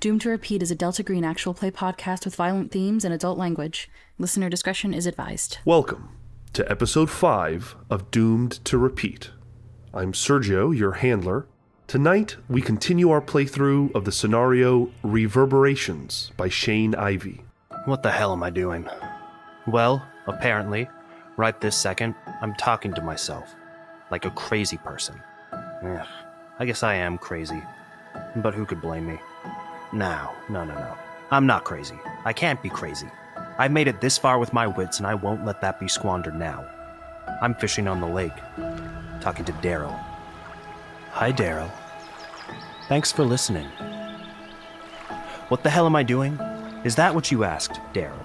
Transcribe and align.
Doomed 0.00 0.22
to 0.22 0.30
Repeat 0.30 0.62
is 0.62 0.70
a 0.70 0.74
Delta 0.74 1.02
Green 1.02 1.24
actual 1.26 1.52
play 1.52 1.70
podcast 1.70 2.24
with 2.24 2.34
violent 2.34 2.72
themes 2.72 3.04
and 3.04 3.12
adult 3.12 3.36
language. 3.36 3.90
Listener 4.16 4.48
discretion 4.48 4.94
is 4.94 5.04
advised. 5.04 5.58
Welcome 5.66 6.08
to 6.54 6.66
episode 6.70 7.10
5 7.10 7.76
of 7.90 8.10
Doomed 8.10 8.64
to 8.64 8.78
Repeat. 8.78 9.28
I'm 9.92 10.12
Sergio, 10.12 10.74
your 10.74 10.92
handler. 10.92 11.48
Tonight, 11.86 12.38
we 12.48 12.62
continue 12.62 13.10
our 13.10 13.20
playthrough 13.20 13.94
of 13.94 14.06
the 14.06 14.10
scenario 14.10 14.90
Reverberations 15.02 16.30
by 16.34 16.48
Shane 16.48 16.94
Ivey. 16.94 17.44
What 17.84 18.02
the 18.02 18.10
hell 18.10 18.32
am 18.32 18.42
I 18.42 18.48
doing? 18.48 18.88
Well, 19.66 20.02
apparently, 20.26 20.88
right 21.36 21.60
this 21.60 21.76
second, 21.76 22.14
I'm 22.40 22.54
talking 22.54 22.94
to 22.94 23.02
myself. 23.02 23.54
Like 24.10 24.24
a 24.24 24.30
crazy 24.30 24.78
person. 24.78 25.20
Ugh, 25.52 26.06
I 26.58 26.64
guess 26.64 26.82
I 26.82 26.94
am 26.94 27.18
crazy. 27.18 27.62
But 28.36 28.54
who 28.54 28.64
could 28.64 28.80
blame 28.80 29.06
me? 29.06 29.20
No, 29.92 30.30
no, 30.48 30.64
no, 30.64 30.74
no. 30.74 30.96
I'm 31.32 31.46
not 31.46 31.64
crazy. 31.64 31.98
I 32.24 32.32
can't 32.32 32.62
be 32.62 32.68
crazy. 32.68 33.08
I've 33.58 33.72
made 33.72 33.88
it 33.88 34.00
this 34.00 34.16
far 34.16 34.38
with 34.38 34.52
my 34.52 34.66
wits, 34.66 34.98
and 34.98 35.06
I 35.06 35.14
won't 35.14 35.44
let 35.44 35.60
that 35.62 35.80
be 35.80 35.88
squandered 35.88 36.38
now. 36.38 36.64
I'm 37.42 37.54
fishing 37.54 37.88
on 37.88 38.00
the 38.00 38.06
lake, 38.06 38.36
talking 39.20 39.44
to 39.44 39.52
Daryl. 39.54 39.98
Hi, 41.10 41.32
Daryl. 41.32 41.70
Thanks 42.88 43.10
for 43.10 43.24
listening. 43.24 43.66
What 45.48 45.64
the 45.64 45.70
hell 45.70 45.86
am 45.86 45.96
I 45.96 46.04
doing? 46.04 46.38
Is 46.84 46.94
that 46.94 47.14
what 47.14 47.32
you 47.32 47.42
asked, 47.42 47.80
Daryl? 47.92 48.24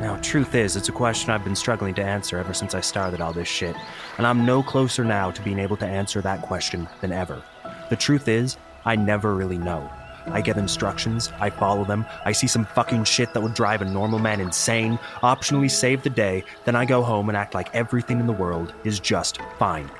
Now, 0.00 0.16
truth 0.22 0.54
is, 0.54 0.74
it's 0.74 0.88
a 0.88 0.92
question 0.92 1.30
I've 1.30 1.44
been 1.44 1.54
struggling 1.54 1.94
to 1.94 2.02
answer 2.02 2.38
ever 2.38 2.54
since 2.54 2.74
I 2.74 2.80
started 2.80 3.20
all 3.20 3.32
this 3.32 3.48
shit, 3.48 3.76
and 4.16 4.26
I'm 4.26 4.46
no 4.46 4.62
closer 4.62 5.04
now 5.04 5.30
to 5.32 5.42
being 5.42 5.58
able 5.58 5.76
to 5.76 5.86
answer 5.86 6.22
that 6.22 6.40
question 6.40 6.88
than 7.02 7.12
ever. 7.12 7.42
The 7.90 7.96
truth 7.96 8.26
is, 8.26 8.56
I 8.86 8.96
never 8.96 9.34
really 9.34 9.58
know. 9.58 9.90
I 10.26 10.40
get 10.40 10.56
instructions, 10.56 11.32
I 11.40 11.50
follow 11.50 11.84
them, 11.84 12.06
I 12.24 12.32
see 12.32 12.46
some 12.46 12.64
fucking 12.64 13.04
shit 13.04 13.32
that 13.34 13.40
would 13.40 13.54
drive 13.54 13.82
a 13.82 13.84
normal 13.84 14.18
man 14.18 14.40
insane, 14.40 14.98
optionally 15.22 15.70
save 15.70 16.02
the 16.02 16.10
day, 16.10 16.44
then 16.64 16.76
I 16.76 16.84
go 16.84 17.02
home 17.02 17.28
and 17.28 17.36
act 17.36 17.54
like 17.54 17.74
everything 17.74 18.20
in 18.20 18.26
the 18.26 18.32
world 18.32 18.74
is 18.84 19.00
just 19.00 19.38
fine. 19.58 19.90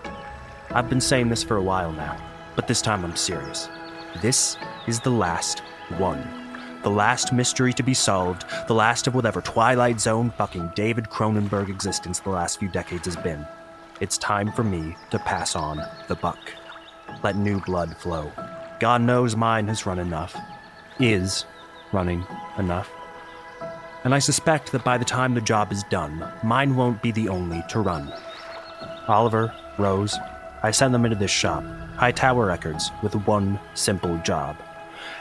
I've 0.70 0.88
been 0.88 1.00
saying 1.00 1.28
this 1.28 1.42
for 1.42 1.56
a 1.56 1.62
while 1.62 1.92
now, 1.92 2.16
but 2.56 2.66
this 2.66 2.82
time 2.82 3.04
I'm 3.04 3.16
serious. 3.16 3.68
This 4.20 4.56
is 4.86 5.00
the 5.00 5.10
last 5.10 5.60
one. 5.98 6.26
The 6.82 6.90
last 6.90 7.32
mystery 7.32 7.72
to 7.74 7.82
be 7.82 7.94
solved, 7.94 8.44
the 8.66 8.74
last 8.74 9.06
of 9.06 9.14
whatever 9.14 9.40
Twilight 9.40 10.00
Zone 10.00 10.30
fucking 10.30 10.72
David 10.74 11.04
Cronenberg 11.04 11.68
existence 11.68 12.20
the 12.20 12.30
last 12.30 12.58
few 12.58 12.68
decades 12.68 13.06
has 13.06 13.16
been. 13.16 13.46
It's 14.00 14.18
time 14.18 14.50
for 14.50 14.64
me 14.64 14.96
to 15.10 15.18
pass 15.20 15.54
on 15.54 15.80
the 16.08 16.16
buck. 16.16 16.40
Let 17.22 17.36
new 17.36 17.60
blood 17.60 17.96
flow. 17.98 18.32
God 18.82 19.00
knows 19.00 19.36
mine 19.36 19.68
has 19.68 19.86
run 19.86 20.00
enough. 20.00 20.36
Is 20.98 21.44
running 21.92 22.26
enough. 22.58 22.90
And 24.02 24.12
I 24.12 24.18
suspect 24.18 24.72
that 24.72 24.82
by 24.82 24.98
the 24.98 25.04
time 25.04 25.34
the 25.34 25.40
job 25.40 25.70
is 25.70 25.84
done, 25.84 26.28
mine 26.42 26.74
won't 26.74 27.00
be 27.00 27.12
the 27.12 27.28
only 27.28 27.62
to 27.68 27.78
run. 27.78 28.12
Oliver, 29.06 29.54
Rose, 29.78 30.18
I 30.64 30.72
sent 30.72 30.90
them 30.90 31.04
into 31.04 31.16
this 31.16 31.30
shop, 31.30 31.62
Hightower 31.94 32.46
Records, 32.46 32.90
with 33.04 33.14
one 33.28 33.60
simple 33.74 34.18
job 34.24 34.56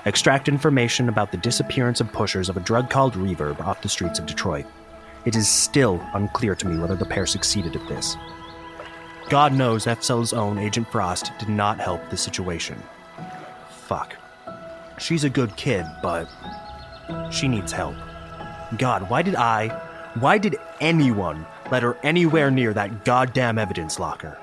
extract 0.06 0.48
information 0.48 1.08
about 1.08 1.32
the 1.32 1.38
disappearance 1.38 2.02
of 2.02 2.12
pushers 2.12 2.50
of 2.50 2.58
a 2.58 2.62
drug 2.62 2.89
called 2.89 3.14
Reverb 3.14 3.59
off 3.62 3.84
the 3.84 3.89
streets 3.89 4.17
of 4.17 4.26
Detroit. 4.26 4.66
It 5.26 5.36
is 5.36 5.48
still 5.48 6.04
unclear 6.16 6.56
to 6.56 6.67
me 6.67 6.80
whether 6.80 6.95
the 6.95 7.06
pair 7.06 7.28
succeeded 7.28 7.76
at 7.76 7.88
this. 7.88 8.17
God 9.30 9.54
knows 9.54 9.86
FCell's 9.86 10.34
own 10.34 10.58
Agent 10.58 10.92
Frost 10.92 11.32
did 11.38 11.50
not 11.50 11.80
help 11.80 12.09
the 12.09 12.17
situation. 12.17 12.82
Fuck. 13.92 14.16
She's 15.00 15.25
a 15.25 15.30
good 15.30 15.53
kid, 15.58 15.86
but 16.02 16.30
she 17.30 17.50
needs 17.50 17.73
help. 17.73 17.95
God, 18.78 19.09
why 19.09 19.22
did 19.22 19.36
I, 19.36 19.67
why 20.17 20.38
did 20.38 20.56
anyone 20.80 21.45
let 21.70 21.83
her 21.83 21.98
anywhere 22.02 22.50
near 22.50 22.73
that 22.73 23.03
goddamn 23.03 23.58
evidence 23.58 23.99
locker? 23.99 24.38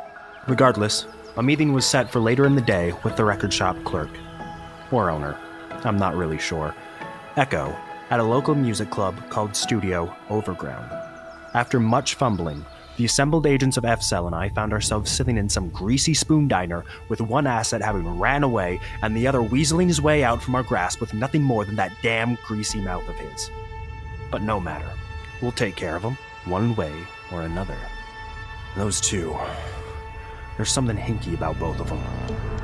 Regardless, 0.48 1.06
a 1.38 1.42
meeting 1.42 1.72
was 1.72 1.86
set 1.86 2.10
for 2.10 2.20
later 2.20 2.44
in 2.44 2.56
the 2.56 2.60
day 2.60 2.92
with 3.04 3.16
the 3.16 3.24
record 3.24 3.50
shop 3.50 3.82
clerk. 3.84 4.10
Or 4.90 5.08
owner. 5.08 5.34
I'm 5.82 5.96
not 5.96 6.14
really 6.14 6.38
sure. 6.38 6.74
Echo, 7.36 7.74
at 8.10 8.20
a 8.20 8.22
local 8.22 8.54
music 8.54 8.90
club 8.90 9.16
called 9.30 9.56
Studio 9.56 10.14
Overground. 10.28 10.92
After 11.54 11.80
much 11.80 12.16
fumbling, 12.16 12.66
the 12.98 13.04
assembled 13.04 13.46
agents 13.46 13.76
of 13.76 13.84
FCell 13.84 14.26
and 14.26 14.34
I 14.34 14.48
found 14.48 14.72
ourselves 14.72 15.10
sitting 15.10 15.36
in 15.36 15.48
some 15.48 15.70
greasy 15.70 16.14
spoon 16.14 16.48
diner 16.48 16.84
with 17.08 17.20
one 17.20 17.46
asset 17.46 17.80
having 17.80 18.18
ran 18.18 18.42
away 18.42 18.80
and 19.02 19.16
the 19.16 19.26
other 19.28 19.38
weaseling 19.38 19.86
his 19.86 20.02
way 20.02 20.24
out 20.24 20.42
from 20.42 20.56
our 20.56 20.64
grasp 20.64 21.00
with 21.00 21.14
nothing 21.14 21.42
more 21.42 21.64
than 21.64 21.76
that 21.76 21.92
damn 22.02 22.34
greasy 22.44 22.80
mouth 22.80 23.08
of 23.08 23.14
his. 23.14 23.50
But 24.32 24.42
no 24.42 24.58
matter. 24.58 24.90
We'll 25.40 25.52
take 25.52 25.76
care 25.76 25.94
of 25.94 26.02
him, 26.02 26.18
one 26.44 26.74
way 26.74 26.92
or 27.32 27.42
another. 27.42 27.78
Those 28.76 29.00
two. 29.00 29.36
There's 30.56 30.72
something 30.72 30.96
hinky 30.96 31.34
about 31.34 31.60
both 31.60 31.78
of 31.78 31.88
them. 31.88 32.02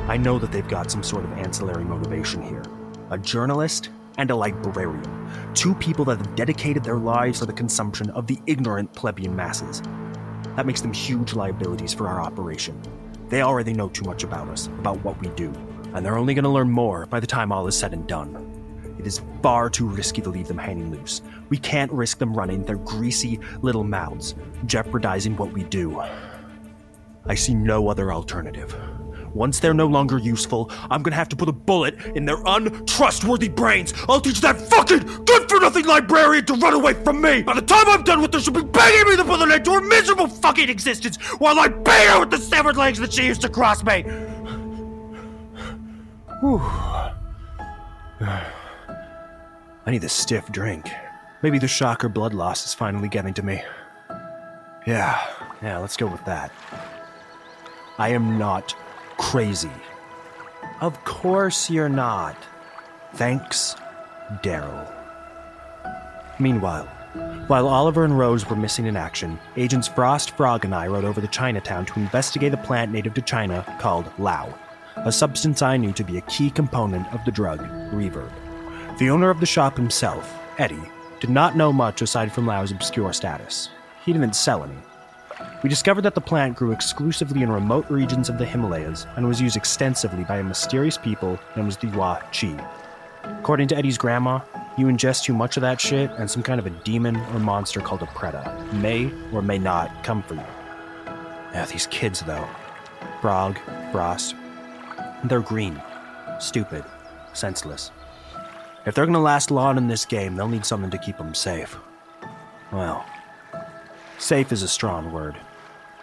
I 0.09 0.17
know 0.17 0.41
that 0.41 0.51
they've 0.51 0.67
got 0.67 0.91
some 0.91 1.05
sort 1.05 1.25
of 1.25 1.33
ancillary 1.35 1.85
motivation 1.85 2.43
here. 2.43 2.65
A 3.11 3.19
journalist 3.19 3.91
and 4.19 4.33
a 4.33 4.37
librarian. 4.37 5.31
Two 5.55 5.75
people 5.77 6.05
that 6.07 6.19
have 6.19 6.35
dedicated 6.35 6.83
their 6.83 6.99
lives 6.99 7.39
to 7.39 7.47
the 7.47 7.53
consumption 7.53 8.11
of 8.11 8.27
the 8.27 8.39
ignorant 8.47 8.93
plebeian 8.95 9.37
masses. 9.37 9.81
That 10.57 10.67
makes 10.67 10.81
them 10.81 10.93
huge 10.93 11.35
liabilities 11.35 11.93
for 11.93 12.09
our 12.09 12.21
operation. 12.21 12.81
They 13.29 13.43
already 13.43 13.73
know 13.73 13.89
too 13.89 14.05
much 14.05 14.23
about 14.23 14.49
us, 14.49 14.67
about 14.67 15.03
what 15.05 15.21
we 15.21 15.29
do, 15.31 15.53
and 15.95 16.05
they're 16.05 16.19
only 16.19 16.35
going 16.35 16.45
to 16.45 16.51
learn 16.51 16.71
more 16.71 17.07
by 17.07 17.21
the 17.21 17.27
time 17.27 17.51
all 17.51 17.67
is 17.67 17.77
said 17.77 17.93
and 17.93 18.07
done. 18.07 18.95
It 18.99 19.07
is 19.07 19.21
far 19.43 19.69
too 19.69 19.87
risky 19.87 20.23
to 20.23 20.31
leave 20.31 20.49
them 20.49 20.59
hanging 20.59 20.91
loose. 20.91 21.23
We 21.49 21.59
can't 21.59 21.91
risk 21.93 22.19
them 22.19 22.35
running 22.35 22.63
their 22.63 22.77
greasy 22.77 23.41
little 23.63 23.85
mouths, 23.85 24.35
jeopardizing 24.67 25.37
what 25.37 25.53
we 25.53 25.65
do. 25.65 26.01
I 27.27 27.35
see 27.35 27.55
no 27.55 27.89
other 27.89 28.13
alternative. 28.13 28.77
Once 29.35 29.59
they're 29.59 29.75
no 29.75 29.87
longer 29.87 30.17
useful, 30.17 30.71
I'm 30.91 31.03
gonna 31.03 31.17
have 31.17 31.29
to 31.31 31.37
put 31.37 31.49
a 31.49 31.53
bullet 31.53 31.97
in 32.15 32.25
their 32.25 32.39
untrustworthy 32.47 33.49
brains. 33.49 33.93
I'll 34.09 34.21
teach 34.21 34.41
that 34.43 34.61
fucking 34.61 35.01
good 35.25 35.49
for 35.51 35.59
nothing 35.61 35.85
librarian 35.87 36.45
to 36.47 36.55
run 36.55 36.73
away 36.73 36.95
from 36.95 37.21
me. 37.21 37.43
By 37.43 37.55
the 37.55 37.63
time 37.63 37.89
I'm 37.89 38.05
done 38.05 38.23
with 38.23 38.33
her, 38.33 38.41
she'll 38.41 38.55
be 38.55 38.63
begging 38.63 39.11
me 39.11 39.17
to 39.17 39.25
put 39.25 39.41
an 39.41 39.51
end 39.51 39.65
to 39.65 39.73
her 39.73 39.81
miserable 39.81 40.29
fucking 40.29 40.69
existence 40.69 41.17
while 41.39 41.59
I 41.59 41.69
beat 41.69 42.09
her 42.09 42.21
with 42.21 42.31
the 42.31 42.39
severed 42.39 42.77
legs 42.77 43.01
that 43.01 43.13
she 43.13 43.27
used 43.27 43.41
to 43.43 43.49
cross 43.49 43.83
me. 43.83 44.03
Whew. 46.41 46.59
I 49.87 49.91
need 49.91 50.05
a 50.05 50.09
stiff 50.09 50.51
drink. 50.51 50.89
Maybe 51.43 51.59
the 51.59 51.69
shock 51.69 52.05
or 52.05 52.09
blood 52.09 52.33
loss 52.33 52.65
is 52.65 52.73
finally 52.73 53.09
getting 53.09 53.35
to 53.35 53.43
me. 53.43 53.63
Yeah, 54.87 55.21
yeah, 55.63 55.79
let's 55.79 55.97
go 55.97 56.07
with 56.07 56.25
that. 56.25 56.53
I 57.99 58.09
am 58.09 58.39
not 58.39 58.75
crazy. 59.17 59.71
Of 60.81 61.03
course 61.05 61.71
you're 61.71 61.89
not. 61.89 62.37
Thanks, 63.15 63.77
Daryl. 64.43 64.93
Meanwhile, 66.39 66.87
while 67.47 67.69
Oliver 67.69 68.05
and 68.05 68.19
Rose 68.19 68.49
were 68.49 68.57
missing 68.57 68.87
in 68.87 68.97
action, 68.97 69.39
Agents 69.57 69.87
Frost, 69.87 70.33
Frog, 70.33 70.65
and 70.65 70.75
I 70.75 70.89
rode 70.89 71.05
over 71.05 71.21
to 71.21 71.29
Chinatown 71.29 71.87
to 71.87 72.01
investigate 72.01 72.53
a 72.53 72.57
plant 72.57 72.91
native 72.91 73.15
to 73.15 73.23
China 73.23 73.65
called 73.81 74.11
Lao, 74.19 74.53
a 74.97 75.13
substance 75.13 75.63
I 75.63 75.77
knew 75.77 75.93
to 75.93 76.03
be 76.03 76.19
a 76.19 76.23
key 76.23 76.51
component 76.51 77.07
of 77.15 77.25
the 77.25 77.31
drug 77.31 77.61
Reverb. 77.93 78.33
The 78.99 79.11
owner 79.11 79.31
of 79.31 79.39
the 79.41 79.47
shop 79.47 79.77
himself, 79.77 80.37
Eddie, 80.59 80.91
did 81.21 81.31
not 81.31 81.57
know 81.57 81.73
much 81.73 82.03
aside 82.03 82.33
from 82.33 82.47
Lao's 82.47 82.73
obscure 82.73 83.13
status. 83.13 83.69
He 84.05 84.13
didn't 84.13 84.35
sell 84.35 84.65
any. 84.65 84.77
We 85.65 85.71
discovered 85.71 86.03
that 86.03 86.15
the 86.15 86.21
plant 86.21 86.57
grew 86.57 86.73
exclusively 86.73 87.43
in 87.43 87.51
remote 87.51 87.89
regions 87.89 88.29
of 88.29 88.37
the 88.37 88.45
Himalayas 88.45 89.07
and 89.17 89.27
was 89.27 89.41
used 89.41 89.57
extensively 89.57 90.23
by 90.23 90.37
a 90.37 90.45
mysterious 90.45 90.99
people 90.99 91.41
known 91.57 91.69
as 91.69 91.79
the 91.79 91.87
Hua 91.89 92.21
Chi. 92.39 92.55
According 93.23 93.69
to 93.69 93.77
Eddie's 93.79 93.97
grandma, 93.97 94.41
you 94.77 94.89
ingest 94.89 95.23
too 95.23 95.33
much 95.33 95.57
of 95.57 95.63
that 95.63 95.81
shit, 95.81 96.11
and 96.19 96.31
some 96.31 96.43
kind 96.43 96.61
of 96.61 96.67
a 96.67 96.71
demon 96.85 97.17
or 97.17 97.39
monster 97.39 97.81
called 97.81 98.03
a 98.03 98.07
Preta 98.07 98.71
may 98.75 99.11
or 99.33 99.41
may 99.41 99.57
not 99.57 100.05
come 100.05 100.23
for 100.23 100.35
you. 100.35 100.45
Yeah, 101.55 101.65
these 101.65 101.87
kids, 101.87 102.21
though. 102.21 102.47
Frog, 103.23 103.59
Frost. 103.91 104.37
They're 105.25 105.41
green. 105.41 105.81
Stupid. 106.41 106.85
Senseless. 107.33 107.91
If 108.85 108.95
they're 108.95 109.07
gonna 109.07 109.19
last 109.19 109.51
long 109.51 109.79
in 109.79 109.89
this 109.89 110.05
game, 110.05 110.37
they'll 110.37 110.47
need 110.47 110.67
something 110.67 110.91
to 110.91 110.99
keep 110.99 111.17
them 111.17 111.33
safe. 111.33 111.75
Well, 112.71 113.07
safe 114.19 114.53
is 114.53 114.63
a 114.63 114.69
strong 114.69 115.11
word. 115.11 115.39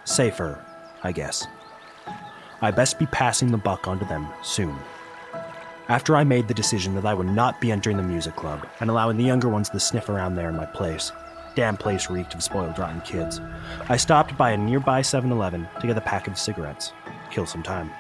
Safer, 0.04 0.64
I 1.04 1.12
guess. 1.12 1.46
I 2.62 2.72
best 2.72 3.00
be 3.00 3.06
passing 3.08 3.52
the 3.52 3.58
buck 3.58 3.88
onto 3.88 4.06
them 4.06 4.28
soon. 4.42 4.76
After 5.90 6.16
I 6.16 6.24
made 6.24 6.48
the 6.48 6.54
decision 6.54 6.96
that 6.96 7.06
I 7.06 7.14
would 7.14 7.28
not 7.28 7.60
be 7.60 7.72
entering 7.72 7.98
the 7.98 8.04
music 8.04 8.36
club 8.36 8.68
and 8.80 8.90
allowing 8.90 9.18
the 9.18 9.24
younger 9.24 9.50
ones 9.50 9.70
to 9.70 9.80
sniff 9.80 10.10
around 10.10 10.36
there 10.36 10.50
in 10.50 10.56
my 10.56 10.66
place, 10.66 11.12
damn 11.56 11.78
place 11.78 12.10
reeked 12.10 12.34
of 12.34 12.44
spoiled 12.44 12.80
rotten 12.80 13.02
kids, 13.02 13.42
I 13.90 13.98
stopped 13.98 14.38
by 14.38 14.52
a 14.52 14.58
nearby 14.58 15.02
7 15.02 15.32
Eleven 15.32 15.68
to 15.80 15.88
get 15.88 15.98
a 15.98 16.02
pack 16.02 16.28
of 16.28 16.38
cigarettes, 16.38 16.94
kill 17.30 17.46
some 17.46 17.64
time. 17.64 17.92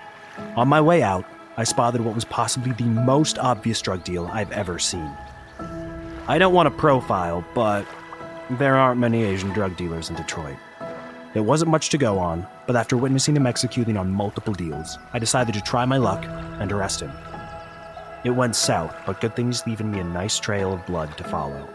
On 0.55 0.67
my 0.67 0.79
way 0.79 1.03
out, 1.03 1.25
I 1.57 1.65
spotted 1.65 2.01
what 2.01 2.15
was 2.15 2.25
possibly 2.25 2.71
the 2.73 2.85
most 2.85 3.37
obvious 3.37 3.81
drug 3.81 4.03
deal 4.03 4.27
I've 4.27 4.51
ever 4.51 4.79
seen. 4.79 5.11
I 6.27 6.37
don't 6.37 6.53
want 6.53 6.67
to 6.67 6.79
profile, 6.79 7.43
but 7.53 7.85
there 8.51 8.77
aren't 8.77 8.99
many 8.99 9.23
Asian 9.23 9.49
drug 9.49 9.75
dealers 9.75 10.09
in 10.09 10.15
Detroit. 10.15 10.57
It 11.33 11.39
wasn't 11.39 11.71
much 11.71 11.87
to 11.89 11.97
go 11.97 12.19
on, 12.19 12.45
but 12.67 12.75
after 12.75 12.97
witnessing 12.97 13.37
him 13.37 13.47
executing 13.47 13.95
on 13.95 14.11
multiple 14.11 14.53
deals, 14.53 14.99
I 15.13 15.19
decided 15.19 15.53
to 15.53 15.61
try 15.61 15.85
my 15.85 15.95
luck 15.95 16.25
and 16.59 16.69
arrest 16.69 16.99
him. 16.99 17.11
It 18.25 18.31
went 18.31 18.53
south, 18.53 18.93
but 19.05 19.21
good 19.21 19.33
things 19.33 19.65
leaving 19.65 19.89
me 19.91 19.99
a 19.99 20.03
nice 20.03 20.37
trail 20.39 20.73
of 20.73 20.85
blood 20.85 21.17
to 21.17 21.23
follow. 21.23 21.69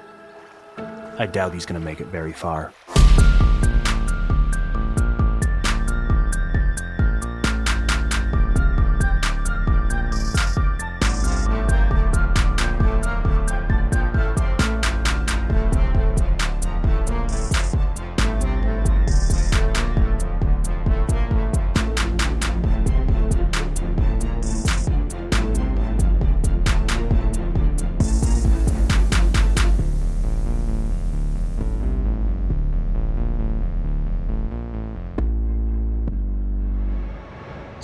I 1.19 1.25
doubt 1.25 1.55
he's 1.55 1.65
gonna 1.65 1.81
make 1.81 2.03
it 2.03 2.09
very 2.09 2.35
far. 2.35 2.71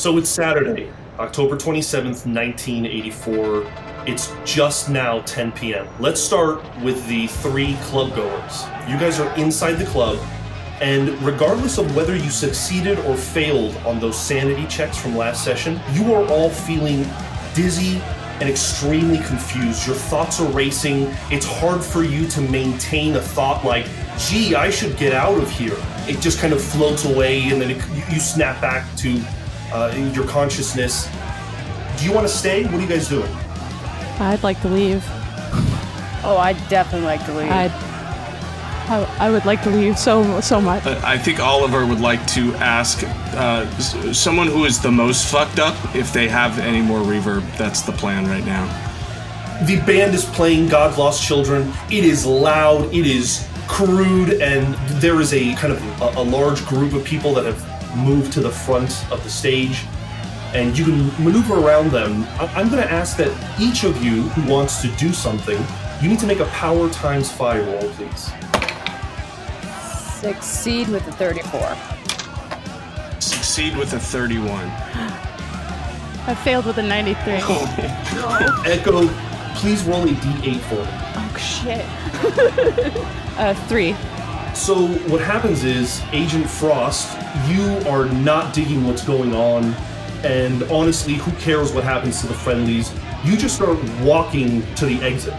So 0.03 0.19
it's 0.19 0.29
Saturday, 0.29 0.93
October 1.21 1.55
27th, 1.55 2.27
1984. 2.27 3.73
It's 4.05 4.35
just 4.45 4.91
now 4.91 5.21
10 5.21 5.53
p.m. 5.53 5.87
Let's 6.01 6.21
start 6.21 6.61
with 6.83 7.07
the 7.07 7.29
three 7.29 7.77
club 7.83 8.13
goers. 8.17 8.65
You 8.89 8.99
guys 8.99 9.21
are 9.21 9.33
inside 9.37 9.75
the 9.75 9.87
club, 9.87 10.19
and 10.81 11.11
regardless 11.23 11.79
of 11.79 11.95
whether 11.95 12.17
you 12.17 12.31
succeeded 12.31 12.99
or 13.07 13.17
failed 13.17 13.77
on 13.87 14.01
those 14.01 14.21
sanity 14.21 14.67
checks 14.67 14.99
from 14.99 15.17
last 15.17 15.45
session, 15.45 15.81
you 15.93 16.13
are 16.13 16.27
all 16.33 16.51
feeling 16.51 17.07
dizzy 17.55 18.01
and 18.41 18.51
extremely 18.51 19.19
confused. 19.19 19.87
Your 19.87 19.95
thoughts 19.95 20.41
are 20.41 20.51
racing. 20.51 21.15
It's 21.31 21.47
hard 21.47 21.81
for 21.81 22.03
you 22.03 22.27
to 22.27 22.41
maintain 22.41 23.15
a 23.15 23.21
thought 23.21 23.65
like, 23.65 23.87
gee, 24.19 24.57
I 24.57 24.69
should 24.69 24.97
get 24.97 25.13
out 25.13 25.39
of 25.39 25.49
here. 25.49 25.77
It 26.09 26.19
just 26.19 26.41
kind 26.41 26.53
of 26.53 26.61
floats 26.61 27.05
away, 27.05 27.51
and 27.51 27.63
then 27.63 27.71
it, 27.71 27.77
you, 27.91 28.15
you 28.15 28.19
snap 28.19 28.61
back 28.61 28.85
to 28.97 29.23
uh, 29.73 29.93
your 30.15 30.27
consciousness. 30.27 31.09
Do 31.99 32.05
you 32.05 32.13
want 32.13 32.27
to 32.27 32.33
stay? 32.33 32.65
What 32.65 32.75
are 32.75 32.81
you 32.81 32.87
guys 32.89 33.09
doing? 33.09 33.31
I'd 34.21 34.43
like 34.43 34.61
to 34.63 34.69
leave. 34.69 35.03
Oh, 36.25 36.37
I'd 36.39 36.57
definitely 36.69 37.07
like 37.07 37.25
to 37.27 37.33
leave. 37.35 37.51
I'd, 37.51 37.71
I, 38.89 39.27
I 39.27 39.31
would 39.31 39.45
like 39.45 39.63
to 39.63 39.71
leave 39.71 39.99
so 39.99 40.41
so 40.41 40.61
much. 40.61 40.85
Uh, 40.87 41.01
I 41.05 41.17
think 41.19 41.41
Oliver 41.41 41.87
would 41.87 42.01
like 42.01 42.25
to 42.29 42.55
ask 42.57 43.03
uh, 43.05 43.67
s- 43.77 44.19
someone 44.19 44.49
who 44.49 44.65
is 44.65 44.81
the 44.81 44.91
most 44.91 45.31
fucked 45.31 45.59
up 45.59 45.75
if 45.95 46.13
they 46.13 46.29
have 46.29 46.59
any 46.59 46.81
more 46.83 47.01
reverb. 47.01 47.43
That's 47.57 47.83
the 47.83 47.93
plan 47.93 48.27
right 48.27 48.45
now. 48.45 48.67
The 49.67 49.81
band 49.81 50.15
is 50.15 50.25
playing 50.25 50.69
God's 50.69 50.99
Lost 50.99 51.23
Children. 51.23 51.73
It 51.91 52.05
is 52.05 52.27
loud, 52.27 52.93
it 52.93 53.07
is 53.07 53.49
crude, 53.69 54.41
and 54.43 54.75
there 55.01 55.21
is 55.21 55.33
a 55.33 55.55
kind 55.55 55.73
of 55.73 56.03
a, 56.03 56.21
a 56.21 56.23
large 56.25 56.65
group 56.67 56.93
of 56.93 57.05
people 57.05 57.33
that 57.35 57.45
have 57.45 57.72
moved 57.97 58.33
to 58.35 58.41
the 58.41 58.50
front 58.50 59.11
of 59.12 59.23
the 59.25 59.31
stage. 59.31 59.85
And 60.55 60.77
you 60.77 60.85
can 60.85 61.25
maneuver 61.25 61.59
around 61.59 61.91
them. 61.91 62.25
I- 62.39 62.53
I'm 62.56 62.69
going 62.69 62.83
to 62.83 62.91
ask 62.91 63.17
that 63.17 63.33
each 63.61 63.85
of 63.85 64.03
you 64.05 64.23
who 64.31 64.50
wants 64.53 64.83
to 64.83 64.89
do 64.97 65.12
something, 65.12 65.59
you 66.03 66.09
need 66.09 66.19
to 66.21 66.27
make 66.27 66.41
a 66.41 66.47
power 66.47 66.91
times 66.91 67.31
five 67.31 67.67
roll, 67.67 67.89
please. 67.93 68.31
Succeed 70.21 70.89
with 70.89 71.05
the 71.05 71.12
34. 71.12 71.77
Succeed 73.21 73.77
with 73.77 73.93
a 73.94 73.99
31. 73.99 74.49
I 76.25 76.35
failed 76.44 76.67
with 76.67 76.79
a 76.79 76.83
93. 76.83 77.33
Echo, 78.73 79.09
please 79.56 79.83
roll 79.85 80.05
a 80.05 80.12
d8 80.12 80.61
for 80.61 80.77
me. 80.77 80.89
Oh 81.17 81.37
shit. 81.37 81.85
uh, 83.39 83.55
three. 83.69 83.97
So 84.55 84.87
what 85.09 85.21
happens 85.21 85.65
is, 85.65 86.03
Agent 86.13 86.49
Frost, 86.49 87.19
you 87.49 87.63
are 87.89 88.07
not 88.07 88.53
digging 88.53 88.87
what's 88.87 89.03
going 89.03 89.35
on, 89.35 89.75
and 90.25 90.63
honestly, 90.65 91.15
who 91.15 91.33
cares 91.33 91.73
what 91.73 91.85
happens 91.85 92.21
to 92.21 92.27
the 92.27 92.35
friendlies? 92.35 92.93
You 93.25 93.37
just 93.37 93.57
start 93.57 93.79
walking 94.03 94.63
to 94.75 94.87
the 94.87 95.01
exit. 95.03 95.35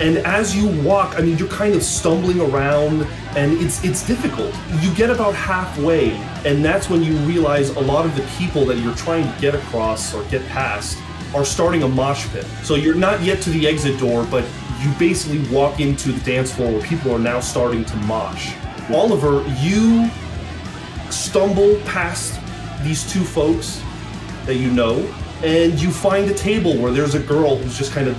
And 0.00 0.18
as 0.18 0.54
you 0.54 0.68
walk, 0.82 1.18
I 1.18 1.22
mean, 1.22 1.38
you're 1.38 1.48
kind 1.48 1.74
of 1.74 1.82
stumbling 1.82 2.40
around, 2.40 3.06
and 3.36 3.52
it's 3.54 3.82
it's 3.84 4.06
difficult. 4.06 4.54
You 4.80 4.94
get 4.94 5.10
about 5.10 5.34
halfway, 5.34 6.10
and 6.44 6.64
that's 6.64 6.90
when 6.90 7.02
you 7.02 7.16
realize 7.18 7.70
a 7.70 7.80
lot 7.80 8.04
of 8.04 8.14
the 8.16 8.22
people 8.38 8.64
that 8.66 8.78
you're 8.78 8.94
trying 8.94 9.32
to 9.32 9.40
get 9.40 9.54
across 9.54 10.14
or 10.14 10.24
get 10.24 10.46
past 10.48 10.98
are 11.34 11.44
starting 11.44 11.82
a 11.82 11.88
mosh 11.88 12.28
pit. 12.28 12.44
So 12.62 12.74
you're 12.74 12.94
not 12.94 13.22
yet 13.22 13.40
to 13.42 13.50
the 13.50 13.66
exit 13.66 13.98
door, 13.98 14.26
but 14.30 14.44
you 14.82 14.92
basically 14.98 15.38
walk 15.54 15.80
into 15.80 16.12
the 16.12 16.20
dance 16.24 16.52
floor 16.52 16.72
where 16.72 16.82
people 16.82 17.12
are 17.12 17.18
now 17.18 17.40
starting 17.40 17.84
to 17.84 17.96
mosh. 17.98 18.52
Oliver, 18.90 19.44
you 19.60 20.10
stumble 21.10 21.76
past 21.84 22.40
these 22.82 23.10
two 23.10 23.22
folks 23.22 23.82
that 24.46 24.56
you 24.56 24.70
know, 24.70 24.98
and 25.44 25.80
you 25.80 25.90
find 25.90 26.30
a 26.30 26.34
table 26.34 26.76
where 26.76 26.92
there's 26.92 27.14
a 27.14 27.20
girl 27.20 27.56
who's 27.56 27.78
just 27.78 27.92
kind 27.92 28.08
of 28.08 28.16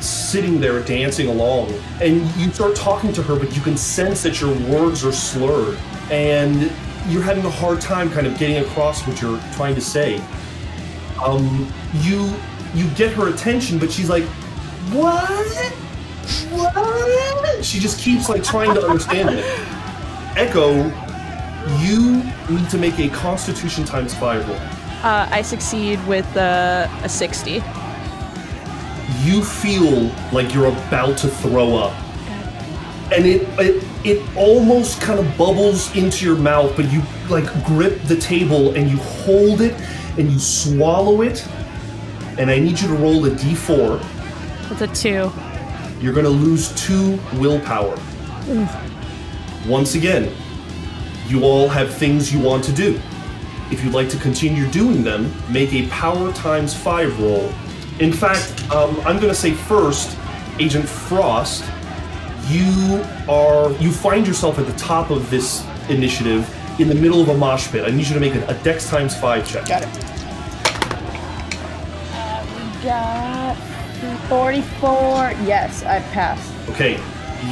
sitting 0.00 0.60
there 0.60 0.80
dancing 0.82 1.28
along. 1.28 1.72
And 2.00 2.22
you 2.36 2.50
start 2.50 2.76
talking 2.76 3.12
to 3.14 3.22
her, 3.22 3.38
but 3.38 3.54
you 3.54 3.62
can 3.62 3.76
sense 3.76 4.22
that 4.22 4.40
your 4.40 4.54
words 4.68 5.04
are 5.04 5.12
slurred, 5.12 5.78
and 6.10 6.72
you're 7.08 7.22
having 7.22 7.44
a 7.44 7.50
hard 7.50 7.80
time 7.80 8.10
kind 8.10 8.26
of 8.26 8.38
getting 8.38 8.58
across 8.58 9.06
what 9.06 9.20
you're 9.20 9.40
trying 9.52 9.74
to 9.74 9.80
say. 9.80 10.22
Um, 11.22 11.72
you 12.00 12.32
you 12.74 12.88
get 12.90 13.12
her 13.12 13.28
attention, 13.32 13.78
but 13.78 13.90
she's 13.90 14.10
like, 14.10 14.24
"What? 14.92 15.74
What?" 16.50 17.64
She 17.64 17.78
just 17.78 18.00
keeps 18.00 18.28
like 18.28 18.44
trying 18.44 18.74
to 18.74 18.86
understand 18.86 19.30
it. 19.30 19.44
Echo, 20.36 20.84
you 21.80 22.22
need 22.48 22.68
to 22.70 22.78
make 22.78 22.98
a 22.98 23.08
Constitution 23.08 23.84
times 23.84 24.14
five 24.14 24.46
roll. 24.48 24.58
Uh, 25.02 25.28
I 25.30 25.42
succeed 25.42 26.04
with 26.06 26.26
uh, 26.36 26.88
a 27.02 27.08
60. 27.08 27.62
You 29.22 29.42
feel 29.44 30.10
like 30.32 30.52
you're 30.54 30.68
about 30.68 31.16
to 31.18 31.28
throw 31.28 31.76
up, 31.76 31.94
and 33.12 33.24
it 33.24 33.42
it, 33.58 33.84
it 34.04 34.36
almost 34.36 35.00
kind 35.00 35.18
of 35.18 35.38
bubbles 35.38 35.94
into 35.96 36.24
your 36.24 36.36
mouth, 36.36 36.74
but 36.76 36.90
you 36.92 37.02
like 37.28 37.46
grip 37.64 38.02
the 38.02 38.16
table 38.16 38.74
and 38.74 38.90
you 38.90 38.96
hold 38.96 39.60
it 39.60 39.74
and 40.18 40.30
you 40.30 40.38
swallow 40.38 41.22
it. 41.22 41.46
And 42.38 42.50
I 42.50 42.58
need 42.58 42.78
you 42.80 42.88
to 42.88 42.94
roll 42.94 43.24
a 43.24 43.30
d4. 43.30 44.04
It's 44.70 44.80
a 44.82 44.86
two. 44.88 45.32
You're 46.00 46.12
going 46.12 46.24
to 46.24 46.30
lose 46.30 46.74
two 46.74 47.18
willpower. 47.34 47.98
Once 49.66 49.94
again, 49.94 50.32
you 51.26 51.42
all 51.44 51.68
have 51.68 51.92
things 51.92 52.32
you 52.32 52.40
want 52.40 52.64
to 52.64 52.72
do. 52.72 53.00
If 53.70 53.82
you'd 53.82 53.94
like 53.94 54.08
to 54.10 54.18
continue 54.18 54.68
doing 54.70 55.02
them, 55.02 55.32
make 55.50 55.72
a 55.72 55.88
power 55.88 56.32
times 56.32 56.72
five 56.74 57.18
roll. 57.20 57.52
In 57.98 58.12
fact, 58.12 58.70
um, 58.70 59.00
I'm 59.00 59.16
going 59.16 59.28
to 59.28 59.34
say 59.34 59.52
first, 59.52 60.16
Agent 60.60 60.88
Frost, 60.88 61.64
you 62.48 63.02
are 63.28 63.72
you 63.72 63.90
find 63.90 64.26
yourself 64.26 64.58
at 64.58 64.66
the 64.66 64.72
top 64.74 65.10
of 65.10 65.28
this 65.30 65.66
initiative 65.88 66.48
in 66.78 66.88
the 66.88 66.94
middle 66.94 67.20
of 67.20 67.28
a 67.28 67.36
mosh 67.36 67.68
pit. 67.68 67.84
I 67.84 67.90
need 67.90 68.06
you 68.06 68.14
to 68.14 68.20
make 68.20 68.34
a, 68.36 68.46
a 68.46 68.54
Dex 68.62 68.88
times 68.88 69.16
five 69.18 69.48
check. 69.48 69.66
Got 69.66 69.82
it. 69.82 69.88
We 72.54 72.84
got 72.84 73.75
44. 74.28 75.32
Yes, 75.44 75.84
I 75.84 76.00
passed. 76.12 76.52
Okay, 76.70 76.94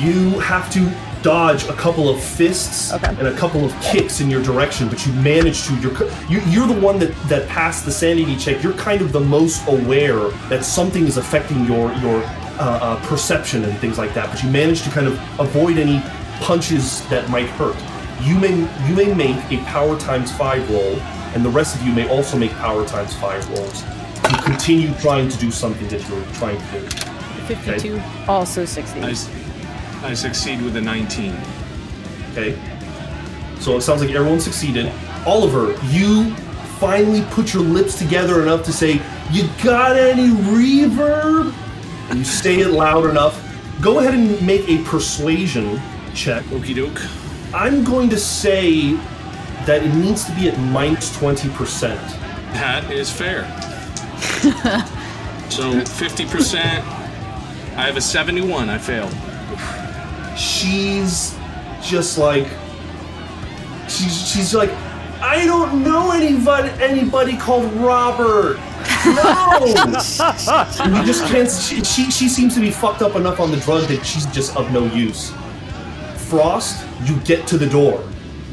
you 0.00 0.38
have 0.40 0.70
to 0.72 0.90
dodge 1.22 1.64
a 1.64 1.72
couple 1.72 2.08
of 2.10 2.22
fists 2.22 2.92
Okay. 2.92 3.08
and 3.18 3.26
a 3.28 3.34
couple 3.36 3.64
of 3.64 3.72
kicks 3.80 4.20
in 4.20 4.28
your 4.28 4.42
direction, 4.42 4.88
but 4.88 5.06
you 5.06 5.12
manage 5.14 5.66
to. 5.66 5.74
You're 5.80 5.92
you, 6.28 6.40
you're 6.48 6.66
the 6.66 6.78
one 6.80 6.98
that 6.98 7.14
that 7.28 7.48
passed 7.48 7.84
the 7.84 7.90
sanity 7.92 8.36
check. 8.36 8.62
You're 8.62 8.74
kind 8.74 9.00
of 9.00 9.12
the 9.12 9.20
most 9.20 9.66
aware 9.66 10.28
that 10.50 10.64
something 10.64 11.06
is 11.06 11.16
affecting 11.16 11.64
your 11.64 11.92
your 11.94 12.22
uh, 12.58 12.78
uh, 12.82 13.06
perception 13.06 13.64
and 13.64 13.76
things 13.78 13.96
like 13.98 14.12
that. 14.14 14.30
But 14.30 14.42
you 14.42 14.50
manage 14.50 14.82
to 14.82 14.90
kind 14.90 15.06
of 15.06 15.14
avoid 15.40 15.78
any 15.78 16.02
punches 16.40 17.06
that 17.08 17.28
might 17.30 17.48
hurt. 17.50 17.76
You 18.22 18.38
may 18.38 18.54
you 18.86 18.94
may 18.94 19.12
make 19.14 19.36
a 19.50 19.62
power 19.64 19.98
times 19.98 20.30
five 20.32 20.68
roll, 20.70 20.96
and 21.34 21.44
the 21.44 21.50
rest 21.50 21.74
of 21.74 21.82
you 21.86 21.92
may 21.92 22.08
also 22.08 22.36
make 22.36 22.52
power 22.52 22.86
times 22.86 23.14
five 23.14 23.48
rolls 23.50 23.82
to 24.24 24.42
continue 24.42 24.92
trying 25.00 25.28
to 25.28 25.38
do 25.38 25.50
something 25.50 25.86
that 25.88 26.06
you're 26.08 26.24
trying 26.34 26.58
to 26.58 26.80
do. 26.80 26.86
52. 27.46 28.00
Also 28.28 28.64
60. 28.64 29.00
I, 29.00 29.10
s- 29.10 29.30
I 30.02 30.14
succeed 30.14 30.62
with 30.62 30.76
a 30.76 30.80
19. 30.80 31.34
Okay. 32.32 32.58
So 33.60 33.76
it 33.76 33.82
sounds 33.82 34.00
like 34.02 34.10
everyone 34.10 34.40
succeeded. 34.40 34.90
Oliver, 35.26 35.72
you 35.86 36.34
finally 36.78 37.22
put 37.30 37.52
your 37.54 37.62
lips 37.62 37.98
together 37.98 38.42
enough 38.42 38.64
to 38.64 38.72
say, 38.72 39.00
You 39.30 39.48
got 39.62 39.96
any 39.96 40.28
reverb? 40.28 41.54
And 42.10 42.18
you 42.18 42.24
say 42.24 42.60
it 42.60 42.68
loud 42.68 43.08
enough. 43.08 43.40
Go 43.80 43.98
ahead 44.00 44.14
and 44.14 44.40
make 44.46 44.68
a 44.68 44.82
persuasion 44.84 45.80
check. 46.14 46.42
Okie 46.46 46.74
doke. 46.74 47.00
I'm 47.54 47.84
going 47.84 48.08
to 48.10 48.18
say 48.18 48.92
that 49.66 49.82
it 49.82 49.94
needs 49.94 50.24
to 50.24 50.32
be 50.34 50.48
at 50.48 50.58
minus 50.58 51.16
20%. 51.16 51.94
That 52.54 52.90
is 52.90 53.10
fair. 53.10 53.42
So 55.50 55.72
50%. 55.72 56.56
I 57.76 57.86
have 57.86 57.96
a 57.96 58.00
71. 58.00 58.70
I 58.70 58.78
failed. 58.78 59.12
She's 60.38 61.36
just 61.82 62.18
like 62.18 62.46
she's 63.88 64.28
she's 64.28 64.54
like 64.54 64.70
I 65.20 65.44
don't 65.44 65.82
know 65.82 66.10
anybody 66.12 66.70
anybody 66.82 67.36
called 67.36 67.72
Robert. 67.74 68.58
No. 69.06 69.64
You 69.64 71.04
just 71.04 71.24
can't. 71.26 71.50
She, 71.50 71.82
she 71.84 72.10
she 72.10 72.28
seems 72.28 72.54
to 72.54 72.60
be 72.60 72.70
fucked 72.70 73.02
up 73.02 73.16
enough 73.16 73.40
on 73.40 73.50
the 73.50 73.56
drug 73.58 73.88
that 73.88 74.04
she's 74.04 74.26
just 74.26 74.56
of 74.56 74.70
no 74.72 74.84
use. 74.86 75.32
Frost, 76.28 76.86
you 77.04 77.16
get 77.20 77.46
to 77.48 77.58
the 77.58 77.66
door 77.66 78.04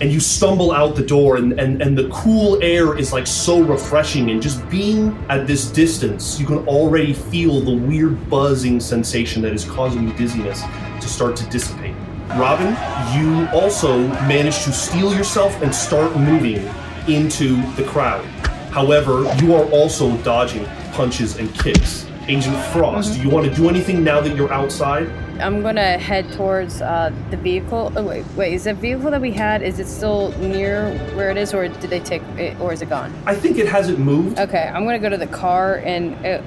and 0.01 0.11
you 0.11 0.19
stumble 0.19 0.71
out 0.71 0.95
the 0.95 1.05
door 1.05 1.37
and, 1.37 1.59
and, 1.59 1.79
and 1.79 1.95
the 1.95 2.09
cool 2.09 2.61
air 2.63 2.97
is 2.97 3.13
like 3.13 3.27
so 3.27 3.61
refreshing 3.61 4.31
and 4.31 4.41
just 4.41 4.67
being 4.67 5.15
at 5.29 5.45
this 5.45 5.69
distance 5.69 6.39
you 6.39 6.45
can 6.45 6.57
already 6.67 7.13
feel 7.13 7.61
the 7.61 7.71
weird 7.71 8.27
buzzing 8.27 8.79
sensation 8.79 9.43
that 9.43 9.53
is 9.53 9.63
causing 9.63 10.07
you 10.07 10.13
dizziness 10.15 10.63
to 10.99 11.07
start 11.07 11.35
to 11.35 11.47
dissipate. 11.51 11.95
Robin 12.31 12.69
you 13.15 13.47
also 13.53 14.07
manage 14.27 14.63
to 14.63 14.71
steel 14.71 15.13
yourself 15.13 15.61
and 15.61 15.73
start 15.73 16.17
moving 16.17 16.67
into 17.07 17.61
the 17.73 17.83
crowd. 17.83 18.25
However 18.71 19.31
you 19.39 19.53
are 19.53 19.65
also 19.65 20.17
dodging 20.23 20.65
punches 20.93 21.37
and 21.37 21.53
kicks. 21.53 22.07
Agent 22.27 22.57
frost 22.73 23.11
mm-hmm. 23.11 23.21
do 23.21 23.27
you 23.27 23.33
want 23.33 23.45
to 23.45 23.53
do 23.53 23.69
anything 23.69 24.03
now 24.03 24.19
that 24.19 24.35
you're 24.35 24.51
outside 24.51 25.07
I'm 25.41 25.61
gonna 25.61 25.97
head 25.97 26.31
towards 26.33 26.81
uh, 26.81 27.11
the 27.31 27.37
vehicle. 27.37 27.91
Oh 27.95 28.03
wait, 28.03 28.25
wait. 28.35 28.53
Is 28.53 28.65
the 28.65 28.73
vehicle 28.73 29.11
that 29.11 29.21
we 29.21 29.31
had? 29.31 29.61
Is 29.61 29.79
it 29.79 29.87
still 29.87 30.31
near 30.39 30.93
where 31.15 31.29
it 31.31 31.37
is, 31.37 31.53
or 31.53 31.67
did 31.67 31.89
they 31.89 31.99
take 31.99 32.21
it, 32.37 32.59
or 32.59 32.71
is 32.73 32.81
it 32.81 32.89
gone? 32.89 33.11
i 33.25 33.35
think 33.35 33.57
it 33.57 33.67
hasn't 33.67 33.99
moved 33.99 34.39
Okay, 34.39 34.69
I'm 34.73 34.85
gonna 34.85 34.99
go 34.99 35.09
to 35.09 35.17
the 35.17 35.27
car 35.27 35.75
and. 35.85 36.13
Uh, 36.25 36.41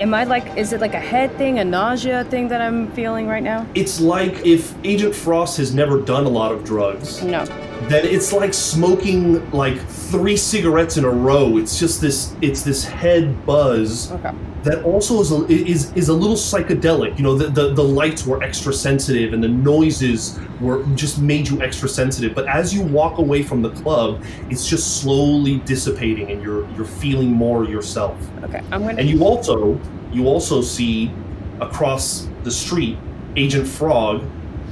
am 0.00 0.12
I 0.12 0.24
like? 0.24 0.56
Is 0.56 0.72
it 0.72 0.80
like 0.80 0.94
a 0.94 1.00
head 1.00 1.36
thing, 1.38 1.58
a 1.58 1.64
nausea 1.64 2.24
thing 2.24 2.48
that 2.48 2.60
I'm 2.60 2.90
feeling 2.92 3.26
right 3.28 3.42
now? 3.42 3.66
It's 3.74 4.00
like 4.00 4.44
if 4.44 4.74
Agent 4.84 5.14
Frost 5.14 5.56
has 5.58 5.74
never 5.74 6.00
done 6.00 6.24
a 6.24 6.28
lot 6.28 6.52
of 6.52 6.64
drugs, 6.64 7.22
No. 7.22 7.44
Then 7.88 8.04
it's 8.04 8.32
like 8.32 8.52
smoking 8.54 9.48
like 9.52 9.78
three 9.86 10.36
cigarettes 10.36 10.96
in 10.96 11.04
a 11.04 11.10
row. 11.10 11.56
It's 11.58 11.78
just 11.78 12.00
this 12.00 12.34
it's 12.42 12.62
this 12.62 12.84
head 12.84 13.44
buzz 13.46 14.10
Okay. 14.12 14.32
that 14.64 14.82
also 14.84 15.20
is 15.20 15.30
a, 15.32 15.46
is 15.46 15.92
is 15.94 16.08
a 16.08 16.12
little 16.12 16.36
psychedelic. 16.36 17.16
You 17.16 17.22
know, 17.24 17.36
the, 17.36 17.48
the 17.48 17.74
the 17.74 17.84
lights 17.84 18.26
were 18.26 18.42
extra 18.42 18.72
sensitive 18.72 19.32
and 19.32 19.42
the 19.42 19.48
noises 19.48 20.38
were 20.60 20.84
just 20.94 21.20
made 21.20 21.48
you 21.48 21.60
extra 21.62 21.88
sensitive. 21.88 22.34
But 22.34 22.46
as 22.48 22.74
you 22.74 22.82
walk 22.82 23.18
away 23.18 23.42
from 23.42 23.62
the 23.62 23.70
club, 23.70 24.24
it's 24.50 24.68
just 24.68 25.00
slowly 25.00 25.58
dissipating 25.60 26.30
and 26.30 26.42
you're 26.42 26.68
you're 26.72 26.86
feeling 26.86 27.30
more 27.30 27.64
yourself. 27.64 28.16
Okay. 28.44 28.62
I'm 28.72 28.82
gonna. 28.82 28.98
And 28.98 29.08
you 29.08 29.24
also 29.24 29.78
you 30.12 30.26
also 30.26 30.60
see 30.62 31.12
across 31.60 32.28
the 32.42 32.50
street 32.50 32.98
Agent 33.36 33.66
Frog 33.66 34.22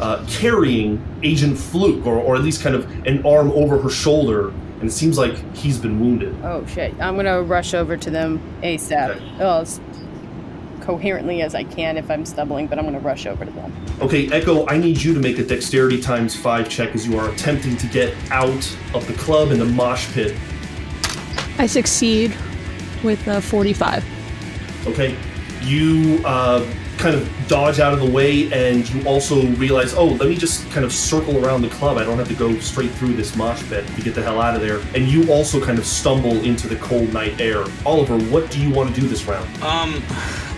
uh, 0.01 0.25
carrying 0.29 1.03
Agent 1.23 1.59
Fluke, 1.59 2.07
or, 2.07 2.17
or 2.17 2.37
at 2.37 2.43
least 2.43 2.63
kind 2.63 2.75
of 2.75 2.91
an 3.07 3.25
arm 3.25 3.51
over 3.53 3.79
her 3.79 3.91
shoulder, 3.91 4.49
and 4.49 4.85
it 4.85 4.93
seems 4.93 5.17
like 5.17 5.35
he's 5.55 5.79
been 5.79 6.01
wounded. 6.01 6.37
Oh 6.43 6.67
shit! 6.67 6.93
I'm 7.01 7.17
gonna 7.17 7.43
rush 7.43 7.75
over 7.75 7.97
to 7.97 8.11
them 8.11 8.41
ASAP. 8.63 9.17
Okay. 9.17 9.37
Oh, 9.41 9.61
as 9.61 9.81
coherently 10.85 11.41
as 11.41 11.55
I 11.55 11.65
can 11.65 11.97
if 11.97 12.11
I'm 12.11 12.27
stumbling, 12.27 12.67
but 12.67 12.79
I'm 12.79 12.85
gonna 12.85 12.99
rush 12.99 13.27
over 13.27 13.45
to 13.45 13.51
them. 13.51 13.73
Okay, 14.01 14.31
Echo, 14.31 14.67
I 14.67 14.77
need 14.77 15.01
you 15.01 15.15
to 15.15 15.21
make 15.21 15.39
a 15.39 15.45
dexterity 15.45 16.01
times 16.01 16.37
five 16.37 16.69
check 16.69 16.95
as 16.95 17.07
you 17.07 17.19
are 17.19 17.31
attempting 17.31 17.77
to 17.79 17.87
get 17.87 18.15
out 18.31 18.77
of 18.93 19.07
the 19.07 19.15
club 19.15 19.51
in 19.51 19.59
the 19.59 19.65
mosh 19.65 20.13
pit. 20.13 20.37
I 21.59 21.67
succeed 21.67 22.37
with 23.03 23.27
a 23.29 23.41
45. 23.41 24.05
Okay, 24.89 25.17
you 25.63 26.21
uh, 26.25 26.67
kind 26.99 27.15
of 27.15 27.29
dodge 27.49 27.81
out 27.81 27.93
of 27.93 28.01
the 28.01 28.11
way, 28.11 28.53
and 28.53 28.89
you 28.91 29.07
also 29.07 29.43
realize, 29.53 29.95
oh, 29.95 30.07
let 30.07 30.29
me 30.29 30.37
just 30.37 30.69
kind 30.71 30.85
of 30.85 30.93
circle 30.93 31.45
around 31.45 31.63
the 31.63 31.69
club. 31.69 31.99
I 31.99 32.05
don't 32.05 32.19
have 32.19 32.29
to 32.29 32.35
go 32.35 32.59
straight 32.59 32.91
through 32.93 33.15
this 33.15 33.37
mosh 33.37 33.63
pit 33.69 33.87
to 33.87 34.03
get 34.03 34.15
the 34.15 34.23
hell 34.23 34.41
out 34.41 34.55
of 34.55 34.61
there. 34.61 34.81
And 34.95 35.09
you 35.09 35.31
also 35.33 35.65
kind 35.65 35.79
of 35.79 35.87
stumble 35.87 36.43
into 36.45 36.69
the 36.69 36.77
cold 36.77 37.13
night 37.13 37.41
air. 37.41 37.65
Oliver, 37.85 38.19
what 38.31 38.51
do 38.51 38.61
you 38.61 38.73
want 38.73 38.95
to 38.95 39.01
do 39.01 39.07
this 39.07 39.25
round? 39.25 39.47
Um, 39.63 40.03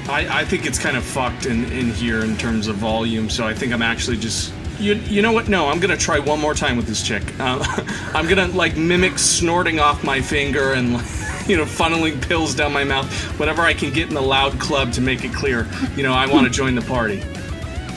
I, 0.09 0.27
I 0.31 0.45
think 0.45 0.67
it's 0.67 0.79
kind 0.79 0.97
of 0.97 1.05
fucked 1.05 1.47
in, 1.47 1.65
in 1.73 1.91
here 1.91 2.23
in 2.23 2.37
terms 2.37 2.69
of 2.69 2.77
volume, 2.77 3.29
so 3.29 3.47
I 3.47 3.55
think 3.55 3.73
I'm 3.73 3.83
actually 3.83 4.17
just. 4.17 4.53
You, 4.79 4.95
you 4.95 5.23
know 5.23 5.33
what? 5.33 5.49
No, 5.49 5.69
I'm 5.69 5.81
gonna 5.81 5.97
try 5.97 6.19
one 6.19 6.39
more 6.41 6.53
time 6.55 6.77
with 6.77 6.87
this 6.87 7.03
chick. 7.03 7.23
Uh, 7.41 7.65
I'm 8.15 8.29
gonna 8.29 8.49
like 8.49 8.77
mimic 8.77 9.19
snorting 9.19 9.81
off 9.81 10.05
my 10.05 10.21
finger 10.21 10.75
and 10.75 10.89
you 11.49 11.57
know 11.57 11.65
funneling 11.65 12.21
pills 12.27 12.55
down 12.55 12.73
my 12.73 12.85
mouth, 12.85 13.11
whatever 13.39 13.63
I 13.63 13.73
can 13.73 13.91
get 13.93 14.09
in 14.09 14.15
the 14.15 14.21
loud 14.21 14.59
club 14.61 14.93
to 14.95 15.01
make 15.01 15.25
it 15.25 15.33
clear. 15.33 15.67
You 15.97 16.03
know, 16.03 16.13
I 16.13 16.27
want 16.27 16.47
to 16.47 16.53
join 16.53 16.75
the 16.75 16.83
party. 16.83 17.23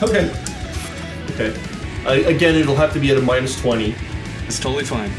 Okay. 0.02 0.32
Okay. 1.32 1.54
Uh, 2.06 2.26
again, 2.28 2.54
it'll 2.54 2.76
have 2.76 2.92
to 2.94 2.98
be 2.98 3.10
at 3.10 3.18
a 3.18 3.20
minus 3.20 3.60
20. 3.60 3.94
It's 4.46 4.58
totally 4.58 4.84
fine. 4.84 5.10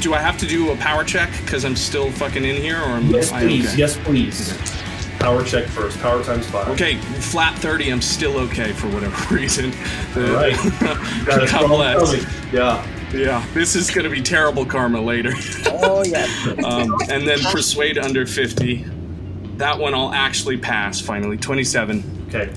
Do 0.00 0.12
I 0.12 0.18
have 0.18 0.36
to 0.38 0.46
do 0.46 0.72
a 0.72 0.76
power 0.76 1.04
check 1.04 1.30
because 1.40 1.64
I'm 1.64 1.76
still 1.76 2.10
fucking 2.12 2.44
in 2.44 2.56
here, 2.56 2.76
or 2.76 2.96
am 2.98 3.06
Yes, 3.10 3.32
I 3.32 3.42
please. 3.44 3.68
okay? 3.68 3.78
Yes, 3.78 3.96
please. 3.98 4.52
Power 5.22 5.44
check 5.44 5.66
first. 5.66 6.00
Power 6.00 6.22
times 6.24 6.48
five. 6.50 6.68
Okay, 6.70 6.96
flat 6.96 7.56
30, 7.58 7.92
I'm 7.92 8.02
still 8.02 8.38
okay 8.40 8.72
for 8.72 8.88
whatever 8.88 9.34
reason. 9.34 9.70
The- 10.14 10.28
All 10.28 10.34
right. 10.34 10.56
Got 11.26 11.42
a 11.44 11.46
strong 11.46 11.68
complex. 11.68 12.26
Yeah. 12.52 12.86
Yeah, 13.14 13.46
this 13.52 13.76
is 13.76 13.90
gonna 13.90 14.08
be 14.08 14.22
terrible 14.22 14.64
karma 14.64 15.00
later. 15.00 15.32
Oh 15.66 16.02
yeah. 16.02 16.26
um, 16.64 16.96
and 17.10 17.28
then 17.28 17.38
persuade 17.52 17.98
under 17.98 18.26
50. 18.26 18.84
That 19.58 19.78
one 19.78 19.94
I'll 19.94 20.12
actually 20.12 20.56
pass 20.56 21.00
finally. 21.00 21.36
27. 21.36 22.26
Okay. 22.28 22.52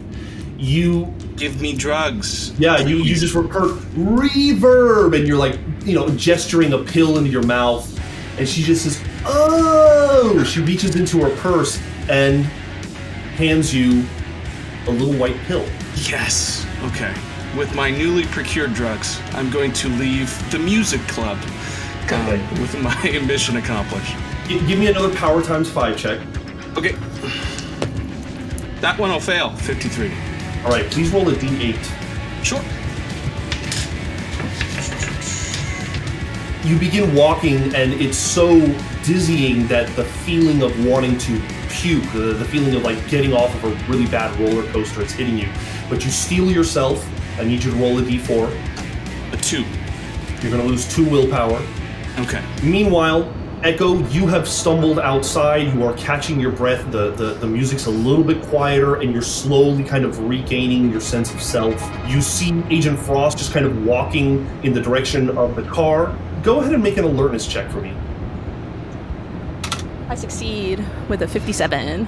You 0.57 1.13
Give 1.36 1.60
me 1.60 1.75
drugs. 1.75 2.57
Yeah, 2.57 2.79
you, 2.79 2.98
you 2.98 3.13
just 3.15 3.36
recur 3.36 3.67
reverb, 3.67 5.15
and 5.17 5.27
you're 5.27 5.38
like, 5.38 5.60
you 5.84 5.93
know, 5.95 6.07
gesturing 6.12 6.72
a 6.72 6.77
pill 6.77 7.17
into 7.17 7.29
your 7.29 7.43
mouth, 7.43 8.00
and 8.39 8.48
she 8.48 8.63
just 8.63 8.84
says, 8.84 9.03
"Oh!" 9.25 10.41
She 10.45 10.62
reaches 10.62 10.95
into 10.95 11.19
her 11.19 11.36
purse 11.41 11.77
and 12.10 12.46
hands 13.38 13.74
you 13.74 14.06
a 14.88 14.92
little 14.92 15.14
white 15.14 15.38
pill. 15.46 15.66
Yes. 15.96 16.66
Okay. 16.86 17.14
With 17.58 17.74
my 17.76 17.90
newly 17.90 18.26
procured 18.26 18.74
drugs, 18.74 19.20
I'm 19.32 19.50
going 19.50 19.72
to 19.74 19.88
leave 19.90 20.30
the 20.52 20.60
music 20.60 21.02
club 21.08 21.38
um, 21.38 21.52
Okay. 22.06 22.62
with 22.62 22.78
my 22.82 23.20
mission 23.26 23.58
accomplished. 23.58 24.16
G- 24.48 24.60
give 24.68 24.78
me 24.78 24.88
another 24.88 25.14
power 25.16 25.42
times 25.42 25.70
five 25.70 25.98
check. 25.98 26.20
Okay. 26.78 26.92
That 28.82 29.00
one 29.00 29.10
will 29.12 29.20
fail. 29.20 29.56
53. 29.56 30.12
All 30.64 30.70
right, 30.72 30.86
please 30.92 31.10
roll 31.12 31.28
a 31.30 31.34
d8. 31.34 32.44
Sure. 32.44 32.62
You 36.70 36.80
begin 36.80 37.14
walking, 37.16 37.76
and 37.76 37.94
it's 37.94 38.18
so 38.18 38.60
dizzying 39.04 39.68
that 39.68 39.96
the 39.96 40.04
feeling 40.04 40.64
of 40.64 40.86
wanting 40.86 41.16
to 41.20 41.40
puke, 41.75 42.12
the, 42.13 42.34
the 42.34 42.46
feeling 42.46 42.74
of 42.75 42.84
like 42.84 43.08
getting 43.10 43.34
off 43.34 43.53
of 43.55 43.63
a 43.65 43.91
really 43.91 44.08
bad 44.08 44.38
roller 44.39 44.70
coaster, 44.72 45.01
it's 45.01 45.13
hitting 45.13 45.38
you. 45.38 45.50
But 45.89 46.03
you 46.03 46.12
steel 46.12 46.50
yourself. 46.50 47.08
I 47.39 47.44
need 47.44 47.63
you 47.63 47.72
to 47.72 47.77
roll 47.77 48.00
a 48.00 48.01
d4. 48.01 49.34
A 49.34 49.38
two. 49.38 49.63
You're 50.41 50.51
going 50.51 50.63
to 50.63 50.67
lose 50.67 50.88
two 50.88 51.08
willpower. 51.10 51.62
Okay. 52.20 52.44
Meanwhile, 52.63 53.34
Echo, 53.63 53.98
you 54.10 54.27
have 54.27 54.48
stumbled 54.48 55.00
outside. 55.00 55.74
You 55.74 55.84
are 55.84 55.94
catching 55.94 56.39
your 56.39 56.51
breath. 56.51 56.91
The, 56.91 57.12
the, 57.12 57.34
the 57.34 57.48
music's 57.48 57.88
a 57.88 57.91
little 57.91 58.24
bit 58.24 58.41
quieter, 58.44 59.01
and 59.01 59.12
you're 59.12 59.22
slowly 59.22 59.84
kind 59.84 60.05
of 60.05 60.20
regaining 60.20 60.91
your 60.91 61.01
sense 61.01 61.34
of 61.34 61.41
self. 61.41 61.74
You 62.08 62.22
see 62.22 62.63
Agent 62.70 63.00
Frost 63.00 63.38
just 63.38 63.51
kind 63.51 63.65
of 63.65 63.84
walking 63.84 64.48
in 64.63 64.74
the 64.74 64.82
direction 64.82 65.36
of 65.38 65.55
the 65.55 65.63
car. 65.63 66.15
Go 66.44 66.60
ahead 66.60 66.74
and 66.74 66.84
make 66.84 66.98
an 66.98 67.05
alertness 67.05 67.48
check 67.48 67.72
for 67.72 67.82
me. 67.82 67.94
I 70.08 70.14
succeed 70.14 70.86
with 71.10 71.24
a 71.24 71.28
57. 71.28 72.08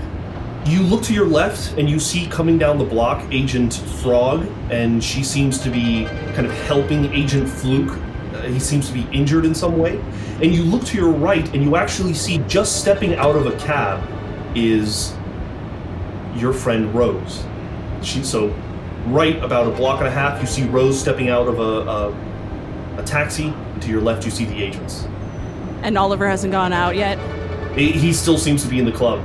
You 0.65 0.81
look 0.83 1.01
to 1.03 1.13
your 1.13 1.25
left, 1.25 1.77
and 1.77 1.89
you 1.89 1.99
see 1.99 2.27
coming 2.27 2.59
down 2.59 2.77
the 2.77 2.85
block 2.85 3.25
Agent 3.31 3.73
Frog, 3.73 4.47
and 4.69 5.03
she 5.03 5.23
seems 5.23 5.59
to 5.61 5.71
be 5.71 6.05
kind 6.35 6.45
of 6.45 6.51
helping 6.51 7.11
Agent 7.13 7.49
Fluke. 7.49 7.97
Uh, 8.33 8.41
he 8.43 8.59
seems 8.59 8.87
to 8.89 8.93
be 8.93 9.07
injured 9.11 9.45
in 9.45 9.55
some 9.55 9.77
way. 9.77 9.97
And 10.41 10.53
you 10.53 10.63
look 10.63 10.83
to 10.85 10.97
your 10.97 11.09
right, 11.09 11.51
and 11.53 11.63
you 11.63 11.75
actually 11.75 12.13
see 12.13 12.37
just 12.47 12.81
stepping 12.81 13.15
out 13.15 13.35
of 13.35 13.47
a 13.47 13.57
cab 13.57 14.07
is 14.55 15.15
your 16.35 16.53
friend 16.53 16.93
Rose. 16.93 17.43
She 18.03 18.23
so 18.23 18.53
right 19.07 19.41
about 19.41 19.67
a 19.67 19.71
block 19.71 19.99
and 19.99 20.07
a 20.07 20.11
half, 20.11 20.39
you 20.39 20.47
see 20.47 20.65
Rose 20.65 20.99
stepping 20.99 21.29
out 21.29 21.47
of 21.47 21.59
a 21.59 21.63
a, 21.63 23.01
a 23.01 23.03
taxi. 23.03 23.47
And 23.47 23.81
to 23.81 23.89
your 23.89 24.01
left, 24.01 24.23
you 24.23 24.31
see 24.31 24.45
the 24.45 24.61
agents. 24.61 25.07
And 25.81 25.97
Oliver 25.97 26.27
hasn't 26.27 26.51
gone 26.51 26.73
out 26.73 26.95
yet. 26.95 27.17
He, 27.77 27.91
he 27.91 28.11
still 28.13 28.37
seems 28.37 28.63
to 28.63 28.69
be 28.69 28.79
in 28.79 28.85
the 28.85 28.91
club. 28.91 29.23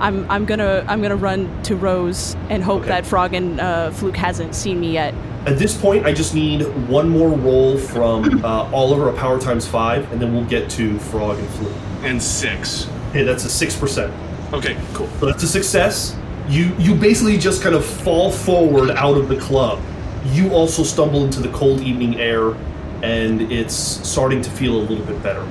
I'm 0.00 0.28
I'm 0.30 0.44
gonna 0.46 0.84
I'm 0.88 1.00
gonna 1.00 1.16
run 1.16 1.62
to 1.64 1.76
Rose 1.76 2.34
and 2.50 2.62
hope 2.62 2.80
Okay. 2.80 2.88
that 2.88 3.06
Frog 3.06 3.34
and 3.34 3.60
uh, 3.60 3.90
Fluke 3.92 4.16
hasn't 4.16 4.54
seen 4.54 4.80
me 4.80 4.92
yet. 4.92 5.14
At 5.46 5.58
this 5.58 5.80
point, 5.80 6.06
I 6.06 6.12
just 6.12 6.34
need 6.34 6.62
one 6.88 7.08
more 7.08 7.28
roll 7.28 7.78
from 7.78 8.44
uh, 8.44 8.70
Oliver, 8.72 9.08
a 9.10 9.12
power 9.12 9.38
times 9.38 9.66
five, 9.66 10.10
and 10.10 10.20
then 10.20 10.34
we'll 10.34 10.46
get 10.46 10.68
to 10.70 10.98
Frog 10.98 11.38
and 11.38 11.48
Fluke. 11.50 11.76
And 12.02 12.20
six. 12.20 12.88
Hey, 13.12 13.22
that's 13.22 13.44
a 13.44 13.50
six 13.50 13.76
percent. 13.76 14.12
Okay, 14.52 14.76
cool. 14.94 15.08
So 15.20 15.26
that's 15.26 15.42
a 15.42 15.48
success. 15.48 16.16
You 16.48 16.74
you 16.78 16.94
basically 16.96 17.38
just 17.38 17.62
kind 17.62 17.74
of 17.74 17.84
fall 17.84 18.32
forward 18.32 18.90
out 18.90 19.16
of 19.16 19.28
the 19.28 19.36
club. 19.36 19.80
You 20.26 20.50
also 20.50 20.82
stumble 20.82 21.24
into 21.24 21.40
the 21.40 21.50
cold 21.50 21.80
evening 21.80 22.18
air, 22.18 22.54
and 23.02 23.52
it's 23.52 23.74
starting 23.74 24.42
to 24.42 24.50
feel 24.50 24.76
a 24.76 24.82
little 24.82 25.04
bit 25.04 25.22
better. 25.22 25.46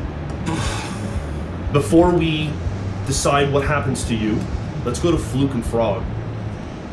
Before 1.72 2.12
we 2.12 2.52
decide 3.08 3.54
what 3.54 3.64
happens 3.64 4.04
to 4.06 4.16
you, 4.16 4.38
let's 4.84 5.00
go 5.00 5.12
to 5.12 5.18
Fluke 5.18 5.54
and 5.54 5.66
Frog. 5.66 6.04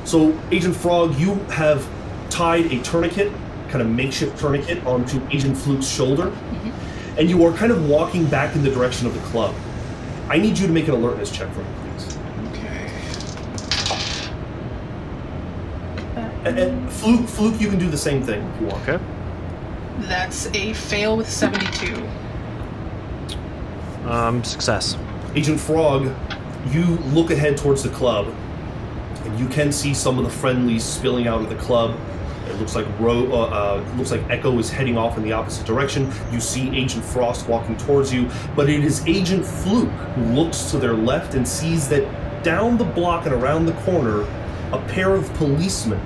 So, 0.04 0.38
Agent 0.52 0.76
Frog, 0.76 1.18
you 1.18 1.35
have 1.50 1.87
tied 2.30 2.66
a 2.66 2.80
tourniquet, 2.82 3.32
kind 3.68 3.82
of 3.82 3.90
makeshift 3.90 4.38
tourniquet, 4.38 4.87
onto 4.87 5.20
Agent 5.30 5.56
Fluke's 5.56 5.88
shoulder, 5.88 6.26
mm-hmm. 6.26 7.18
and 7.18 7.28
you 7.28 7.44
are 7.44 7.52
kind 7.52 7.73
of 7.73 7.88
walking 7.88 8.26
back 8.26 8.54
in 8.54 8.62
the 8.62 8.70
direction 8.70 9.08
of 9.08 9.14
the 9.14 9.20
club. 9.28 9.52
I 10.28 10.38
need 10.38 10.56
you 10.56 10.68
to 10.68 10.73
make 10.73 10.87
an 10.87 10.94
alertness 10.94 11.30
check 11.30 11.52
for 11.52 11.61
me, 11.61 11.66
please. 11.82 12.16
Okay. 12.49 12.92
And, 16.44 16.58
and 16.58 16.92
Fluke, 16.92 17.28
Fluke, 17.28 17.61
you 17.61 17.68
can 17.68 17.80
do 17.80 17.90
the 17.90 17.99
same 17.99 18.23
thing 18.23 18.42
if 18.42 18.61
you 18.61 18.66
want. 18.68 18.88
Okay. 18.88 19.04
That's 20.02 20.47
a 20.54 20.73
fail 20.75 21.16
with 21.16 21.28
72. 21.28 22.08
Um, 24.09 24.43
success. 24.43 24.97
Agent 25.35 25.61
Frog, 25.61 26.15
you 26.71 26.85
look 27.12 27.31
ahead 27.31 27.59
towards 27.59 27.83
the 27.83 27.91
club, 27.91 28.35
and 29.25 29.38
you 29.38 29.47
can 29.49 29.71
see 29.71 29.93
some 29.93 30.19
of 30.19 30.25
the 30.25 30.31
friendlies 30.31 30.83
spilling 30.83 31.27
out 31.27 31.43
of 31.43 31.50
the 31.50 31.57
club. 31.57 31.95
It 32.47 32.57
looks 32.59 32.75
like 32.75 32.87
Ro- 32.99 33.31
uh, 33.31 33.83
uh, 33.83 33.97
looks 33.99 34.11
like 34.11 34.23
Echo 34.31 34.59
is 34.59 34.71
heading 34.71 34.97
off 34.97 35.19
in 35.19 35.23
the 35.23 35.33
opposite 35.33 35.67
direction. 35.67 36.11
You 36.33 36.41
see 36.41 36.75
Agent 36.75 37.05
Frost 37.05 37.47
walking 37.47 37.77
towards 37.77 38.11
you, 38.11 38.31
but 38.57 38.71
it 38.71 38.83
is 38.83 39.07
Agent 39.07 39.45
Fluke 39.45 39.91
who 39.91 40.23
looks 40.33 40.71
to 40.71 40.79
their 40.79 40.95
left 40.95 41.35
and 41.35 41.47
sees 41.47 41.87
that 41.91 42.43
down 42.43 42.79
the 42.79 42.85
block 42.85 43.27
and 43.27 43.35
around 43.35 43.67
the 43.67 43.75
corner, 43.83 44.23
a 44.73 44.83
pair 44.88 45.15
of 45.15 45.31
policemen 45.35 46.00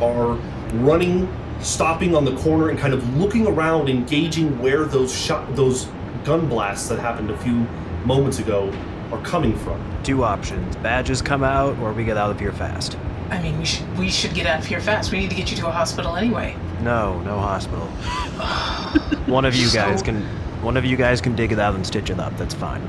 are 0.00 0.34
running, 0.74 1.28
stopping 1.60 2.14
on 2.14 2.24
the 2.24 2.36
corner, 2.36 2.68
and 2.68 2.78
kind 2.78 2.94
of 2.94 3.16
looking 3.16 3.48
around, 3.48 3.88
engaging 3.88 4.56
where 4.60 4.84
those 4.84 5.12
shot, 5.12 5.56
those 5.56 5.88
gun 6.24 6.48
blasts 6.48 6.88
that 6.88 6.98
happened 6.98 7.30
a 7.30 7.38
few 7.38 7.66
moments 8.04 8.38
ago 8.38 8.72
are 9.12 9.20
coming 9.22 9.56
from. 9.58 9.80
Two 10.02 10.24
options: 10.24 10.76
badges 10.76 11.22
come 11.22 11.42
out, 11.44 11.78
or 11.78 11.92
we 11.92 12.04
get 12.04 12.16
out 12.16 12.30
of 12.30 12.40
here 12.40 12.52
fast. 12.52 12.96
I 13.30 13.40
mean, 13.42 13.58
we 13.58 13.64
should 13.64 13.98
we 13.98 14.08
should 14.10 14.34
get 14.34 14.46
out 14.46 14.58
of 14.60 14.66
here 14.66 14.80
fast. 14.80 15.12
We 15.12 15.20
need 15.20 15.30
to 15.30 15.36
get 15.36 15.50
you 15.50 15.56
to 15.58 15.68
a 15.68 15.70
hospital 15.72 16.16
anyway. 16.16 16.56
No, 16.82 17.20
no 17.22 17.38
hospital. 17.38 17.86
one 19.26 19.44
of 19.44 19.54
you 19.54 19.70
guys 19.70 20.00
So- 20.00 20.06
can. 20.06 20.22
One 20.62 20.76
of 20.76 20.84
you 20.84 20.96
guys 20.96 21.20
can 21.20 21.34
dig 21.34 21.50
it 21.50 21.58
out 21.58 21.74
and 21.74 21.84
stitch 21.84 22.08
it 22.08 22.20
up. 22.20 22.36
That's 22.36 22.54
fine. 22.54 22.88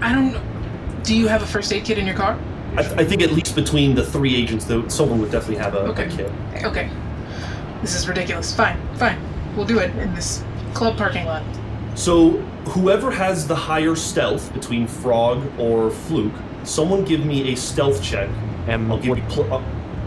I 0.00 0.12
don't. 0.14 0.40
Do 1.02 1.14
you 1.14 1.28
have 1.28 1.42
a 1.42 1.46
first 1.46 1.70
aid 1.70 1.84
kit 1.84 1.98
in 1.98 2.06
your 2.06 2.16
car? 2.16 2.38
I, 2.76 2.80
I 2.80 3.04
think 3.04 3.20
at 3.20 3.32
least 3.32 3.54
between 3.54 3.94
the 3.94 4.02
three 4.04 4.34
agents, 4.34 4.64
though, 4.64 4.88
someone 4.88 5.20
would 5.20 5.30
definitely 5.30 5.62
have 5.62 5.74
a, 5.74 5.80
Okay. 5.80 6.06
a 6.06 6.08
kit. 6.08 6.32
Okay. 6.64 6.88
This 7.82 7.94
is 7.94 8.08
ridiculous. 8.08 8.56
Fine, 8.56 8.78
fine. 8.96 9.18
We'll 9.54 9.66
do 9.66 9.80
it 9.80 9.94
in 9.96 10.14
this 10.14 10.42
club 10.72 10.96
parking 10.96 11.26
lot. 11.26 11.42
So 11.94 12.42
whoever 12.66 13.10
has 13.10 13.46
the 13.46 13.54
higher 13.54 13.94
stealth 13.94 14.52
between 14.52 14.86
Frog 14.86 15.42
or 15.58 15.90
Fluke, 15.90 16.34
someone 16.64 17.04
give 17.04 17.24
me 17.24 17.52
a 17.52 17.56
stealth 17.56 18.02
check. 18.02 18.28
And 18.66 18.90
I'll 18.90 18.98
give 18.98 19.10
would, 19.10 19.18
you. 19.18 19.24
Pl- 19.28 19.52
uh, 19.52 19.62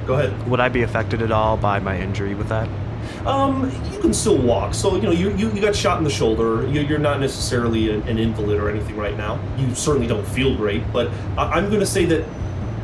go 0.06 0.16
ahead. 0.16 0.50
would 0.50 0.60
I 0.60 0.70
be 0.70 0.84
affected 0.84 1.22
at 1.22 1.32
all 1.32 1.58
by 1.58 1.80
my 1.80 2.00
injury 2.00 2.34
with 2.34 2.50
that? 2.50 2.68
Um, 3.26 3.72
you 3.94 4.00
can 4.00 4.14
still 4.14 4.38
walk. 4.38 4.74
So 4.74 4.96
you 4.96 5.02
know 5.02 5.12
you 5.12 5.30
you, 5.36 5.52
you 5.52 5.62
got 5.62 5.76
shot 5.76 5.98
in 5.98 6.04
the 6.04 6.10
shoulder. 6.10 6.68
You, 6.68 6.82
you're 6.82 7.00
not 7.00 7.20
necessarily 7.20 7.92
an, 7.92 8.02
an 8.08 8.18
invalid 8.18 8.60
or 8.60 8.70
anything 8.70 8.98
right 8.98 9.16
now. 9.16 9.40
You 9.58 9.74
certainly 9.76 10.08
don't 10.08 10.28
feel 10.28 10.56
great. 10.56 10.92
But 10.92 11.10
I, 11.38 11.44
I'm 11.52 11.68
going 11.68 11.80
to 11.80 11.86
say 11.86 12.06
that 12.06 12.24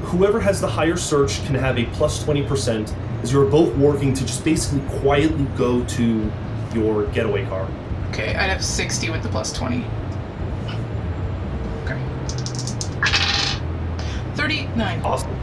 whoever 0.03 0.39
has 0.39 0.61
the 0.61 0.67
higher 0.67 0.97
search 0.97 1.43
can 1.45 1.55
have 1.55 1.77
a 1.77 1.85
plus 1.87 2.23
twenty 2.23 2.43
percent, 2.43 2.93
as 3.21 3.33
you're 3.33 3.49
both 3.49 3.75
working 3.75 4.13
to 4.13 4.25
just 4.25 4.45
basically 4.45 4.87
quietly 4.99 5.45
go 5.57 5.83
to 5.85 6.31
your 6.73 7.05
getaway 7.07 7.45
car. 7.45 7.67
Okay, 8.13 8.35
I'd 8.35 8.51
have 8.51 8.63
60 8.63 9.09
with 9.09 9.23
the 9.23 9.29
plus 9.29 9.51
20. 9.53 9.83
Okay. 11.83 11.99
39. 14.35 15.01
Awesome. 15.01 15.35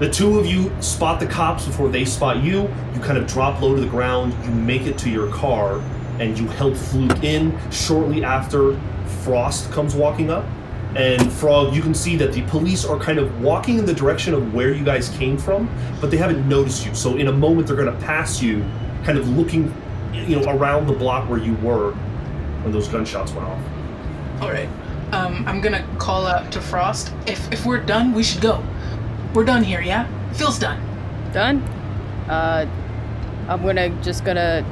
The 0.00 0.10
two 0.10 0.40
of 0.40 0.46
you 0.46 0.72
spot 0.82 1.20
the 1.20 1.26
cops 1.26 1.66
before 1.66 1.88
they 1.88 2.04
spot 2.04 2.42
you. 2.42 2.62
You 2.94 3.00
kind 3.00 3.16
of 3.16 3.28
drop 3.28 3.60
low 3.62 3.76
to 3.76 3.80
the 3.80 3.86
ground. 3.86 4.34
You 4.44 4.50
make 4.50 4.86
it 4.86 4.98
to 4.98 5.08
your 5.08 5.30
car, 5.30 5.78
and 6.18 6.36
you 6.36 6.48
help 6.48 6.74
Fluke 6.74 7.22
in. 7.22 7.56
Shortly 7.70 8.24
after, 8.24 8.76
Frost 9.22 9.70
comes 9.70 9.94
walking 9.94 10.30
up. 10.30 10.44
And 10.96 11.32
Frog, 11.32 11.76
you 11.76 11.80
can 11.80 11.94
see 11.94 12.16
that 12.16 12.32
the 12.32 12.42
police 12.48 12.84
are 12.84 12.98
kind 12.98 13.20
of 13.20 13.40
walking 13.40 13.78
in 13.78 13.86
the 13.86 13.94
direction 13.94 14.34
of 14.34 14.52
where 14.52 14.72
you 14.72 14.84
guys 14.84 15.10
came 15.10 15.38
from, 15.38 15.70
but 16.00 16.10
they 16.10 16.16
haven't 16.16 16.48
noticed 16.48 16.84
you. 16.84 16.92
So 16.96 17.16
in 17.16 17.28
a 17.28 17.32
moment, 17.32 17.68
they're 17.68 17.76
going 17.76 17.94
to 17.94 18.04
pass 18.04 18.42
you, 18.42 18.64
kind 19.04 19.16
of 19.16 19.28
looking, 19.28 19.72
you 20.12 20.40
know, 20.40 20.50
around 20.50 20.86
the 20.86 20.92
block 20.92 21.28
where 21.28 21.38
you 21.38 21.54
were 21.56 21.92
when 22.62 22.72
those 22.72 22.88
gunshots 22.88 23.32
went 23.32 23.46
off. 23.46 23.60
All 24.40 24.50
right. 24.50 24.68
Um, 25.12 25.44
I'm 25.46 25.60
gonna 25.60 25.86
call 25.98 26.26
out 26.26 26.52
to 26.52 26.60
Frost. 26.60 27.12
If 27.26 27.50
if 27.52 27.64
we're 27.64 27.78
done, 27.80 28.12
we 28.12 28.22
should 28.22 28.42
go. 28.42 28.62
We're 29.34 29.44
done 29.44 29.62
here, 29.62 29.80
yeah? 29.80 30.06
Phil's 30.32 30.58
done. 30.58 30.80
Done. 31.32 31.62
Uh, 32.28 32.66
I'm 33.48 33.62
gonna 33.62 33.88
just 34.02 34.24
gonna. 34.24 34.64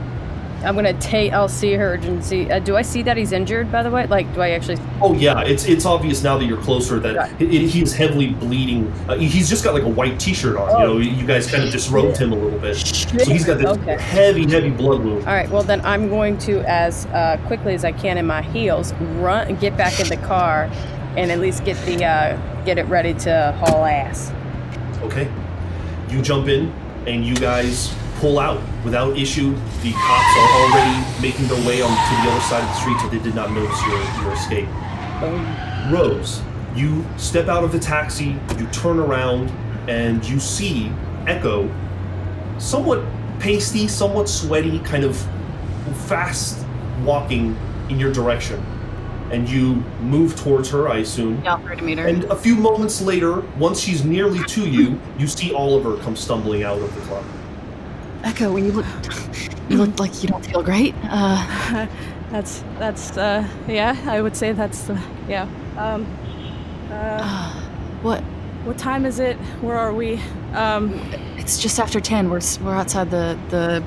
I'm 0.64 0.75
gonna 0.75 0.95
take. 0.95 1.33
I'll 1.33 1.49
see 1.49 1.75
her 1.75 1.95
urgency. 1.95 2.51
Uh, 2.51 2.59
do 2.59 2.77
I 2.77 2.83
see 2.83 3.03
that 3.03 3.16
he's 3.16 3.33
injured? 3.33 3.71
By 3.71 3.83
the 3.83 3.90
way, 3.90 4.07
like, 4.07 4.33
do 4.35 4.40
I 4.40 4.51
actually? 4.51 4.79
Oh 5.01 5.12
yeah, 5.14 5.42
it's 5.42 5.66
it's 5.66 5.85
obvious 5.85 6.23
now 6.23 6.38
that 6.38 6.47
you're 6.47 6.61
closer 6.61 6.99
that 7.01 7.14
Right. 7.16 7.31
it, 7.40 7.53
it- 7.55 7.69
he's 7.69 7.92
heavily 7.95 8.29
bleeding. 8.31 8.92
Uh, 9.09 9.16
he's 9.16 9.49
just 9.49 9.62
got 9.64 9.75
like 9.75 9.83
a 9.85 9.88
white 9.88 10.19
T-shirt 10.19 10.57
on. 10.57 10.81
You 10.81 10.87
know, 10.87 10.99
you 10.99 11.27
guys 11.27 11.51
kind 11.51 11.62
of 11.62 11.71
disrobed 11.71 12.16
him 12.16 12.33
a 12.33 12.37
little 12.37 12.59
bit, 12.59 12.77
so 12.77 13.25
he's 13.31 13.45
got 13.45 13.59
this 13.59 13.66
Okay. 13.66 13.97
heavy, 14.01 14.51
heavy 14.51 14.71
blood 14.71 15.05
wound. 15.05 15.27
All 15.27 15.35
right. 15.35 15.49
Well, 15.51 15.62
then 15.62 15.81
I'm 15.85 16.09
going 16.09 16.38
to, 16.38 16.61
as 16.69 17.07
uh, 17.07 17.38
quickly 17.47 17.75
as 17.75 17.85
I 17.85 17.92
can 17.92 18.16
in 18.19 18.27
my 18.27 18.42
heels, 18.42 18.92
run, 19.21 19.55
get 19.57 19.77
back 19.77 20.01
in 20.01 20.09
the 20.09 20.16
car, 20.16 20.71
and 21.16 21.31
at 21.31 21.38
least 21.38 21.64
get 21.64 21.77
the 21.85 22.05
uh, 22.05 22.64
get 22.64 22.79
it 22.79 22.85
ready 22.87 23.14
to 23.14 23.55
haul 23.61 23.85
ass. 23.85 24.33
Okay, 25.03 25.31
you 26.09 26.23
jump 26.23 26.49
in 26.49 26.73
and 27.07 27.25
you 27.25 27.35
guys 27.37 27.95
pull 28.21 28.39
out 28.39 28.61
without 28.85 29.17
issue. 29.17 29.55
The 29.83 29.93
cops 29.93 30.37
are 30.37 30.51
already 30.61 31.23
making 31.23 31.49
their 31.49 31.67
way 31.67 31.83
on 31.83 31.91
to 31.91 32.15
the 32.23 32.31
other 32.31 32.41
side 32.41 32.63
of 32.63 32.69
the 32.69 32.81
street, 32.81 33.01
so 33.01 33.09
they 33.09 33.19
did 33.19 33.35
not 33.35 33.51
notice 33.53 33.81
your 33.87 33.99
your 34.23 34.33
escape. 34.33 34.69
Um, 35.23 35.93
Rose, 35.93 36.43
you 36.75 37.05
step 37.17 37.49
out 37.49 37.65
of 37.65 37.73
the 37.73 37.79
taxi, 37.79 38.37
you 38.59 38.67
turn 38.69 38.99
around, 38.99 39.51
and 39.89 40.25
you 40.29 40.39
see 40.39 40.93
Echo, 41.27 41.73
somewhat 42.59 43.05
pasty, 43.39 43.89
somewhat 43.89 44.29
sweaty, 44.29 44.79
kind 44.81 45.05
of 45.05 45.17
fast 46.07 46.65
walking 47.03 47.57
in 47.89 47.99
your 47.99 48.13
direction. 48.13 48.65
And 49.31 49.49
you 49.49 49.77
move 50.01 50.37
towards 50.37 50.71
her, 50.71 50.89
I 50.89 50.99
assume. 50.99 51.43
Yeah, 51.43 51.55
I'll 51.57 51.77
to 51.77 51.83
meet 51.83 51.99
her. 51.99 52.07
And 52.07 52.25
a 52.25 52.37
few 52.37 52.55
moments 52.55 53.01
later, 53.01 53.41
once 53.59 53.81
she's 53.81 54.05
nearly 54.05 54.45
to 54.45 54.69
you, 54.69 55.01
you 55.19 55.27
see 55.27 55.53
Oliver 55.53 55.97
come 56.03 56.15
stumbling 56.15 56.63
out 56.63 56.79
of 56.79 56.95
the 56.95 57.01
club. 57.03 57.25
Echo, 58.27 58.53
when 58.53 58.65
you 58.65 58.73
look, 58.73 58.87
you 59.69 59.77
look 59.79 60.01
like 60.01 60.21
you 60.23 60.29
don't 60.29 60.45
feel 60.45 60.62
great. 60.62 60.95
Uh, 61.05 61.87
That's 62.31 62.65
that's 62.81 63.17
uh 63.17 63.47
yeah, 63.69 63.97
I 64.05 64.21
would 64.21 64.37
say 64.37 64.51
that's 64.51 64.83
the 64.83 65.01
yeah. 65.29 65.49
Um 65.79 66.05
uh, 66.91 67.53
what? 68.03 68.21
what 68.65 68.77
time 68.77 69.07
is 69.07 69.21
it? 69.21 69.37
Where 69.62 69.77
are 69.79 69.93
we? 69.95 70.21
Um 70.55 70.93
It's 71.39 71.62
just 71.62 71.79
after 71.79 72.01
ten. 72.01 72.29
We're 72.29 72.41
we're 72.62 72.75
outside 72.75 73.12
the 73.12 73.39
the 73.51 73.81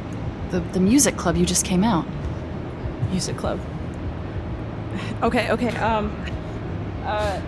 the, 0.51 0.61
the 0.71 0.79
music 0.79 1.17
club. 1.17 1.35
You 1.35 1.45
just 1.45 1.65
came 1.65 1.83
out. 1.83 2.05
music 3.11 3.35
club. 3.35 3.59
Okay, 5.21 5.51
okay. 5.51 5.75
Um 5.75 6.09
uh 7.03 7.41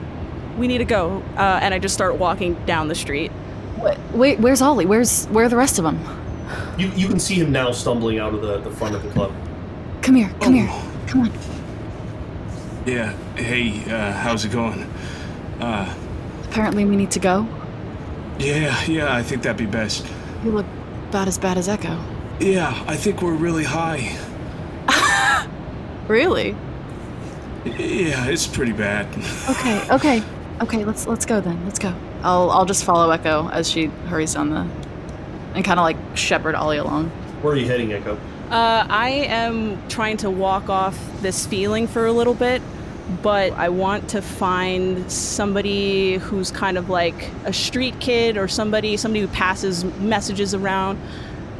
we 0.57 0.67
need 0.67 0.79
to 0.79 0.85
go. 0.85 1.23
Uh 1.37 1.59
and 1.61 1.73
I 1.73 1.79
just 1.79 1.93
start 1.95 2.17
walking 2.17 2.55
down 2.65 2.89
the 2.89 2.95
street. 2.95 3.31
Wait, 3.77 3.97
wait 4.11 4.39
where's 4.41 4.61
Ollie? 4.61 4.85
Where's 4.85 5.25
where 5.27 5.45
are 5.45 5.49
the 5.49 5.55
rest 5.55 5.77
of 5.79 5.85
them? 5.85 5.97
You 6.77 6.87
you 6.95 7.07
can 7.07 7.19
see 7.19 7.35
him 7.35 7.51
now 7.51 7.71
stumbling 7.71 8.19
out 8.19 8.33
of 8.33 8.41
the, 8.41 8.59
the 8.59 8.71
front 8.71 8.95
of 8.95 9.03
the 9.03 9.09
club. 9.09 9.33
Come 10.01 10.15
here, 10.15 10.33
come 10.39 10.53
here, 10.53 10.69
come 11.07 11.21
on. 11.21 11.31
Yeah. 12.85 13.13
Hey, 13.35 13.83
uh, 13.91 14.11
how's 14.13 14.43
it 14.45 14.51
going? 14.51 14.83
Uh, 15.59 15.93
Apparently, 16.45 16.85
we 16.85 16.95
need 16.95 17.11
to 17.11 17.19
go. 17.19 17.47
yeah, 18.39 18.83
yeah, 18.85 19.13
I 19.15 19.21
think 19.23 19.43
that'd 19.43 19.57
be 19.57 19.65
best. 19.65 20.05
You 20.43 20.51
look 20.51 20.65
about 21.09 21.27
as 21.27 21.37
bad 21.37 21.57
as 21.57 21.69
Echo. 21.69 21.97
Yeah, 22.39 22.83
I 22.87 22.95
think 22.95 23.21
we're 23.21 23.33
really 23.35 23.63
high. 23.63 24.17
Really? 26.07 26.55
Yeah, 27.63 28.25
it's 28.27 28.47
pretty 28.47 28.73
bad. 28.73 29.05
Okay, 29.49 29.81
okay. 29.91 30.23
Okay, 30.61 30.83
let's 30.83 31.07
let's 31.07 31.25
go 31.25 31.39
then. 31.39 31.63
Let's 31.63 31.79
go. 31.79 31.93
I'll 32.23 32.49
I'll 32.51 32.65
just 32.65 32.83
follow 32.83 33.11
Echo 33.11 33.47
as 33.49 33.69
she 33.69 33.85
hurries 34.09 34.33
down 34.33 34.49
the 34.49 34.67
and 35.55 35.63
kind 35.65 35.79
of 35.79 35.83
like 35.83 35.97
shepherd 36.15 36.55
Ollie 36.55 36.77
along. 36.77 37.09
Where 37.41 37.53
are 37.53 37.57
you 37.57 37.65
heading, 37.65 37.91
Echo? 37.93 38.17
Uh, 38.49 38.85
I 38.89 39.09
am 39.09 39.81
trying 39.87 40.17
to 40.17 40.29
walk 40.29 40.69
off 40.69 40.99
this 41.21 41.45
feeling 41.45 41.87
for 41.87 42.05
a 42.05 42.11
little 42.11 42.33
bit, 42.33 42.61
but 43.21 43.53
I 43.53 43.69
want 43.69 44.09
to 44.09 44.21
find 44.21 45.09
somebody 45.11 46.17
who's 46.17 46.51
kind 46.51 46.77
of 46.77 46.89
like 46.89 47.29
a 47.45 47.53
street 47.53 47.99
kid 47.99 48.37
or 48.37 48.47
somebody 48.47 48.97
somebody 48.97 49.21
who 49.21 49.27
passes 49.29 49.85
messages 49.99 50.53
around. 50.53 50.99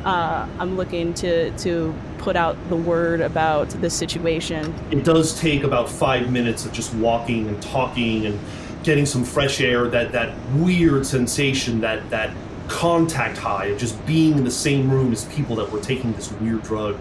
Uh, 0.04 0.48
I'm 0.60 0.76
looking 0.78 1.14
to 1.16 1.52
to 1.60 1.96
put 2.18 2.36
out 2.36 2.58
the 2.70 2.76
word 2.76 3.22
about 3.22 3.70
this 3.82 3.94
situation. 3.94 4.74
It 4.92 5.04
does 5.04 5.40
take 5.40 5.64
about 5.64 5.90
five 5.90 6.32
minutes 6.32 6.66
of 6.66 6.74
just 6.74 6.94
walking 6.96 7.48
and 7.48 7.62
talking 7.62 8.26
and 8.26 8.40
getting 8.84 9.06
some 9.06 9.24
fresh 9.24 9.62
air. 9.62 9.88
That 9.88 10.12
that 10.12 10.36
weird 10.56 11.06
sensation, 11.06 11.82
that 11.82 12.10
that 12.10 12.32
contact 12.72 13.38
high 13.38 13.66
of 13.66 13.78
just 13.78 14.04
being 14.06 14.38
in 14.38 14.44
the 14.44 14.52
same 14.52 14.90
room 14.90 15.12
as 15.12 15.26
people 15.26 15.56
that 15.58 15.70
were 15.72 15.82
taking 15.82 16.14
this 16.14 16.32
weird 16.32 16.64
drug, 16.64 16.98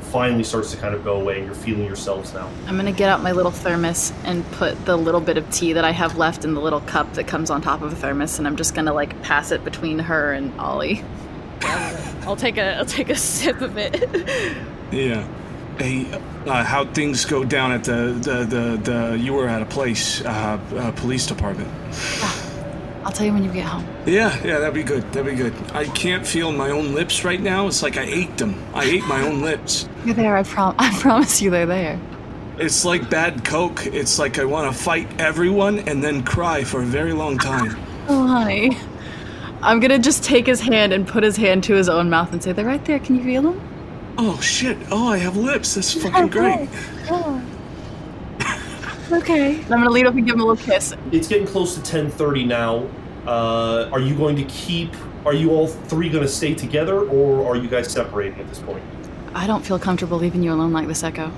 finally 0.00 0.42
starts 0.42 0.70
to 0.70 0.76
kind 0.76 0.94
of 0.94 1.04
go 1.04 1.20
away. 1.20 1.38
And 1.38 1.46
you're 1.46 1.54
feeling 1.54 1.84
yourselves 1.84 2.32
now. 2.32 2.50
I'm 2.66 2.76
gonna 2.76 2.92
get 2.92 3.08
out 3.08 3.22
my 3.22 3.32
little 3.32 3.50
thermos 3.50 4.12
and 4.24 4.44
put 4.52 4.84
the 4.86 4.96
little 4.96 5.20
bit 5.20 5.36
of 5.36 5.48
tea 5.50 5.74
that 5.74 5.84
I 5.84 5.90
have 5.90 6.16
left 6.16 6.44
in 6.44 6.54
the 6.54 6.60
little 6.60 6.80
cup 6.80 7.12
that 7.14 7.26
comes 7.26 7.50
on 7.50 7.60
top 7.60 7.82
of 7.82 7.90
the 7.90 7.96
thermos, 7.96 8.38
and 8.38 8.48
I'm 8.48 8.56
just 8.56 8.74
gonna 8.74 8.92
like 8.92 9.20
pass 9.22 9.52
it 9.52 9.64
between 9.64 9.98
her 9.98 10.32
and 10.32 10.58
Ollie. 10.58 11.04
I'll 11.62 12.36
take 12.36 12.56
a 12.56 12.76
I'll 12.76 12.86
take 12.86 13.10
a 13.10 13.16
sip 13.16 13.60
of 13.60 13.76
it. 13.76 14.08
Yeah. 14.90 15.26
Hey, 15.78 16.06
uh, 16.46 16.62
how'd 16.62 16.94
things 16.94 17.24
go 17.24 17.44
down 17.44 17.72
at 17.72 17.82
the, 17.82 18.12
the, 18.20 18.44
the, 18.44 18.76
the 18.82 19.18
you 19.18 19.32
were 19.32 19.48
at 19.48 19.62
a 19.62 19.66
place, 19.66 20.22
uh, 20.22 20.60
uh, 20.76 20.92
police 20.92 21.26
department? 21.26 21.68
I'll 23.04 23.12
tell 23.12 23.26
you 23.26 23.32
when 23.32 23.42
you 23.44 23.52
get 23.52 23.66
home. 23.66 23.86
Yeah, 24.06 24.34
yeah, 24.44 24.58
that'd 24.58 24.74
be 24.74 24.82
good. 24.84 25.02
That'd 25.12 25.26
be 25.26 25.36
good. 25.36 25.54
I 25.72 25.84
can't 25.86 26.26
feel 26.26 26.52
my 26.52 26.70
own 26.70 26.94
lips 26.94 27.24
right 27.24 27.40
now. 27.40 27.66
It's 27.66 27.82
like 27.82 27.96
I 27.96 28.02
ate 28.04 28.38
them. 28.38 28.62
I 28.74 28.84
ate 28.84 29.04
my 29.06 29.22
own 29.22 29.42
lips. 29.42 29.88
You're 30.04 30.14
there. 30.14 30.36
I 30.36 30.42
prom. 30.44 30.74
I 30.78 30.96
promise 31.00 31.42
you, 31.42 31.50
they're 31.50 31.66
there. 31.66 31.98
It's 32.58 32.84
like 32.84 33.10
bad 33.10 33.44
coke. 33.44 33.86
It's 33.86 34.18
like 34.18 34.38
I 34.38 34.44
want 34.44 34.72
to 34.72 34.78
fight 34.82 35.20
everyone 35.20 35.80
and 35.80 36.02
then 36.04 36.22
cry 36.22 36.62
for 36.64 36.82
a 36.82 36.86
very 36.86 37.12
long 37.12 37.38
time. 37.38 37.76
Oh, 38.08 38.26
honey. 38.26 38.76
I'm 39.62 39.78
gonna 39.78 40.00
just 40.00 40.24
take 40.24 40.44
his 40.44 40.60
hand 40.60 40.92
and 40.92 41.06
put 41.06 41.22
his 41.22 41.36
hand 41.36 41.62
to 41.64 41.74
his 41.74 41.88
own 41.88 42.10
mouth 42.10 42.32
and 42.32 42.42
say, 42.42 42.50
"They're 42.50 42.66
right 42.66 42.84
there. 42.84 42.98
Can 42.98 43.14
you 43.14 43.22
feel 43.22 43.42
them?" 43.42 44.14
Oh 44.18 44.40
shit! 44.40 44.76
Oh, 44.90 45.06
I 45.06 45.18
have 45.18 45.36
lips. 45.36 45.76
That's 45.76 45.94
fucking 45.94 46.26
great. 46.26 46.68
Okay. 49.10 49.56
And 49.56 49.64
I'm 49.64 49.80
gonna 49.80 49.90
lead 49.90 50.06
up 50.06 50.14
and 50.14 50.24
give 50.26 50.34
him 50.34 50.40
a 50.40 50.44
little 50.44 50.64
kiss. 50.64 50.94
It's 51.10 51.28
getting 51.28 51.46
close 51.46 51.74
to 51.74 51.80
10:30 51.80 52.46
now. 52.46 52.86
Uh, 53.26 53.88
are 53.92 54.00
you 54.00 54.14
going 54.14 54.36
to 54.36 54.44
keep? 54.44 54.94
Are 55.24 55.34
you 55.34 55.50
all 55.50 55.68
three 55.68 56.08
going 56.08 56.24
to 56.24 56.28
stay 56.28 56.54
together, 56.54 57.00
or 57.00 57.46
are 57.46 57.56
you 57.56 57.68
guys 57.68 57.90
separating 57.92 58.40
at 58.40 58.48
this 58.48 58.58
point? 58.58 58.82
I 59.34 59.46
don't 59.46 59.64
feel 59.64 59.78
comfortable 59.78 60.18
leaving 60.18 60.42
you 60.42 60.52
alone 60.52 60.72
like 60.72 60.88
this, 60.88 61.02
Echo. 61.04 61.30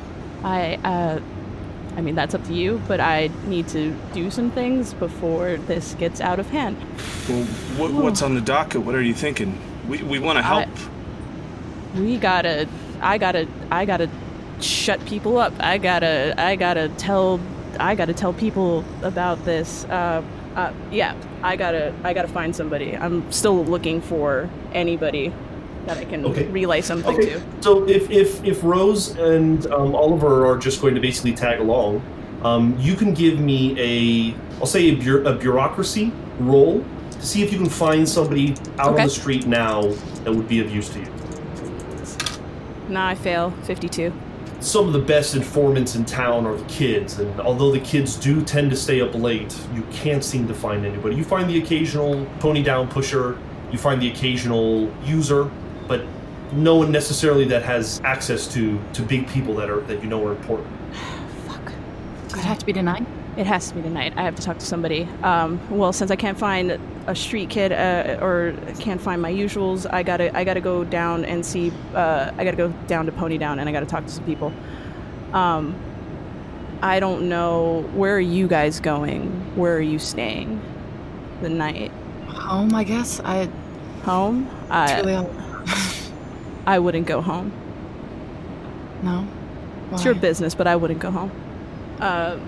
I 0.43 0.77
uh, 0.77 1.21
I 1.97 2.01
mean 2.01 2.15
that's 2.15 2.35
up 2.35 2.45
to 2.47 2.55
you, 2.55 2.81
but 2.89 3.01
I 3.01 3.31
need 3.47 3.69
to 3.69 3.95
do 4.13 4.31
some 4.31 4.51
things 4.51 4.95
before 4.95 5.59
this 5.59 5.95
gets 5.95 6.21
out 6.21 6.39
of 6.41 6.49
hand. 6.51 6.77
Well, 7.29 7.45
what, 7.77 7.93
what's 7.93 8.23
on 8.23 8.35
the 8.35 8.41
docket? 8.41 8.83
What 8.83 8.95
are 8.95 9.03
you 9.03 9.15
thinking? 9.15 9.59
We, 9.89 10.03
we 10.03 10.19
want 10.19 10.39
to 10.39 10.43
help. 10.43 10.69
We 11.95 12.17
gotta, 12.17 12.67
I 13.01 13.19
gotta, 13.19 13.47
I 13.71 13.85
gotta 13.85 14.11
shut 14.61 15.05
people 15.07 15.39
up. 15.39 15.53
I 15.61 15.79
gotta, 15.79 16.35
I 16.37 16.57
gotta 16.57 16.89
tell, 16.89 17.39
I 17.79 17.95
gotta 17.95 18.15
tell 18.15 18.33
people 18.33 18.85
about 19.03 19.45
this. 19.45 19.85
Uh, 19.87 20.23
uh, 20.57 20.73
yeah, 20.91 21.15
I 21.43 21.57
gotta, 21.57 21.93
I 22.05 22.13
gotta 22.15 22.29
find 22.29 22.55
somebody. 22.55 22.97
I'm 22.97 23.31
still 23.33 23.65
looking 23.65 24.01
for 24.01 24.49
anybody 24.73 25.33
that 25.87 25.99
I 25.99 26.05
can 26.05 26.25
Okay. 26.27 26.47
relay 26.47 26.81
something 26.81 27.15
Okay. 27.15 27.35
to. 27.35 27.43
So 27.61 27.87
if 27.89 28.11
if 28.11 28.43
if 28.45 28.63
Rose 28.65 29.11
and 29.17 29.67
um, 29.67 29.95
Oliver 29.95 30.47
are 30.47 30.57
just 30.57 30.81
going 30.81 30.95
to 30.95 31.01
basically 31.01 31.33
tag 31.35 31.61
along, 31.61 32.03
um, 32.43 32.77
you 32.79 32.95
can 32.95 33.13
give 33.15 33.39
me 33.39 33.75
a 33.79 34.35
I'll 34.61 34.67
say 34.67 34.89
a, 34.91 34.95
bu- 34.95 35.27
a 35.27 35.35
bureaucracy 35.35 36.13
roll 36.39 36.83
to 37.11 37.27
see 37.27 37.43
if 37.43 37.53
you 37.53 37.59
can 37.59 37.69
find 37.69 38.09
somebody 38.09 38.55
out 38.79 38.93
Okay. 38.93 39.03
on 39.03 39.09
the 39.09 39.11
street 39.15 39.47
now 39.47 39.83
that 40.25 40.33
would 40.33 40.49
be 40.49 40.61
of 40.61 40.71
use 40.71 40.89
to 40.91 41.01
you. 41.01 41.07
Nah, 42.89 43.09
I 43.09 43.15
fail. 43.15 43.51
Fifty-two. 43.65 44.13
Some 44.65 44.87
of 44.87 44.95
the 44.95 44.99
best 44.99 45.35
informants 45.35 45.95
in 45.95 46.07
town 46.07 46.47
are 46.47 46.57
the 46.57 46.65
kids, 46.65 47.19
and 47.19 47.41
although 47.41 47.71
the 47.71 47.81
kids 47.81 48.17
do 48.17 48.43
tend 48.43 48.71
to 48.71 48.77
stay 48.77 49.01
up 49.03 49.15
late, 49.15 49.55
you 49.75 49.83
can't 49.93 50.25
seem 50.25 50.49
to 50.49 50.55
find 50.55 50.87
anybody. 50.87 51.17
You 51.17 51.25
find 51.25 51.49
the 51.49 51.59
occasional 51.59 52.25
pony 52.41 52.63
down 52.63 52.89
pusher, 52.89 53.39
you 53.71 53.77
find 53.77 54.01
the 54.01 54.09
occasional 54.11 54.91
user, 55.05 55.51
but 55.87 56.07
no 56.53 56.77
one 56.77 56.91
necessarily 56.91 57.45
that 57.47 57.63
has 57.63 58.01
access 58.05 58.47
to 58.55 58.81
to 58.95 59.03
big 59.03 59.29
people 59.29 59.55
that 59.57 59.69
are 59.69 59.81
that 59.83 60.03
you 60.03 60.09
know 60.09 60.27
are 60.27 60.33
important. 60.33 60.69
Fuck. 61.47 61.73
Does 62.29 62.39
it 62.39 62.45
have 62.45 62.59
to 62.59 62.67
be 62.67 62.73
tonight? 62.73 63.07
It 63.37 63.47
has 63.47 63.69
to 63.69 63.75
be 63.75 63.83
tonight. 63.83 64.15
I 64.17 64.23
have 64.23 64.37
to 64.37 64.43
talk 64.43 64.59
to 64.59 64.65
somebody. 64.65 65.09
Um, 65.23 65.61
well, 65.69 65.93
since 65.93 66.11
I 66.11 66.17
can't 66.17 66.39
find 66.39 66.79
a 67.07 67.15
street 67.17 67.51
kid 67.51 67.73
uh, 67.73 68.19
or 68.23 68.55
can't 68.79 69.01
find 69.01 69.21
my 69.21 69.33
usuals, 69.33 69.93
I 69.93 70.03
gotta 70.03 70.37
I 70.37 70.45
gotta 70.45 70.61
go 70.61 70.85
down 70.85 71.25
and 71.25 71.45
see. 71.45 71.73
Uh, 71.95 72.31
I 72.37 72.45
gotta 72.45 72.57
go 72.57 72.69
down 72.87 73.07
to 73.07 73.13
Pony 73.13 73.39
Down 73.39 73.59
and 73.59 73.69
I 73.69 73.73
gotta 73.73 73.87
talk 73.87 74.05
to 74.05 74.11
some 74.11 74.25
people. 74.25 74.53
Um, 75.33 75.75
I 76.81 77.01
don't 77.01 77.29
know 77.29 77.83
where 77.95 78.15
are 78.15 78.21
you 78.21 78.47
guys 78.47 78.79
going. 78.79 79.31
Where 79.57 79.77
are 79.77 79.81
you 79.81 79.99
staying? 79.99 80.61
The 81.43 81.49
night 81.49 81.91
Home, 82.29 82.75
I 82.75 82.85
guess. 82.85 83.21
I 83.21 83.47
home. 84.03 84.49
really 84.71 85.15
I. 85.17 86.11
I 86.67 86.79
wouldn't 86.79 87.07
go 87.07 87.21
home. 87.21 87.53
No. 89.03 89.27
It's 89.93 90.05
your 90.05 90.15
business, 90.15 90.55
but 90.55 90.67
I 90.67 90.77
wouldn't 90.77 91.01
go 91.01 91.11
home. 91.11 91.31
Uh, 92.01 92.39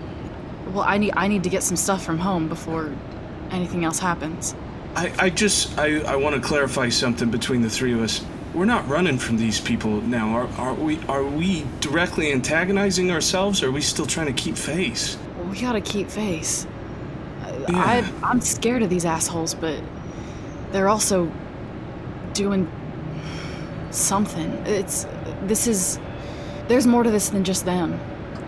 Well, 0.67 0.85
I 0.87 0.99
need 0.99 1.13
I 1.17 1.29
need 1.29 1.45
to 1.45 1.51
get 1.51 1.63
some 1.63 1.77
stuff 1.77 2.05
from 2.05 2.19
home 2.19 2.49
before 2.49 2.93
anything 3.51 3.85
else 3.85 3.99
happens. 3.99 4.55
I, 4.95 5.13
I 5.19 5.31
just 5.31 5.79
I, 5.79 6.01
I 6.01 6.17
want 6.17 6.35
to 6.35 6.41
clarify 6.41 6.89
something 6.89 7.31
between 7.31 7.63
the 7.63 7.71
three 7.71 7.93
of 7.93 8.01
us. 8.01 8.25
We're 8.55 8.65
not 8.65 8.89
running 8.89 9.19
from 9.19 9.37
these 9.37 9.61
people 9.61 10.01
now. 10.01 10.35
Are, 10.35 10.49
are 10.59 10.75
we 10.75 10.99
are 11.09 11.25
we 11.25 11.67
directly 11.81 12.33
antagonizing 12.33 13.11
ourselves 13.11 13.63
or 13.63 13.69
are 13.69 13.73
we 13.73 13.83
still 13.83 14.07
trying 14.07 14.27
to 14.27 14.33
keep 14.33 14.57
face? 14.57 15.19
Well, 15.37 15.49
we 15.49 15.61
gotta 15.61 15.81
keep 15.81 16.09
face. 16.09 16.67
Yeah. 17.43 17.67
I 17.75 18.13
I'm 18.23 18.41
scared 18.41 18.83
of 18.83 18.91
these 18.91 19.05
assholes, 19.05 19.55
but 19.55 19.81
they're 20.73 20.89
also 20.89 21.31
doing 22.33 22.71
something. 23.91 24.51
It's 24.67 25.07
this 25.43 25.67
is 25.67 25.99
there's 26.69 26.87
more 26.87 27.03
to 27.03 27.11
this 27.11 27.29
than 27.29 27.45
just 27.45 27.65
them. 27.65 28.01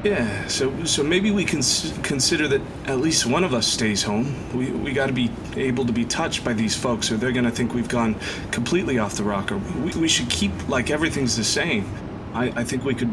Yeah, 0.05 0.47
so 0.47 0.85
so 0.85 1.03
maybe 1.03 1.33
we 1.33 1.45
can 1.45 1.61
consider 2.03 2.47
that 2.49 2.63
at 2.85 2.99
least 2.99 3.27
one 3.27 3.43
of 3.43 3.53
us 3.53 3.67
stays 3.67 4.01
home. 4.03 4.33
We 4.57 4.71
we 4.71 4.93
got 4.93 5.07
to 5.07 5.13
be 5.13 5.31
able 5.57 5.85
to 5.87 5.93
be 5.93 6.05
touched 6.05 6.45
by 6.45 6.53
these 6.53 6.77
folks, 6.77 7.11
or 7.11 7.17
they're 7.17 7.33
gonna 7.33 7.51
think 7.51 7.75
we've 7.75 7.89
gone 7.89 8.15
completely 8.53 8.99
off 9.01 9.17
the 9.17 9.25
rocker. 9.25 9.57
We, 9.57 9.91
we 9.93 10.09
should 10.09 10.31
keep 10.31 10.53
like 10.69 10.91
everything's 10.91 11.37
the 11.37 11.43
same. 11.43 11.85
I, 12.33 12.53
I 12.55 12.65
think 12.65 12.85
we 12.85 12.95
could 12.95 13.11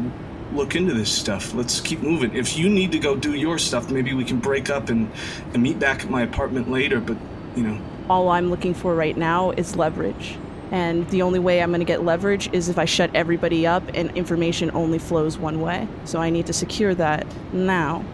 look 0.52 0.76
into 0.76 0.94
this 0.94 1.10
stuff. 1.10 1.54
Let's 1.54 1.80
keep 1.80 2.02
moving. 2.02 2.34
If 2.36 2.56
you 2.56 2.68
need 2.68 2.92
to 2.92 3.00
go 3.00 3.16
do 3.16 3.34
your 3.34 3.58
stuff, 3.58 3.90
maybe 3.90 4.14
we 4.14 4.24
can 4.24 4.38
break 4.38 4.70
up 4.70 4.88
and, 4.88 5.10
and 5.54 5.62
meet 5.62 5.80
back 5.80 6.04
at 6.04 6.10
my 6.10 6.22
apartment 6.22 6.70
later. 6.70 7.00
But 7.00 7.16
you 7.56 7.64
know, 7.64 7.80
all 8.08 8.28
I'm 8.28 8.48
looking 8.48 8.74
for 8.74 8.94
right 8.94 9.16
now 9.16 9.50
is 9.50 9.74
leverage. 9.74 10.38
And 10.70 11.08
the 11.10 11.22
only 11.22 11.38
way 11.38 11.62
I'm 11.62 11.70
going 11.70 11.80
to 11.80 11.84
get 11.86 12.04
leverage 12.04 12.52
is 12.52 12.68
if 12.68 12.78
I 12.78 12.84
shut 12.84 13.10
everybody 13.14 13.66
up 13.66 13.84
and 13.94 14.10
information 14.16 14.70
only 14.74 14.98
flows 14.98 15.38
one 15.38 15.60
way. 15.60 15.86
So 16.04 16.20
I 16.20 16.30
need 16.30 16.46
to 16.46 16.52
secure 16.52 16.94
that 16.94 17.26
now. 17.52 18.04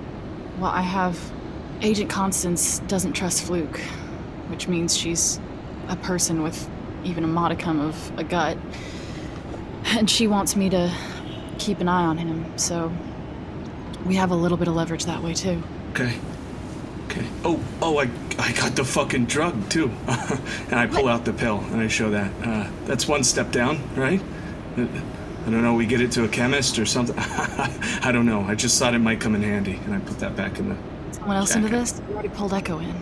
Well, 0.59 0.71
I 0.71 0.83
have 0.83 1.19
Agent 1.81 2.11
Constance 2.11 2.81
doesn't 2.81 3.15
trust 3.15 3.43
Fluke, 3.45 3.79
which 4.49 4.69
means 4.69 4.97
she's 4.97 5.41
a 5.89 5.97
person 5.97 6.43
with 6.43 6.69
even 7.05 7.25
a 7.25 7.29
modicum 7.29 7.81
of 7.81 8.19
a 8.19 8.25
gut. 8.25 8.59
And 9.85 10.09
she 10.09 10.27
wants 10.27 10.55
me 10.55 10.71
to 10.71 10.95
keep 11.59 11.81
an 11.81 11.89
eye 11.89 12.05
on 12.05 12.19
him, 12.19 12.57
so 12.57 12.93
we 14.07 14.15
have 14.15 14.31
a 14.31 14.37
little 14.37 14.57
bit 14.57 14.69
of 14.69 14.75
leverage 14.75 15.07
that 15.07 15.23
way 15.23 15.35
too. 15.35 15.63
okay. 15.91 16.15
Okay. 17.13 17.27
Oh, 17.45 17.63
oh, 17.83 17.99
I, 17.99 18.09
I 18.39 18.53
got 18.53 18.75
the 18.75 18.85
fucking 18.85 19.27
drug 19.27 19.69
too. 19.69 19.91
and 20.09 20.75
I 20.81 20.87
pull 20.87 21.09
out 21.09 21.27
the 21.27 21.33
pill 21.35 21.59
and 21.59 21.81
I 21.81 21.87
show 21.87 22.11
that. 22.11 22.33
Uh, 22.43 22.71
that's 22.87 23.07
one 23.07 23.23
step 23.23 23.53
down, 23.53 23.83
right? 23.95 24.21
I 24.79 25.51
don't 25.51 25.63
know. 25.63 25.75
We 25.75 25.85
get 25.85 26.01
it 26.01 26.11
to 26.13 26.25
a 26.25 26.29
chemist 26.29 26.79
or 26.79 26.87
something. 26.87 27.15
I 27.19 28.13
don't 28.13 28.25
know. 28.25 28.41
I 28.41 28.55
just 28.55 28.79
thought 28.79 28.95
it 28.95 29.01
might 29.01 29.21
come 29.21 29.35
in 29.35 29.43
handy, 29.43 29.75
and 29.85 29.95
I 29.95 29.99
put 29.99 30.21
that 30.21 30.37
back 30.37 30.59
in 30.59 30.71
the. 30.71 30.77
Someone 31.11 31.37
else 31.37 31.55
into 31.55 31.69
this? 31.69 32.01
We 32.09 32.15
already 32.15 32.31
pulled 32.31 32.55
Echo 32.55 32.79
in. 32.79 32.95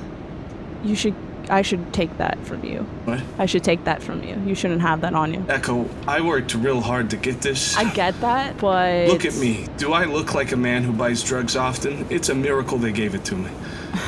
You 0.83 0.97
should 0.97 1.15
I 1.51 1.63
should 1.63 1.93
take 1.93 2.17
that 2.19 2.39
from 2.47 2.65
you. 2.65 2.81
What? 3.05 3.21
I 3.39 3.47
should 3.47 3.65
take 3.65 3.85
that 3.85 4.03
from 4.03 4.23
you. 4.23 4.41
You 4.47 4.55
shouldn't 4.55 4.81
have 4.83 5.01
that 5.03 5.15
on 5.15 5.35
you. 5.35 5.45
Echo, 5.49 5.89
I 6.07 6.21
worked 6.21 6.55
real 6.55 6.81
hard 6.81 7.11
to 7.11 7.17
get 7.17 7.41
this. 7.41 7.77
I 7.77 7.93
get 7.93 8.19
that, 8.21 8.57
but 8.59 9.09
Look 9.09 9.25
at 9.25 9.35
me. 9.37 9.67
Do 9.77 9.93
I 9.93 10.05
look 10.05 10.35
like 10.35 10.53
a 10.53 10.57
man 10.57 10.83
who 10.85 10.93
buys 10.93 11.23
drugs 11.23 11.57
often? 11.57 12.07
It's 12.11 12.29
a 12.29 12.35
miracle 12.35 12.79
they 12.79 12.93
gave 12.93 13.15
it 13.15 13.25
to 13.27 13.37
me. 13.37 13.51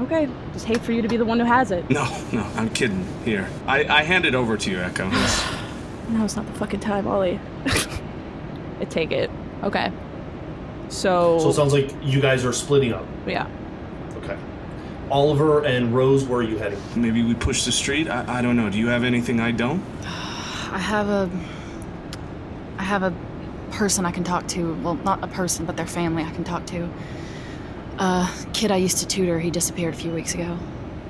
Okay. 0.00 0.28
Just 0.52 0.64
hate 0.64 0.80
for 0.80 0.90
you 0.90 1.00
to 1.02 1.06
be 1.06 1.16
the 1.16 1.24
one 1.24 1.38
who 1.38 1.44
has 1.44 1.70
it. 1.70 1.88
No, 1.88 2.04
no, 2.32 2.42
I'm 2.56 2.68
kidding. 2.70 3.06
Here, 3.24 3.48
I, 3.68 3.84
I 3.84 4.02
hand 4.02 4.24
it 4.24 4.34
over 4.34 4.56
to 4.56 4.70
you, 4.70 4.78
Echo. 4.78 5.08
No, 6.08 6.24
it's 6.24 6.34
not 6.36 6.44
the 6.46 6.52
fucking 6.54 6.80
time, 6.80 7.06
Ollie. 7.06 7.38
I 8.80 8.84
take 8.90 9.12
it. 9.12 9.30
Okay. 9.62 9.92
So, 10.88 11.38
So 11.38 11.48
it 11.50 11.52
sounds 11.54 11.72
like 11.72 11.90
you 12.02 12.20
guys 12.20 12.44
are 12.44 12.52
splitting 12.52 12.92
up. 12.92 13.06
yeah. 13.26 13.46
Okay. 15.12 15.20
Oliver 15.20 15.64
and 15.64 15.94
Rose, 15.94 16.24
where 16.24 16.40
are 16.40 16.42
you 16.42 16.58
heading? 16.58 16.80
Maybe 16.96 17.22
we 17.22 17.34
push 17.34 17.64
the 17.64 17.72
street. 17.72 18.08
I, 18.08 18.38
I 18.38 18.42
don't 18.42 18.56
know. 18.56 18.70
Do 18.70 18.78
you 18.78 18.88
have 18.88 19.04
anything 19.04 19.40
I 19.40 19.50
don't? 19.50 19.82
I 20.04 20.78
have 20.78 21.08
a. 21.08 21.30
I 22.78 22.82
have 22.82 23.02
a 23.02 23.14
person 23.72 24.06
I 24.06 24.10
can 24.10 24.24
talk 24.24 24.48
to. 24.48 24.74
Well, 24.82 24.94
not 24.94 25.22
a 25.22 25.28
person, 25.28 25.66
but 25.66 25.76
their 25.76 25.86
family 25.86 26.24
I 26.24 26.30
can 26.30 26.44
talk 26.44 26.64
to. 26.66 26.88
A 27.98 28.28
kid 28.54 28.70
I 28.70 28.76
used 28.76 28.98
to 28.98 29.06
tutor, 29.06 29.38
he 29.38 29.50
disappeared 29.50 29.94
a 29.94 29.96
few 29.96 30.10
weeks 30.10 30.34
ago. 30.34 30.58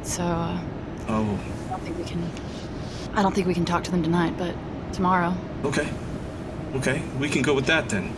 So, 0.03 0.23
uh, 0.25 0.61
Oh, 1.09 1.39
I 1.67 1.71
don't 1.71 1.83
think 1.83 1.99
we 1.99 2.05
can. 2.05 2.31
I 3.15 3.23
don't 3.23 3.35
think 3.35 3.47
we 3.47 3.55
can 3.55 3.65
talk 3.65 3.85
to 3.85 3.91
them 3.91 4.03
tonight, 4.03 4.35
but 4.37 4.55
tomorrow. 4.93 5.35
okay, 5.65 5.89
okay. 6.75 7.03
We 7.21 7.29
can 7.29 7.43
go 7.43 7.55
with 7.55 7.67
that 7.67 7.89
then. 7.89 8.13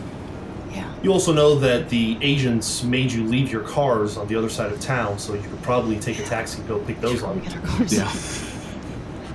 Yeah. 0.75 0.91
You 1.01 1.11
also 1.13 1.31
know 1.33 1.55
that 1.59 1.89
the 1.89 2.17
agents 2.21 2.83
made 2.83 3.11
you 3.11 3.23
leave 3.23 3.51
your 3.51 3.61
cars 3.63 4.17
on 4.17 4.27
the 4.27 4.35
other 4.35 4.49
side 4.49 4.71
of 4.71 4.79
town, 4.81 5.17
so 5.17 5.33
you 5.33 5.41
could 5.41 5.61
probably 5.63 5.99
take 5.99 6.19
a 6.19 6.23
taxi 6.23 6.59
and 6.59 6.67
go 6.67 6.79
pick 6.79 6.99
those 7.01 7.23
up. 7.23 7.41
get 7.43 7.55
our 7.55 7.61
cars. 7.61 7.93
Yeah. 7.93 8.11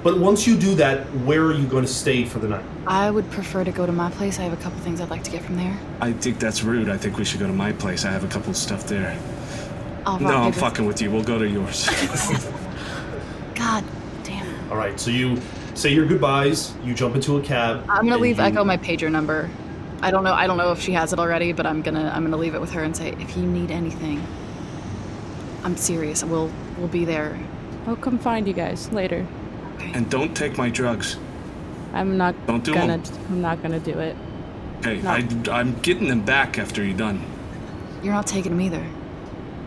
But 0.02 0.18
once 0.18 0.46
you 0.46 0.56
do 0.56 0.74
that, 0.76 1.04
where 1.26 1.42
are 1.44 1.52
you 1.52 1.66
going 1.66 1.84
to 1.84 1.92
stay 1.92 2.24
for 2.24 2.38
the 2.38 2.48
night? 2.48 2.64
I 2.86 3.10
would 3.10 3.30
prefer 3.30 3.64
to 3.64 3.70
go 3.70 3.84
to 3.84 3.92
my 3.92 4.10
place. 4.10 4.38
I 4.38 4.44
have 4.44 4.54
a 4.54 4.56
couple 4.56 4.78
things 4.80 4.98
I'd 4.98 5.10
like 5.10 5.22
to 5.24 5.30
get 5.30 5.42
from 5.42 5.56
there. 5.58 5.78
I 6.00 6.12
think 6.12 6.38
that's 6.38 6.62
rude. 6.62 6.88
I 6.88 6.96
think 6.96 7.18
we 7.18 7.24
should 7.26 7.38
go 7.38 7.46
to 7.46 7.52
my 7.52 7.72
place. 7.72 8.06
I 8.06 8.10
have 8.10 8.24
a 8.24 8.28
couple 8.28 8.48
of 8.48 8.56
stuff 8.56 8.86
there. 8.86 9.14
I'll 10.06 10.18
No, 10.18 10.24
rock, 10.30 10.34
I'm 10.36 10.52
paper- 10.52 10.60
fucking 10.64 10.86
with 10.86 11.02
you. 11.02 11.10
We'll 11.10 11.22
go 11.22 11.38
to 11.38 11.46
yours. 11.46 11.86
God 13.54 13.84
damn. 14.24 14.70
All 14.70 14.78
right, 14.78 14.98
so 14.98 15.10
you 15.10 15.38
say 15.74 15.92
your 15.92 16.06
goodbyes, 16.06 16.72
you 16.82 16.94
jump 16.94 17.14
into 17.14 17.36
a 17.36 17.42
cab. 17.42 17.80
I'm 17.82 18.04
gonna 18.04 18.12
and 18.14 18.22
leave 18.22 18.38
you- 18.38 18.44
Echo 18.44 18.64
my 18.64 18.78
pager 18.78 19.10
number. 19.10 19.50
I 20.02 20.10
don't 20.10 20.24
know. 20.24 20.32
I 20.32 20.46
don't 20.46 20.56
know 20.56 20.72
if 20.72 20.80
she 20.80 20.92
has 20.92 21.12
it 21.12 21.18
already, 21.18 21.52
but 21.52 21.66
I'm 21.66 21.82
gonna 21.82 22.10
I'm 22.14 22.24
gonna 22.24 22.36
leave 22.36 22.54
it 22.54 22.60
with 22.60 22.70
her 22.72 22.82
and 22.82 22.96
say 22.96 23.10
if 23.20 23.36
you 23.36 23.42
need 23.44 23.70
anything, 23.70 24.26
I'm 25.64 25.76
serious. 25.76 26.24
We'll 26.24 26.50
we'll 26.78 26.88
be 26.88 27.04
there. 27.04 27.38
I'll 27.86 27.96
come 27.96 28.18
find 28.18 28.46
you 28.46 28.54
guys 28.54 28.90
later. 28.92 29.26
and 29.94 30.08
don't 30.10 30.34
take 30.36 30.56
my 30.58 30.68
drugs. 30.70 31.16
I'm 31.92 32.16
not 32.16 32.34
Don't 32.46 32.62
do 32.64 32.72
gonna. 32.74 32.94
'em. 32.94 33.02
I'm 33.30 33.40
not 33.40 33.62
gonna 33.62 33.80
do 33.80 33.98
it. 33.98 34.16
Hey, 34.84 35.00
No. 35.02 35.10
I, 35.10 35.28
I'm 35.58 35.74
getting 35.80 36.08
them 36.08 36.22
back 36.24 36.58
after 36.58 36.84
you're 36.84 36.96
done. 36.96 37.20
You're 38.02 38.14
not 38.14 38.26
taking 38.26 38.52
them 38.52 38.60
either. 38.60 38.84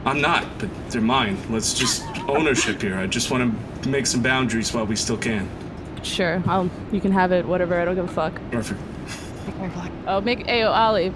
I'm 0.06 0.22
not, 0.22 0.46
but 0.58 0.70
they're 0.90 1.02
mine. 1.02 1.38
Let's 1.50 1.74
just 1.74 2.04
ownership 2.28 2.82
here. 2.82 2.98
I 2.98 3.08
just 3.08 3.30
want 3.32 3.54
to 3.84 3.90
make 3.90 4.08
some 4.08 4.22
boundaries 4.24 4.74
while 4.74 4.86
we 4.86 4.96
still 4.96 5.18
can. 5.18 5.50
Sure. 6.04 6.42
I'll. 6.48 6.70
You 6.92 7.00
can 7.02 7.12
have 7.12 7.32
it. 7.32 7.46
Whatever. 7.46 7.80
I 7.80 7.86
don't 7.86 7.96
give 7.96 8.06
a 8.06 8.14
fuck. 8.14 8.34
Perfect. 8.52 8.80
Be 9.46 9.52
careful. 9.54 9.82
Oh, 10.08 10.22
make. 10.22 10.46
Hey, 10.46 10.64
Ollie. 10.64 11.14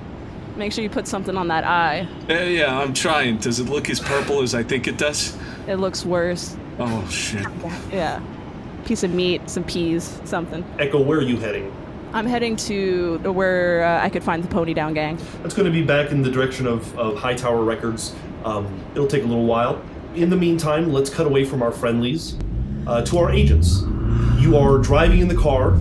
Make 0.55 0.73
sure 0.73 0.83
you 0.83 0.89
put 0.89 1.07
something 1.07 1.37
on 1.37 1.47
that 1.49 1.63
eye. 1.63 2.07
Yeah, 2.27 2.43
yeah, 2.43 2.79
I'm 2.79 2.91
trying. 2.91 3.37
Does 3.37 3.59
it 3.59 3.65
look 3.65 3.91
as 3.91 3.99
purple 3.99 4.41
as 4.41 4.55
I 4.55 4.63
think 4.63 4.87
it 4.87 4.97
does? 4.97 5.37
It 5.67 5.75
looks 5.75 6.03
worse. 6.03 6.57
Oh 6.79 7.07
shit. 7.09 7.45
Yeah. 7.91 8.19
Piece 8.85 9.03
of 9.03 9.13
meat, 9.13 9.47
some 9.47 9.63
peas, 9.63 10.19
something. 10.23 10.65
Echo, 10.79 10.99
where 10.99 11.19
are 11.19 11.23
you 11.23 11.37
heading? 11.37 11.71
I'm 12.13 12.25
heading 12.25 12.55
to 12.55 13.19
where 13.19 13.83
uh, 13.83 14.03
I 14.03 14.09
could 14.09 14.23
find 14.23 14.43
the 14.43 14.47
Pony 14.47 14.73
Down 14.73 14.95
Gang. 14.95 15.19
That's 15.43 15.53
going 15.53 15.65
to 15.65 15.71
be 15.71 15.83
back 15.83 16.09
in 16.11 16.23
the 16.23 16.31
direction 16.31 16.65
of, 16.65 16.97
of 16.97 17.17
Hightower 17.17 17.63
Records. 17.63 18.15
Um, 18.43 18.83
it'll 18.93 19.07
take 19.07 19.23
a 19.23 19.27
little 19.27 19.45
while. 19.45 19.79
In 20.15 20.31
the 20.31 20.37
meantime, 20.37 20.91
let's 20.91 21.11
cut 21.11 21.27
away 21.27 21.45
from 21.45 21.61
our 21.61 21.71
friendlies 21.71 22.35
uh, 22.87 23.03
to 23.03 23.17
our 23.19 23.31
agents. 23.31 23.81
You 24.39 24.57
are 24.57 24.79
driving 24.79 25.19
in 25.19 25.27
the 25.27 25.35
car, 25.35 25.77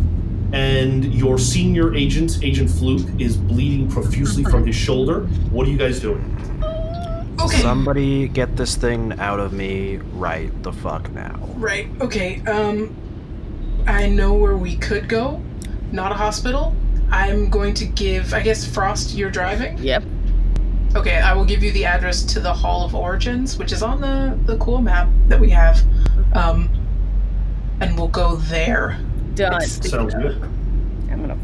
and 0.53 1.15
your 1.15 1.39
senior 1.39 1.95
agent, 1.95 2.43
Agent 2.43 2.71
Fluke, 2.71 3.09
is 3.21 3.37
bleeding 3.37 3.91
profusely 3.91 4.45
from 4.45 4.67
his 4.67 4.77
shoulder. 4.77 5.21
What 5.51 5.67
are 5.67 5.71
you 5.71 5.79
guys 5.79 6.01
doing? 6.01 6.33
Okay. 7.41 7.59
Somebody 7.59 8.29
get 8.29 8.57
this 8.57 8.77
thing 8.77 9.13
out 9.19 9.41
of 9.41 9.53
me 9.53 9.97
right 10.15 10.51
the 10.63 10.73
fuck 10.73 11.11
now. 11.13 11.39
Right. 11.57 11.89
Okay. 12.01 12.41
Um, 12.47 12.97
I 13.87 14.09
know 14.09 14.35
where 14.35 14.57
we 14.57 14.77
could 14.77 15.09
go. 15.09 15.43
Not 15.93 16.13
a 16.13 16.15
hospital. 16.15 16.75
I'm 17.11 17.51
going 17.51 17.75
to 17.75 17.85
give. 17.85 18.33
I 18.35 18.43
guess 18.43 18.67
Frost, 18.67 19.15
you're 19.15 19.31
driving. 19.31 19.79
Yep. 19.79 20.03
Okay. 20.97 21.19
I 21.19 21.35
will 21.35 21.45
give 21.45 21.63
you 21.63 21.73
the 21.73 21.85
address 21.85 22.23
to 22.25 22.41
the 22.41 22.53
Hall 22.53 22.85
of 22.85 22.95
Origins, 22.95 23.59
which 23.59 23.71
is 23.73 23.83
on 23.83 24.01
the 24.01 24.39
the 24.47 24.59
cool 24.59 24.81
map 24.81 25.09
that 25.29 25.39
we 25.39 25.51
have. 25.51 25.83
Um, 26.35 26.71
and 27.81 27.97
we'll 27.99 28.09
go 28.09 28.37
there. 28.37 28.99
Done. 29.37 29.61
Sounds 29.61 30.15
good. 30.15 30.43
I'm 31.11 31.21
gonna 31.21 31.39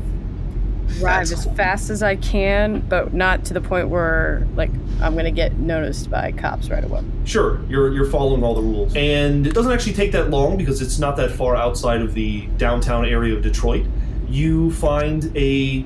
drive 0.99 1.29
That's 1.29 1.33
as 1.33 1.45
cool. 1.45 1.55
fast 1.55 1.91
as 1.91 2.03
I 2.03 2.17
can, 2.17 2.81
but 2.89 3.13
not 3.13 3.45
to 3.47 3.55
the 3.55 3.61
point 3.61 3.89
where 3.89 4.47
like 4.57 4.71
I'm 5.01 5.15
gonna 5.15 5.31
get 5.31 5.59
noticed 5.59 6.11
by 6.11 6.33
cops 6.33 6.71
right 6.71 6.83
away. 6.83 7.03
Sure, 7.25 7.61
you're 7.69 7.93
you're 7.93 8.11
following 8.11 8.43
all 8.43 8.55
the 8.55 8.63
rules, 8.63 8.97
and 8.97 9.47
it 9.47 9.55
doesn't 9.55 9.73
actually 9.73 9.93
take 9.93 10.13
that 10.13 10.31
long 10.31 10.57
because 10.57 10.81
it's 10.81 10.99
not 10.99 11.17
that 11.17 11.33
far 11.33 11.55
outside 11.55 12.01
of 12.01 12.15
the 12.15 12.47
downtown 12.57 13.05
area 13.05 13.35
of 13.37 13.43
Detroit. 13.43 13.87
You 14.29 14.73
find 14.73 15.31
a 15.37 15.85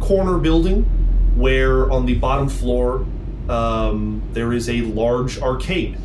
corner 0.00 0.38
building 0.38 0.82
where 1.36 1.90
on 1.90 2.06
the 2.06 2.14
bottom 2.14 2.48
floor 2.48 3.06
um, 3.48 4.22
there 4.32 4.52
is 4.52 4.68
a 4.68 4.80
large 4.82 5.38
arcade. 5.40 5.96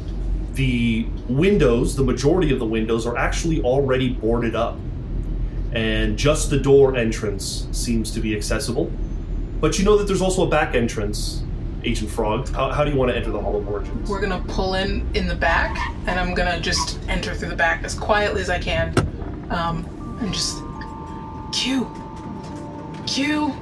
The 0.54 1.08
windows, 1.28 1.96
the 1.96 2.04
majority 2.04 2.54
of 2.54 2.60
the 2.60 2.66
windows, 2.66 3.06
are 3.06 3.18
actually 3.18 3.62
already 3.62 4.10
boarded 4.10 4.56
up, 4.56 4.78
and 5.76 6.18
just 6.18 6.50
the 6.50 6.58
door 6.58 6.96
entrance 6.96 7.68
seems 7.72 8.10
to 8.12 8.22
be 8.22 8.36
accessible. 8.36 8.90
But 9.60 9.78
you 9.78 9.86
know 9.86 9.98
that 9.98 10.08
there's 10.08 10.22
also 10.22 10.48
a 10.48 10.50
back 10.50 10.74
entrance, 10.74 11.44
Agent 11.84 12.10
Frog. 12.10 12.48
How, 12.50 12.72
how 12.72 12.86
do 12.86 12.92
you 12.92 12.98
want 12.98 13.12
to 13.12 13.18
enter 13.18 13.30
the 13.30 13.42
Hall 13.42 13.58
of 13.58 13.68
Origins? 13.68 14.10
We're 14.10 14.22
gonna 14.22 14.44
pull 14.48 14.76
in 14.76 15.06
in 15.16 15.28
the 15.28 15.36
back, 15.36 15.78
and 16.08 16.20
I'm 16.20 16.34
gonna 16.34 16.62
just 16.62 16.98
enter 17.10 17.36
through 17.36 17.50
the 17.50 17.56
back 17.56 17.84
as 17.84 17.94
quietly 17.94 18.42
as 18.42 18.50
I 18.50 18.58
can, 18.58 18.98
um, 19.50 19.86
and 20.22 20.34
just 20.34 20.64
Q, 21.52 21.92
Q. 23.06 23.54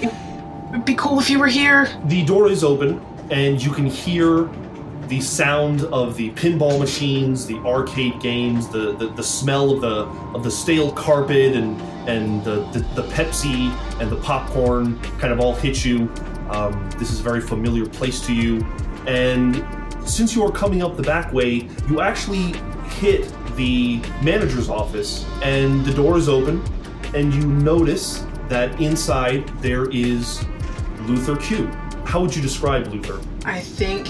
It'd 0.00 0.84
be 0.84 0.94
cool 0.94 1.18
if 1.20 1.28
you 1.28 1.38
were 1.38 1.46
here. 1.46 1.88
The 2.06 2.24
door 2.24 2.48
is 2.48 2.64
open, 2.64 3.04
and 3.30 3.62
you 3.62 3.70
can 3.70 3.86
hear 3.86 4.48
the 5.08 5.20
sound 5.20 5.82
of 5.84 6.16
the 6.16 6.30
pinball 6.32 6.78
machines, 6.78 7.46
the 7.46 7.56
arcade 7.58 8.20
games, 8.20 8.68
the, 8.68 8.94
the, 8.96 9.08
the 9.08 9.22
smell 9.22 9.70
of 9.70 9.80
the 9.80 10.04
of 10.36 10.44
the 10.44 10.50
stale 10.50 10.92
carpet, 10.92 11.54
and 11.56 11.80
and 12.08 12.44
the, 12.44 12.64
the, 12.72 12.80
the 13.00 13.08
Pepsi 13.08 13.70
and 14.00 14.10
the 14.10 14.16
popcorn 14.16 14.98
kind 15.18 15.32
of 15.32 15.40
all 15.40 15.54
hit 15.54 15.84
you. 15.84 16.10
Um, 16.50 16.90
this 16.98 17.10
is 17.10 17.20
a 17.20 17.22
very 17.22 17.40
familiar 17.40 17.86
place 17.86 18.20
to 18.26 18.34
you, 18.34 18.64
and 19.06 19.64
since 20.08 20.34
you 20.34 20.44
are 20.44 20.52
coming 20.52 20.82
up 20.82 20.96
the 20.96 21.02
back 21.02 21.32
way, 21.32 21.68
you 21.88 22.00
actually 22.00 22.54
hit 22.98 23.32
the 23.56 24.00
manager's 24.22 24.68
office, 24.70 25.26
and 25.42 25.84
the 25.84 25.92
door 25.92 26.16
is 26.16 26.28
open, 26.28 26.62
and 27.14 27.34
you 27.34 27.42
notice 27.44 28.24
that 28.48 28.80
inside 28.80 29.46
there 29.60 29.90
is 29.90 30.44
Luther 31.00 31.36
Q. 31.36 31.66
How 32.04 32.22
would 32.22 32.34
you 32.34 32.40
describe 32.40 32.86
Luther? 32.86 33.20
I 33.44 33.60
think 33.60 34.06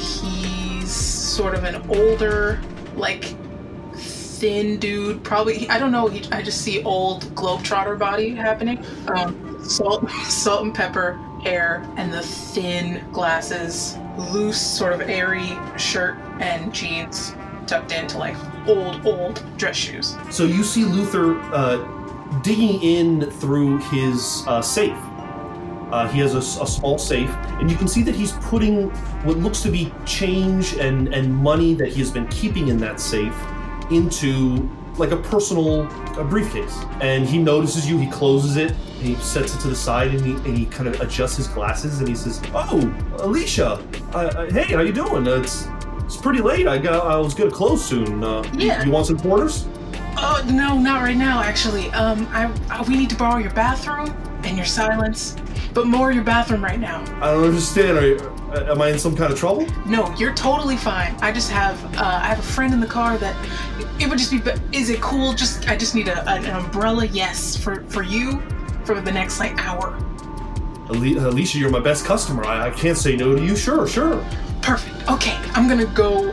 he's 0.89 0.97
sort 0.97 1.55
of 1.55 1.65
an 1.65 1.83
older, 1.91 2.61
like 2.97 3.25
thin 3.95 4.79
dude. 4.79 5.23
Probably 5.23 5.69
I 5.69 5.79
don't 5.79 5.93
know. 5.93 6.09
He, 6.09 6.31
I 6.33 6.43
just 6.43 6.63
see 6.63 6.83
old 6.83 7.25
globetrotter 7.35 7.99
body 7.99 8.31
happening. 8.31 8.85
Um, 9.09 9.63
salt, 9.63 10.09
salt 10.11 10.65
and 10.65 10.75
pepper 10.75 11.15
hair, 11.43 11.87
and 11.97 12.13
the 12.13 12.23
thin 12.23 13.05
glasses, 13.13 13.97
loose, 14.33 14.61
sort 14.61 14.93
of 14.93 15.03
airy 15.03 15.57
shirt 15.77 16.17
and 16.41 16.73
jeans 16.73 17.35
tucked 17.67 17.93
into 17.93 18.17
like 18.17 18.37
old, 18.67 19.07
old 19.07 19.45
dress 19.59 19.77
shoes. 19.77 20.17
So 20.31 20.45
you 20.45 20.65
see 20.65 20.85
Luther 20.85 21.39
uh, 21.53 22.41
digging 22.41 22.83
in 22.83 23.31
through 23.33 23.79
his 23.91 24.43
uh, 24.47 24.63
safe. 24.63 24.97
Uh, 25.91 26.07
he 26.09 26.19
has 26.21 26.35
a 26.35 26.43
small 26.43 26.99
safe, 26.99 27.31
and 27.61 27.71
you 27.71 27.77
can 27.77 27.89
see 27.89 28.03
that 28.03 28.15
he's 28.15 28.33
putting 28.33 28.91
what 29.25 29.39
looks 29.39 29.61
to 29.63 29.71
be 29.71 29.93
change 30.05 30.75
and, 30.75 31.09
and 31.15 31.35
money 31.35 31.73
that 31.75 31.89
he 31.89 31.99
has 32.01 32.11
been 32.11 32.27
keeping 32.29 32.69
in 32.69 32.77
that 32.79 33.01
safe 33.01 33.35
into 33.91 34.69
like 34.97 35.13
a 35.13 35.17
personal 35.17 35.83
a 36.19 36.25
briefcase. 36.25 36.77
And 37.01 37.27
he 37.27 37.39
notices 37.39 37.89
you, 37.89 37.97
he 37.99 38.11
closes 38.11 38.57
it, 38.57 38.71
and 38.73 39.03
he 39.07 39.15
sets 39.17 39.55
it 39.55 39.61
to 39.61 39.69
the 39.69 39.77
side, 39.77 40.09
and 40.15 40.21
he, 40.25 40.33
and 40.33 40.59
he 40.59 40.67
kind 40.67 40.89
of 40.89 41.01
adjusts 41.01 41.37
his 41.37 41.47
glasses, 41.49 42.01
and 42.01 42.09
he 42.09 42.15
says, 42.15 42.43
"Oh, 42.53 42.93
Alicia, 43.21 43.83
uh, 44.13 44.17
uh, 44.17 44.51
hey, 44.51 44.65
how 44.75 44.81
you 44.83 44.93
doing? 44.93 45.27
Uh, 45.27 45.37
it's 45.41 45.69
it's 46.05 46.17
pretty 46.17 46.41
late. 46.41 46.67
I 46.67 46.79
got 46.79 47.07
I 47.07 47.17
was 47.17 47.35
gonna 47.35 47.51
close 47.51 47.85
soon. 47.85 48.23
Uh, 48.25 48.43
you- 48.55 48.67
Yeah. 48.67 48.85
you 48.85 48.91
want 48.91 49.07
some 49.07 49.19
quarters?" 49.19 49.67
Oh 50.21 50.43
no, 50.51 50.77
not 50.79 51.03
right 51.03 51.17
now. 51.17 51.41
Actually, 51.43 51.91
um, 51.93 52.27
I, 52.33 52.51
I 52.71 52.83
we 52.83 52.97
need 52.97 53.09
to 53.11 53.17
borrow 53.17 53.39
your 53.39 53.53
bathroom 53.53 54.13
and 54.43 54.57
your 54.57 54.67
silence, 54.67 55.37
but 55.79 55.87
more 55.87 56.11
your 56.11 56.25
bathroom 56.25 56.65
right 56.65 56.81
now. 56.81 57.01
I 57.23 57.31
don't 57.35 57.45
understand. 57.45 57.99
Are 57.99 58.05
you, 58.07 58.19
Uh, 58.49 58.73
am 58.73 58.81
I 58.81 58.89
in 58.89 58.99
some 58.99 59.15
kind 59.15 59.31
of 59.33 59.39
trouble? 59.39 59.65
No, 59.87 60.13
you're 60.17 60.33
totally 60.35 60.77
fine. 60.77 61.15
I 61.21 61.31
just 61.31 61.51
have 61.53 61.77
uh, 61.97 62.21
I 62.25 62.27
have 62.33 62.39
a 62.41 62.51
friend 62.57 62.73
in 62.75 62.81
the 62.81 62.87
car 62.99 63.17
that 63.19 63.37
it 64.01 64.09
would 64.09 64.19
just 64.19 64.33
be. 64.33 64.39
be- 64.41 64.59
Is 64.81 64.89
it 64.91 65.01
cool? 65.01 65.35
Just 65.35 65.69
I 65.69 65.77
just 65.77 65.95
need 65.95 66.09
a, 66.09 66.19
an 66.29 66.47
umbrella. 66.47 67.05
Yes, 67.07 67.57
for 67.57 67.85
for 67.95 68.03
you 68.03 68.41
for 68.87 69.01
the 69.01 69.13
next 69.13 69.39
like 69.39 69.55
hour. 69.69 69.97
Alicia, 70.91 71.59
you're 71.59 71.71
my 71.81 71.85
best 71.91 72.07
customer. 72.07 72.43
I, 72.45 72.69
I 72.69 72.71
can't 72.71 72.97
say 72.99 73.15
no 73.15 73.37
to 73.37 73.43
you. 73.45 73.55
Sure, 73.55 73.87
sure. 73.87 74.25
Perfect. 74.63 74.97
Okay, 75.09 75.37
I'm 75.55 75.69
gonna 75.69 75.93
go 75.95 76.33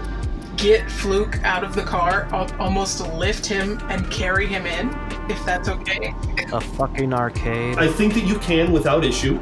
get 0.57 0.89
Fluke 0.89 1.43
out 1.43 1.63
of 1.63 1.75
the 1.75 1.83
car. 1.83 2.27
I'll 2.31 2.49
almost 2.59 3.01
lift 3.13 3.45
him 3.45 3.79
and 3.89 4.09
carry 4.11 4.47
him 4.47 4.65
in, 4.65 4.89
if 5.29 5.43
that's 5.45 5.69
okay. 5.69 6.13
A 6.53 6.61
fucking 6.61 7.13
arcade. 7.13 7.77
I 7.77 7.87
think 7.87 8.13
that 8.13 8.25
you 8.25 8.37
can 8.39 8.71
without 8.71 9.03
issue. 9.03 9.39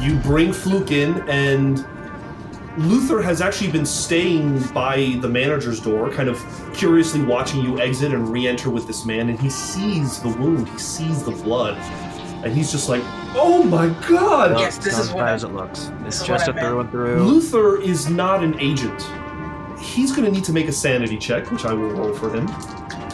You 0.00 0.16
bring 0.16 0.52
Fluke 0.52 0.90
in, 0.90 1.28
and 1.28 1.86
Luther 2.78 3.22
has 3.22 3.40
actually 3.40 3.70
been 3.70 3.86
staying 3.86 4.60
by 4.68 5.16
the 5.20 5.28
manager's 5.28 5.80
door, 5.80 6.10
kind 6.10 6.28
of 6.28 6.38
curiously 6.74 7.22
watching 7.22 7.62
you 7.62 7.80
exit 7.80 8.12
and 8.12 8.28
re 8.28 8.46
enter 8.46 8.68
with 8.70 8.86
this 8.86 9.06
man, 9.06 9.28
and 9.30 9.40
he 9.40 9.48
sees 9.48 10.20
the 10.20 10.28
wound, 10.28 10.68
he 10.68 10.78
sees 10.78 11.22
the 11.22 11.30
blood, 11.30 11.76
and 12.44 12.52
he's 12.54 12.70
just 12.70 12.88
like, 12.90 13.02
oh 13.34 13.62
my 13.62 13.88
god! 14.06 14.58
Yes, 14.58 14.76
this 14.76 14.92
Not 14.92 15.00
is 15.00 15.08
as 15.08 15.14
what 15.14 15.20
bad 15.20 15.28
I- 15.28 15.32
as 15.34 15.44
it 15.44 15.52
looks. 15.52 15.90
It's 16.04 16.22
just 16.26 16.48
a 16.48 16.52
what 16.52 16.62
I 16.62 16.68
through 16.68 16.80
and 16.80 16.90
through. 16.90 17.22
Luther 17.22 17.80
is 17.80 18.10
not 18.10 18.44
an 18.44 18.60
agent. 18.60 19.00
He's 19.96 20.12
going 20.12 20.26
to 20.26 20.30
need 20.30 20.44
to 20.44 20.52
make 20.52 20.68
a 20.68 20.72
sanity 20.72 21.16
check, 21.16 21.50
which 21.50 21.64
I 21.64 21.72
will 21.72 21.88
roll 21.88 22.12
for 22.12 22.28
him. 22.30 22.46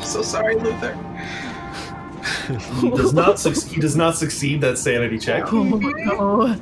So 0.02 0.20
sorry, 0.20 0.56
Luther. 0.56 0.98
He 2.80 2.90
does 2.90 3.12
not 3.12 3.38
suc 3.38 3.54
he 3.54 3.80
does 3.80 3.94
not 3.94 4.16
succeed 4.16 4.60
that 4.62 4.76
sanity 4.76 5.16
check. 5.16 5.52
Oh 5.52 5.62
no. 5.62 6.60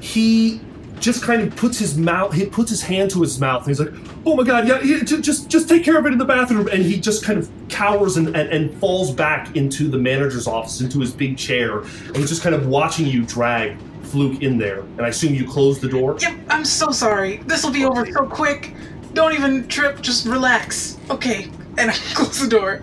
he 0.00 0.60
just 1.00 1.22
kind 1.22 1.42
of 1.42 1.54
puts 1.56 1.78
his 1.78 1.96
mouth 1.96 2.32
he 2.32 2.46
puts 2.46 2.70
his 2.70 2.82
hand 2.82 3.10
to 3.10 3.20
his 3.20 3.38
mouth 3.38 3.62
and 3.62 3.68
he's 3.68 3.78
like 3.78 3.92
oh 4.26 4.34
my 4.34 4.42
god 4.42 4.66
yeah, 4.66 4.80
yeah 4.82 5.02
just 5.02 5.48
just 5.48 5.68
take 5.68 5.84
care 5.84 5.96
of 5.96 6.06
it 6.06 6.12
in 6.12 6.18
the 6.18 6.24
bathroom 6.24 6.66
and 6.68 6.82
he 6.82 6.98
just 6.98 7.24
kind 7.24 7.38
of 7.38 7.48
cowers 7.68 8.16
and, 8.16 8.28
and, 8.36 8.48
and 8.50 8.76
falls 8.80 9.12
back 9.12 9.54
into 9.54 9.88
the 9.88 9.98
manager's 9.98 10.48
office 10.48 10.80
into 10.80 10.98
his 10.98 11.12
big 11.12 11.36
chair 11.38 11.78
and 11.78 12.16
he's 12.16 12.28
just 12.28 12.42
kind 12.42 12.54
of 12.54 12.66
watching 12.66 13.06
you 13.06 13.24
drag 13.24 13.76
fluke 14.02 14.42
in 14.42 14.58
there 14.58 14.80
and 14.80 15.02
i 15.02 15.08
assume 15.08 15.34
you 15.34 15.46
close 15.46 15.78
the 15.78 15.88
door 15.88 16.16
Yep, 16.20 16.34
I'm 16.48 16.64
so 16.64 16.90
sorry. 16.90 17.36
This 17.46 17.62
will 17.62 17.72
be 17.72 17.84
over 17.84 18.04
so 18.10 18.26
quick. 18.26 18.74
Don't 19.14 19.32
even 19.34 19.66
trip. 19.68 20.00
Just 20.00 20.26
relax. 20.26 20.98
Okay, 21.10 21.50
and 21.76 21.90
I 21.90 21.94
close 22.14 22.40
the 22.40 22.48
door. 22.48 22.82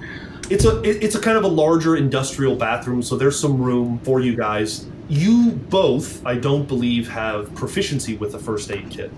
it's 0.50 0.66
a 0.66 0.82
it's 0.84 1.16
a 1.16 1.20
kind 1.20 1.38
of 1.38 1.44
a 1.44 1.48
larger 1.48 1.96
industrial 1.98 2.56
bathroom 2.56 3.02
so 3.02 3.18
there's 3.18 3.40
some 3.40 3.60
room 3.60 3.98
for 4.04 4.20
you 4.20 4.36
guys 4.36 4.86
you 5.10 5.52
both 5.72 6.24
i 6.24 6.36
don't 6.36 6.68
believe 6.68 7.10
have 7.10 7.52
proficiency 7.56 8.16
with 8.16 8.36
a 8.36 8.40
first 8.40 8.70
aid 8.72 8.88
kit 8.92 9.12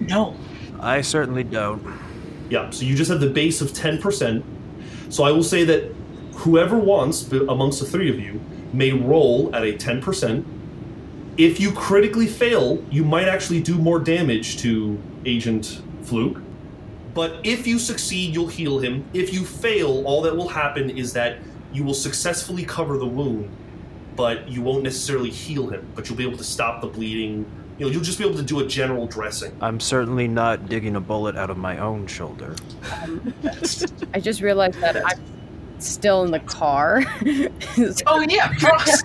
No. 0.00 0.34
I 0.78 1.00
certainly 1.02 1.44
don't. 1.44 1.80
Yeah, 2.50 2.68
so 2.70 2.84
you 2.84 2.94
just 2.96 3.10
have 3.10 3.20
the 3.20 3.30
base 3.30 3.60
of 3.62 3.68
10%. 3.70 4.42
So 5.10 5.22
I 5.24 5.30
will 5.30 5.44
say 5.44 5.62
that 5.64 5.84
whoever 6.34 6.76
wants, 6.76 7.30
amongst 7.30 7.78
the 7.80 7.86
three 7.86 8.10
of 8.10 8.18
you, 8.18 8.40
may 8.72 8.90
roll 8.92 9.54
at 9.54 9.62
a 9.62 9.72
10%. 9.74 10.44
If 11.38 11.60
you 11.60 11.70
critically 11.72 12.26
fail, 12.26 12.82
you 12.90 13.04
might 13.04 13.28
actually 13.28 13.62
do 13.62 13.76
more 13.78 14.00
damage 14.00 14.58
to 14.58 14.98
Agent 15.24 15.80
Fluke. 16.02 16.40
But 17.14 17.40
if 17.44 17.66
you 17.66 17.78
succeed, 17.78 18.34
you'll 18.34 18.46
heal 18.46 18.78
him. 18.78 19.04
If 19.12 19.32
you 19.32 19.44
fail, 19.44 20.04
all 20.06 20.22
that 20.22 20.34
will 20.36 20.48
happen 20.48 20.90
is 20.90 21.12
that 21.12 21.38
you 21.72 21.84
will 21.84 21.94
successfully 21.94 22.64
cover 22.64 22.96
the 22.96 23.06
wound, 23.06 23.50
but 24.16 24.48
you 24.48 24.62
won't 24.62 24.82
necessarily 24.82 25.30
heal 25.30 25.68
him. 25.68 25.86
But 25.94 26.08
you'll 26.08 26.18
be 26.18 26.26
able 26.26 26.38
to 26.38 26.44
stop 26.44 26.80
the 26.80 26.86
bleeding. 26.86 27.44
You 27.78 27.86
know, 27.86 27.92
you'll 27.92 28.02
just 28.02 28.18
be 28.18 28.24
able 28.24 28.36
to 28.36 28.42
do 28.42 28.60
a 28.60 28.66
general 28.66 29.06
dressing. 29.06 29.56
I'm 29.60 29.80
certainly 29.80 30.28
not 30.28 30.68
digging 30.68 30.96
a 30.96 31.00
bullet 31.00 31.36
out 31.36 31.50
of 31.50 31.56
my 31.56 31.78
own 31.78 32.06
shoulder. 32.06 32.56
I 34.14 34.20
just 34.20 34.40
realized 34.40 34.80
that 34.80 34.96
I'm 35.04 35.20
still 35.82 36.22
in 36.24 36.30
the 36.30 36.40
car. 36.40 37.02
Oh 38.06 38.20
yeah. 38.28 38.52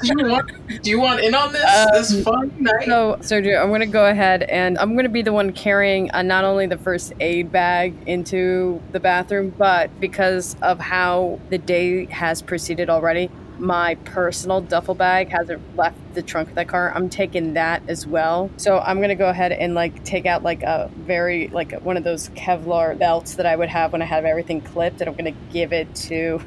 Do 0.01 0.07
you 0.07 0.25
want? 0.27 0.51
Do 0.83 0.89
you 0.89 0.99
want 0.99 1.21
in 1.21 1.33
on 1.33 1.53
this? 1.53 1.63
Um, 1.63 1.87
this 1.93 2.23
fun 2.23 2.51
night? 2.59 2.85
So, 2.85 3.17
Sergio, 3.21 3.61
I'm 3.61 3.69
going 3.69 3.79
to 3.81 3.85
go 3.85 4.05
ahead 4.05 4.43
and 4.43 4.77
I'm 4.77 4.93
going 4.93 5.05
to 5.05 5.09
be 5.09 5.21
the 5.21 5.31
one 5.31 5.53
carrying 5.53 6.11
uh, 6.11 6.21
not 6.21 6.43
only 6.43 6.67
the 6.67 6.77
first 6.77 7.13
aid 7.19 7.51
bag 7.51 7.95
into 8.05 8.81
the 8.91 8.99
bathroom, 8.99 9.53
but 9.57 9.97
because 9.99 10.55
of 10.61 10.79
how 10.79 11.39
the 11.49 11.57
day 11.57 12.05
has 12.05 12.41
proceeded 12.41 12.89
already, 12.89 13.29
my 13.59 13.95
personal 14.05 14.61
duffel 14.61 14.95
bag 14.95 15.29
hasn't 15.29 15.61
left 15.75 15.97
the 16.13 16.21
trunk 16.21 16.49
of 16.49 16.55
the 16.55 16.65
car. 16.65 16.91
I'm 16.95 17.09
taking 17.09 17.53
that 17.53 17.81
as 17.87 18.05
well. 18.05 18.49
So 18.57 18.79
I'm 18.79 18.97
going 18.97 19.09
to 19.09 19.15
go 19.15 19.29
ahead 19.29 19.51
and 19.51 19.73
like 19.73 20.03
take 20.03 20.25
out 20.25 20.43
like 20.43 20.63
a 20.63 20.89
very 20.95 21.47
like 21.49 21.71
one 21.81 21.97
of 21.97 22.03
those 22.03 22.29
Kevlar 22.29 22.97
belts 22.97 23.35
that 23.35 23.45
I 23.45 23.55
would 23.55 23.69
have 23.69 23.91
when 23.91 24.01
I 24.01 24.05
have 24.05 24.25
everything 24.25 24.61
clipped, 24.61 25.01
and 25.01 25.09
I'm 25.09 25.15
going 25.15 25.33
to 25.33 25.39
give 25.51 25.73
it 25.73 25.93
to 25.95 26.41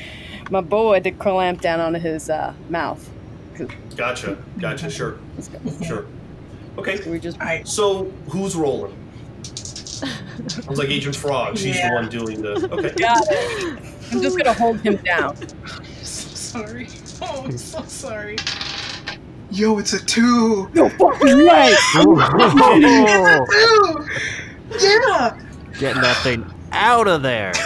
my 0.50 0.60
boy 0.60 1.00
to 1.00 1.10
clamp 1.10 1.60
down 1.60 1.80
on 1.80 1.94
his 1.94 2.30
uh, 2.30 2.52
mouth. 2.68 3.08
Gotcha, 3.96 4.38
gotcha, 4.58 4.90
sure, 4.90 5.18
sure. 5.84 6.06
Okay, 6.78 6.98
We 7.08 7.20
just 7.20 7.38
I 7.40 7.62
So 7.64 8.06
who's 8.30 8.56
rolling? 8.56 8.96
Sounds 9.44 10.78
like 10.78 10.88
Agent 10.88 11.14
Frog. 11.14 11.56
She's 11.58 11.76
Yeah. 11.76 11.90
the 11.90 11.94
one 11.94 12.08
doing 12.08 12.40
the. 12.42 12.68
Okay. 12.72 12.94
got 12.94 13.22
it. 13.28 13.78
I'm 14.10 14.22
just 14.22 14.36
gonna 14.38 14.52
hold 14.54 14.80
him 14.80 14.96
down. 14.96 15.36
So 16.52 16.60
sorry. 16.66 16.88
Oh, 17.24 17.44
I'm 17.44 17.56
so 17.56 17.82
sorry. 17.84 18.36
Yo, 19.52 19.78
it's 19.78 19.92
a 19.92 20.04
two. 20.04 20.68
No 20.74 20.88
fucking 20.88 21.46
way! 21.46 21.72
Oh, 21.96 23.46
Two. 23.50 24.06
Yeah. 24.80 25.38
getting 25.78 26.02
that 26.02 26.16
thing 26.22 26.44
out 26.72 27.06
of 27.06 27.22
there. 27.22 27.52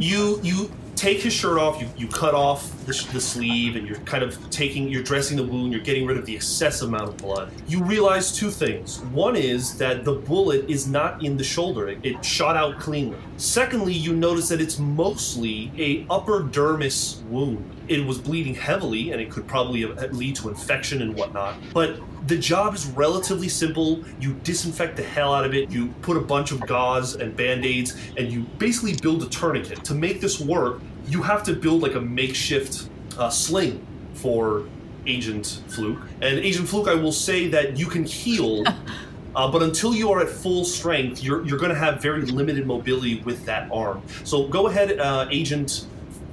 You 0.00 0.40
you 0.42 0.70
take 0.96 1.20
his 1.20 1.32
shirt 1.32 1.58
off. 1.58 1.80
You 1.80 1.88
you 1.96 2.08
cut 2.08 2.34
off 2.34 2.70
the, 2.86 3.08
the 3.12 3.20
sleeve, 3.20 3.76
and 3.76 3.86
you're 3.86 3.98
kind 4.00 4.22
of 4.22 4.38
taking. 4.50 4.88
You're 4.88 5.02
dressing 5.02 5.36
the 5.36 5.44
wound. 5.44 5.72
You're 5.72 5.82
getting 5.82 6.06
rid 6.06 6.16
of 6.16 6.26
the 6.26 6.36
excess 6.36 6.82
amount 6.82 7.08
of 7.08 7.16
blood. 7.16 7.50
You 7.66 7.82
realize 7.82 8.36
two 8.36 8.50
things. 8.50 9.00
One 9.12 9.36
is 9.36 9.76
that 9.78 10.04
the 10.04 10.12
bullet 10.12 10.68
is 10.68 10.86
not 10.86 11.24
in 11.24 11.36
the 11.36 11.44
shoulder. 11.44 11.88
It, 11.88 11.98
it 12.02 12.24
shot 12.24 12.56
out 12.56 12.78
cleanly. 12.78 13.18
Secondly, 13.36 13.92
you 13.92 14.14
notice 14.14 14.48
that 14.48 14.60
it's 14.60 14.78
mostly 14.78 15.72
a 15.76 16.06
upper 16.10 16.40
dermis 16.40 17.22
wound. 17.24 17.68
It 17.88 18.04
was 18.04 18.18
bleeding 18.18 18.54
heavily, 18.54 19.12
and 19.12 19.20
it 19.20 19.30
could 19.30 19.46
probably 19.46 19.84
uh, 19.84 20.06
lead 20.08 20.36
to 20.36 20.48
infection 20.48 21.02
and 21.02 21.14
whatnot. 21.14 21.56
But 21.72 22.00
the 22.26 22.38
job 22.38 22.74
is 22.74 22.86
relatively 22.86 23.48
simple. 23.48 24.02
You 24.18 24.32
disinfect 24.44 24.96
the 24.96 25.02
hell 25.02 25.34
out 25.34 25.44
of 25.44 25.52
it. 25.52 25.70
You 25.70 25.88
put 26.00 26.16
a 26.16 26.20
bunch 26.20 26.52
of 26.52 26.60
gauze 26.66 27.16
and 27.16 27.36
band-aids, 27.36 27.96
and 28.16 28.32
you 28.32 28.44
basically 28.58 28.94
build 28.94 29.22
a 29.22 29.28
tourniquet. 29.28 29.84
To 29.84 29.94
make 29.94 30.22
this 30.22 30.40
work, 30.40 30.80
you 31.06 31.22
have 31.22 31.42
to 31.44 31.54
build 31.54 31.82
like 31.82 31.94
a 31.94 32.00
makeshift 32.00 32.88
uh, 33.18 33.30
sling 33.30 33.84
for 34.14 34.66
Agent 35.06 35.62
Fluke. 35.68 36.00
And 36.20 36.38
Agent 36.38 36.68
Fluke, 36.68 36.88
I 36.88 36.94
will 36.94 37.12
say 37.12 37.48
that 37.48 37.76
you 37.76 37.86
can 37.86 38.04
heal, 38.04 38.64
uh, 39.36 39.50
but 39.50 39.62
until 39.62 39.94
you 39.94 40.10
are 40.10 40.20
at 40.20 40.28
full 40.28 40.64
strength, 40.64 41.22
you're, 41.22 41.44
you're 41.44 41.58
going 41.58 41.72
to 41.72 41.78
have 41.78 42.00
very 42.00 42.22
limited 42.22 42.66
mobility 42.66 43.20
with 43.20 43.44
that 43.46 43.70
arm. 43.70 44.02
So 44.24 44.48
go 44.48 44.68
ahead, 44.68 44.98
uh, 44.98 45.28
Agent 45.30 45.86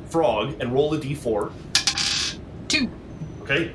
Frog, 0.10 0.60
and 0.60 0.74
roll 0.74 0.94
a 0.94 1.00
d4. 1.00 1.52
Two. 2.68 2.90
Okay. 3.42 3.74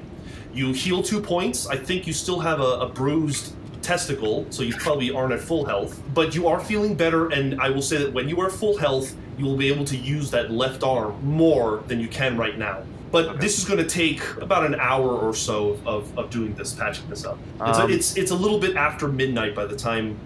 You 0.53 0.73
heal 0.73 1.03
two 1.03 1.21
points. 1.21 1.67
I 1.67 1.77
think 1.77 2.07
you 2.07 2.15
still 2.15 2.41
have 2.41 2.61
a, 2.61 2.81
a 2.81 2.89
bruised 2.89 3.55
testicle, 3.83 4.47
so 4.51 4.63
you 4.63 4.75
probably 4.75 5.11
aren't 5.11 5.33
at 5.33 5.41
full 5.41 5.65
health. 5.65 6.03
But 6.15 6.35
you 6.35 6.49
are 6.49 6.59
feeling 6.59 6.95
better, 6.95 7.29
and 7.29 7.61
I 7.61 7.69
will 7.69 7.83
say 7.83 7.99
that 7.99 8.13
when 8.13 8.29
you 8.29 8.41
are 8.41 8.49
full 8.49 8.77
health, 8.79 9.15
you 9.38 9.44
will 9.44 9.57
be 9.57 9.68
able 9.68 9.85
to 9.85 9.96
use 9.96 10.31
that 10.31 10.51
left 10.51 10.83
arm 10.83 11.25
more 11.25 11.83
than 11.88 12.01
you 12.01 12.09
can 12.09 12.37
right 12.37 12.59
now. 12.59 12.83
But 13.12 13.40
this 13.40 13.59
is 13.59 13.64
going 13.64 13.79
to 13.79 13.88
take 13.88 14.20
about 14.38 14.66
an 14.66 14.75
hour 14.75 15.09
or 15.09 15.33
so 15.33 15.79
of, 15.87 16.16
of 16.18 16.29
doing 16.31 16.55
this, 16.55 16.75
patching 16.75 17.09
this 17.09 17.25
up. 17.25 17.38
It's, 17.61 17.79
Um, 17.79 17.90
a, 17.90 17.94
it's 17.94 18.16
it's 18.16 18.31
a 18.33 18.35
little 18.35 18.59
bit 18.59 18.76
after 18.76 19.09
midnight 19.09 19.55
by 19.55 19.64
the 19.64 19.76
time 19.76 20.18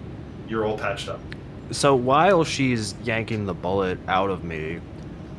you're 0.47 0.65
all 0.65 0.77
patched 0.77 1.07
up. 1.07 1.19
So 1.69 1.95
while 1.95 2.43
she's 2.43 2.95
yanking 3.03 3.45
the 3.45 3.53
bullet 3.53 3.97
out 4.07 4.29
of 4.29 4.43
me, 4.43 4.79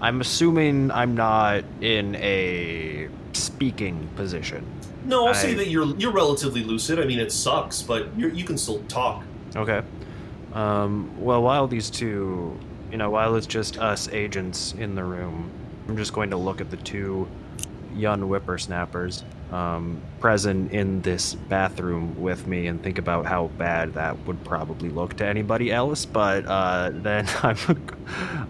I'm 0.01 0.21
assuming 0.21 0.91
I'm 0.91 1.15
not 1.15 1.65
in 1.81 2.15
a 2.17 3.09
speaking 3.33 4.09
position. 4.17 4.65
No, 5.05 5.27
I'll 5.27 5.35
say 5.35 5.55
that 5.55 5.69
you're 5.69 5.97
you're 5.97 6.13
relatively 6.13 6.63
lucid. 6.63 7.01
I 7.01 7.05
mean, 7.05 7.19
it 7.19 7.33
sucks, 7.33 7.83
but 7.83 8.07
you're, 8.17 8.31
you 8.31 8.45
can 8.45 8.57
still 8.57 8.81
talk. 8.85 9.25
Okay. 9.57 9.83
Um, 10.55 11.11
well, 11.19 11.43
while 11.43 11.67
these 11.67 11.91
two, 11.91 12.57
you 12.93 12.99
know, 12.99 13.09
while 13.09 13.35
it's 13.37 13.47
just 13.47 13.79
us 13.79 14.09
agents 14.11 14.75
in 14.75 14.95
the 14.95 15.03
room, 15.03 15.51
I'm 15.89 15.97
just 15.97 16.13
going 16.13 16.29
to 16.31 16.37
look 16.37 16.61
at 16.61 16.71
the 16.71 16.77
two 16.77 17.27
young 17.97 18.21
whippersnappers 18.21 19.25
um, 19.51 20.01
present 20.21 20.73
in 20.73 21.01
this 21.01 21.35
bathroom 21.35 22.21
with 22.21 22.47
me 22.47 22.67
and 22.67 22.83
think 22.83 22.99
about 22.99 23.25
how 23.25 23.49
bad 23.59 23.95
that 23.95 24.19
would 24.27 24.45
probably 24.45 24.91
look 24.91 25.17
to 25.17 25.27
anybody 25.27 25.73
else. 25.73 26.05
But 26.05 26.45
uh, 26.45 26.91
then 26.95 27.27
I'm, 27.43 27.57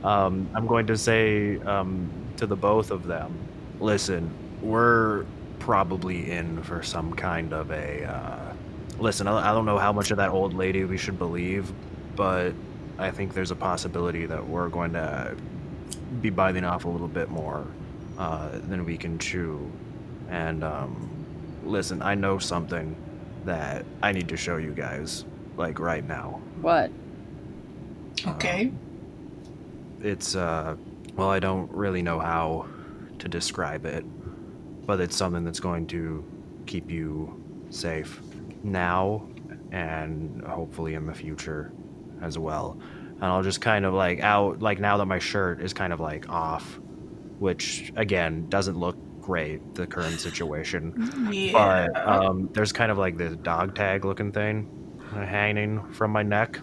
um, 0.05 0.51
I'm 0.55 0.67
going 0.67 0.89
to 0.89 0.99
say 0.99 1.59
um, 1.61 2.11
to 2.37 2.47
the 2.47 2.57
both 2.57 2.91
of 2.91 3.07
them, 3.07 3.33
listen, 3.79 4.29
we're 4.61 5.25
probably 5.61 6.33
in 6.33 6.61
for 6.65 6.83
some 6.83 7.13
kind 7.15 7.53
of 7.53 7.71
a. 7.71 8.05
Uh, 8.05 8.53
listen, 8.99 9.29
I 9.29 9.51
I 9.51 9.53
don't 9.53 9.67
know 9.67 9.79
how 9.79 9.93
much 9.93 10.11
of 10.11 10.17
that 10.17 10.31
old 10.31 10.55
lady 10.55 10.85
we 10.85 10.99
should 10.99 11.19
believe, 11.19 11.73
but 12.17 12.55
I 13.03 13.11
think 13.11 13.35
there's 13.35 13.51
a 13.51 13.57
possibility 13.57 14.27
that 14.27 14.47
we're 14.47 14.69
going 14.69 14.93
to 14.93 15.37
be 16.21 16.31
biting 16.31 16.65
off 16.65 16.85
a 16.85 16.89
little 16.89 17.09
bit 17.09 17.31
more 17.31 17.67
uh, 18.17 18.51
than 18.69 18.85
we 18.85 18.97
can 18.97 19.19
chew. 19.19 19.71
And 20.29 20.63
um, 20.63 21.11
listen, 21.65 22.01
I 22.01 22.15
know 22.15 22.39
something 22.39 22.97
that 23.45 23.85
I 24.03 24.13
need 24.13 24.29
to 24.29 24.37
show 24.37 24.57
you 24.57 24.73
guys, 24.73 25.25
like 25.57 25.81
right 25.81 26.07
now. 26.07 26.41
What? 26.61 26.93
Okay. 28.27 28.73
It's, 30.01 30.37
uh, 30.37 30.77
well, 31.17 31.31
I 31.31 31.41
don't 31.41 31.71
really 31.73 32.03
know 32.03 32.21
how 32.21 32.67
to 33.19 33.29
describe 33.29 33.85
it, 33.85 34.05
but 34.87 35.01
it's 35.01 35.17
something 35.17 35.45
that's 35.45 35.61
going 35.61 35.89
to 35.89 36.25
keep 36.67 36.91
you 36.91 37.43
safe 37.71 38.21
now 38.63 39.27
and 39.73 40.43
hopefully 40.45 40.95
in 40.95 41.07
the 41.07 41.15
future 41.15 41.73
as 42.23 42.39
well. 42.39 42.79
And 43.15 43.25
I'll 43.25 43.43
just 43.43 43.61
kind 43.61 43.85
of 43.85 43.95
like 43.95 44.21
out, 44.21 44.61
like 44.61 44.81
now 44.81 44.97
that 44.97 45.07
my 45.07 45.19
shirt 45.19 45.61
is 45.61 45.73
kind 45.73 45.93
of 45.93 46.01
like 46.01 46.29
off, 46.29 46.79
which 47.39 47.93
again 47.97 48.49
doesn't 48.49 48.77
look 48.77 48.97
great, 49.21 49.75
the 49.75 49.87
current 49.87 50.21
situation. 50.21 51.29
Yeah. 51.31 51.53
But 51.53 52.07
um, 52.07 52.49
there's 52.53 52.73
kind 52.73 52.91
of 52.91 52.99
like 52.99 53.17
this 53.17 53.37
dog 53.37 53.75
tag 53.75 54.05
looking 54.05 54.33
thing 54.33 54.69
hanging 55.13 55.93
from 55.93 56.11
my 56.11 56.23
neck, 56.23 56.59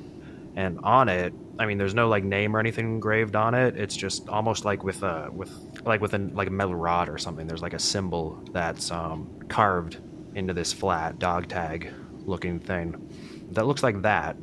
and 0.55 0.79
on 0.83 1.07
it, 1.09 1.33
I 1.59 1.65
mean, 1.65 1.77
there's 1.77 1.93
no 1.93 2.07
like 2.07 2.23
name 2.23 2.55
or 2.55 2.59
anything 2.59 2.85
engraved 2.85 3.35
on 3.35 3.53
it. 3.53 3.77
It's 3.77 3.95
just 3.95 4.29
almost 4.29 4.65
like 4.65 4.83
with 4.83 5.03
a 5.03 5.29
with 5.31 5.51
like 5.85 6.01
with 6.01 6.13
a 6.13 6.17
like 6.17 6.47
a 6.47 6.51
metal 6.51 6.75
rod 6.75 7.09
or 7.09 7.17
something. 7.17 7.47
There's 7.47 7.61
like 7.61 7.73
a 7.73 7.79
symbol 7.79 8.41
that's 8.51 8.91
um, 8.91 9.29
carved 9.49 9.97
into 10.35 10.53
this 10.53 10.71
flat 10.71 11.19
dog 11.19 11.47
tag 11.47 11.91
looking 12.25 12.59
thing 12.59 13.09
that 13.51 13.65
looks 13.65 13.83
like 13.83 14.01
that. 14.03 14.37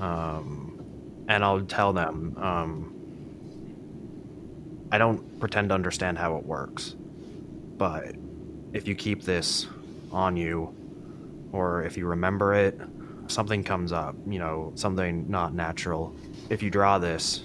Um, 0.00 1.24
and 1.28 1.44
I'll 1.44 1.60
tell 1.62 1.92
them. 1.92 2.36
Um, 2.38 2.96
I 4.92 4.98
don't 4.98 5.38
pretend 5.38 5.68
to 5.68 5.74
understand 5.74 6.18
how 6.18 6.36
it 6.36 6.44
works, 6.44 6.96
but 7.76 8.16
if 8.72 8.88
you 8.88 8.94
keep 8.96 9.22
this 9.22 9.66
on 10.10 10.36
you, 10.36 10.74
or 11.52 11.84
if 11.84 11.96
you 11.96 12.06
remember 12.06 12.54
it, 12.54 12.80
something 13.28 13.62
comes 13.62 13.92
up, 13.92 14.16
you 14.26 14.38
know, 14.38 14.72
something 14.74 15.30
not 15.30 15.54
natural. 15.54 16.14
If 16.48 16.62
you 16.62 16.70
draw 16.70 16.98
this 16.98 17.44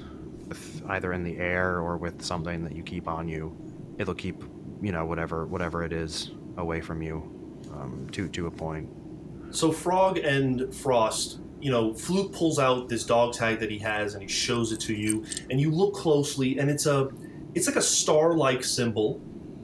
either 0.90 1.14
in 1.14 1.24
the 1.24 1.38
air 1.38 1.80
or 1.80 1.98
with 1.98 2.24
something 2.24 2.64
that 2.64 2.76
you 2.76 2.84
keep 2.84 3.08
on 3.08 3.28
you, 3.28 3.56
it'll 3.98 4.16
keep, 4.16 4.44
you 4.82 4.92
know, 4.92 5.06
whatever 5.06 5.46
whatever 5.46 5.84
it 5.84 5.94
is 5.94 6.32
away 6.58 6.82
from 6.82 7.02
you 7.02 7.16
um, 7.74 8.08
to 8.12 8.28
to 8.30 8.48
a 8.48 8.52
point. 8.52 8.90
So 9.52 9.72
Frog 9.72 10.18
and 10.18 10.74
Frost, 10.74 11.40
you 11.66 11.72
know, 11.72 11.96
Fluke 11.96 12.32
pulls 12.32 12.60
out 12.60 12.90
this 12.90 13.04
dog 13.04 13.34
tag 13.34 13.60
that 13.60 13.72
he 13.72 13.80
has 13.80 14.14
and 14.14 14.22
he 14.22 14.30
shows 14.30 14.72
it 14.72 14.80
to 14.82 14.94
you, 14.94 15.26
and 15.50 15.60
you 15.60 15.72
look 15.72 15.96
closely, 15.96 16.60
and 16.60 16.70
it's 16.70 16.86
a, 16.86 17.10
it's 17.56 17.66
like 17.66 17.76
a 17.76 17.82
star-like 17.82 18.64
symbol. 18.64 19.20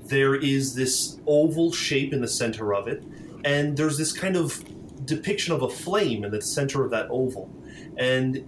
There 0.06 0.34
is 0.34 0.74
this 0.74 1.20
oval 1.28 1.72
shape 1.72 2.12
in 2.12 2.20
the 2.20 2.28
center 2.28 2.74
of 2.74 2.88
it, 2.88 3.04
and 3.46 3.78
there's 3.78 4.00
this 4.00 4.14
kind 4.14 4.36
of 4.36 4.64
depiction 5.06 5.54
of 5.54 5.62
a 5.62 5.70
flame 5.70 6.24
in 6.24 6.32
the 6.32 6.42
center 6.42 6.84
of 6.84 6.90
that 6.90 7.06
oval, 7.12 7.52
and 7.98 8.44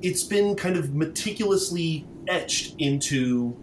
it's 0.00 0.22
been 0.22 0.56
kind 0.56 0.78
of 0.78 0.94
meticulously 0.94 2.06
etched 2.26 2.74
into 2.78 3.54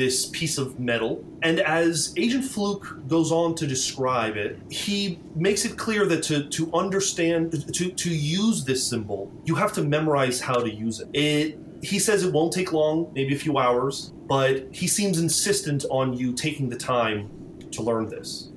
this 0.00 0.24
piece 0.30 0.56
of 0.56 0.80
metal. 0.80 1.22
And 1.42 1.60
as 1.60 2.14
Agent 2.16 2.46
Fluke 2.46 3.06
goes 3.06 3.30
on 3.30 3.54
to 3.56 3.66
describe 3.66 4.34
it, 4.38 4.58
he 4.70 5.18
makes 5.34 5.66
it 5.66 5.76
clear 5.76 6.06
that 6.06 6.22
to, 6.22 6.48
to 6.48 6.72
understand, 6.72 7.52
to, 7.74 7.90
to 7.90 8.08
use 8.08 8.64
this 8.64 8.82
symbol, 8.82 9.30
you 9.44 9.54
have 9.56 9.74
to 9.74 9.82
memorize 9.82 10.40
how 10.40 10.54
to 10.54 10.74
use 10.74 11.00
it. 11.00 11.08
It 11.12 11.58
he 11.82 11.98
says 11.98 12.24
it 12.24 12.32
won't 12.32 12.52
take 12.52 12.72
long, 12.72 13.10
maybe 13.14 13.34
a 13.34 13.38
few 13.38 13.56
hours, 13.56 14.12
but 14.26 14.66
he 14.70 14.86
seems 14.86 15.18
insistent 15.18 15.84
on 15.90 16.12
you 16.12 16.32
taking 16.32 16.68
the 16.68 16.76
time 16.76 17.30
to 17.72 17.82
learn 17.82 18.08
this. 18.08 18.48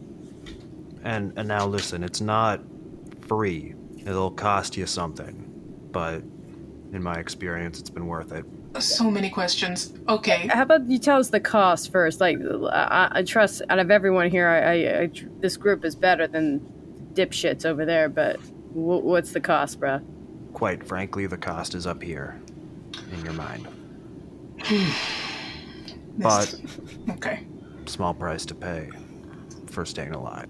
And 1.04 1.34
and 1.36 1.46
now 1.46 1.66
listen, 1.68 2.04
it's 2.06 2.22
not 2.22 2.62
free. 3.28 3.76
It'll 4.06 4.32
cost 4.32 4.78
you 4.78 4.86
something, 4.86 5.36
but 5.92 6.22
in 6.94 7.04
my 7.04 7.16
experience, 7.16 7.80
it's 7.82 7.90
been 7.90 8.08
worth 8.08 8.32
it. 8.32 8.46
So 8.80 9.10
many 9.12 9.30
questions. 9.30 9.94
Okay. 10.10 10.48
How 10.48 10.64
about 10.64 10.90
you 10.90 10.98
tell 10.98 11.20
us 11.20 11.30
the 11.30 11.40
cost 11.40 11.92
first? 11.92 12.20
Like, 12.20 12.38
I, 12.72 13.10
I 13.12 13.24
trust 13.24 13.62
out 13.70 13.80
of 13.80 13.92
everyone 13.92 14.30
here, 14.30 14.48
I, 14.48 14.60
I, 14.60 15.02
I 15.04 15.12
this 15.40 15.58
group 15.58 15.86
is 15.86 15.96
better 15.96 16.28
than 16.28 16.60
dipshits 17.14 17.66
over 17.66 17.86
there. 17.86 18.10
But 18.10 18.38
w- 18.74 19.04
what's 19.04 19.32
the 19.32 19.40
cost, 19.42 19.80
bruh? 19.80 20.04
Quite 20.54 20.88
frankly, 20.88 21.28
the 21.28 21.38
cost 21.38 21.76
is 21.76 21.86
up 21.86 22.02
here 22.02 22.42
in 23.12 23.24
your 23.24 23.34
mind. 23.34 23.68
but 26.18 26.56
Okay. 27.12 27.46
small 27.86 28.14
price 28.14 28.46
to 28.48 28.56
pay 28.56 28.90
for 29.68 29.86
staying 29.86 30.14
alive. 30.14 30.48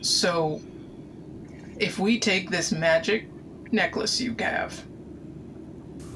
So, 0.00 0.60
if 1.78 1.98
we 1.98 2.18
take 2.18 2.50
this 2.50 2.72
magic 2.72 3.28
necklace 3.70 4.20
you 4.20 4.34
have, 4.38 4.82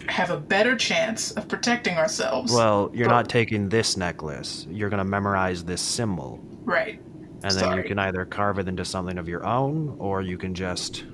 have 0.09 0.31
a 0.31 0.37
better 0.37 0.77
chance 0.77 1.31
of 1.33 1.49
protecting 1.49 1.97
ourselves. 1.97 2.53
Well, 2.53 2.91
you're 2.95 3.07
But- 3.09 3.15
not 3.15 3.29
taking 3.29 3.69
this 3.69 3.97
necklace. 3.97 4.67
You're 4.71 4.89
going 4.91 4.99
to 4.99 5.05
memorize 5.05 5.65
this 5.65 5.81
symbol. 5.81 6.41
right. 6.65 7.01
And 7.43 7.55
then 7.55 7.77
you 7.77 7.83
can 7.85 7.99
either 7.99 8.25
carve 8.25 8.59
it 8.59 8.67
into 8.67 8.85
something 8.85 9.19
of 9.19 9.29
your 9.29 9.47
own, 9.47 9.95
or 10.01 10.21
you 10.23 10.37
can 10.39 10.53
just 10.55 11.05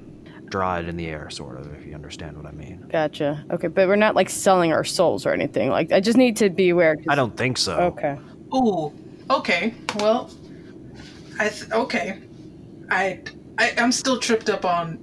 draw 0.47 0.79
it 0.79 0.89
in 0.89 0.97
the 0.97 1.09
air, 1.09 1.29
sort 1.29 1.59
of, 1.59 1.75
if 1.75 1.85
you 1.85 1.95
understand 1.95 2.37
what 2.37 2.47
I 2.47 2.53
mean. 2.53 2.87
Gotcha. 2.91 3.45
Okay, 3.51 3.67
but 3.67 3.87
we're 3.89 3.97
not 3.97 4.15
like 4.15 4.31
selling 4.31 4.73
our 4.73 4.85
souls 4.85 5.27
or 5.27 5.33
anything. 5.33 5.69
Like, 5.69 5.93
I 5.93 6.01
just 6.01 6.17
need 6.17 6.37
to 6.39 6.49
be 6.49 6.71
aware. 6.71 6.95
'cause- 6.97 7.07
I 7.09 7.17
don't 7.17 7.37
think 7.37 7.59
so. 7.59 7.77
Okay. 7.77 8.17
Ooh. 8.55 8.93
Okay. 9.31 9.75
Well, 9.99 10.31
I 11.39 11.49
th- 11.49 11.71
okay. 11.73 12.19
I, 12.91 13.19
I 13.59 13.73
I'm 13.77 13.93
still 13.93 14.19
tripped 14.19 14.49
up 14.49 14.65
on. 14.65 14.99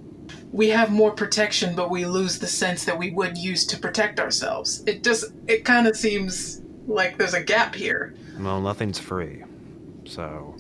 We 0.52 0.70
have 0.70 0.92
more 0.92 1.12
protection, 1.12 1.76
but 1.76 1.90
we 1.92 2.06
lose 2.06 2.40
the 2.40 2.48
sense 2.48 2.84
that 2.86 2.98
we 2.98 3.12
would 3.12 3.38
use 3.38 3.66
to 3.68 3.78
protect 3.78 4.20
ourselves. 4.20 4.84
It 4.88 5.04
just 5.04 5.26
it 5.48 5.64
kind 5.66 5.88
of 5.88 5.96
seems 5.96 6.62
like 6.88 7.18
there's 7.18 7.34
a 7.36 7.44
gap 7.44 7.76
here. 7.76 8.14
Well, 8.40 8.60
nothing's 8.62 8.98
free. 8.98 9.44
So, 10.06 10.56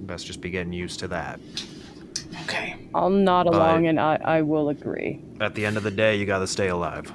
best 0.00 0.26
just 0.26 0.40
be 0.42 0.50
getting 0.50 0.72
used 0.72 0.98
to 1.00 1.08
that. 1.08 1.40
Okay. 2.42 2.76
I'll 2.94 3.08
nod 3.10 3.44
But- 3.44 3.54
along 3.54 3.86
and 3.86 3.98
I, 3.98 4.18
I 4.22 4.42
will 4.42 4.68
agree. 4.68 5.20
At 5.40 5.54
the 5.54 5.64
end 5.64 5.76
of 5.76 5.82
the 5.82 5.90
day, 5.90 6.16
you 6.16 6.26
gotta 6.26 6.46
stay 6.46 6.68
alive. 6.68 7.10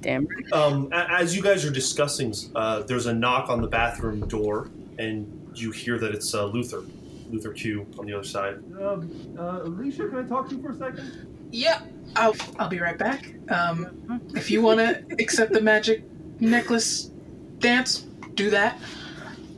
Damn 0.00 0.26
right. 0.26 0.52
Um, 0.52 0.88
as 0.92 1.36
you 1.36 1.42
guys 1.42 1.64
are 1.64 1.70
discussing, 1.70 2.32
uh, 2.54 2.82
there's 2.82 3.06
a 3.06 3.12
knock 3.12 3.50
on 3.50 3.60
the 3.60 3.66
bathroom 3.66 4.20
door, 4.28 4.70
and 4.98 5.50
you 5.54 5.72
hear 5.72 5.98
that 5.98 6.14
it's 6.14 6.32
uh, 6.34 6.46
Luther, 6.46 6.82
Luther 7.30 7.52
Q 7.52 7.86
on 7.98 8.06
the 8.06 8.14
other 8.14 8.24
side. 8.24 8.56
Um, 8.80 9.10
uh, 9.38 9.62
Alicia, 9.62 10.08
can 10.08 10.18
I 10.18 10.22
talk 10.28 10.48
to 10.50 10.56
you 10.56 10.62
for 10.62 10.70
a 10.70 10.76
second? 10.76 11.48
Yeah. 11.50 11.82
I'll 12.16 12.34
I'll 12.58 12.68
be 12.68 12.80
right 12.80 12.98
back. 12.98 13.32
Um, 13.50 14.20
if 14.34 14.50
you 14.50 14.62
want 14.62 14.80
to 14.80 15.04
accept 15.20 15.52
the 15.52 15.60
magic 15.60 16.02
necklace 16.40 17.10
dance, 17.58 18.00
do 18.34 18.50
that. 18.50 18.78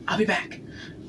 I'll 0.06 0.18
be 0.18 0.24
back. 0.26 0.60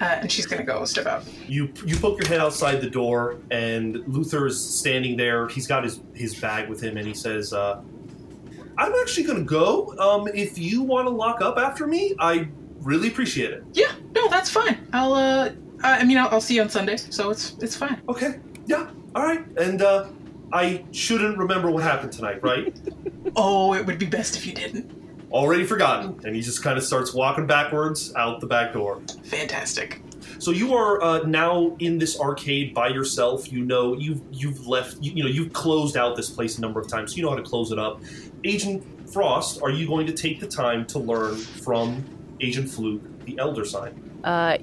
Uh, 0.01 0.05
and 0.21 0.31
she's 0.31 0.45
gonna 0.45 0.63
go 0.63 0.85
step 0.85 1.05
out. 1.05 1.23
You 1.47 1.71
you 1.85 1.97
poke 1.97 2.19
your 2.19 2.27
head 2.27 2.39
outside 2.39 2.81
the 2.81 2.89
door, 2.89 3.37
and 3.51 3.97
Luther 4.07 4.47
is 4.47 4.63
standing 4.63 5.17
there. 5.17 5.47
He's 5.49 5.67
got 5.67 5.83
his 5.83 5.99
his 6.13 6.35
bag 6.35 6.69
with 6.69 6.81
him, 6.81 6.97
and 6.97 7.05
he 7.05 7.13
says, 7.13 7.53
uh, 7.53 7.81
"I'm 8.77 8.93
actually 9.01 9.23
going 9.23 9.39
to 9.39 9.45
go. 9.45 9.95
Um, 9.99 10.27
if 10.33 10.57
you 10.57 10.81
want 10.81 11.07
to 11.07 11.13
lock 11.13 11.41
up 11.41 11.57
after 11.57 11.87
me, 11.87 12.15
I 12.19 12.47
really 12.79 13.09
appreciate 13.09 13.51
it." 13.51 13.63
Yeah. 13.73 13.91
No, 14.15 14.27
that's 14.29 14.49
fine. 14.49 14.87
I'll 14.93 15.13
uh. 15.13 15.51
I 15.83 15.99
I 15.99 16.03
mean, 16.03 16.17
I'll, 16.17 16.29
I'll 16.29 16.41
see 16.41 16.55
you 16.55 16.61
on 16.61 16.69
Sunday, 16.69 16.97
so 16.97 17.29
it's 17.29 17.55
it's 17.59 17.75
fine. 17.75 18.01
Okay, 18.09 18.39
yeah, 18.65 18.89
all 19.15 19.23
right. 19.23 19.45
And 19.57 19.81
uh, 19.81 20.07
I 20.51 20.83
shouldn't 20.91 21.37
remember 21.37 21.71
what 21.71 21.83
happened 21.83 22.13
tonight, 22.13 22.41
right? 22.43 22.75
Oh, 23.35 23.73
it 23.73 23.83
would 23.87 23.97
be 23.97 24.05
best 24.05 24.35
if 24.35 24.45
you 24.45 24.53
didn't. 24.53 24.91
Already 25.31 25.63
forgotten. 25.63 26.19
And 26.23 26.35
he 26.35 26.41
just 26.41 26.61
kind 26.61 26.77
of 26.77 26.83
starts 26.83 27.15
walking 27.15 27.47
backwards 27.47 28.13
out 28.15 28.41
the 28.41 28.45
back 28.45 28.73
door. 28.73 29.01
Fantastic. 29.23 30.01
So 30.37 30.51
you 30.51 30.75
are 30.75 31.01
uh, 31.01 31.19
now 31.23 31.75
in 31.79 31.97
this 31.97 32.19
arcade 32.19 32.75
by 32.75 32.89
yourself. 32.89 33.51
You 33.51 33.65
know 33.65 33.95
you've 33.97 34.21
you've 34.31 34.67
left. 34.67 35.01
You, 35.01 35.13
you 35.13 35.23
know 35.23 35.29
you've 35.29 35.53
closed 35.53 35.97
out 35.97 36.15
this 36.15 36.29
place 36.29 36.59
a 36.59 36.61
number 36.61 36.79
of 36.79 36.87
times. 36.87 37.13
So 37.13 37.17
you 37.17 37.23
know 37.23 37.31
how 37.31 37.37
to 37.37 37.41
close 37.41 37.71
it 37.71 37.79
up. 37.79 38.01
Agent 38.43 38.85
Frost, 39.09 39.61
are 39.63 39.71
you 39.71 39.87
going 39.87 40.05
to 40.05 40.13
take 40.13 40.39
the 40.39 40.47
time 40.47 40.85
to 40.87 40.99
learn 40.99 41.37
from 41.37 42.03
Agent 42.39 42.69
Fluke 42.69 43.01
the 43.25 43.39
Elder 43.39 43.65
Sign? 43.65 44.19
Uh, 44.23 44.57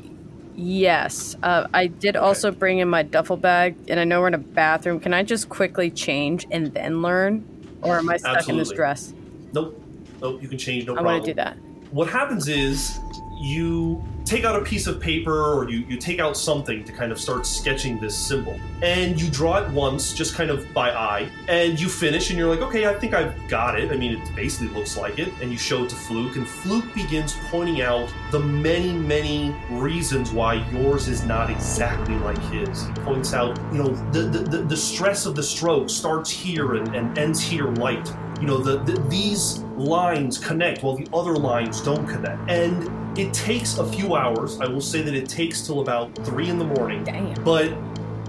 yes. 0.60 1.36
Uh, 1.42 1.66
I 1.72 1.86
did 1.86 2.16
also 2.16 2.50
bring 2.50 2.78
in 2.78 2.88
my 2.88 3.02
duffel 3.02 3.36
bag, 3.36 3.76
and 3.88 3.98
I 3.98 4.04
know 4.04 4.20
we're 4.20 4.28
in 4.28 4.34
a 4.34 4.38
bathroom. 4.38 5.00
Can 5.00 5.14
I 5.14 5.22
just 5.22 5.48
quickly 5.48 5.90
change 5.90 6.46
and 6.50 6.72
then 6.74 7.02
learn? 7.02 7.44
Or 7.82 7.98
am 7.98 8.10
I 8.10 8.18
stuck 8.18 8.48
in 8.48 8.58
this 8.58 8.70
dress? 8.70 9.14
Nope. 9.52 9.80
Nope. 10.20 10.42
You 10.42 10.48
can 10.48 10.58
change. 10.58 10.86
No 10.86 10.92
I 10.92 10.96
problem. 10.96 11.14
want 11.14 11.24
to 11.24 11.30
do 11.30 11.34
that. 11.36 11.56
What 11.92 12.08
happens 12.08 12.46
is 12.46 12.98
you 13.40 14.04
take 14.30 14.44
out 14.44 14.54
a 14.54 14.64
piece 14.64 14.86
of 14.86 15.00
paper 15.00 15.42
or 15.52 15.68
you, 15.68 15.80
you 15.88 15.96
take 15.96 16.20
out 16.20 16.36
something 16.36 16.84
to 16.84 16.92
kind 16.92 17.10
of 17.10 17.20
start 17.20 17.44
sketching 17.44 17.98
this 17.98 18.16
symbol. 18.16 18.56
And 18.80 19.20
you 19.20 19.28
draw 19.28 19.58
it 19.58 19.68
once, 19.72 20.12
just 20.12 20.36
kind 20.36 20.50
of 20.50 20.72
by 20.72 20.92
eye, 20.92 21.28
and 21.48 21.80
you 21.80 21.88
finish 21.88 22.30
and 22.30 22.38
you're 22.38 22.48
like, 22.48 22.60
okay, 22.60 22.86
I 22.86 22.94
think 22.94 23.12
I've 23.12 23.34
got 23.48 23.78
it. 23.80 23.90
I 23.90 23.96
mean, 23.96 24.12
it 24.12 24.36
basically 24.36 24.68
looks 24.68 24.96
like 24.96 25.18
it. 25.18 25.32
And 25.42 25.50
you 25.50 25.58
show 25.58 25.82
it 25.82 25.90
to 25.90 25.96
Fluke, 25.96 26.36
and 26.36 26.46
Fluke 26.46 26.94
begins 26.94 27.34
pointing 27.50 27.82
out 27.82 28.08
the 28.30 28.38
many, 28.38 28.92
many 28.92 29.52
reasons 29.68 30.30
why 30.30 30.64
yours 30.70 31.08
is 31.08 31.24
not 31.24 31.50
exactly 31.50 32.14
like 32.18 32.38
his. 32.52 32.86
He 32.86 32.92
points 32.92 33.34
out, 33.34 33.58
you 33.72 33.78
know, 33.82 33.88
the, 34.12 34.20
the, 34.20 34.38
the, 34.38 34.58
the 34.58 34.76
stress 34.76 35.26
of 35.26 35.34
the 35.34 35.42
stroke 35.42 35.90
starts 35.90 36.30
here 36.30 36.76
and, 36.76 36.94
and 36.94 37.18
ends 37.18 37.40
here 37.40 37.66
light 37.66 38.08
you 38.40 38.46
know 38.46 38.58
the, 38.58 38.78
the, 38.78 39.00
these 39.08 39.58
lines 39.76 40.38
connect 40.38 40.82
while 40.82 40.96
the 40.96 41.06
other 41.12 41.36
lines 41.36 41.80
don't 41.80 42.06
connect. 42.06 42.50
And 42.50 43.18
it 43.18 43.34
takes 43.34 43.78
a 43.78 43.86
few 43.86 44.14
hours. 44.14 44.60
I 44.60 44.66
will 44.66 44.80
say 44.80 45.02
that 45.02 45.14
it 45.14 45.28
takes 45.28 45.60
till 45.66 45.80
about 45.80 46.14
three 46.24 46.48
in 46.48 46.58
the 46.58 46.64
morning. 46.64 47.04
Damn. 47.04 47.34
but 47.44 47.72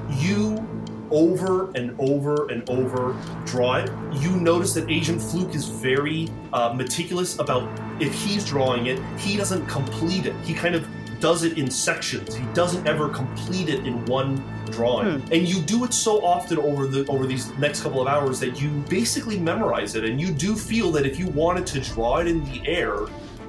you 0.09 0.67
over 1.11 1.71
and 1.71 1.93
over 1.99 2.49
and 2.49 2.67
over 2.69 3.15
draw 3.45 3.75
it. 3.75 3.91
You 4.13 4.31
notice 4.31 4.73
that 4.73 4.89
agent 4.89 5.21
fluke 5.21 5.53
is 5.53 5.65
very 5.65 6.29
uh, 6.53 6.73
meticulous 6.73 7.37
about 7.37 7.69
if 8.01 8.13
he's 8.13 8.45
drawing 8.45 8.87
it 8.87 8.99
he 9.17 9.37
doesn't 9.37 9.65
complete 9.67 10.25
it. 10.25 10.35
He 10.43 10.53
kind 10.53 10.73
of 10.73 10.87
does 11.21 11.43
it 11.43 11.57
in 11.57 11.69
sections 11.71 12.35
he 12.35 12.45
doesn't 12.53 12.85
ever 12.87 13.07
complete 13.09 13.69
it 13.69 13.85
in 13.85 14.03
one 14.05 14.43
drawing 14.71 15.21
and 15.31 15.47
you 15.47 15.61
do 15.61 15.83
it 15.85 15.93
so 15.93 16.23
often 16.25 16.57
over 16.57 16.87
the 16.87 17.05
over 17.07 17.25
these 17.25 17.51
next 17.57 17.81
couple 17.81 18.01
of 18.01 18.07
hours 18.07 18.39
that 18.39 18.61
you 18.61 18.69
basically 18.89 19.37
memorize 19.37 19.95
it 19.95 20.03
and 20.03 20.19
you 20.19 20.31
do 20.31 20.55
feel 20.55 20.91
that 20.91 21.05
if 21.05 21.19
you 21.19 21.27
wanted 21.29 21.65
to 21.67 21.79
draw 21.79 22.17
it 22.17 22.27
in 22.27 22.43
the 22.45 22.61
air 22.67 22.95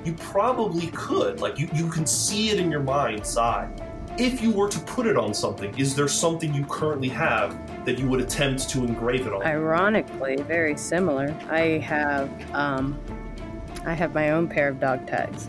you 0.04 0.12
probably 0.14 0.88
could 0.88 1.40
like 1.40 1.58
you, 1.58 1.68
you 1.74 1.88
can 1.88 2.04
see 2.06 2.50
it 2.50 2.58
in 2.60 2.70
your 2.70 2.82
mind's 2.82 3.36
eye 3.36 3.68
if 4.18 4.42
you 4.42 4.50
were 4.50 4.68
to 4.68 4.78
put 4.80 5.06
it 5.06 5.16
on 5.16 5.32
something 5.32 5.76
is 5.78 5.94
there 5.94 6.08
something 6.08 6.52
you 6.52 6.64
currently 6.66 7.08
have 7.08 7.56
that 7.86 7.98
you 7.98 8.08
would 8.08 8.20
attempt 8.20 8.68
to 8.68 8.84
engrave 8.84 9.26
it 9.26 9.32
on 9.32 9.42
Ironically, 9.42 10.36
very 10.42 10.76
similar. 10.76 11.34
I 11.50 11.78
have 11.78 12.28
um, 12.54 13.00
I 13.84 13.94
have 13.94 14.14
my 14.14 14.30
own 14.30 14.46
pair 14.48 14.68
of 14.68 14.78
dog 14.78 15.06
tags 15.08 15.48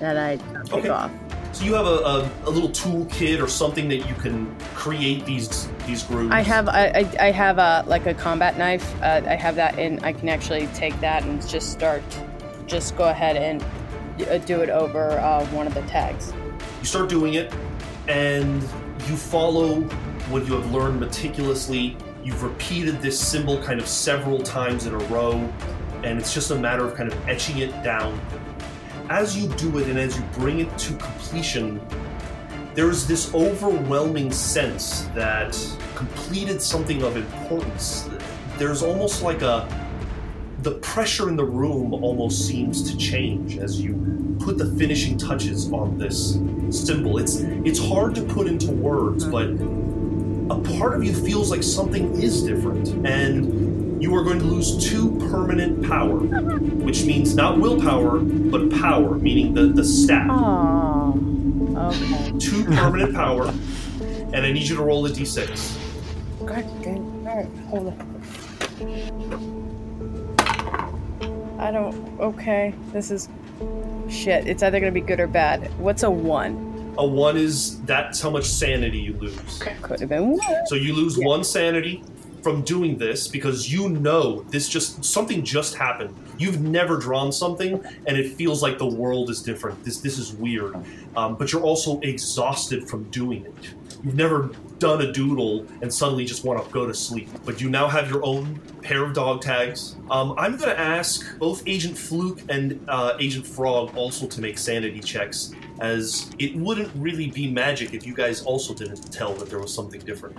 that 0.00 0.16
I 0.16 0.36
take 0.64 0.72
Okay. 0.74 0.88
off. 0.88 1.10
So 1.54 1.64
you 1.64 1.74
have 1.74 1.86
a, 1.86 1.98
a, 1.98 2.30
a 2.46 2.50
little 2.50 2.70
toolkit 2.70 3.42
or 3.42 3.46
something 3.46 3.88
that 3.88 4.08
you 4.08 4.14
can 4.16 4.54
create 4.74 5.24
these 5.24 5.68
these 5.86 6.02
grooves 6.02 6.32
I 6.32 6.40
have 6.40 6.68
I, 6.68 6.86
I, 6.86 7.26
I 7.28 7.30
have 7.30 7.58
a 7.58 7.84
like 7.86 8.06
a 8.06 8.14
combat 8.14 8.58
knife. 8.58 8.94
Uh, 9.02 9.22
I 9.26 9.36
have 9.36 9.54
that 9.56 9.78
and 9.78 10.04
I 10.04 10.12
can 10.12 10.28
actually 10.28 10.66
take 10.68 10.98
that 11.00 11.22
and 11.22 11.46
just 11.48 11.70
start, 11.72 12.02
just 12.66 12.96
go 12.96 13.08
ahead 13.08 13.36
and 13.36 13.62
uh, 14.28 14.38
do 14.38 14.60
it 14.62 14.70
over 14.70 15.12
uh, 15.12 15.46
one 15.46 15.66
of 15.66 15.74
the 15.74 15.82
tags. 15.82 16.32
You 16.80 16.86
start 16.86 17.08
doing 17.08 17.34
it, 17.34 17.52
and 18.08 18.62
you 19.08 19.16
follow 19.16 19.80
what 20.30 20.46
you 20.46 20.54
have 20.54 20.70
learned 20.72 21.00
meticulously. 21.00 21.96
You've 22.22 22.42
repeated 22.42 23.00
this 23.00 23.18
symbol 23.18 23.62
kind 23.62 23.80
of 23.80 23.86
several 23.86 24.42
times 24.42 24.86
in 24.86 24.94
a 24.94 24.98
row, 24.98 25.32
and 26.02 26.18
it's 26.18 26.32
just 26.34 26.50
a 26.50 26.54
matter 26.54 26.84
of 26.84 26.94
kind 26.94 27.12
of 27.12 27.28
etching 27.28 27.58
it 27.58 27.70
down. 27.82 28.20
As 29.10 29.36
you 29.36 29.48
do 29.56 29.78
it 29.78 29.88
and 29.88 29.98
as 29.98 30.16
you 30.16 30.24
bring 30.32 30.60
it 30.60 30.78
to 30.78 30.94
completion, 30.96 31.80
there's 32.74 33.06
this 33.06 33.34
overwhelming 33.34 34.32
sense 34.32 35.02
that 35.14 35.56
completed 35.94 36.60
something 36.60 37.02
of 37.02 37.16
importance. 37.16 38.08
There's 38.56 38.82
almost 38.82 39.22
like 39.22 39.42
a 39.42 39.68
the 40.62 40.72
pressure 40.76 41.28
in 41.28 41.36
the 41.36 41.44
room 41.44 41.92
almost 41.92 42.46
seems 42.46 42.90
to 42.90 42.96
change 42.96 43.58
as 43.58 43.78
you 43.78 44.36
put 44.40 44.56
the 44.56 44.66
finishing 44.78 45.18
touches 45.18 45.70
on 45.70 45.98
this 45.98 46.38
symbol. 46.70 47.18
It's 47.18 47.40
it's 47.66 47.78
hard 47.78 48.14
to 48.14 48.22
put 48.22 48.46
into 48.46 48.72
words, 48.72 49.26
but 49.26 49.48
a 50.50 50.78
part 50.78 50.94
of 50.94 51.04
you 51.04 51.12
feels 51.12 51.50
like 51.50 51.62
something 51.62 52.14
is 52.22 52.42
different, 52.42 52.88
and 53.06 53.73
you 54.00 54.14
are 54.14 54.22
going 54.24 54.38
to 54.38 54.44
lose 54.44 54.76
two 54.90 55.16
permanent 55.30 55.86
power, 55.86 56.18
which 56.18 57.04
means 57.04 57.34
not 57.34 57.58
willpower, 57.58 58.18
but 58.18 58.70
power, 58.70 59.14
meaning 59.14 59.54
the, 59.54 59.66
the 59.66 59.84
staff. 59.84 60.28
Oh, 60.30 61.14
okay. 61.76 62.38
Two 62.38 62.64
permanent 62.64 63.14
power, 63.14 63.48
and 64.32 64.36
I 64.36 64.52
need 64.52 64.68
you 64.68 64.76
to 64.76 64.82
roll 64.82 65.06
a 65.06 65.10
d6. 65.10 65.80
God 66.44 66.64
right, 67.24 67.46
hold 67.68 67.88
on. 67.88 68.14
I 71.58 71.70
don't. 71.70 72.20
Okay, 72.20 72.74
this 72.92 73.10
is 73.10 73.28
shit. 74.10 74.46
It's 74.46 74.62
either 74.62 74.80
gonna 74.80 74.92
be 74.92 75.00
good 75.00 75.20
or 75.20 75.26
bad. 75.26 75.70
What's 75.78 76.02
a 76.02 76.10
one? 76.10 76.72
A 76.98 77.06
one 77.06 77.36
is 77.36 77.80
that's 77.82 78.20
how 78.20 78.30
much 78.30 78.44
sanity 78.44 78.98
you 78.98 79.14
lose. 79.14 79.62
Could 79.82 80.00
have 80.00 80.08
been 80.08 80.32
one. 80.32 80.66
So 80.66 80.74
you 80.74 80.94
lose 80.94 81.16
one 81.18 81.42
sanity 81.42 82.02
from 82.44 82.62
doing 82.62 82.98
this 82.98 83.26
because 83.26 83.72
you 83.72 83.88
know 83.88 84.42
this 84.50 84.68
just 84.68 85.02
something 85.04 85.42
just 85.42 85.74
happened. 85.74 86.14
You've 86.38 86.60
never 86.60 86.98
drawn 86.98 87.32
something 87.32 87.82
and 88.06 88.16
it 88.16 88.34
feels 88.34 88.62
like 88.62 88.78
the 88.78 88.86
world 88.86 89.30
is 89.30 89.42
different. 89.42 89.82
This 89.82 89.98
this 90.00 90.18
is 90.18 90.34
weird, 90.34 90.76
um, 91.16 91.36
but 91.36 91.52
you're 91.52 91.62
also 91.62 91.98
exhausted 92.00 92.88
from 92.88 93.04
doing 93.04 93.46
it. 93.46 93.54
You've 94.04 94.14
never 94.14 94.50
done 94.78 95.00
a 95.00 95.10
doodle 95.10 95.66
and 95.80 95.92
suddenly 95.92 96.26
just 96.26 96.44
want 96.44 96.62
to 96.62 96.70
go 96.70 96.86
to 96.86 96.92
sleep. 96.92 97.30
But 97.46 97.62
you 97.62 97.70
now 97.70 97.88
have 97.88 98.10
your 98.10 98.22
own 98.22 98.60
pair 98.82 99.02
of 99.02 99.14
dog 99.14 99.40
tags. 99.40 99.96
Um, 100.10 100.34
I'm 100.36 100.58
going 100.58 100.68
to 100.68 100.78
ask 100.78 101.38
both 101.38 101.62
Agent 101.66 101.96
Fluke 101.96 102.40
and 102.50 102.84
uh, 102.88 103.16
Agent 103.18 103.46
Frog 103.46 103.96
also 103.96 104.26
to 104.26 104.40
make 104.42 104.58
sanity 104.58 105.00
checks, 105.00 105.54
as 105.80 106.30
it 106.38 106.54
wouldn't 106.54 106.90
really 106.96 107.30
be 107.30 107.50
magic 107.50 107.94
if 107.94 108.06
you 108.06 108.14
guys 108.14 108.42
also 108.42 108.74
didn't 108.74 109.10
tell 109.10 109.32
that 109.34 109.48
there 109.48 109.58
was 109.58 109.72
something 109.72 110.00
different. 110.00 110.36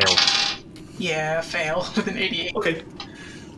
Fail. 0.00 0.16
Yeah, 0.98 1.40
fail 1.42 1.86
with 1.96 2.06
an 2.06 2.16
88. 2.16 2.56
Okay. 2.56 2.82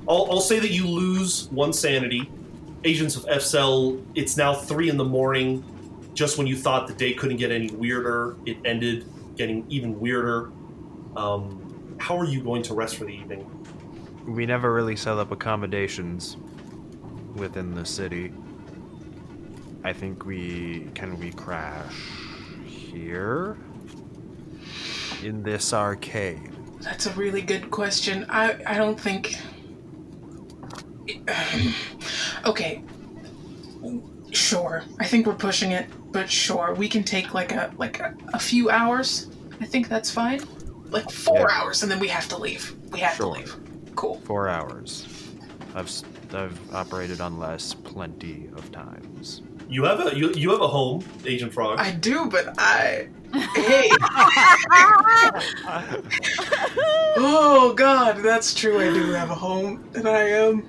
I'll, 0.08 0.26
I'll 0.30 0.40
say 0.40 0.58
that 0.58 0.70
you 0.70 0.86
lose 0.88 1.48
one 1.50 1.72
sanity. 1.72 2.28
Agents 2.82 3.16
of 3.16 3.24
FCell, 3.26 4.04
it's 4.14 4.36
now 4.36 4.52
three 4.52 4.90
in 4.90 4.96
the 4.96 5.04
morning. 5.04 5.64
Just 6.12 6.36
when 6.36 6.46
you 6.46 6.56
thought 6.56 6.88
the 6.88 6.94
day 6.94 7.12
couldn't 7.14 7.36
get 7.36 7.50
any 7.50 7.70
weirder, 7.70 8.36
it 8.46 8.58
ended 8.64 9.06
getting 9.36 9.64
even 9.68 9.98
weirder. 10.00 10.50
Um, 11.16 11.96
how 11.98 12.18
are 12.18 12.26
you 12.26 12.42
going 12.42 12.62
to 12.64 12.74
rest 12.74 12.96
for 12.96 13.04
the 13.04 13.14
evening? 13.14 13.48
We 14.26 14.44
never 14.44 14.72
really 14.72 14.96
set 14.96 15.16
up 15.18 15.30
accommodations 15.30 16.36
within 17.36 17.74
the 17.74 17.84
city. 17.84 18.32
I 19.84 19.92
think 19.92 20.24
we 20.24 20.88
can 20.94 21.18
we 21.18 21.30
crash 21.30 21.94
here 22.66 23.56
in 25.22 25.42
this 25.42 25.72
arcade. 25.72 26.50
That's 26.80 27.06
a 27.06 27.12
really 27.12 27.42
good 27.42 27.70
question. 27.70 28.26
I 28.28 28.56
I 28.66 28.74
don't 28.76 28.98
think. 29.00 29.36
okay. 32.46 32.82
Sure. 34.32 34.82
I 34.98 35.04
think 35.06 35.26
we're 35.26 35.34
pushing 35.34 35.72
it, 35.72 35.86
but 36.12 36.28
sure. 36.30 36.74
We 36.74 36.88
can 36.88 37.04
take 37.04 37.34
like 37.34 37.52
a 37.52 37.72
like 37.78 38.00
a, 38.00 38.14
a 38.32 38.38
few 38.38 38.70
hours. 38.70 39.28
I 39.60 39.66
think 39.66 39.88
that's 39.88 40.10
fine. 40.10 40.40
Like 40.90 41.10
four 41.10 41.46
Yeah. 41.48 41.60
hours, 41.62 41.82
and 41.82 41.90
then 41.90 42.00
we 42.00 42.08
have 42.08 42.28
to 42.28 42.36
leave. 42.36 42.74
We 42.90 43.00
have 43.00 43.16
Sure. 43.16 43.26
to 43.34 43.40
leave. 43.40 43.56
Cool. 43.94 44.20
Four 44.24 44.48
hours. 44.48 45.06
I've 45.74 45.86
s- 45.86 46.04
I've 46.32 46.58
operated 46.74 47.20
on 47.20 47.38
less 47.38 47.74
plenty 47.74 48.48
of 48.56 48.70
times. 48.72 49.42
You 49.68 49.84
have 49.84 50.00
a 50.06 50.16
you, 50.16 50.32
you 50.32 50.50
have 50.50 50.60
a 50.60 50.68
home, 50.68 51.04
Agent 51.24 51.52
Frog. 51.52 51.78
I 51.78 51.92
do, 51.92 52.26
but 52.26 52.54
I. 52.58 53.08
Hey. 53.54 53.90
oh 57.16 57.74
God, 57.76 58.22
that's 58.22 58.54
true. 58.54 58.78
I 58.80 58.92
do 58.92 59.10
have 59.12 59.30
a 59.30 59.34
home, 59.34 59.88
and 59.94 60.08
I 60.08 60.20
am. 60.28 60.68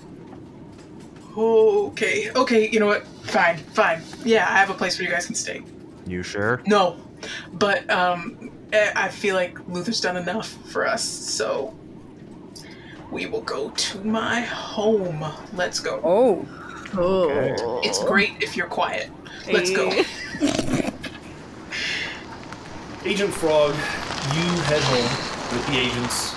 Okay. 1.37 2.31
Okay. 2.31 2.69
You 2.69 2.79
know 2.79 2.87
what? 2.87 3.05
Fine. 3.23 3.57
Fine. 3.57 4.01
Yeah, 4.23 4.47
I 4.49 4.57
have 4.57 4.69
a 4.69 4.73
place 4.73 4.97
where 4.97 5.07
you 5.07 5.13
guys 5.13 5.25
can 5.25 5.35
stay. 5.35 5.61
You 6.07 6.23
sure? 6.23 6.61
No, 6.65 6.97
but 7.53 7.89
um, 7.89 8.51
eh, 8.73 8.91
I 8.95 9.09
feel 9.09 9.35
like 9.35 9.59
Luther's 9.67 9.99
done 9.99 10.17
enough 10.17 10.49
for 10.71 10.87
us, 10.87 11.03
so 11.03 11.73
we 13.11 13.25
will 13.25 13.41
go 13.41 13.69
to 13.69 14.03
my 14.03 14.41
home. 14.41 15.25
Let's 15.53 15.79
go. 15.79 15.99
Oh, 16.03 16.47
Oh. 16.97 17.81
It's 17.83 18.03
great 18.03 18.41
if 18.41 18.55
you're 18.55 18.67
quiet. 18.67 19.09
Let's 19.51 19.71
go. 19.71 19.91
Agent 23.05 23.31
Frog, 23.31 23.69
you 24.33 24.61
head 24.63 24.81
home 24.81 25.55
with 25.55 25.67
the 25.67 25.77
agents. 25.77 26.33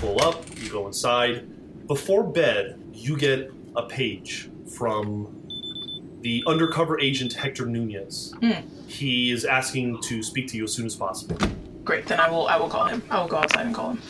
Pull 0.00 0.20
up, 0.20 0.44
you 0.58 0.68
go 0.68 0.86
inside. 0.86 1.46
Before 1.86 2.22
bed, 2.22 2.78
you 2.92 3.16
get 3.16 3.50
a 3.74 3.86
page 3.86 4.50
from 4.76 5.48
the 6.20 6.44
undercover 6.46 7.00
agent 7.00 7.32
Hector 7.32 7.64
Nunez. 7.64 8.34
Hmm. 8.42 8.68
He 8.86 9.30
is 9.30 9.46
asking 9.46 10.02
to 10.02 10.22
speak 10.22 10.46
to 10.48 10.58
you 10.58 10.64
as 10.64 10.74
soon 10.74 10.84
as 10.84 10.94
possible. 10.94 11.38
Great. 11.84 12.06
Then 12.06 12.20
I 12.20 12.30
will. 12.30 12.48
I 12.48 12.58
will 12.58 12.68
call 12.68 12.84
him. 12.84 13.02
I 13.08 13.18
will 13.18 13.28
go 13.28 13.38
outside 13.38 13.64
and 13.64 13.74
call 13.74 13.92
him. 13.92 14.02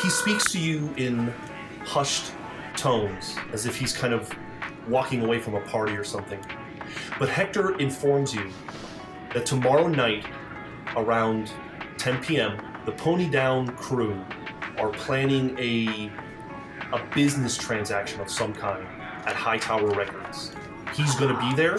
He 0.00 0.10
speaks 0.10 0.52
to 0.52 0.60
you 0.60 0.94
in 0.96 1.34
hushed 1.84 2.32
tones, 2.76 3.34
as 3.52 3.66
if 3.66 3.76
he's 3.76 3.92
kind 3.92 4.14
of 4.14 4.30
walking 4.88 5.24
away 5.24 5.40
from 5.40 5.56
a 5.56 5.60
party 5.62 5.96
or 5.96 6.04
something. 6.04 6.38
But 7.18 7.28
Hector 7.28 7.76
informs 7.80 8.32
you 8.32 8.52
that 9.32 9.44
tomorrow 9.44 9.88
night, 9.88 10.24
around 10.96 11.52
10 11.98 12.22
p.m., 12.22 12.60
the 12.86 12.92
Pony 12.92 13.28
Down 13.28 13.68
crew 13.76 14.20
are 14.78 14.90
planning 14.90 15.56
a 15.58 16.10
a 16.92 17.14
business 17.14 17.56
transaction 17.56 18.20
of 18.20 18.30
some 18.30 18.54
kind 18.54 18.86
at 19.26 19.34
Hightower 19.34 19.90
Records. 19.90 20.52
He's 20.94 21.14
going 21.16 21.34
to 21.34 21.40
be 21.40 21.54
there, 21.54 21.78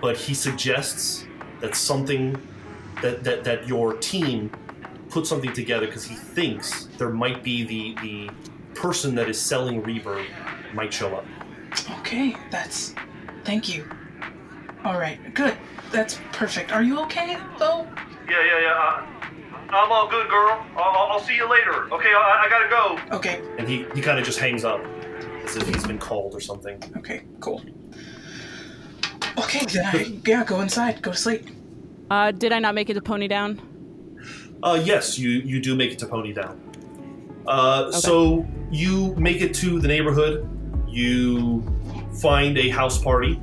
but 0.00 0.16
he 0.16 0.34
suggests 0.34 1.26
that 1.60 1.74
something 1.74 2.40
that 3.02 3.24
that, 3.24 3.44
that 3.44 3.68
your 3.68 3.94
team 3.94 4.50
put 5.08 5.26
something 5.26 5.52
together 5.52 5.86
because 5.86 6.04
he 6.04 6.14
thinks 6.14 6.86
there 6.98 7.10
might 7.10 7.42
be 7.42 7.64
the 7.64 7.94
the 8.02 8.30
person 8.74 9.14
that 9.14 9.28
is 9.28 9.40
selling 9.40 9.82
reverb 9.82 10.26
might 10.74 10.92
show 10.92 11.14
up. 11.14 11.24
Okay, 12.00 12.36
that's. 12.50 12.94
Thank 13.44 13.74
you. 13.74 13.88
All 14.84 14.98
right, 14.98 15.18
good. 15.34 15.56
That's 15.90 16.20
perfect. 16.32 16.72
Are 16.72 16.82
you 16.82 16.98
okay 17.00 17.38
though? 17.58 17.86
Yeah, 18.28 18.44
yeah, 18.44 18.60
yeah. 18.60 19.06
I'm 19.70 19.90
all 19.90 20.08
good, 20.08 20.28
girl. 20.28 20.64
I'll, 20.76 21.12
I'll 21.12 21.20
see 21.20 21.34
you 21.36 21.50
later. 21.50 21.92
Okay, 21.92 22.10
I, 22.10 22.46
I 22.46 22.48
gotta 22.48 22.68
go. 22.68 23.16
Okay. 23.16 23.42
And 23.58 23.68
he, 23.68 23.86
he 23.94 24.00
kind 24.00 24.18
of 24.18 24.24
just 24.24 24.38
hangs 24.38 24.64
up 24.64 24.80
as 25.44 25.56
if 25.56 25.66
he's 25.66 25.84
been 25.86 25.98
called 25.98 26.34
or 26.34 26.40
something. 26.40 26.82
Okay. 26.98 27.22
Cool. 27.40 27.62
Okay, 29.38 29.64
then 29.66 29.86
I, 29.86 30.20
yeah, 30.26 30.44
go 30.44 30.60
inside. 30.60 31.02
Go 31.02 31.12
to 31.12 31.16
sleep. 31.16 31.48
Uh, 32.10 32.30
did 32.30 32.52
I 32.52 32.58
not 32.58 32.74
make 32.74 32.90
it 32.90 32.94
to 32.94 33.00
Pony 33.02 33.26
Down? 33.26 33.60
Uh, 34.62 34.80
yes, 34.82 35.18
you, 35.18 35.30
you 35.30 35.60
do 35.60 35.74
make 35.74 35.90
it 35.92 35.98
to 36.00 36.06
Pony 36.06 36.32
Down. 36.32 36.60
Uh, 37.46 37.90
So 37.90 38.46
you 38.70 39.14
make 39.16 39.40
it 39.40 39.54
to 39.56 39.80
the 39.80 39.88
neighborhood. 39.88 40.48
You 40.88 41.62
find 42.20 42.56
a 42.58 42.68
house 42.68 43.02
party 43.02 43.40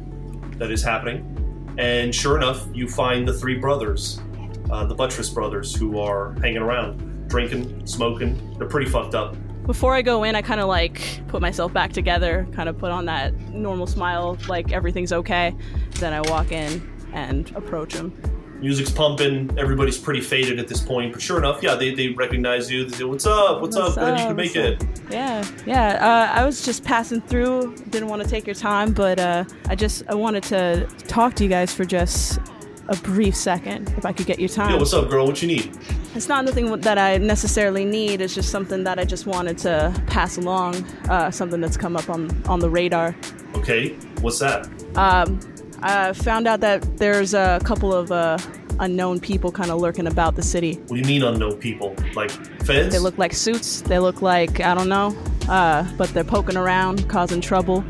that 0.62 0.70
is 0.70 0.84
happening. 0.84 1.74
And 1.80 2.14
sure 2.14 2.38
enough, 2.38 2.68
you 2.72 2.88
find 2.88 3.28
the 3.28 3.34
three 3.34 3.57
brothers, 3.57 4.22
uh, 4.70 4.86
the 4.86 4.93
Buttress 4.93 5.28
brothers, 5.28 5.76
who 5.76 5.99
are 5.99 6.34
hanging 6.34 6.62
around, 6.62 7.28
drinking, 7.28 7.88
smoking. 7.88 8.55
They're 8.59 8.68
pretty 8.68 8.88
fucked 8.88 9.16
up. 9.16 9.36
Before 9.66 9.95
I 9.95 10.03
go 10.03 10.24
in, 10.24 10.36
I 10.36 10.43
kind 10.43 10.62
of 10.62 10.68
like 10.68 11.28
put 11.28 11.41
myself 11.41 11.74
back 11.74 11.93
together, 11.93 12.47
kind 12.51 12.70
of 12.70 12.78
put 12.78 12.91
on 12.91 13.05
that 13.05 13.34
normal 13.49 13.88
smile, 13.88 14.38
like 14.47 14.72
everything's 14.72 15.12
okay. 15.12 15.55
Then 15.95 16.14
I 16.14 16.22
walk 16.30 16.51
in 16.51 16.88
and 17.12 17.49
approach 17.55 17.93
him. 17.93 18.14
Music's 18.62 18.91
pumping. 18.91 19.49
Everybody's 19.57 19.97
pretty 19.97 20.22
faded 20.22 20.59
at 20.59 20.68
this 20.68 20.82
point. 20.82 21.12
But 21.12 21.22
sure 21.22 21.39
enough, 21.39 21.62
yeah, 21.64 21.76
they, 21.76 21.93
they 21.93 22.09
recognize 22.09 22.72
you. 22.72 22.86
They 22.86 22.97
say, 22.97 23.03
"What's 23.03 23.26
up? 23.26 23.62
What's, 23.62 23.76
What's 23.76 23.97
up? 23.97 24.03
Glad 24.03 24.20
you 24.20 24.28
could 24.28 24.38
make 24.38 24.55
it." 24.55 24.84
Yeah, 25.09 25.45
yeah. 25.66 26.30
Uh, 26.36 26.39
I 26.39 26.45
was 26.45 26.64
just 26.64 26.84
passing 26.84 27.22
through. 27.22 27.76
Didn't 27.89 28.07
want 28.07 28.22
to 28.22 28.30
take 28.30 28.45
your 28.45 28.55
time, 28.55 28.93
but 28.93 29.20
uh, 29.20 29.45
I 29.68 29.76
just 29.76 30.03
I 30.07 30.14
wanted 30.14 30.43
to 30.43 30.88
talk 31.07 31.34
to 31.36 31.43
you 31.43 31.49
guys 31.49 31.74
for 31.74 31.86
just 31.86 32.39
a 32.88 32.95
brief 32.97 33.36
second, 33.36 33.93
if 33.97 34.05
I 34.05 34.12
could 34.12 34.26
get 34.26 34.39
your 34.39 34.49
time. 34.49 34.72
Yo, 34.72 34.78
what's 34.78 34.93
up, 34.93 35.09
girl? 35.09 35.26
What 35.26 35.41
you 35.41 35.47
need? 35.47 35.78
It's 36.14 36.28
not 36.28 36.43
nothing 36.43 36.80
that 36.82 36.97
I 36.97 37.18
necessarily 37.18 37.86
need. 37.86 38.20
It's 38.22 38.36
just 38.36 38.49
something 38.49 38.84
that 38.84 38.99
I 38.99 39.05
just 39.05 39.26
wanted 39.26 39.57
to 39.59 40.03
pass 40.07 40.38
along. 40.38 40.84
Uh, 41.09 41.32
something 41.32 41.62
that's 41.62 41.78
come 41.78 41.95
up 41.95 42.09
on 42.09 42.30
on 42.47 42.59
the 42.59 42.70
radar. 42.70 43.16
Okay, 43.55 43.93
what's 44.20 44.39
that? 44.39 44.68
Um, 44.95 45.39
I 45.84 46.13
found 46.13 46.47
out 46.47 46.59
that 46.61 46.97
there's 46.97 47.34
a 47.34 47.59
couple 47.63 47.93
of 47.93 48.11
uh, 48.11 48.38
unknown 48.79 49.19
people 49.19 49.51
kind 49.51 49.71
of 49.71 49.82
lurking 49.82 50.07
about 50.07 50.36
the 50.36 50.43
city. 50.43 50.75
What 50.75 50.89
do 50.89 50.95
you 50.97 51.05
mean 51.05 51.23
unknown 51.23 51.57
people? 51.57 51.95
Like 52.15 52.29
feds? 52.65 52.93
They 52.93 52.99
look 52.99 53.17
like 53.17 53.34
suits. 53.34 53.82
They 53.82 53.99
look 53.99 54.21
like 54.21 54.59
I 54.59 54.75
don't 54.75 54.89
know, 54.89 55.15
uh, 55.49 55.88
but 55.97 56.09
they're 56.09 56.23
poking 56.23 56.57
around, 56.57 57.09
causing 57.09 57.41
trouble. 57.41 57.82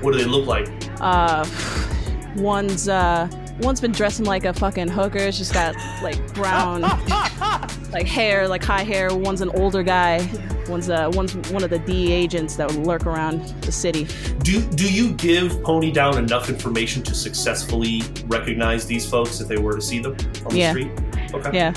What 0.00 0.12
do 0.12 0.18
they 0.18 0.24
look 0.24 0.46
like? 0.46 0.68
Uh, 1.00 1.46
one's 2.36 2.88
uh, 2.88 3.28
one's 3.60 3.80
been 3.80 3.92
dressing 3.92 4.24
like 4.26 4.44
a 4.44 4.52
fucking 4.52 4.88
hooker. 4.88 5.18
It's 5.18 5.38
just 5.38 5.52
got 5.54 5.74
like 6.02 6.34
brown, 6.34 6.82
like 7.92 8.06
hair, 8.06 8.48
like 8.48 8.62
high 8.64 8.82
hair. 8.84 9.14
One's 9.14 9.40
an 9.40 9.50
older 9.50 9.82
guy. 9.82 10.28
One's 10.68 10.90
uh, 10.90 11.10
one's 11.14 11.34
one 11.50 11.62
of 11.62 11.70
the 11.70 11.78
D 11.78 12.12
agents 12.12 12.56
that 12.56 12.74
lurk 12.74 13.06
around 13.06 13.40
the 13.62 13.70
city. 13.72 14.06
Do 14.40 14.60
do 14.60 14.92
you 14.92 15.12
give 15.12 15.62
Pony 15.62 15.92
Down 15.92 16.18
enough 16.18 16.48
information 16.48 17.02
to 17.04 17.14
successfully 17.14 18.02
recognize 18.26 18.86
these 18.86 19.08
folks 19.08 19.40
if 19.40 19.46
they 19.48 19.58
were 19.58 19.74
to 19.76 19.82
see 19.82 20.00
them 20.00 20.16
on 20.44 20.52
the 20.52 20.58
Yeah. 20.58 20.70
street? 20.70 20.90
Okay. 21.32 21.50
Yeah. 21.52 21.74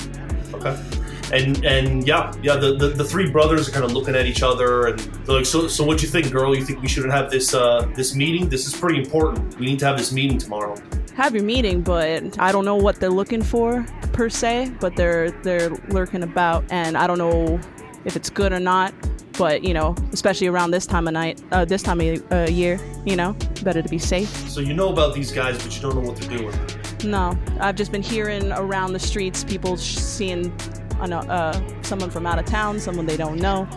Okay. 0.54 0.76
And 1.32 1.64
and 1.64 2.08
yeah, 2.08 2.34
yeah, 2.42 2.56
the, 2.56 2.76
the, 2.76 2.88
the 2.90 3.04
three 3.04 3.30
brothers 3.30 3.70
are 3.70 3.72
kind 3.72 3.86
of 3.86 3.92
looking 3.92 4.16
at 4.16 4.26
each 4.26 4.42
other 4.42 4.88
and 4.88 4.98
they're 5.00 5.36
like, 5.38 5.46
so 5.46 5.68
so 5.68 5.84
what 5.84 6.02
you 6.02 6.08
think, 6.08 6.32
girl? 6.32 6.56
You 6.58 6.66
think 6.66 6.82
we 6.82 6.88
shouldn't 6.88 7.14
have 7.14 7.30
this 7.30 7.54
uh 7.54 7.88
this 7.96 8.16
meeting? 8.16 8.50
This 8.50 8.66
is 8.66 8.76
pretty 8.76 8.98
important. 8.98 9.56
We 9.60 9.68
need 9.68 9.78
to 9.80 9.86
have 9.86 9.98
this 10.00 10.12
meeting 10.12 10.40
tomorrow. 10.40 10.76
Have 11.20 11.36
your 11.36 11.44
meeting, 11.44 11.82
but 11.82 12.40
I 12.40 12.52
don't 12.54 12.64
know 12.64 12.78
what 12.78 13.00
they're 13.02 13.10
looking 13.10 13.44
for 13.44 13.86
per 14.14 14.30
se. 14.30 14.72
But 14.80 14.96
they're 14.96 15.32
they're 15.32 15.70
lurking 15.90 16.24
about, 16.24 16.64
and 16.72 16.98
I 16.98 17.08
don't 17.08 17.18
know 17.18 17.60
if 18.06 18.16
it's 18.16 18.30
good 18.30 18.54
or 18.54 18.60
not. 18.60 18.94
But 19.38 19.64
you 19.64 19.74
know, 19.74 19.96
especially 20.14 20.48
around 20.48 20.72
this 20.72 20.86
time 20.86 21.08
of 21.08 21.14
night, 21.14 21.42
uh, 21.52 21.66
this 21.66 21.84
time 21.84 22.00
of 22.02 22.32
uh, 22.32 22.48
year, 22.50 22.80
you 23.06 23.16
know, 23.16 23.36
better 23.64 23.82
to 23.82 23.90
be 23.90 24.00
safe. 24.00 24.30
So 24.50 24.62
you 24.62 24.74
know 24.74 24.90
about 24.90 25.14
these 25.14 25.32
guys, 25.32 25.62
but 25.62 25.76
you 25.76 25.82
don't 25.82 25.96
know 25.96 26.10
what 26.10 26.18
they're 26.18 26.38
doing. 26.38 26.56
No, 27.04 27.38
I've 27.60 27.76
just 27.76 27.92
been 27.92 28.04
hearing 28.04 28.52
around 28.54 28.94
the 28.94 29.00
streets 29.00 29.44
people 29.44 29.78
sh- 29.78 29.96
seeing 29.96 30.52
uh, 31.00 31.16
uh, 31.16 31.82
someone 31.82 32.10
from 32.10 32.26
out 32.26 32.40
of 32.40 32.46
town, 32.46 32.80
someone 32.80 33.06
they 33.06 33.18
don't 33.18 33.40
know. 33.40 33.68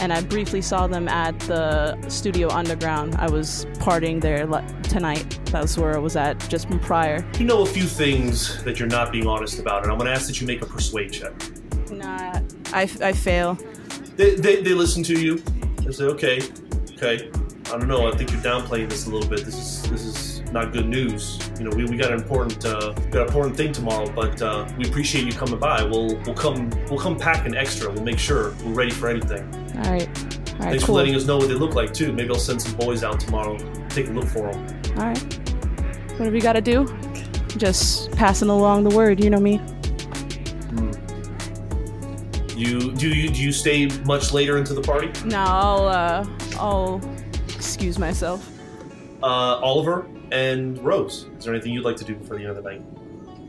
And 0.00 0.14
I 0.14 0.22
briefly 0.22 0.62
saw 0.62 0.86
them 0.86 1.08
at 1.08 1.38
the 1.40 1.96
Studio 2.08 2.48
Underground. 2.48 3.16
I 3.16 3.30
was 3.30 3.66
partying 3.74 4.18
there 4.18 4.46
le- 4.46 4.64
tonight. 4.82 5.38
That's 5.46 5.76
where 5.76 5.94
I 5.94 5.98
was 5.98 6.16
at 6.16 6.38
just 6.48 6.70
prior. 6.80 7.22
You 7.38 7.44
know 7.44 7.62
a 7.62 7.66
few 7.66 7.84
things 7.84 8.64
that 8.64 8.78
you're 8.78 8.88
not 8.88 9.12
being 9.12 9.26
honest 9.26 9.58
about, 9.58 9.82
and 9.82 9.92
I'm 9.92 9.98
gonna 9.98 10.10
ask 10.10 10.26
that 10.26 10.40
you 10.40 10.46
make 10.46 10.62
a 10.62 10.66
persuade 10.66 11.12
check. 11.12 11.32
Nah, 11.90 12.40
I, 12.72 12.82
I 13.02 13.12
fail. 13.12 13.58
They, 14.16 14.36
they, 14.36 14.62
they 14.62 14.72
listen 14.72 15.02
to 15.04 15.20
you. 15.20 15.36
They 15.82 15.92
say, 15.92 16.04
okay, 16.04 16.40
okay. 16.92 17.30
I 17.66 17.78
don't 17.78 17.86
know. 17.86 18.10
I 18.10 18.16
think 18.16 18.32
you're 18.32 18.40
downplaying 18.40 18.88
this 18.88 19.06
a 19.06 19.10
little 19.10 19.28
bit. 19.28 19.44
This 19.44 19.56
is 19.56 19.90
this 19.90 20.04
is 20.04 20.40
not 20.50 20.72
good 20.72 20.88
news. 20.88 21.38
You 21.58 21.68
know, 21.68 21.76
we, 21.76 21.84
we 21.84 21.96
got 21.96 22.10
an 22.10 22.18
important 22.18 22.64
uh, 22.64 22.92
got 23.10 23.22
an 23.22 23.26
important 23.28 23.56
thing 23.56 23.72
tomorrow, 23.72 24.10
but 24.10 24.42
uh, 24.42 24.66
we 24.76 24.88
appreciate 24.88 25.24
you 25.24 25.32
coming 25.32 25.58
by. 25.58 25.82
We'll 25.82 26.16
we'll 26.24 26.34
come 26.34 26.70
we'll 26.88 26.98
come 26.98 27.16
packing 27.16 27.54
extra. 27.54 27.92
We'll 27.92 28.02
make 28.02 28.18
sure 28.18 28.54
we're 28.64 28.72
ready 28.72 28.90
for 28.90 29.08
anything. 29.08 29.48
All 29.80 29.92
right. 29.92 30.08
All 30.08 30.66
right, 30.66 30.70
Thanks 30.72 30.84
cool. 30.84 30.94
for 30.96 31.00
letting 31.00 31.14
us 31.14 31.24
know 31.26 31.38
what 31.38 31.48
they 31.48 31.54
look 31.54 31.74
like 31.74 31.92
too. 31.94 32.12
Maybe 32.12 32.28
I'll 32.30 32.36
send 32.38 32.60
some 32.60 32.76
boys 32.76 33.02
out 33.02 33.18
tomorrow. 33.20 33.56
Take 33.88 34.08
a 34.08 34.10
look 34.10 34.26
for 34.26 34.52
them. 34.52 34.82
All 34.98 35.06
right. 35.06 35.22
Whatever 36.18 36.36
you 36.36 36.42
got 36.42 36.52
to 36.52 36.60
do, 36.60 36.86
just 37.56 38.12
passing 38.12 38.48
along 38.50 38.84
the 38.84 38.94
word, 38.94 39.24
you 39.24 39.30
know 39.30 39.40
me. 39.40 39.60
You 42.54 42.92
do 42.92 43.08
you 43.08 43.30
do 43.30 43.42
you 43.42 43.52
stay 43.52 43.86
much 44.04 44.34
later 44.34 44.58
into 44.58 44.74
the 44.74 44.82
party? 44.82 45.10
No, 45.24 45.38
I'll, 45.38 45.88
uh, 45.88 46.26
I'll 46.58 47.00
excuse 47.48 47.98
myself. 47.98 48.46
Uh, 49.22 49.56
Oliver 49.62 50.06
and 50.30 50.78
Rose. 50.84 51.26
Is 51.38 51.44
there 51.44 51.54
anything 51.54 51.72
you'd 51.72 51.86
like 51.86 51.96
to 51.96 52.04
do 52.04 52.14
before 52.14 52.36
the 52.36 52.42
end 52.42 52.56
of 52.56 52.62
the 52.62 52.70
night? 52.70 52.82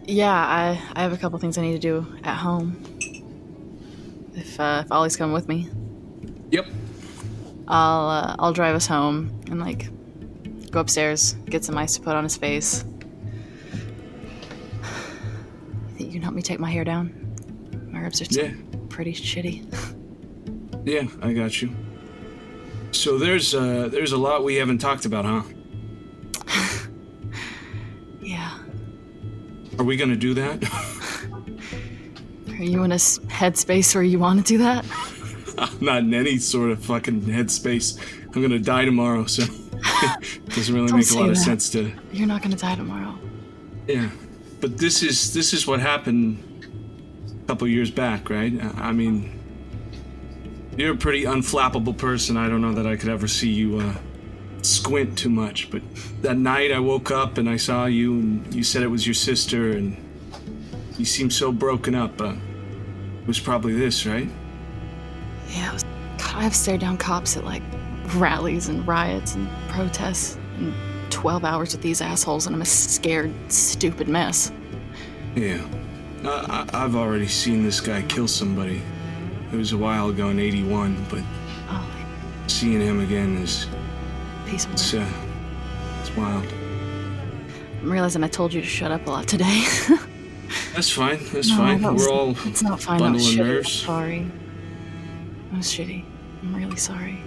Yeah, 0.06 0.32
I, 0.34 0.82
I 0.96 1.02
have 1.02 1.12
a 1.12 1.18
couple 1.18 1.38
things 1.40 1.58
I 1.58 1.62
need 1.62 1.74
to 1.74 1.80
do 1.80 2.06
at 2.24 2.36
home. 2.38 2.82
If 4.34 4.58
uh, 4.58 4.84
if 4.86 4.92
Ollie's 4.94 5.18
coming 5.18 5.34
with 5.34 5.50
me, 5.50 5.70
Yep. 6.52 6.68
I'll 7.68 8.10
uh, 8.10 8.36
I'll 8.39 8.54
drive 8.54 8.76
us 8.76 8.86
home 8.88 9.32
and 9.49 9.60
like 9.60 9.88
go 10.72 10.80
upstairs, 10.80 11.34
get 11.49 11.64
some 11.66 11.78
ice 11.78 11.95
to 11.95 12.02
put 12.02 12.16
on 12.16 12.24
his 12.24 12.38
face. 12.38 12.84
You 13.74 13.80
Think 15.97 16.08
you 16.08 16.12
can 16.14 16.22
help 16.22 16.36
me 16.36 16.41
take 16.41 16.60
my 16.60 16.70
hair 16.70 16.84
down? 16.84 17.12
My 17.91 17.99
ribs 17.99 18.22
are 18.22 18.26
Yeah. 18.30 18.52
pretty 18.89 19.14
shitty. 19.14 19.66
Yeah, 20.86 21.08
I 21.22 21.34
got 21.34 21.62
you. 21.62 21.74
So 22.91 23.18
there's 23.18 23.54
uh 23.56 23.88
there's 23.91 24.12
a 24.12 24.18
lot 24.18 24.43
we 24.43 24.56
haven't 24.56 24.80
talked 24.80 25.06
about, 25.06 25.26
huh? 25.26 25.43
Yeah. 28.22 28.58
Are 29.80 29.84
we 29.86 29.95
gonna 29.97 30.16
do 30.16 30.34
that? 30.36 30.64
Are 32.49 32.64
you 32.64 32.84
in 32.84 32.91
a 32.91 32.95
headspace 32.95 33.95
where 33.95 34.04
you 34.04 34.20
want 34.20 34.39
to 34.45 34.45
do 34.45 34.58
that? 34.60 34.86
I'm 35.62 35.86
not 35.86 35.99
in 35.99 36.14
any 36.14 36.38
sort 36.39 36.72
of 36.72 36.84
fucking 36.84 37.22
headspace. 37.22 37.99
I'm 38.34 38.41
gonna 38.41 38.59
die 38.59 38.86
tomorrow, 38.86 39.26
so 39.26 39.43
it 39.43 40.45
doesn't 40.55 40.74
really 40.74 40.91
make 40.91 41.12
a 41.12 41.16
lot 41.16 41.30
of 41.30 41.38
sense 41.38 41.70
to 41.72 41.91
You're 42.12 42.28
not 42.28 42.41
gonna 42.41 42.55
die 42.55 42.76
tomorrow. 42.76 43.18
Yeah, 43.88 44.09
but 44.59 44.78
this 44.80 45.03
is 45.03 45.34
this 45.34 45.53
is 45.53 45.68
what 45.68 45.80
happened 45.80 46.43
a 47.43 47.47
couple 47.47 47.68
years 47.68 47.91
back, 47.91 48.30
right? 48.30 48.53
I 48.59 48.89
I 48.89 48.91
mean, 48.91 49.32
you're 50.78 50.95
a 50.95 50.97
pretty 50.97 51.26
unflappable 51.26 51.95
person. 51.95 52.38
I 52.38 52.49
don't 52.49 52.62
know 52.62 52.74
that 52.74 52.88
I 52.88 52.95
could 52.95 53.09
ever 53.09 53.28
see 53.28 53.49
you 53.49 53.80
uh, 53.80 53.93
squint 54.64 55.16
too 55.16 55.30
much. 55.30 55.70
But 55.70 55.84
that 56.24 56.38
night 56.38 56.72
I 56.72 56.80
woke 56.80 57.12
up 57.12 57.38
and 57.38 57.47
I 57.47 57.57
saw 57.57 57.86
you, 57.86 58.14
and 58.14 58.55
you 58.55 58.64
said 58.64 58.82
it 58.82 58.88
was 58.88 59.05
your 59.05 59.14
sister, 59.14 59.72
and 59.72 59.95
you 60.97 61.05
seemed 61.05 61.34
so 61.34 61.51
broken 61.51 61.93
up. 61.93 62.20
Uh, 62.20 62.34
it 63.22 63.28
was 63.28 63.39
probably 63.39 63.74
this, 63.74 64.07
right? 64.07 64.30
Yeah, 65.52 65.74
was, 65.74 65.84
God, 66.18 66.36
I've 66.36 66.56
stared 66.56 66.82
down 66.82 66.97
cops 66.97 67.36
at 67.38 67.43
like 67.43 67.62
rallies 68.16 68.68
and 68.70 68.86
riots 68.88 69.36
and 69.36 69.47
protests 69.70 70.38
and 70.58 70.74
12 71.10 71.43
hours 71.45 71.74
with 71.74 71.82
these 71.82 72.02
assholes 72.02 72.47
and 72.47 72.56
I'm 72.56 72.62
a 72.62 72.66
scared, 72.66 73.32
stupid 73.52 74.08
mess. 74.08 74.52
Yeah. 75.36 75.62
I, 76.24 76.68
I, 76.74 76.84
I've 76.84 76.95
already 76.95 77.28
seen 77.28 77.64
this 77.64 77.80
guy 77.82 78.02
kill 78.04 78.28
somebody. 78.28 78.82
It 79.52 79.56
was 79.56 79.74
a 79.74 79.78
while 79.78 80.10
ago 80.10 80.30
in 80.30 80.39
81, 80.39 81.06
but 81.10 81.20
Ollie, 81.70 81.84
seeing 82.47 82.80
him 82.80 82.99
again 83.02 83.38
is. 83.38 83.66
of 84.45 84.54
It's, 84.54 84.93
uh, 84.93 85.06
it's 85.99 86.16
wild. 86.16 86.45
I'm 87.82 87.91
realizing 87.91 88.24
I 88.24 88.28
told 88.28 88.54
you 88.54 88.62
to 88.62 88.68
shut 88.68 88.91
up 88.91 89.06
a 89.08 89.10
lot 89.10 89.28
today. 89.28 89.64
That's 90.74 90.89
fine. 90.91 91.20
That's 91.34 91.49
No, 91.49 91.58
fine. 91.58 91.82
that 91.82 91.93
was- 91.93 92.04
We're 92.08 92.12
all 92.14 92.36
It's 92.45 92.62
not 92.64 92.82
fine. 92.82 92.99
Was 93.02 93.12
bundling 93.12 93.26
shitty. 93.26 93.39
I'm 93.41 93.47
nerves. 93.47 93.72
sorry. 93.72 94.32
That 95.52 95.58
was 95.58 95.68
shitty. 95.68 96.06
I'm 96.41 96.56
really 96.56 96.78
sorry. 96.78 97.22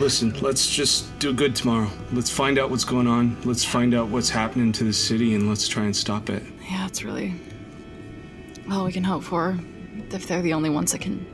Listen, 0.00 0.32
let's 0.40 0.68
just 0.68 1.18
do 1.18 1.32
good 1.32 1.56
tomorrow. 1.56 1.90
Let's 2.12 2.30
find 2.30 2.58
out 2.58 2.70
what's 2.70 2.84
going 2.84 3.06
on. 3.06 3.36
Let's 3.44 3.64
find 3.64 3.94
out 3.94 4.08
what's 4.08 4.28
happening 4.28 4.72
to 4.72 4.84
the 4.84 4.92
city 4.92 5.34
and 5.34 5.48
let's 5.48 5.66
try 5.66 5.84
and 5.84 5.96
stop 5.96 6.30
it. 6.30 6.42
Yeah, 6.70 6.86
it's 6.86 7.02
really 7.02 7.34
all 8.70 8.84
we 8.84 8.92
can 8.92 9.04
hope 9.04 9.22
for. 9.22 9.58
If 10.10 10.26
they're 10.26 10.42
the 10.42 10.52
only 10.54 10.70
ones 10.70 10.92
that 10.92 11.00
can 11.00 11.26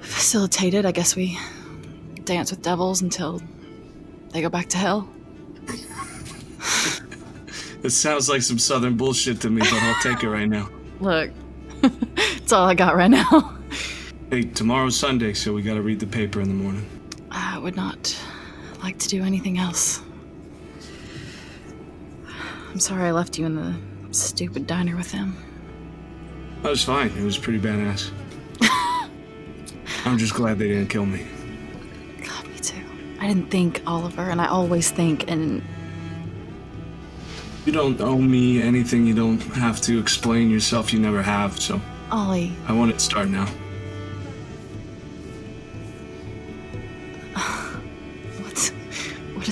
facilitate 0.00 0.74
it, 0.74 0.84
I 0.84 0.92
guess 0.92 1.16
we 1.16 1.38
dance 2.24 2.50
with 2.50 2.62
devils 2.62 3.02
until 3.02 3.40
they 4.30 4.42
go 4.42 4.48
back 4.48 4.68
to 4.70 4.78
hell. 4.78 5.08
It 7.80 7.90
sounds 7.90 8.28
like 8.28 8.42
some 8.42 8.58
southern 8.58 8.96
bullshit 8.96 9.40
to 9.42 9.50
me, 9.50 9.60
but 9.60 9.74
I'll 9.74 10.02
take 10.02 10.24
it 10.24 10.28
right 10.28 10.48
now. 10.48 10.68
Look, 11.00 11.30
it's 12.16 12.52
all 12.52 12.66
I 12.66 12.74
got 12.74 12.96
right 12.96 13.10
now. 13.10 13.54
Hey, 14.30 14.42
tomorrow's 14.42 14.94
Sunday, 14.94 15.32
so 15.32 15.54
we 15.54 15.62
gotta 15.62 15.80
read 15.80 16.00
the 16.00 16.06
paper 16.06 16.42
in 16.42 16.48
the 16.48 16.54
morning. 16.54 16.84
I 17.30 17.58
would 17.58 17.76
not 17.76 18.14
like 18.82 18.98
to 18.98 19.08
do 19.08 19.22
anything 19.22 19.56
else. 19.56 20.02
I'm 22.68 22.78
sorry 22.78 23.04
I 23.04 23.12
left 23.12 23.38
you 23.38 23.46
in 23.46 23.56
the 23.56 23.74
stupid 24.10 24.66
diner 24.66 24.96
with 24.96 25.10
them. 25.12 25.34
That 26.62 26.68
was 26.68 26.84
fine. 26.84 27.08
It 27.16 27.24
was 27.24 27.38
pretty 27.38 27.58
badass. 27.58 28.10
I'm 30.04 30.18
just 30.18 30.34
glad 30.34 30.58
they 30.58 30.68
didn't 30.68 30.88
kill 30.88 31.06
me. 31.06 31.26
God, 32.22 32.46
me 32.48 32.58
too. 32.58 32.84
I 33.20 33.26
didn't 33.28 33.50
think, 33.50 33.82
Oliver, 33.86 34.28
and 34.28 34.42
I 34.42 34.46
always 34.46 34.90
think, 34.90 35.30
and 35.30 35.62
You 37.64 37.72
don't 37.72 37.98
owe 38.02 38.18
me 38.18 38.60
anything. 38.60 39.06
You 39.06 39.14
don't 39.14 39.40
have 39.54 39.80
to 39.82 39.98
explain 39.98 40.50
yourself. 40.50 40.92
You 40.92 41.00
never 41.00 41.22
have, 41.22 41.58
so 41.58 41.80
Ollie, 42.10 42.52
I 42.66 42.74
want 42.74 42.90
it 42.90 42.94
to 42.94 43.00
start 43.00 43.28
now. 43.30 43.48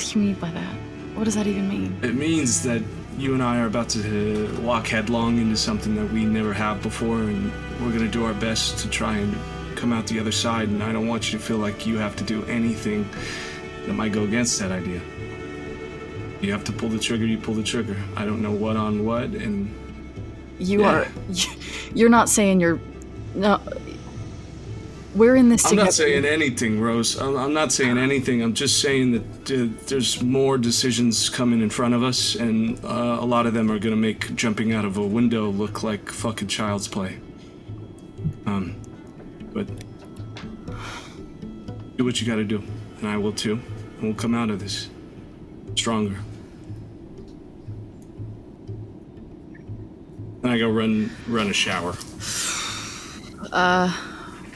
What 0.07 0.13
do 0.13 0.21
you 0.21 0.27
mean 0.27 0.35
by 0.41 0.51
that? 0.53 0.75
What 1.15 1.25
does 1.25 1.35
that 1.35 1.47
even 1.47 1.69
mean? 1.69 1.99
It 2.03 2.15
means 2.15 2.63
that 2.63 2.83
you 3.19 3.35
and 3.35 3.43
I 3.43 3.59
are 3.61 3.67
about 3.67 3.89
to 3.91 4.01
uh, 4.57 4.61
walk 4.61 4.87
headlong 4.89 5.39
into 5.39 5.57
something 5.57 5.95
that 5.97 6.13
we 6.13 6.25
never 6.25 6.53
have 6.53 6.83
before, 6.83 7.19
and 7.19 7.51
we're 7.81 7.91
gonna 7.93 8.07
do 8.09 8.25
our 8.25 8.35
best 8.35 8.79
to 8.81 8.89
try 8.91 9.17
and 9.17 9.35
come 9.77 9.93
out 9.93 10.07
the 10.07 10.21
other 10.21 10.33
side. 10.33 10.69
And 10.69 10.83
I 10.83 10.93
don't 10.93 11.09
want 11.09 11.33
you 11.33 11.39
to 11.39 11.45
feel 11.45 11.57
like 11.59 11.87
you 11.87 11.99
have 11.99 12.15
to 12.17 12.25
do 12.25 12.45
anything 12.45 13.09
that 13.87 13.95
might 13.95 14.13
go 14.13 14.23
against 14.25 14.59
that 14.61 14.71
idea. 14.71 15.01
You 16.41 16.53
have 16.53 16.65
to 16.65 16.73
pull 16.73 16.91
the 16.91 16.99
trigger, 16.99 17.25
you 17.25 17.39
pull 17.39 17.55
the 17.55 17.63
trigger. 17.63 17.97
I 18.17 18.25
don't 18.27 18.43
know 18.43 18.53
what 18.53 18.77
on 18.77 19.05
what, 19.05 19.31
and 19.31 19.75
You 20.59 20.83
Yeah. 20.83 20.91
are. 20.91 21.09
You're 21.95 22.11
not 22.11 22.29
saying 22.29 22.61
you're. 22.61 22.79
No. 23.35 23.61
We're 25.17 25.37
in 25.37 25.49
this 25.49 25.65
I'm 25.65 25.71
together. 25.71 25.87
not 25.87 25.95
saying 25.95 26.25
anything, 26.27 26.79
Rose. 26.79 27.17
I'm, 27.19 27.39
I'm 27.39 27.55
not 27.55 27.73
saying 27.73 27.97
anything. 27.97 28.43
I'm 28.43 28.53
just 28.53 28.83
saying 28.83 29.13
that 29.13 29.51
uh, 29.51 29.69
there's 29.87 30.23
more 30.23 30.59
decisions 30.59 31.31
coming 31.31 31.63
in 31.63 31.71
front 31.71 31.95
of 31.95 32.03
us, 32.03 32.35
and 32.35 32.79
uh, 32.85 33.17
a 33.19 33.25
lot 33.25 33.47
of 33.47 33.55
them 33.55 33.71
are 33.71 33.79
gonna 33.79 33.97
make 33.97 34.35
jumping 34.37 34.75
out 34.75 34.85
of 34.85 34.99
a 34.99 35.03
window 35.07 35.49
look 35.49 35.83
like 35.83 36.11
fucking 36.11 36.49
child's 36.49 36.87
play. 36.87 37.19
Um, 38.45 38.77
but 39.55 39.67
do 41.97 42.05
what 42.05 42.21
you 42.21 42.27
gotta 42.27 42.45
do, 42.45 42.63
and 42.99 43.09
I 43.09 43.17
will 43.17 43.33
too. 43.33 43.55
And 43.95 44.03
we'll 44.03 44.15
come 44.15 44.35
out 44.35 44.51
of 44.51 44.61
this 44.61 44.91
stronger. 45.77 46.19
And 50.43 50.53
I 50.53 50.59
go 50.59 50.69
run 50.69 51.11
run 51.27 51.49
a 51.49 51.55
shower. 51.55 51.95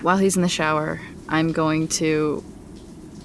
While 0.02 0.16
he's 0.16 0.36
in 0.36 0.42
the 0.42 0.48
shower, 0.48 1.00
I'm 1.28 1.52
going 1.52 1.88
to 1.88 2.42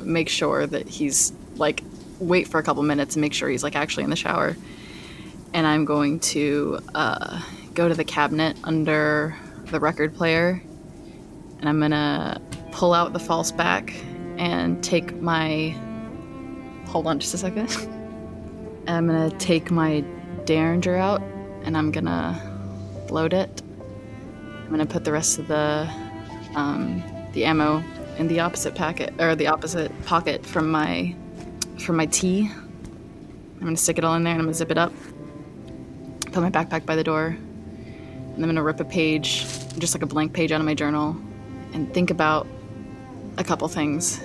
make 0.02 0.30
sure 0.30 0.68
that 0.68 0.88
he's 0.88 1.32
like 1.56 1.84
wait 2.20 2.48
for 2.48 2.60
a 2.60 2.64
couple 2.64 2.84
minutes 2.84 3.16
and 3.16 3.22
make 3.22 3.34
sure 3.34 3.50
he's 3.50 3.64
like 3.64 3.76
actually 3.76 4.04
in 4.04 4.10
the 4.10 4.16
shower. 4.16 4.56
And 5.54 5.66
I'm 5.66 5.86
going 5.86 6.20
to 6.22 6.80
uh, 6.94 7.42
go 7.74 7.88
to 7.88 7.96
the 7.96 8.04
cabinet 8.04 8.58
under 8.64 9.36
the 9.72 9.80
record 9.80 10.14
player, 10.16 10.62
and 11.60 11.70
I'm 11.70 11.80
gonna 11.80 12.42
pull 12.72 12.94
out 12.94 13.14
the 13.14 13.20
false 13.20 13.52
back 13.52 13.94
and 14.38 14.84
take 14.84 15.16
my. 15.22 15.76
Hold 16.88 17.08
on 17.08 17.20
just 17.20 17.34
a 17.34 17.38
second. 17.38 17.70
I'm 18.88 19.08
gonna 19.08 19.32
take 19.32 19.72
my 19.72 20.02
Derringer 20.44 20.98
out, 20.98 21.22
and 21.64 21.78
I'm 21.78 21.92
gonna 21.92 23.08
load 23.10 23.34
it. 23.34 23.62
I'm 24.64 24.70
gonna 24.70 24.86
put 24.86 25.06
the 25.06 25.12
rest 25.14 25.40
of 25.40 25.48
the 25.48 25.90
um, 26.56 27.04
the 27.34 27.46
ammo 27.46 27.84
in 28.18 28.28
the 28.28 28.40
opposite 28.40 28.76
packet 28.76 29.14
or 29.20 29.36
the 29.36 29.48
opposite 29.48 29.92
pocket 30.06 30.46
from 30.46 30.72
my 30.72 31.16
from 31.80 31.98
my 31.98 32.06
tea. 32.08 32.50
I'm 32.50 33.60
gonna 33.60 33.78
stick 33.78 33.98
it 33.98 34.04
all 34.04 34.16
in 34.16 34.24
there 34.24 34.34
and 34.34 34.42
I'm 34.42 34.46
gonna 34.46 34.54
zip 34.54 34.72
it 34.72 34.78
up. 34.78 34.94
Put 36.32 36.42
my 36.42 36.50
backpack 36.50 36.86
by 36.86 36.96
the 36.96 37.04
door. 37.04 37.28
And 37.28 38.44
I'm 38.44 38.50
gonna 38.50 38.64
rip 38.64 38.80
a 38.80 38.86
page, 38.86 39.46
just 39.78 39.96
like 39.96 40.02
a 40.02 40.06
blank 40.08 40.34
page 40.34 40.52
out 40.52 40.60
of 40.60 40.66
my 40.66 40.74
journal, 40.74 41.16
and 41.74 41.94
think 41.94 42.12
about 42.12 42.48
a 43.38 43.44
couple 43.44 43.68
things. 43.68 44.22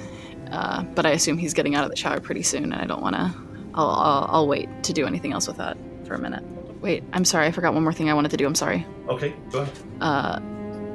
Uh, 0.51 0.83
but 0.83 1.07
I 1.07 1.11
assume 1.11 1.39
he's 1.39 1.55
getting 1.55 1.77
out 1.77 1.85
of 1.85 1.91
the 1.91 1.97
shower 1.97 2.21
pretty 2.21 2.43
soon, 2.43 2.65
and 2.65 2.75
I 2.75 2.87
don't 2.87 3.03
wanna. 3.03 3.35
I'll, 3.75 3.89
I'll, 3.91 4.27
I'll 4.31 4.49
wait 4.49 4.69
to 4.83 4.93
do 4.93 5.07
anything 5.07 5.33
else 5.33 5.47
with 5.47 5.59
that 5.59 5.77
for 6.05 6.15
a 6.15 6.19
minute. 6.19 6.43
Wait, 6.81 7.05
I'm 7.13 7.25
sorry. 7.25 7.47
I 7.47 7.53
forgot 7.53 7.73
one 7.73 7.85
more 7.85 7.93
thing 7.93 8.11
I 8.11 8.15
wanted 8.15 8.33
to 8.33 8.37
do. 8.37 8.47
I'm 8.47 8.55
sorry 8.57 8.85
Okay, 9.09 9.35
go 9.51 9.61
ahead. 9.61 9.79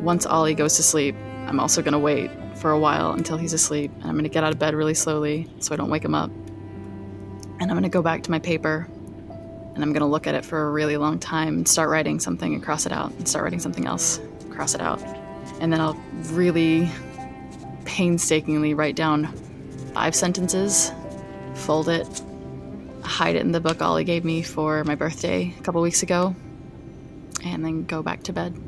Once 0.02 0.26
Ollie 0.26 0.54
goes 0.54 0.76
to 0.76 0.84
sleep, 0.84 1.16
I'm 1.48 1.60
also 1.60 1.82
gonna 1.82 2.00
wait 2.00 2.32
for 2.58 2.72
a 2.72 2.80
while 2.80 3.12
until 3.12 3.38
he's 3.38 3.54
asleep, 3.54 3.92
and 3.96 4.06
I'm 4.06 4.16
gonna 4.16 4.30
get 4.30 4.44
out 4.44 4.52
of 4.52 4.60
bed 4.60 4.74
really 4.74 4.94
slowly 4.94 5.50
so 5.60 5.74
I 5.74 5.78
don't 5.78 5.90
wake 5.90 6.04
him 6.04 6.16
up. 6.16 6.32
And 7.60 7.64
I'm 7.64 7.76
gonna 7.76 7.90
go 7.90 8.02
back 8.02 8.24
to 8.24 8.32
my 8.32 8.40
paper, 8.40 8.88
and 9.74 9.84
I'm 9.84 9.94
gonna 9.94 10.08
look 10.08 10.28
at 10.28 10.36
it 10.36 10.46
for 10.46 10.68
a 10.68 10.72
really 10.72 10.98
long 10.98 11.20
time, 11.20 11.58
and 11.58 11.68
start 11.68 11.90
writing 11.90 12.20
something 12.20 12.54
and 12.54 12.64
cross 12.64 12.86
it 12.86 12.92
out, 12.92 13.12
and 13.12 13.28
start 13.28 13.44
writing 13.44 13.60
something 13.60 13.86
else, 13.86 14.20
cross 14.50 14.74
it 14.76 14.82
out, 14.82 15.02
and 15.60 15.72
then 15.72 15.80
I'll 15.80 15.98
really 16.32 16.90
painstakingly 17.86 18.74
write 18.74 18.96
down 18.96 19.28
five 19.94 20.16
sentences, 20.16 20.92
fold 21.54 21.88
it, 21.88 22.08
hide 23.04 23.36
it 23.36 23.42
in 23.42 23.52
the 23.52 23.60
book 23.60 23.82
Ollie 23.82 24.04
gave 24.04 24.26
me 24.26 24.42
for 24.42 24.84
my 24.84 24.96
birthday 24.96 25.54
a 25.58 25.62
couple 25.62 25.82
weeks 25.82 26.04
ago, 26.04 26.36
and 27.44 27.64
then 27.64 27.86
go 27.86 28.02
back 28.02 28.24
to 28.24 28.34
bed. 28.34 28.60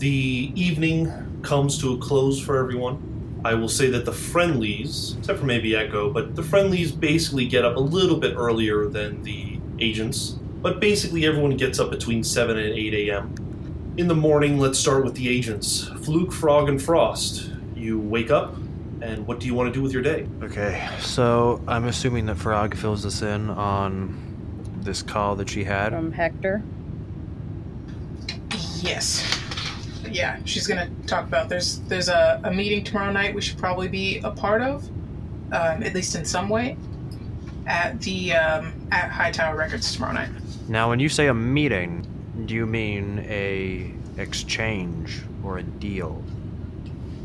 The 0.00 0.50
evening 0.54 1.12
comes 1.42 1.76
to 1.82 1.92
a 1.92 1.98
close 1.98 2.40
for 2.40 2.56
everyone. 2.56 3.42
I 3.44 3.52
will 3.52 3.68
say 3.68 3.90
that 3.90 4.06
the 4.06 4.12
friendlies, 4.12 5.14
except 5.18 5.40
for 5.40 5.44
maybe 5.44 5.76
Echo, 5.76 6.10
but 6.10 6.34
the 6.34 6.42
friendlies 6.42 6.90
basically 6.90 7.44
get 7.44 7.66
up 7.66 7.76
a 7.76 7.80
little 7.80 8.16
bit 8.16 8.34
earlier 8.34 8.86
than 8.86 9.22
the 9.24 9.60
agents. 9.78 10.38
But 10.62 10.80
basically, 10.80 11.26
everyone 11.26 11.54
gets 11.58 11.78
up 11.78 11.90
between 11.90 12.24
7 12.24 12.56
and 12.56 12.72
8 12.74 12.94
a.m. 13.10 13.94
In 13.98 14.08
the 14.08 14.14
morning, 14.14 14.58
let's 14.58 14.78
start 14.78 15.04
with 15.04 15.16
the 15.16 15.28
agents 15.28 15.90
Fluke, 16.00 16.32
Frog, 16.32 16.70
and 16.70 16.80
Frost. 16.80 17.50
You 17.76 17.98
wake 17.98 18.30
up, 18.30 18.56
and 19.02 19.26
what 19.26 19.38
do 19.38 19.46
you 19.46 19.52
want 19.52 19.70
to 19.70 19.78
do 19.78 19.82
with 19.82 19.92
your 19.92 20.02
day? 20.02 20.26
Okay, 20.42 20.88
so 21.00 21.62
I'm 21.68 21.84
assuming 21.84 22.24
that 22.24 22.38
Frog 22.38 22.74
fills 22.74 23.04
us 23.04 23.20
in 23.20 23.50
on 23.50 24.16
this 24.80 25.02
call 25.02 25.36
that 25.36 25.50
she 25.50 25.62
had. 25.62 25.92
From 25.92 26.10
Hector. 26.10 26.62
Yes. 28.80 29.39
Yeah, 30.12 30.38
she's 30.44 30.66
gonna 30.66 30.90
talk 31.06 31.26
about 31.26 31.48
there's 31.48 31.80
there's 31.80 32.08
a, 32.08 32.40
a 32.44 32.52
meeting 32.52 32.84
tomorrow 32.84 33.12
night 33.12 33.34
we 33.34 33.40
should 33.40 33.58
probably 33.58 33.88
be 33.88 34.18
a 34.18 34.30
part 34.30 34.62
of, 34.62 34.86
um, 35.52 35.82
at 35.82 35.94
least 35.94 36.14
in 36.14 36.24
some 36.24 36.48
way, 36.48 36.76
at 37.66 38.00
the 38.00 38.34
um, 38.34 38.72
at 38.90 39.10
Hightower 39.10 39.56
Records 39.56 39.92
tomorrow 39.94 40.14
night. 40.14 40.30
Now, 40.68 40.88
when 40.88 41.00
you 41.00 41.08
say 41.08 41.26
a 41.26 41.34
meeting, 41.34 42.06
do 42.46 42.54
you 42.54 42.66
mean 42.66 43.24
a 43.28 43.92
exchange 44.18 45.22
or 45.42 45.58
a 45.58 45.62
deal? 45.62 46.22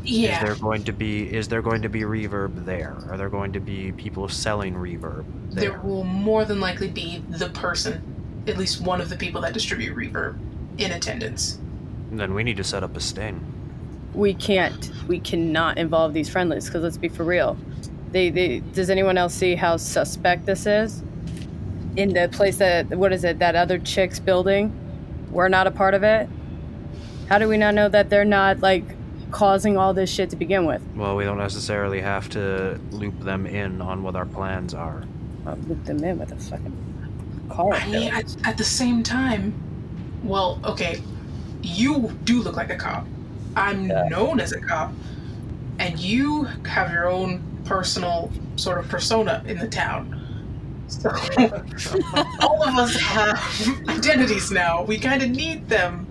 Yeah. 0.02 0.36
Is 0.36 0.42
there 0.44 0.54
going 0.56 0.84
to 0.84 0.92
be 0.92 1.32
is 1.34 1.48
there 1.48 1.62
going 1.62 1.82
to 1.82 1.88
be 1.88 2.02
reverb 2.02 2.64
there? 2.64 2.96
Are 3.10 3.16
there 3.16 3.28
going 3.28 3.52
to 3.52 3.60
be 3.60 3.92
people 3.92 4.28
selling 4.28 4.74
reverb 4.74 5.24
there? 5.50 5.70
there 5.70 5.80
will 5.80 6.04
more 6.04 6.44
than 6.44 6.60
likely 6.60 6.88
be 6.88 7.24
the 7.28 7.48
person, 7.50 8.42
at 8.46 8.56
least 8.56 8.80
one 8.80 9.00
of 9.00 9.08
the 9.08 9.16
people 9.16 9.40
that 9.40 9.52
distribute 9.52 9.96
Reverb, 9.96 10.38
in 10.78 10.92
attendance. 10.92 11.58
Then 12.10 12.34
we 12.34 12.42
need 12.42 12.56
to 12.56 12.64
set 12.64 12.82
up 12.82 12.96
a 12.96 13.00
sting. 13.00 13.44
We 14.14 14.34
can't, 14.34 14.90
we 15.08 15.20
cannot 15.20 15.78
involve 15.78 16.14
these 16.14 16.28
friendlies 16.28 16.66
because 16.66 16.82
let's 16.82 16.96
be 16.96 17.08
for 17.08 17.24
real. 17.24 17.56
They, 18.12 18.30
they, 18.30 18.60
does 18.60 18.88
anyone 18.88 19.18
else 19.18 19.34
see 19.34 19.54
how 19.54 19.76
suspect 19.76 20.46
this 20.46 20.66
is? 20.66 21.02
In 21.96 22.12
the 22.12 22.28
place 22.32 22.58
that, 22.58 22.88
what 22.90 23.12
is 23.12 23.24
it, 23.24 23.38
that 23.40 23.56
other 23.56 23.78
chick's 23.78 24.18
building? 24.18 24.72
We're 25.30 25.48
not 25.48 25.66
a 25.66 25.70
part 25.70 25.94
of 25.94 26.02
it? 26.02 26.28
How 27.28 27.38
do 27.38 27.48
we 27.48 27.56
not 27.56 27.74
know 27.74 27.88
that 27.88 28.08
they're 28.08 28.24
not, 28.24 28.60
like, 28.60 28.84
causing 29.32 29.76
all 29.76 29.92
this 29.92 30.08
shit 30.08 30.30
to 30.30 30.36
begin 30.36 30.64
with? 30.64 30.80
Well, 30.94 31.16
we 31.16 31.24
don't 31.24 31.38
necessarily 31.38 32.00
have 32.00 32.28
to 32.30 32.80
loop 32.90 33.18
them 33.20 33.46
in 33.46 33.82
on 33.82 34.02
what 34.02 34.14
our 34.14 34.26
plans 34.26 34.72
are. 34.72 35.04
I'll 35.44 35.56
loop 35.56 35.84
them 35.84 36.02
in 36.04 36.18
with 36.18 36.32
a 36.32 36.36
fucking 36.36 37.48
car. 37.50 37.72
I 37.74 37.88
mean, 37.88 38.14
at, 38.14 38.46
at 38.46 38.56
the 38.56 38.64
same 38.64 39.02
time, 39.02 39.52
well, 40.22 40.60
okay, 40.64 41.02
you 41.62 42.10
do 42.24 42.42
look 42.42 42.56
like 42.56 42.70
a 42.70 42.76
cop. 42.76 43.06
I'm 43.56 43.86
known 43.86 44.40
as 44.40 44.52
a 44.52 44.60
cop, 44.60 44.92
and 45.78 45.98
you 45.98 46.44
have 46.66 46.92
your 46.92 47.08
own 47.08 47.42
personal 47.64 48.30
sort 48.56 48.78
of 48.78 48.88
persona 48.88 49.42
in 49.46 49.58
the 49.58 49.68
town. 49.68 50.12
So 50.88 51.10
all 52.40 52.62
of 52.62 52.74
us 52.76 52.94
have 52.96 53.88
identities 53.88 54.50
now. 54.50 54.82
We 54.82 54.98
kind 54.98 55.22
of 55.22 55.30
need 55.30 55.68
them. 55.68 56.06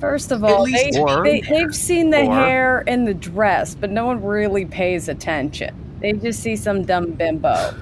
First 0.00 0.32
of 0.32 0.42
all, 0.42 0.64
they, 0.64 0.90
Or- 0.98 1.22
they, 1.22 1.42
they've 1.42 1.74
seen 1.74 2.10
the 2.10 2.24
or- 2.24 2.34
hair 2.34 2.84
and 2.86 3.06
the 3.06 3.14
dress, 3.14 3.74
but 3.74 3.90
no 3.90 4.06
one 4.06 4.22
really 4.24 4.64
pays 4.64 5.08
attention. 5.08 5.74
They 6.00 6.14
just 6.14 6.40
see 6.42 6.56
some 6.56 6.84
dumb 6.84 7.12
bimbo. 7.12 7.74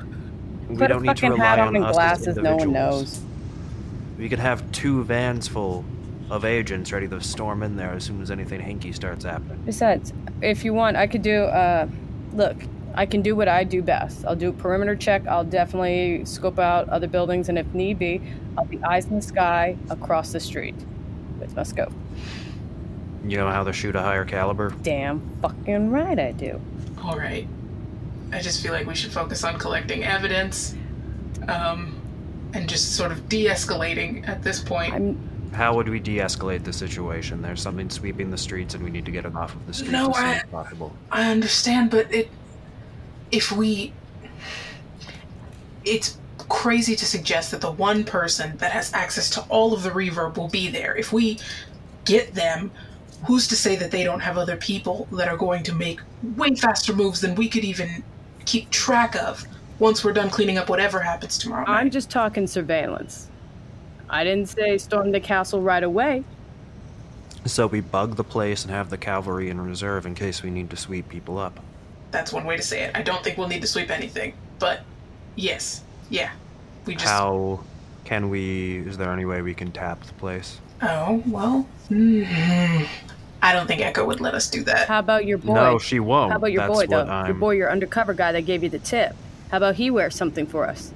We 0.68 0.76
Put 0.76 0.86
a 0.86 0.88
don't 0.88 1.02
need 1.02 1.08
to 1.08 1.14
fucking 1.14 1.30
rely 1.32 1.44
hat 1.44 1.58
on 1.60 1.68
on 1.68 1.76
and 1.76 1.92
glasses, 1.94 2.36
no 2.36 2.56
one 2.56 2.72
knows. 2.72 3.20
We 4.18 4.28
could 4.28 4.40
have 4.40 4.70
two 4.72 5.04
vans 5.04 5.46
full 5.46 5.84
of 6.30 6.44
agents 6.44 6.92
ready 6.92 7.08
to 7.08 7.20
storm 7.20 7.62
in 7.62 7.76
there 7.76 7.92
as 7.92 8.04
soon 8.04 8.20
as 8.20 8.30
anything 8.30 8.60
hinky 8.60 8.94
starts 8.94 9.24
happening. 9.24 9.60
Besides, 9.64 10.12
if 10.42 10.64
you 10.64 10.74
want, 10.74 10.96
I 10.96 11.06
could 11.06 11.22
do. 11.22 11.44
Uh, 11.44 11.88
look, 12.32 12.56
I 12.94 13.06
can 13.06 13.22
do 13.22 13.36
what 13.36 13.48
I 13.48 13.64
do 13.64 13.82
best. 13.82 14.24
I'll 14.24 14.36
do 14.36 14.48
a 14.48 14.52
perimeter 14.52 14.96
check. 14.96 15.26
I'll 15.26 15.44
definitely 15.44 16.24
scope 16.24 16.58
out 16.58 16.88
other 16.88 17.06
buildings, 17.06 17.48
and 17.48 17.58
if 17.58 17.66
need 17.72 17.98
be, 17.98 18.20
I'll 18.56 18.64
be 18.64 18.82
eyes 18.82 19.06
in 19.06 19.16
the 19.16 19.22
sky 19.22 19.76
across 19.88 20.32
the 20.32 20.40
street 20.40 20.74
with 21.38 21.54
my 21.54 21.62
scope. 21.62 21.92
You 23.24 23.36
know 23.36 23.50
how 23.50 23.64
to 23.64 23.72
shoot 23.72 23.96
a 23.96 24.02
higher 24.02 24.24
caliber? 24.24 24.74
Damn 24.82 25.20
fucking 25.40 25.90
right 25.90 26.18
I 26.18 26.32
do. 26.32 26.60
All 27.02 27.16
right. 27.16 27.46
I 28.32 28.40
just 28.40 28.62
feel 28.62 28.72
like 28.72 28.86
we 28.86 28.94
should 28.94 29.12
focus 29.12 29.44
on 29.44 29.58
collecting 29.58 30.04
evidence, 30.04 30.74
um, 31.46 31.94
and 32.52 32.68
just 32.68 32.96
sort 32.96 33.12
of 33.12 33.28
de-escalating 33.28 34.28
at 34.28 34.42
this 34.42 34.62
point. 34.62 34.92
I'm. 34.92 35.37
How 35.52 35.74
would 35.74 35.88
we 35.88 35.98
de-escalate 35.98 36.64
the 36.64 36.72
situation? 36.72 37.42
There's 37.42 37.60
something 37.62 37.90
sweeping 37.90 38.30
the 38.30 38.38
streets, 38.38 38.74
and 38.74 38.84
we 38.84 38.90
need 38.90 39.04
to 39.06 39.10
get 39.10 39.24
it 39.24 39.34
off 39.34 39.54
of 39.54 39.66
the 39.66 39.74
streets 39.74 39.92
No, 39.92 40.10
as 40.10 40.16
soon 40.16 40.24
I- 40.24 40.34
as 40.36 40.42
possible. 40.50 40.92
I 41.10 41.30
understand, 41.30 41.90
but 41.90 42.12
it. 42.12 42.30
If 43.30 43.52
we. 43.52 43.92
It's 45.84 46.18
crazy 46.48 46.96
to 46.96 47.04
suggest 47.04 47.50
that 47.50 47.60
the 47.60 47.70
one 47.70 48.04
person 48.04 48.56
that 48.58 48.72
has 48.72 48.92
access 48.92 49.28
to 49.30 49.40
all 49.48 49.72
of 49.72 49.82
the 49.82 49.90
reverb 49.90 50.36
will 50.36 50.48
be 50.48 50.68
there. 50.68 50.94
If 50.96 51.12
we 51.12 51.38
get 52.04 52.34
them, 52.34 52.70
who's 53.26 53.46
to 53.48 53.56
say 53.56 53.76
that 53.76 53.90
they 53.90 54.04
don't 54.04 54.20
have 54.20 54.38
other 54.38 54.56
people 54.56 55.08
that 55.12 55.28
are 55.28 55.36
going 55.36 55.62
to 55.64 55.74
make 55.74 56.00
way 56.36 56.54
faster 56.54 56.94
moves 56.94 57.20
than 57.20 57.34
we 57.34 57.48
could 57.48 57.64
even 57.64 58.02
keep 58.44 58.70
track 58.70 59.14
of 59.16 59.44
once 59.78 60.04
we're 60.04 60.12
done 60.12 60.30
cleaning 60.30 60.56
up 60.58 60.68
whatever 60.68 61.00
happens 61.00 61.36
tomorrow 61.38 61.64
night? 61.66 61.80
I'm 61.80 61.90
just 61.90 62.10
talking 62.10 62.46
surveillance. 62.46 63.28
I 64.10 64.24
didn't 64.24 64.48
say 64.48 64.78
storm 64.78 65.12
the 65.12 65.20
castle 65.20 65.60
right 65.60 65.82
away. 65.82 66.24
So 67.44 67.66
we 67.66 67.80
bug 67.80 68.16
the 68.16 68.24
place 68.24 68.64
and 68.64 68.72
have 68.72 68.90
the 68.90 68.98
cavalry 68.98 69.48
in 69.48 69.60
reserve 69.60 70.06
in 70.06 70.14
case 70.14 70.42
we 70.42 70.50
need 70.50 70.70
to 70.70 70.76
sweep 70.76 71.08
people 71.08 71.38
up. 71.38 71.60
That's 72.10 72.32
one 72.32 72.44
way 72.44 72.56
to 72.56 72.62
say 72.62 72.82
it. 72.82 72.96
I 72.96 73.02
don't 73.02 73.22
think 73.22 73.38
we'll 73.38 73.48
need 73.48 73.62
to 73.62 73.68
sweep 73.68 73.90
anything, 73.90 74.34
but 74.58 74.80
yes, 75.36 75.82
yeah. 76.10 76.30
We 76.86 76.94
just. 76.94 77.06
How 77.06 77.60
can 78.04 78.30
we? 78.30 78.78
Is 78.78 78.96
there 78.96 79.12
any 79.12 79.24
way 79.24 79.42
we 79.42 79.54
can 79.54 79.70
tap 79.72 80.02
the 80.04 80.14
place? 80.14 80.58
Oh, 80.82 81.22
well. 81.26 81.62
hmm. 81.88 82.84
I 83.40 83.52
don't 83.52 83.66
think 83.66 83.82
Echo 83.82 84.04
would 84.04 84.20
let 84.20 84.34
us 84.34 84.50
do 84.50 84.64
that. 84.64 84.88
How 84.88 84.98
about 84.98 85.24
your 85.24 85.38
boy? 85.38 85.54
No, 85.54 85.78
she 85.78 86.00
won't. 86.00 86.32
How 86.32 86.38
about 86.38 86.50
your 86.52 86.66
That's 86.66 86.74
boy, 86.74 86.86
though? 86.86 87.04
I'm... 87.04 87.26
Your 87.26 87.36
boy, 87.36 87.52
your 87.52 87.70
undercover 87.70 88.12
guy 88.14 88.32
that 88.32 88.42
gave 88.42 88.62
you 88.64 88.68
the 88.68 88.80
tip. 88.80 89.14
How 89.50 89.58
about 89.58 89.76
he 89.76 89.90
wears 89.90 90.14
something 90.16 90.46
for 90.46 90.66
us? 90.66 90.92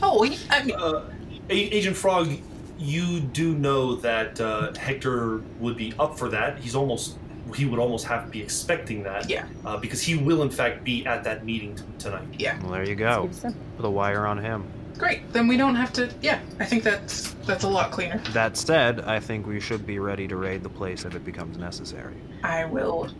Oh, 0.00 0.22
he- 0.22 0.38
I 0.48 0.62
mean, 0.62 0.76
Uh, 0.76 0.80
A- 0.80 1.04
Agent 1.52 1.96
Frog, 1.96 2.30
you 2.78 3.20
do 3.20 3.54
know 3.54 3.94
that 3.96 4.40
uh, 4.40 4.72
Hector 4.74 5.38
would 5.60 5.76
be 5.76 5.94
up 5.98 6.18
for 6.18 6.28
that. 6.30 6.58
He's 6.58 6.74
almost, 6.74 7.16
he 7.54 7.64
would 7.64 7.78
almost 7.78 8.06
have 8.06 8.24
to 8.24 8.30
be 8.30 8.42
expecting 8.42 9.02
that. 9.04 9.28
Yeah. 9.30 9.46
Uh, 9.64 9.76
because 9.76 10.02
he 10.02 10.16
will, 10.16 10.42
in 10.42 10.50
fact, 10.50 10.82
be 10.84 11.06
at 11.06 11.22
that 11.24 11.44
meeting 11.44 11.76
t- 11.76 11.82
tonight. 11.98 12.26
yeah. 12.38 12.60
Well, 12.62 12.72
there 12.72 12.88
you 12.88 12.94
go. 12.96 13.28
Keep. 13.42 13.54
Put 13.76 13.84
a 13.86 13.90
wire 13.90 14.26
on 14.26 14.38
him. 14.38 14.64
Great. 14.98 15.32
Then 15.32 15.48
we 15.48 15.56
don't 15.56 15.74
have 15.74 15.92
to. 15.94 16.12
Yeah, 16.20 16.40
I 16.60 16.64
think 16.64 16.82
that's 16.84 17.32
that's 17.46 17.64
a 17.64 17.68
lot 17.68 17.90
cleaner. 17.90 18.18
That 18.32 18.56
said, 18.56 19.00
I 19.00 19.18
think 19.20 19.46
we 19.46 19.58
should 19.58 19.84
be 19.86 19.98
ready 19.98 20.28
to 20.28 20.36
raid 20.36 20.62
the 20.62 20.68
place 20.68 21.04
if 21.04 21.14
it 21.14 21.24
becomes 21.24 21.56
necessary. 21.56 22.14
I 22.44 22.66
will 22.66 23.10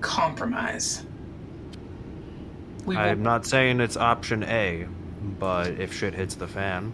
compromise. 0.00 1.06
We 2.84 2.96
will. 2.96 3.02
I'm 3.02 3.22
not 3.22 3.46
saying 3.46 3.80
it's 3.80 3.96
option 3.96 4.42
A, 4.42 4.86
but 5.38 5.68
if 5.78 5.94
shit 5.94 6.14
hits 6.14 6.34
the 6.34 6.48
fan, 6.48 6.92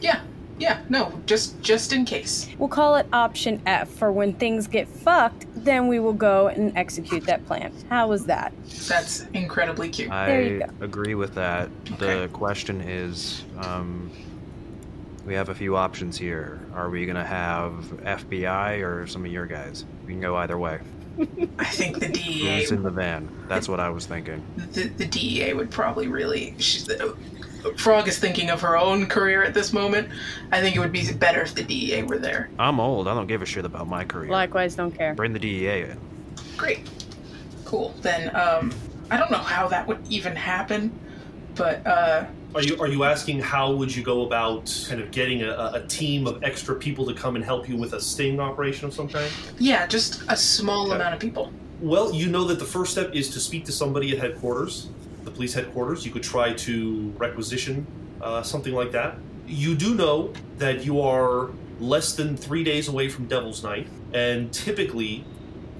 Yeah, 0.00 0.20
yeah. 0.58 0.80
No, 0.88 1.20
just 1.26 1.60
just 1.60 1.92
in 1.92 2.04
case. 2.04 2.48
We'll 2.58 2.68
call 2.68 2.96
it 2.96 3.06
option 3.12 3.60
F 3.66 3.88
for 3.88 4.12
when 4.12 4.32
things 4.34 4.66
get 4.66 4.88
fucked, 4.88 5.46
then 5.54 5.88
we 5.88 5.98
will 5.98 6.12
go 6.12 6.48
and 6.48 6.76
execute 6.76 7.24
that 7.26 7.44
plan. 7.46 7.72
How 7.88 8.08
was 8.08 8.24
that? 8.26 8.52
That's 8.88 9.22
incredibly 9.34 9.88
cute. 9.88 10.10
There 10.10 10.42
you 10.42 10.62
I 10.62 10.84
agree 10.84 11.14
with 11.14 11.34
that. 11.34 11.68
Okay. 11.92 12.20
The 12.22 12.28
question 12.28 12.80
is, 12.80 13.44
um, 13.58 14.10
we 15.24 15.34
have 15.34 15.48
a 15.48 15.54
few 15.54 15.76
options 15.76 16.16
here. 16.16 16.60
Are 16.74 16.88
we 16.88 17.04
gonna 17.06 17.24
have 17.24 17.72
FBI 18.04 18.82
or 18.84 19.06
some 19.06 19.24
of 19.24 19.32
your 19.32 19.46
guys? 19.46 19.84
We 20.06 20.12
can 20.12 20.20
go 20.20 20.36
either 20.36 20.56
way. 20.58 20.80
I 21.58 21.64
think 21.64 21.98
the 21.98 22.08
DEA, 22.08 22.60
Who's 22.60 22.70
in 22.72 22.82
the 22.82 22.90
van? 22.90 23.28
That's 23.48 23.68
what 23.68 23.80
I 23.80 23.88
was 23.88 24.04
thinking. 24.04 24.44
the, 24.72 24.84
the 24.84 25.06
DEA 25.06 25.54
would 25.54 25.70
probably 25.70 26.08
really. 26.08 26.54
She's, 26.58 26.86
Frog 27.76 28.08
is 28.08 28.18
thinking 28.18 28.50
of 28.50 28.60
her 28.60 28.76
own 28.76 29.06
career 29.06 29.42
at 29.42 29.54
this 29.54 29.72
moment. 29.72 30.08
I 30.52 30.60
think 30.60 30.76
it 30.76 30.78
would 30.78 30.92
be 30.92 31.12
better 31.12 31.42
if 31.42 31.54
the 31.54 31.62
DEA 31.62 32.02
were 32.04 32.18
there. 32.18 32.48
I'm 32.58 32.80
old. 32.80 33.08
I 33.08 33.14
don't 33.14 33.26
give 33.26 33.42
a 33.42 33.46
shit 33.46 33.64
about 33.64 33.86
my 33.88 34.04
career. 34.04 34.30
Likewise, 34.30 34.74
don't 34.74 34.92
care. 34.92 35.14
Bring 35.14 35.32
the 35.32 35.38
DEA 35.38 35.82
in. 35.82 35.98
Great. 36.56 36.88
Cool. 37.64 37.94
Then, 38.02 38.34
um, 38.36 38.72
I 39.10 39.16
don't 39.16 39.30
know 39.30 39.38
how 39.38 39.68
that 39.68 39.86
would 39.86 39.98
even 40.08 40.34
happen, 40.36 40.92
but, 41.54 41.86
uh, 41.86 42.24
Are 42.54 42.62
you 42.62 42.76
are 42.80 42.86
you 42.88 43.04
asking 43.04 43.40
how 43.40 43.72
would 43.72 43.94
you 43.94 44.02
go 44.02 44.24
about 44.26 44.72
kind 44.88 45.00
of 45.00 45.10
getting 45.10 45.42
a, 45.42 45.72
a 45.74 45.84
team 45.88 46.26
of 46.26 46.42
extra 46.42 46.74
people 46.74 47.04
to 47.06 47.14
come 47.14 47.36
and 47.36 47.44
help 47.44 47.68
you 47.68 47.76
with 47.76 47.92
a 47.92 48.00
sting 48.00 48.40
operation 48.40 48.86
of 48.86 48.94
some 48.94 49.08
kind? 49.08 49.30
yeah, 49.58 49.86
just 49.86 50.22
a 50.28 50.36
small 50.36 50.86
Okay. 50.86 50.94
amount 50.96 51.14
of 51.14 51.20
people. 51.20 51.52
Well, 51.80 52.14
you 52.14 52.28
know 52.28 52.44
that 52.44 52.58
the 52.58 52.64
first 52.64 52.92
step 52.92 53.14
is 53.14 53.28
to 53.30 53.40
speak 53.40 53.64
to 53.66 53.72
somebody 53.72 54.12
at 54.12 54.18
headquarters, 54.18 54.88
the 55.26 55.30
police 55.30 55.52
headquarters. 55.52 56.06
You 56.06 56.12
could 56.12 56.22
try 56.22 56.54
to 56.54 57.12
requisition 57.18 57.86
uh, 58.22 58.42
something 58.42 58.72
like 58.72 58.92
that. 58.92 59.18
You 59.46 59.74
do 59.74 59.94
know 59.94 60.32
that 60.56 60.84
you 60.84 61.02
are 61.02 61.50
less 61.78 62.14
than 62.14 62.36
three 62.36 62.64
days 62.64 62.88
away 62.88 63.10
from 63.10 63.26
Devil's 63.26 63.62
Night, 63.62 63.86
and 64.14 64.50
typically, 64.52 65.24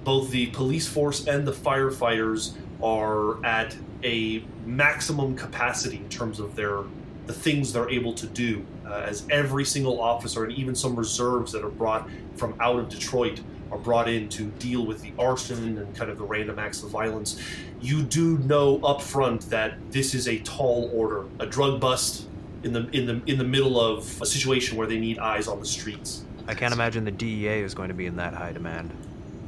both 0.04 0.30
the 0.30 0.46
police 0.48 0.86
force 0.86 1.26
and 1.26 1.46
the 1.46 1.52
firefighters 1.52 2.54
are 2.82 3.42
at 3.44 3.74
a 4.04 4.44
maximum 4.66 5.34
capacity 5.34 5.96
in 5.96 6.08
terms 6.10 6.38
of 6.38 6.54
their 6.54 6.82
the 7.26 7.32
things 7.32 7.72
they're 7.72 7.90
able 7.90 8.12
to 8.12 8.26
do. 8.26 8.64
Uh, 8.86 9.04
as 9.04 9.26
every 9.30 9.64
single 9.64 10.00
officer 10.00 10.44
and 10.44 10.52
even 10.52 10.76
some 10.76 10.94
reserves 10.94 11.50
that 11.50 11.64
are 11.64 11.70
brought 11.70 12.08
from 12.36 12.54
out 12.60 12.78
of 12.78 12.88
Detroit 12.88 13.40
are 13.70 13.78
brought 13.78 14.08
in 14.08 14.28
to 14.30 14.44
deal 14.58 14.86
with 14.86 15.02
the 15.02 15.12
arson 15.18 15.78
and 15.78 15.94
kind 15.96 16.10
of 16.10 16.18
the 16.18 16.24
random 16.24 16.58
acts 16.58 16.82
of 16.82 16.90
violence, 16.90 17.40
you 17.80 18.02
do 18.02 18.38
know 18.38 18.78
up 18.84 19.02
front 19.02 19.42
that 19.50 19.74
this 19.90 20.14
is 20.14 20.28
a 20.28 20.38
tall 20.40 20.90
order. 20.94 21.24
A 21.40 21.46
drug 21.46 21.80
bust 21.80 22.28
in 22.62 22.72
the 22.72 22.88
in 22.90 23.06
the 23.06 23.22
in 23.26 23.38
the 23.38 23.44
middle 23.44 23.80
of 23.80 24.20
a 24.22 24.26
situation 24.26 24.76
where 24.76 24.86
they 24.86 24.98
need 24.98 25.18
eyes 25.18 25.48
on 25.48 25.60
the 25.60 25.66
streets. 25.66 26.24
I 26.48 26.54
can't 26.54 26.72
imagine 26.72 27.04
the 27.04 27.10
DEA 27.10 27.60
is 27.60 27.74
going 27.74 27.88
to 27.88 27.94
be 27.94 28.06
in 28.06 28.16
that 28.16 28.34
high 28.34 28.52
demand. 28.52 28.92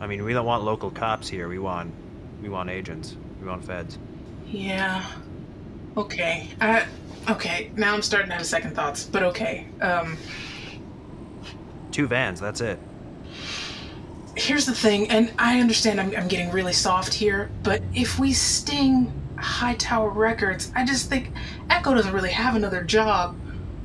I 0.01 0.07
mean, 0.07 0.25
we 0.25 0.33
don't 0.33 0.47
want 0.47 0.65
local 0.65 0.91
cops 0.91 1.29
here. 1.29 1.49
We 1.49 1.59
want, 1.59 1.93
we 2.43 2.49
want 2.49 2.71
agents. 2.71 3.17
We 3.41 3.47
want 3.49 3.65
feds. 3.65 3.99
Yeah. 4.47 5.05
Okay. 5.97 6.51
Uh, 6.61 6.85
okay. 7.29 7.71
Now 7.77 7.95
I'm 7.95 8.03
starting 8.03 8.31
to 8.31 8.37
have 8.37 8.47
second 8.47 8.75
thoughts, 8.75 9.05
but 9.05 9.23
okay. 9.25 9.67
Um, 9.81 10.17
Two 11.91 12.07
vans. 12.07 12.41
That's 12.41 12.61
it. 12.61 12.79
Here's 14.39 14.67
the 14.67 14.75
thing, 14.75 15.11
and 15.11 15.33
I 15.39 15.61
understand 15.61 16.01
I'm, 16.01 16.15
I'm 16.17 16.29
getting 16.29 16.51
really 16.51 16.73
soft 16.73 17.13
here, 17.15 17.51
but 17.63 17.83
if 17.95 18.19
we 18.19 18.33
sting 18.33 19.13
Hightower 19.37 20.11
Records, 20.11 20.73
I 20.75 20.85
just 20.85 21.09
think 21.09 21.31
Echo 21.71 21.95
doesn't 21.95 22.13
really 22.13 22.31
have 22.31 22.57
another 22.57 22.83
job, 22.83 23.37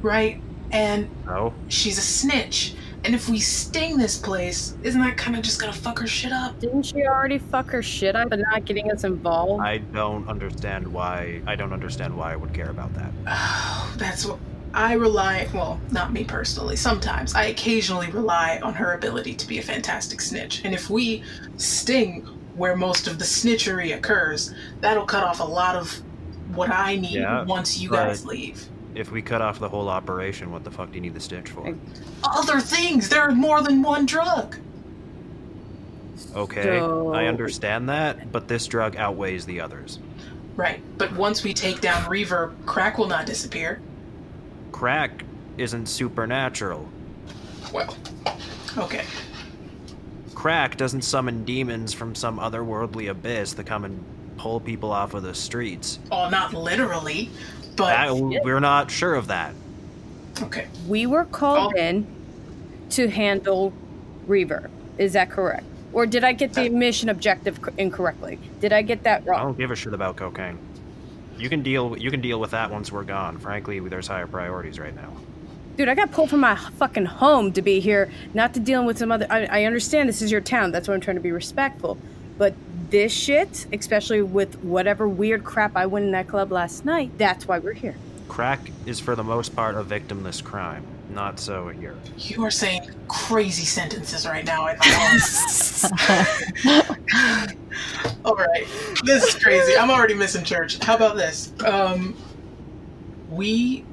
right? 0.02 0.42
And 0.72 1.10
No. 1.26 1.54
she's 1.68 1.98
a 1.98 2.02
snitch. 2.02 2.76
And 3.06 3.14
if 3.14 3.28
we 3.28 3.40
sting 3.40 3.98
this 3.98 4.18
place, 4.18 4.76
isn't 4.82 5.02
that 5.02 5.18
kind 5.18 5.36
of 5.36 5.44
just 5.44 5.60
gonna 5.60 5.74
fuck 5.74 6.00
her 6.00 6.08
shit 6.08 6.32
up? 6.32 6.58
Didn't 6.60 6.84
she 6.84 7.06
already 7.06 7.38
fuck 7.38 7.70
her 7.72 7.84
shit 7.84 8.16
up 8.16 8.30
by 8.30 8.38
not 8.38 8.64
getting 8.64 8.90
us 8.92 9.04
involved? 9.04 9.62
I 9.62 9.80
don't 9.80 10.28
understand 10.30 10.88
why. 10.88 11.42
I 11.46 11.56
don't 11.58 11.74
understand 11.74 12.16
why 12.16 12.32
I 12.32 12.36
would 12.38 12.54
care 12.54 12.70
about 12.70 12.94
that. 12.96 13.12
Oh, 13.28 13.94
that's 13.98 14.26
what 14.26 14.40
I 14.74 14.94
rely. 14.94 15.48
Well, 15.54 15.80
not 15.92 16.12
me 16.12 16.24
personally. 16.24 16.76
Sometimes 16.76 17.36
I 17.36 17.46
occasionally 17.46 18.10
rely 18.12 18.60
on 18.64 18.74
her 18.74 18.94
ability 18.94 19.36
to 19.36 19.48
be 19.48 19.60
a 19.60 19.62
fantastic 19.62 20.20
snitch. 20.20 20.62
And 20.66 20.74
if 20.74 20.90
we 20.90 21.24
sting 21.58 22.22
where 22.56 22.76
most 22.76 23.08
of 23.08 23.20
the 23.20 23.26
snitchery 23.26 23.96
occurs, 23.96 24.54
that'll 24.82 25.06
cut 25.06 25.24
off 25.24 25.40
a 25.40 25.44
lot 25.44 25.76
of 25.76 26.02
what 26.56 26.70
I 26.70 26.96
need 26.96 27.14
Yeah, 27.14 27.44
once 27.44 27.80
you 27.80 27.90
guys 27.90 28.26
leave. 28.26 28.68
If 28.96 29.12
we 29.12 29.22
cut 29.22 29.42
off 29.42 29.60
the 29.60 29.70
whole 29.70 29.90
operation, 29.90 30.52
what 30.52 30.64
the 30.64 30.72
fuck 30.72 30.90
do 30.90 30.96
you 30.96 31.02
need 31.02 31.14
the 31.16 31.20
stitch 31.20 31.50
for? 31.50 31.76
Other 32.24 32.60
things. 32.60 33.10
There 33.10 33.22
are 33.22 33.32
more 33.32 33.62
than 33.62 33.82
one 33.82 34.06
drug. 34.06 34.58
Okay, 36.36 36.80
So- 36.80 37.14
I 37.14 37.26
understand 37.26 37.90
that, 37.90 38.32
but 38.32 38.48
this 38.48 38.66
drug 38.68 38.96
outweighs 38.96 39.46
the 39.46 39.62
others. 39.62 40.00
Right. 40.56 40.82
But 40.98 41.14
once 41.14 41.44
we 41.44 41.54
take 41.54 41.82
down 41.82 42.04
Reverb, 42.04 42.54
crack 42.66 42.98
will 43.00 43.08
not 43.08 43.26
disappear. 43.26 43.80
Crack 44.84 45.24
isn't 45.58 45.86
supernatural. 45.86 46.90
Well, 47.72 47.96
okay. 48.78 49.06
Crack 50.36 50.76
doesn't 50.76 51.04
summon 51.04 51.46
demons 51.46 51.94
from 51.94 52.16
some 52.16 52.38
otherworldly 52.40 53.10
abyss 53.10 53.54
to 53.54 53.64
come 53.64 53.86
and 53.86 54.04
pull 54.36 54.60
people 54.60 54.92
off 54.92 55.14
of 55.14 55.24
the 55.24 55.34
streets. 55.34 56.00
Oh, 56.12 56.28
not 56.30 56.54
literally, 56.54 57.30
but 57.78 57.86
That- 57.88 58.44
we're 58.44 58.60
not 58.60 58.92
sure 58.92 59.14
of 59.16 59.28
that. 59.28 59.54
okay. 60.42 60.68
We 60.88 61.06
were 61.06 61.24
called 61.26 61.74
Oh. 61.78 61.80
in 61.80 62.06
to 62.90 63.08
handle 63.08 63.72
Reaver. 64.28 64.70
Is 64.98 65.14
that 65.14 65.30
correct? 65.30 65.66
Or 65.94 66.06
did 66.08 66.24
I 66.24 66.34
get 66.34 66.54
the 66.54 66.68
uh, 66.68 66.72
mission 66.72 67.10
objective 67.10 67.60
incorrectly? 67.78 68.40
Did 68.60 68.74
I 68.74 68.82
get 68.82 69.04
that 69.04 69.26
wrong? 69.26 69.40
I 69.40 69.44
don't 69.44 69.58
give 69.58 69.70
a 69.72 69.76
shit 69.76 69.94
about 69.94 70.16
cocaine. 70.16 70.58
You 71.38 71.50
can 71.50 71.64
deal. 71.64 71.98
You 71.98 72.12
can 72.12 72.22
deal 72.22 72.40
with 72.40 72.52
that 72.52 72.72
once 72.72 72.92
we're 72.92 73.04
gone. 73.04 73.38
Frankly, 73.40 73.80
there's 73.80 74.08
higher 74.08 74.28
priorities 74.28 74.80
right 74.80 74.96
now. 74.96 75.12
Dude, 75.76 75.90
I 75.90 75.96
got 75.96 76.12
pulled 76.12 76.30
from 76.30 76.42
my 76.42 76.56
fucking 76.56 77.06
home 77.06 77.52
to 77.54 77.62
be 77.62 77.80
here, 77.80 78.12
not 78.34 78.54
to 78.54 78.60
dealing 78.60 78.86
with 78.86 79.00
some 79.00 79.12
other. 79.12 79.26
I, 79.30 79.46
I 79.46 79.64
understand 79.64 80.08
this 80.08 80.22
is 80.22 80.32
your 80.32 80.42
town. 80.42 80.72
That's 80.72 80.88
why 80.88 80.94
I'm 80.94 81.02
trying 81.02 81.18
to 81.18 81.22
be 81.22 81.32
respectful. 81.32 81.98
But 82.38 82.54
this 82.90 83.12
shit, 83.12 83.66
especially 83.74 84.22
with 84.22 84.64
whatever 84.64 85.08
weird 85.08 85.44
crap 85.44 85.76
I 85.76 85.88
went 85.88 86.06
in 86.06 86.12
that 86.12 86.28
club 86.28 86.52
last 86.52 86.86
night, 86.86 87.12
that's 87.18 87.48
why 87.48 87.60
we're 87.60 87.74
here. 87.74 87.96
Crack 88.28 88.72
is 88.86 89.00
for 89.00 89.16
the 89.16 89.24
most 89.24 89.56
part 89.56 89.76
a 89.76 89.84
victimless 89.84 90.44
crime. 90.44 90.86
Not 91.14 91.40
so 91.40 91.68
here. 91.68 91.96
You 92.18 92.44
are 92.44 92.52
saying 92.52 92.90
crazy 93.08 93.66
sentences 93.66 94.26
right 94.26 94.44
now. 94.44 94.64
I 94.66 94.76
thought. 94.76 96.34
All 98.26 98.36
right, 98.36 98.66
this 99.04 99.24
is 99.24 99.36
crazy. 99.44 99.78
I'm 99.78 99.92
already 99.92 100.16
missing 100.16 100.44
church. 100.44 100.84
How 100.84 100.96
about 100.96 101.16
this? 101.16 101.54
Um, 101.64 102.16
we, 103.30 103.86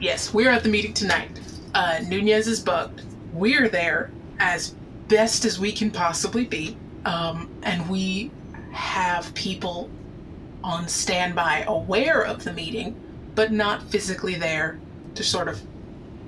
yes, 0.00 0.34
we're 0.34 0.50
at 0.50 0.64
the 0.64 0.68
meeting 0.68 0.94
tonight. 0.94 1.40
Uh, 1.74 2.00
Nunez 2.08 2.48
is 2.48 2.58
bugged. 2.58 3.02
We're 3.32 3.68
there 3.68 4.10
as 4.40 4.74
best 5.08 5.44
as 5.44 5.60
we 5.60 5.70
can 5.70 5.92
possibly 5.92 6.44
be, 6.44 6.76
um, 7.04 7.48
and 7.62 7.88
we 7.88 8.32
have 8.72 9.32
people 9.34 9.90
on 10.64 10.88
standby, 10.88 11.64
aware 11.68 12.22
of 12.22 12.42
the 12.42 12.52
meeting, 12.52 12.98
but 13.36 13.52
not 13.52 13.82
physically 13.90 14.34
there 14.34 14.80
to 15.14 15.22
sort 15.22 15.46
of 15.46 15.60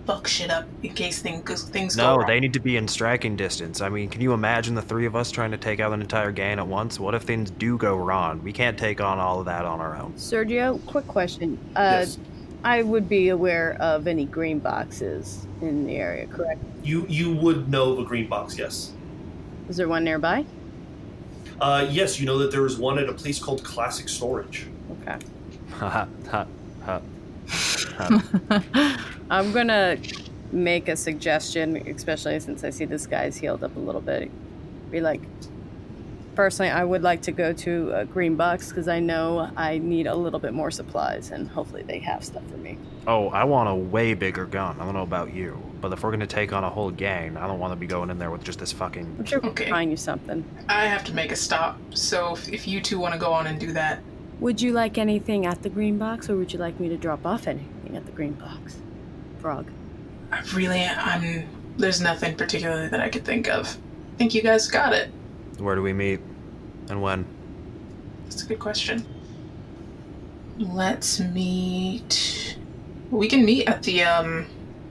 fuck 0.06 0.28
shit 0.28 0.50
up 0.50 0.66
in 0.82 0.94
case 0.94 1.20
things 1.20 1.64
things 1.64 1.96
go 1.96 2.02
No, 2.02 2.16
wrong. 2.18 2.26
they 2.26 2.38
need 2.40 2.52
to 2.52 2.60
be 2.60 2.76
in 2.76 2.86
striking 2.86 3.34
distance. 3.36 3.80
I 3.80 3.88
mean, 3.88 4.08
can 4.08 4.20
you 4.20 4.32
imagine 4.32 4.74
the 4.74 4.82
three 4.82 5.04
of 5.06 5.16
us 5.16 5.30
trying 5.30 5.50
to 5.50 5.56
take 5.56 5.80
out 5.80 5.92
an 5.92 6.00
entire 6.00 6.30
gang 6.32 6.58
at 6.58 6.66
once? 6.66 7.00
What 7.00 7.14
if 7.14 7.22
things 7.22 7.50
do 7.50 7.76
go 7.76 7.96
wrong? 7.96 8.40
We 8.42 8.52
can't 8.52 8.78
take 8.78 9.00
on 9.00 9.18
all 9.18 9.40
of 9.40 9.46
that 9.46 9.64
on 9.64 9.80
our 9.80 9.96
own. 9.96 10.12
Sergio, 10.14 10.84
quick 10.86 11.06
question. 11.08 11.58
Uh, 11.74 11.98
Yes. 12.00 12.18
I 12.64 12.82
would 12.82 13.08
be 13.08 13.28
aware 13.28 13.76
of 13.80 14.06
any 14.08 14.24
green 14.24 14.58
boxes 14.58 15.46
in 15.60 15.86
the 15.86 15.96
area, 15.96 16.26
correct? 16.26 16.60
You 16.82 17.06
you 17.08 17.32
would 17.36 17.68
know 17.68 17.92
of 17.92 17.98
a 18.00 18.04
green 18.04 18.28
box, 18.28 18.58
yes. 18.58 18.92
Is 19.68 19.76
there 19.76 19.86
one 19.88 20.02
nearby? 20.04 20.44
Uh, 21.60 21.86
yes, 21.90 22.18
you 22.18 22.26
know 22.26 22.38
that 22.38 22.50
there 22.50 22.66
is 22.66 22.76
one 22.76 22.98
at 22.98 23.08
a 23.08 23.12
place 23.12 23.38
called 23.38 23.62
Classic 23.62 24.08
Storage. 24.08 24.66
Okay. 25.02 25.16
Ha 25.78 25.88
ha 25.90 26.46
ha. 26.84 27.00
ha. 27.98 29.06
I'm 29.30 29.52
gonna 29.52 29.98
make 30.52 30.88
a 30.88 30.96
suggestion, 30.96 31.76
especially 31.88 32.38
since 32.40 32.62
I 32.64 32.70
see 32.70 32.84
this 32.84 33.06
guy's 33.06 33.36
healed 33.36 33.64
up 33.64 33.76
a 33.76 33.80
little 33.80 34.00
bit. 34.00 34.30
Be 34.90 35.00
like, 35.00 35.20
personally, 36.36 36.70
I 36.70 36.84
would 36.84 37.02
like 37.02 37.22
to 37.22 37.32
go 37.32 37.52
to 37.52 37.92
a 37.92 38.04
green 38.04 38.36
box 38.36 38.68
because 38.68 38.86
I 38.88 39.00
know 39.00 39.50
I 39.56 39.78
need 39.78 40.06
a 40.06 40.14
little 40.14 40.38
bit 40.38 40.52
more 40.54 40.70
supplies, 40.70 41.30
and 41.32 41.48
hopefully 41.48 41.82
they 41.82 41.98
have 42.00 42.24
stuff 42.24 42.44
for 42.48 42.56
me. 42.58 42.78
Oh, 43.08 43.28
I 43.30 43.44
want 43.44 43.68
a 43.68 43.74
way 43.74 44.14
bigger 44.14 44.46
gun. 44.46 44.76
I 44.80 44.84
don't 44.84 44.94
know 44.94 45.02
about 45.02 45.32
you, 45.34 45.60
but 45.80 45.92
if 45.92 46.04
we're 46.04 46.12
gonna 46.12 46.26
take 46.26 46.52
on 46.52 46.62
a 46.62 46.70
whole 46.70 46.90
gang, 46.92 47.36
I 47.36 47.48
don't 47.48 47.58
want 47.58 47.72
to 47.72 47.76
be 47.76 47.86
going 47.88 48.10
in 48.10 48.18
there 48.20 48.30
with 48.30 48.44
just 48.44 48.60
this 48.60 48.70
fucking. 48.72 49.16
I'm 49.18 49.24
sure 49.24 49.40
we 49.40 49.48
Okay. 49.48 49.64
can 49.64 49.72
find 49.72 49.90
you 49.90 49.96
something. 49.96 50.44
I 50.68 50.86
have 50.86 51.02
to 51.04 51.12
make 51.14 51.32
a 51.32 51.36
stop. 51.36 51.78
So 51.94 52.34
if, 52.34 52.48
if 52.48 52.68
you 52.68 52.80
two 52.80 53.00
want 53.00 53.14
to 53.14 53.18
go 53.20 53.32
on 53.32 53.48
and 53.48 53.58
do 53.58 53.72
that, 53.72 54.00
Would 54.38 54.60
you 54.60 54.72
like 54.72 54.98
anything 54.98 55.46
at 55.46 55.62
the 55.62 55.70
green 55.70 55.96
box, 55.98 56.28
or 56.30 56.36
would 56.36 56.52
you 56.52 56.58
like 56.58 56.78
me 56.78 56.88
to 56.90 56.96
drop 56.96 57.24
off 57.26 57.48
anything 57.48 57.96
at 57.96 58.04
the 58.06 58.12
green 58.12 58.34
box? 58.34 58.76
Frog. 59.40 59.70
I 60.32 60.40
really, 60.54 60.82
I'm. 60.82 61.48
There's 61.76 62.00
nothing 62.00 62.36
particularly 62.36 62.88
that 62.88 63.00
I 63.00 63.08
could 63.08 63.24
think 63.24 63.48
of. 63.48 63.66
I 63.66 64.16
think 64.16 64.34
you 64.34 64.42
guys 64.42 64.68
got 64.68 64.92
it. 64.92 65.10
Where 65.58 65.74
do 65.74 65.82
we 65.82 65.92
meet, 65.92 66.20
and 66.88 67.02
when? 67.02 67.26
That's 68.24 68.42
a 68.42 68.46
good 68.46 68.58
question. 68.58 69.06
Let's 70.58 71.20
meet. 71.20 72.58
We 73.10 73.28
can 73.28 73.44
meet 73.44 73.68
at 73.68 73.82
the 73.82 74.02
um, 74.04 74.46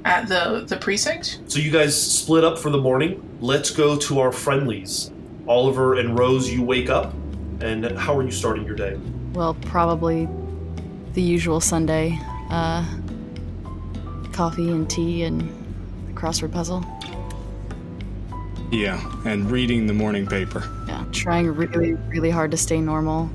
at 0.05 0.27
the 0.27 0.65
the 0.67 0.77
precinct. 0.77 1.39
So 1.47 1.59
you 1.59 1.71
guys 1.71 1.99
split 1.99 2.43
up 2.43 2.57
for 2.57 2.69
the 2.69 2.77
morning. 2.77 3.37
Let's 3.41 3.71
go 3.71 3.97
to 3.97 4.19
our 4.19 4.31
friendlies. 4.31 5.11
Oliver 5.47 5.95
and 5.95 6.17
Rose, 6.17 6.49
you 6.51 6.63
wake 6.63 6.89
up, 6.89 7.13
and 7.61 7.85
how 7.97 8.17
are 8.17 8.23
you 8.23 8.31
starting 8.31 8.65
your 8.65 8.75
day? 8.75 8.99
Well, 9.33 9.55
probably 9.55 10.27
the 11.13 11.21
usual 11.21 11.59
Sunday. 11.59 12.17
Uh, 12.49 12.85
coffee 14.35 14.69
and 14.69 14.89
tea 14.89 15.23
and 15.23 15.41
the 16.07 16.13
crossword 16.13 16.51
puzzle. 16.51 16.85
Yeah, 18.69 18.99
and 19.25 19.49
reading 19.49 19.87
the 19.87 19.93
morning 19.93 20.27
paper. 20.27 20.69
Yeah, 20.87 21.05
trying 21.13 21.47
really, 21.47 21.93
really 22.09 22.29
hard 22.29 22.51
to 22.51 22.57
stay 22.57 22.81
normal, 22.81 23.29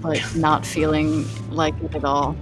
but 0.00 0.22
not 0.36 0.64
feeling 0.64 1.26
like 1.50 1.74
it 1.82 1.96
at 1.96 2.04
all. 2.04 2.36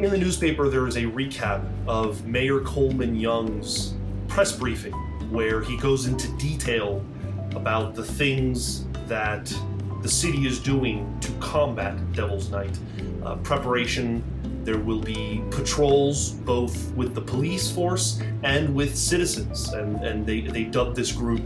In 0.00 0.10
the 0.10 0.18
newspaper, 0.18 0.68
there 0.68 0.88
is 0.88 0.96
a 0.96 1.02
recap 1.02 1.64
of 1.86 2.26
Mayor 2.26 2.58
Coleman 2.60 3.14
Young's 3.14 3.94
press 4.26 4.50
briefing, 4.50 4.92
where 5.30 5.60
he 5.60 5.76
goes 5.76 6.06
into 6.06 6.26
detail 6.36 7.04
about 7.54 7.94
the 7.94 8.04
things 8.04 8.86
that 9.06 9.56
the 10.02 10.08
city 10.08 10.48
is 10.48 10.58
doing 10.58 11.16
to 11.20 11.30
combat 11.34 11.96
Devil's 12.12 12.50
Night. 12.50 12.76
Uh, 13.22 13.36
preparation, 13.36 14.24
there 14.64 14.78
will 14.78 15.00
be 15.00 15.42
patrols 15.50 16.30
both 16.30 16.92
with 16.94 17.14
the 17.14 17.20
police 17.20 17.70
force 17.70 18.20
and 18.42 18.74
with 18.74 18.96
citizens, 18.96 19.68
and, 19.72 19.96
and 20.02 20.26
they, 20.26 20.40
they 20.40 20.64
dubbed 20.64 20.96
this 20.96 21.12
group 21.12 21.42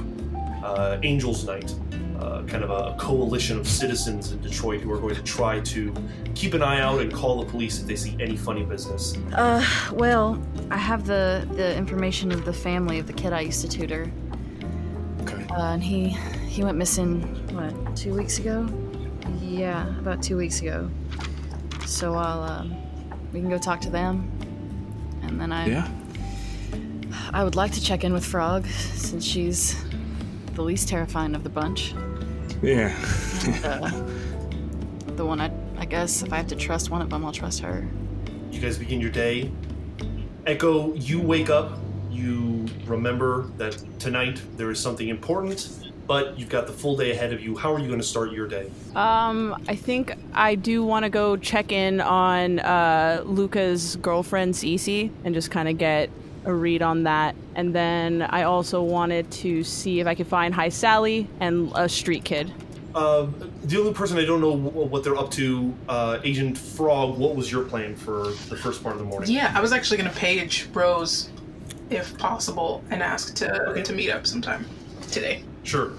uh, 0.63 0.99
Angels 1.03 1.45
Night. 1.45 1.75
Uh, 2.19 2.43
kind 2.47 2.65
of 2.65 2.71
a 2.71 2.97
coalition 2.99 3.57
of 3.57 3.69
citizens 3.69 4.33
in 4.33 4.41
Detroit 4.43 4.81
who 4.81 4.91
are 4.93 4.99
going 4.99 5.15
to 5.15 5.23
try 5.23 5.61
to 5.61 5.95
keep 6.35 6.53
an 6.53 6.63
eye 6.63 6.81
out 6.81 7.01
and 7.01 7.13
call 7.13 7.41
the 7.45 7.49
police 7.49 7.81
if 7.81 7.87
they 7.87 7.95
see 7.95 8.17
any 8.19 8.37
funny 8.37 8.65
business. 8.65 9.17
Uh, 9.35 9.65
well, 9.93 10.43
I 10.69 10.79
have 10.79 11.07
the 11.07 11.49
the 11.53 11.77
information 11.77 12.33
of 12.33 12.45
the 12.45 12.53
family 12.53 12.99
of 12.99 13.07
the 13.07 13.13
kid 13.13 13.33
I 13.33 13.43
used 13.43 13.61
to 13.61 13.69
tutor, 13.69 14.11
Okay. 15.23 15.47
uh, 15.51 15.75
and 15.75 15.83
he 15.83 16.09
he 16.49 16.65
went 16.65 16.77
missing 16.77 17.23
what 17.55 17.97
two 17.97 18.15
weeks 18.15 18.41
ago? 18.41 18.69
Yeah, 19.41 19.87
about 20.01 20.21
two 20.21 20.37
weeks 20.37 20.61
ago. 20.61 20.91
So 21.87 22.15
I'll 22.17 22.43
um, 22.43 22.77
we 23.33 23.41
can 23.41 23.49
go 23.49 23.59
talk 23.59 23.81
to 23.83 23.91
them, 23.91 24.31
and 25.23 25.41
then 25.41 25.53
I 25.53 25.67
Yeah. 25.69 25.89
I 27.33 27.45
would 27.45 27.57
like 27.57 27.73
to 27.73 27.81
check 27.83 28.05
in 28.05 28.13
with 28.13 28.25
Frog 28.25 28.67
since 28.67 29.25
she's 29.25 29.77
the 30.55 30.63
least 30.63 30.89
terrifying 30.89 31.35
of 31.35 31.45
the 31.45 31.51
bunch. 31.51 31.95
Yeah. 32.63 32.95
Uh, 33.65 33.91
the 35.17 35.25
one 35.25 35.41
I 35.41 35.51
I 35.79 35.85
guess 35.85 36.23
if 36.23 36.33
I 36.33 36.37
have 36.37 36.49
to 36.49 36.57
trust 36.57 36.91
one 36.91 37.03
of 37.03 37.11
them, 37.11 37.25
I'll 37.25 37.33
trust 37.33 37.61
her. 37.61 37.87
You 38.51 38.61
guys 38.61 38.79
begin 38.79 39.01
your 39.01 39.11
day. 39.11 39.53
Echo, 40.47 40.95
you 40.95 41.21
wake 41.21 41.51
up. 41.51 41.79
You 42.11 42.67
remember 42.87 43.51
that 43.59 43.79
tonight 44.01 44.41
there 44.57 44.71
is 44.71 44.81
something 44.81 45.09
important, 45.09 45.88
but 46.09 46.37
you've 46.39 46.49
got 46.49 46.67
the 46.67 46.73
full 46.73 46.97
day 46.97 47.13
ahead 47.13 47.33
of 47.33 47.41
you. 47.41 47.55
How 47.57 47.73
are 47.73 47.79
you 47.79 47.87
going 47.87 48.01
to 48.01 48.07
start 48.07 48.33
your 48.33 48.49
day? 48.49 48.71
Um, 48.97 49.63
I 49.69 49.77
think 49.77 50.15
I 50.33 50.55
do 50.55 50.83
want 50.83 51.05
to 51.05 51.11
go 51.11 51.37
check 51.37 51.71
in 51.71 52.01
on 52.01 52.59
uh, 52.61 53.23
Luca's 53.25 53.97
girlfriend 53.97 54.55
Cece 54.55 55.11
and 55.25 55.35
just 55.35 55.51
kind 55.51 55.69
of 55.69 55.77
get 55.77 56.09
a 56.47 56.53
read 56.53 56.81
on 56.81 57.03
that. 57.03 57.37
And 57.55 57.75
then 57.75 58.23
I 58.23 58.45
also 58.45 58.83
wanted 58.83 59.31
to 59.33 59.63
see 59.63 60.01
if 60.01 60.07
I 60.07 60.15
could 60.15 60.27
find 60.27 60.55
Hi 60.55 60.71
Sally 60.71 61.29
and 61.41 61.71
a 61.75 61.89
street 61.91 62.25
kid. 62.25 62.51
Uh, 62.95 63.27
the 63.65 63.79
only 63.79 63.93
person 63.93 64.17
I 64.17 64.25
don't 64.25 64.41
know 64.41 64.57
what 64.57 65.05
they're 65.05 65.17
up 65.19 65.31
to, 65.33 65.75
uh, 65.91 66.21
Agent 66.25 66.57
Frog. 66.57 67.19
What 67.19 67.37
was 67.37 67.53
your 67.53 67.65
plan 67.65 67.95
for 67.95 68.29
the 68.49 68.57
first 68.57 68.83
part 68.83 68.95
of 68.95 68.99
the 68.99 69.05
morning? 69.05 69.31
Yeah, 69.31 69.53
I 69.55 69.61
was 69.61 69.73
actually 69.73 69.99
gonna 69.99 70.11
page 70.11 70.67
Rose, 70.73 71.29
if 71.91 72.17
possible, 72.17 72.83
and 72.91 73.03
ask 73.03 73.35
to 73.37 73.63
Okay. 73.71 73.83
to 73.83 73.93
meet 73.93 74.11
up 74.11 74.27
sometime 74.27 74.65
today. 75.11 75.45
Sure. 75.69 75.93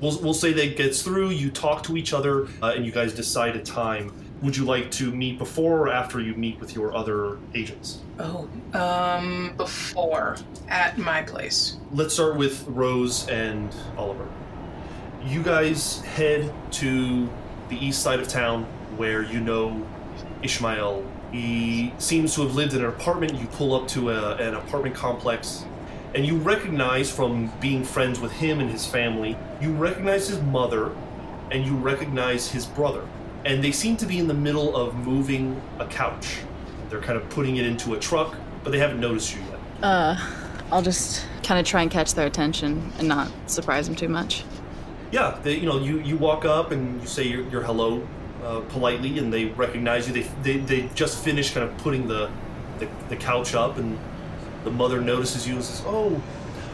We'll, 0.00 0.20
we'll 0.20 0.34
say 0.34 0.52
that 0.52 0.76
gets 0.76 1.02
through. 1.02 1.30
You 1.30 1.48
talk 1.50 1.84
to 1.84 1.96
each 1.96 2.12
other, 2.12 2.48
uh, 2.60 2.72
and 2.74 2.84
you 2.84 2.90
guys 2.90 3.14
decide 3.14 3.54
a 3.54 3.62
time. 3.62 4.12
Would 4.42 4.56
you 4.56 4.64
like 4.64 4.90
to 4.92 5.12
meet 5.12 5.38
before 5.38 5.78
or 5.78 5.88
after 5.92 6.18
you 6.18 6.34
meet 6.34 6.58
with 6.58 6.74
your 6.74 6.92
other 6.92 7.38
agents? 7.54 8.00
Oh, 8.18 8.48
um, 8.72 9.54
before 9.56 10.38
at 10.68 10.98
my 10.98 11.22
place. 11.22 11.76
Let's 11.92 12.14
start 12.14 12.36
with 12.36 12.66
Rose 12.66 13.28
and 13.28 13.72
Oliver. 13.96 14.26
You 15.24 15.44
guys 15.44 16.00
head 16.00 16.52
to 16.72 17.28
the 17.68 17.76
east 17.76 18.02
side 18.02 18.18
of 18.18 18.26
town 18.26 18.64
where 18.96 19.22
you 19.22 19.38
know 19.38 19.86
Ishmael. 20.42 21.06
He 21.30 21.94
seems 21.98 22.34
to 22.34 22.42
have 22.42 22.56
lived 22.56 22.74
in 22.74 22.80
an 22.80 22.88
apartment. 22.88 23.34
You 23.34 23.46
pull 23.46 23.72
up 23.72 23.86
to 23.88 24.10
a, 24.10 24.34
an 24.36 24.54
apartment 24.54 24.96
complex, 24.96 25.64
and 26.14 26.26
you 26.26 26.36
recognize 26.36 27.10
from 27.10 27.52
being 27.60 27.84
friends 27.84 28.20
with 28.20 28.32
him 28.32 28.60
and 28.60 28.70
his 28.70 28.86
family, 28.86 29.36
you 29.60 29.72
recognize 29.72 30.28
his 30.28 30.40
mother, 30.40 30.92
and 31.50 31.64
you 31.64 31.76
recognize 31.76 32.50
his 32.50 32.66
brother. 32.66 33.06
And 33.44 33.62
they 33.62 33.72
seem 33.72 33.96
to 33.98 34.06
be 34.06 34.18
in 34.18 34.28
the 34.28 34.34
middle 34.34 34.76
of 34.76 34.94
moving 34.94 35.60
a 35.78 35.86
couch. 35.86 36.40
They're 36.88 37.00
kind 37.00 37.16
of 37.16 37.28
putting 37.30 37.56
it 37.56 37.66
into 37.66 37.94
a 37.94 37.98
truck, 37.98 38.36
but 38.64 38.70
they 38.70 38.78
haven't 38.78 39.00
noticed 39.00 39.34
you 39.34 39.40
yet. 39.42 39.58
Uh, 39.82 40.16
I'll 40.70 40.82
just 40.82 41.26
kind 41.42 41.58
of 41.58 41.66
try 41.66 41.82
and 41.82 41.90
catch 41.90 42.14
their 42.14 42.26
attention 42.26 42.92
and 42.98 43.08
not 43.08 43.30
surprise 43.46 43.86
them 43.86 43.96
too 43.96 44.08
much. 44.08 44.44
Yeah, 45.10 45.38
they, 45.42 45.56
you 45.56 45.66
know, 45.66 45.78
you, 45.78 46.00
you 46.00 46.16
walk 46.16 46.44
up 46.44 46.70
and 46.70 47.00
you 47.00 47.06
say 47.06 47.24
your, 47.24 47.48
your 47.48 47.62
hello 47.62 48.06
uh, 48.44 48.60
politely, 48.68 49.18
and 49.18 49.32
they 49.32 49.46
recognize 49.46 50.06
you. 50.06 50.14
They, 50.14 50.28
they, 50.42 50.58
they 50.58 50.88
just 50.94 51.22
finished 51.24 51.54
kind 51.54 51.68
of 51.68 51.76
putting 51.78 52.06
the, 52.06 52.30
the, 52.78 52.88
the 53.08 53.16
couch 53.16 53.54
up, 53.54 53.78
and 53.78 53.98
the 54.64 54.70
mother 54.70 55.00
notices 55.00 55.46
you 55.48 55.54
and 55.54 55.64
says, 55.64 55.82
"Oh, 55.86 56.20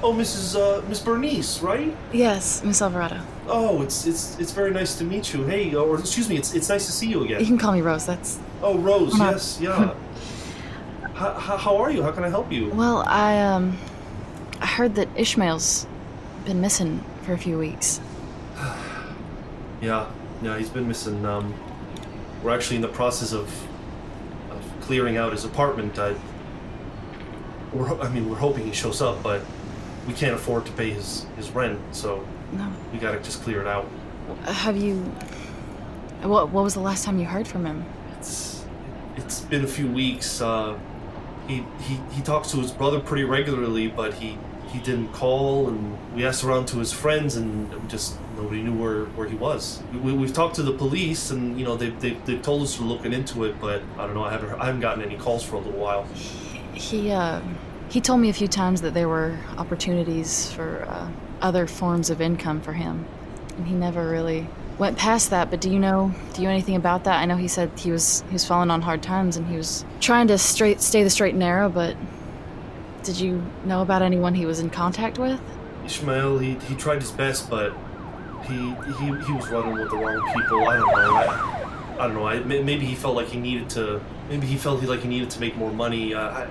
oh, 0.03 0.13
Mrs. 0.13 0.57
Uh, 0.57 0.83
Miss 0.89 1.01
Bernice, 1.01 1.61
right? 1.61 1.97
Yes, 2.13 2.63
Miss 2.65 2.83
Alvarado. 2.83 3.21
Oh, 3.49 3.83
it's 3.83 4.07
it's 4.07 4.39
it's 4.39 4.53
very 4.53 4.73
nice 4.73 4.97
to 4.99 5.05
meet 5.05 5.33
you. 5.33 5.45
Hey, 5.45 5.75
or 5.75 5.99
excuse 5.99 6.29
me, 6.29 6.37
it's 6.37 6.55
it's 6.55 6.69
nice 6.69 6.87
to 6.87 6.93
see 6.93 7.09
you 7.09 7.25
again. 7.25 7.41
You 7.41 7.47
can 7.47 7.59
call 7.59 7.73
me 7.73 7.81
Rose. 7.81 8.07
That's 8.07 8.39
Oh, 8.63 8.77
Rose, 8.79 9.17
yes, 9.19 9.59
yeah. 9.61 9.95
how, 11.15 11.33
how, 11.35 11.57
how 11.57 11.77
are 11.77 11.91
you? 11.91 12.03
How 12.03 12.11
can 12.13 12.25
I 12.25 12.29
help 12.29 12.51
you? 12.51 12.71
well. 12.71 13.05
I 13.07 13.39
um, 13.41 13.77
I 14.61 14.67
heard 14.67 14.95
that 14.97 15.09
Ishmael's 15.17 15.87
been 16.45 16.61
missing 16.61 17.05
for 17.23 17.33
a 17.33 17.39
few 17.39 17.59
weeks. 17.59 18.01
Yeah, 19.83 20.11
yeah, 20.43 20.57
he's 20.57 20.71
been 20.71 20.89
missing. 20.89 21.25
Um, 21.27 21.53
we're 22.43 22.55
actually 22.55 22.77
in 22.77 22.83
the 22.83 22.89
process 22.89 23.33
of, 23.35 23.47
of 24.51 24.65
clearing 24.81 25.19
out 25.19 25.33
his 25.33 25.45
apartment. 25.45 25.99
I, 25.99 26.15
we're, 27.77 28.01
I 28.01 28.09
mean, 28.09 28.29
we're 28.29 28.37
hoping 28.37 28.65
he 28.67 28.73
shows 28.73 29.01
up, 29.03 29.23
but 29.23 29.43
we 30.07 30.13
can't 30.15 30.35
afford 30.35 30.67
to 30.67 30.73
pay 30.73 30.91
his, 30.91 31.27
his 31.37 31.51
rent, 31.51 31.79
so 31.93 32.25
No, 32.53 32.71
we 32.93 32.99
gotta 32.99 33.21
just 33.21 33.43
clear 33.43 33.61
it 33.61 33.67
out. 33.67 33.87
have 34.45 34.77
you? 34.77 34.97
What 36.23 36.51
What 36.51 36.65
was 36.65 36.75
the 36.75 36.81
last 36.81 37.05
time 37.05 37.19
you 37.19 37.27
heard 37.27 37.47
from 37.47 37.65
him? 37.67 37.85
It's 38.19 38.65
it's 39.17 39.41
been 39.43 39.65
a 39.65 39.69
few 39.69 39.87
weeks. 39.89 40.41
Uh, 40.41 40.79
he, 41.47 41.65
he 41.81 42.01
he 42.13 42.23
talks 42.23 42.51
to 42.53 42.57
his 42.59 42.73
brother 42.73 42.99
pretty 43.01 43.25
regularly, 43.25 43.89
but 43.89 44.15
he 44.15 44.39
he 44.69 44.79
didn't 44.81 45.13
call, 45.13 45.69
and 45.69 45.97
we 46.15 46.27
asked 46.27 46.43
around 46.45 46.67
to 46.69 46.79
his 46.79 46.93
friends, 46.93 47.37
and 47.37 47.71
just 47.89 48.17
nobody 48.37 48.63
knew 48.63 48.75
where, 48.75 49.05
where 49.17 49.29
he 49.29 49.37
was. 49.37 49.81
We, 50.03 50.13
we've 50.13 50.33
talked 50.33 50.57
to 50.57 50.63
the 50.63 50.73
police, 50.73 51.31
and 51.31 51.59
you 51.59 51.65
know 51.65 51.77
they've, 51.77 51.99
they've, 52.01 52.25
they've 52.27 52.43
told 52.43 52.63
us 52.63 52.79
we're 52.81 52.87
looking 52.87 53.13
into 53.13 53.45
it, 53.45 53.61
but 53.61 53.83
I 53.97 54.07
don't 54.07 54.15
know. 54.15 54.25
I 54.25 54.33
haven't 54.33 54.51
I 54.61 54.67
haven't 54.67 54.81
gotten 54.81 55.03
any 55.05 55.17
calls 55.17 55.45
for 55.45 55.57
a 55.57 55.61
little 55.61 55.81
while. 55.81 56.05
He 56.75 57.11
uh, 57.11 57.41
he 57.89 58.01
told 58.01 58.21
me 58.21 58.29
a 58.29 58.33
few 58.33 58.49
times 58.49 58.83
that 58.83 58.95
there 58.95 59.09
were 59.09 59.39
opportunities 59.59 60.51
for 60.53 60.85
uh, 60.89 61.11
other 61.41 61.67
forms 61.67 62.11
of 62.11 62.21
income 62.21 62.61
for 62.61 62.73
him, 62.73 63.05
and 63.57 63.67
he 63.67 63.75
never 63.75 64.09
really 64.09 64.47
went 64.79 64.99
past 64.99 65.31
that. 65.31 65.51
But 65.51 65.61
do 65.61 65.71
you 65.71 65.79
know 65.79 66.13
do 66.35 66.43
you 66.43 66.49
know 66.49 66.53
anything 66.53 66.77
about 66.77 67.05
that? 67.05 67.21
I 67.21 67.25
know 67.25 67.37
he 67.37 67.49
said 67.49 67.71
he 67.79 67.91
was 67.91 68.23
he 68.29 68.33
was 68.33 68.45
falling 68.45 68.71
on 68.71 68.83
hard 68.83 69.03
times 69.03 69.37
and 69.37 69.47
he 69.47 69.57
was 69.57 69.85
trying 70.01 70.29
to 70.29 70.39
straight 70.39 70.81
stay 70.81 71.03
the 71.03 71.11
straight 71.11 71.31
and 71.31 71.41
narrow. 71.41 71.69
But 71.69 71.97
did 73.03 73.19
you 73.19 73.43
know 73.65 73.83
about 73.83 74.03
anyone 74.03 74.35
he 74.35 74.47
was 74.47 74.61
in 74.61 74.71
contact 74.71 75.19
with? 75.19 75.41
Ishmael, 75.85 76.39
he, 76.39 76.55
he 76.55 76.75
tried 76.75 77.01
his 77.01 77.13
best, 77.13 77.49
but 77.49 77.73
he, 78.47 78.55
he 78.55 79.07
he 79.25 79.33
was 79.33 79.49
running 79.49 79.75
with 79.75 79.91
the 79.91 79.97
wrong 79.97 80.33
people. 80.35 80.67
I 80.67 80.77
don't 80.77 80.93
know. 80.93 81.15
I, 81.15 81.95
I 81.99 82.07
don't 82.09 82.15
know. 82.15 82.27
I, 82.27 82.41
maybe 82.41 82.85
he 82.85 82.95
felt 82.95 83.15
like 83.15 83.29
he 83.29 83.39
needed 83.39 83.71
to. 83.71 84.03
Maybe 84.29 84.47
he 84.47 84.57
felt 84.57 84.83
like 84.83 85.01
he 85.01 85.09
needed 85.09 85.31
to 85.31 85.41
make 85.41 85.57
more 85.57 85.71
money. 85.71 86.15
Uh, 86.15 86.21
I, 86.21 86.49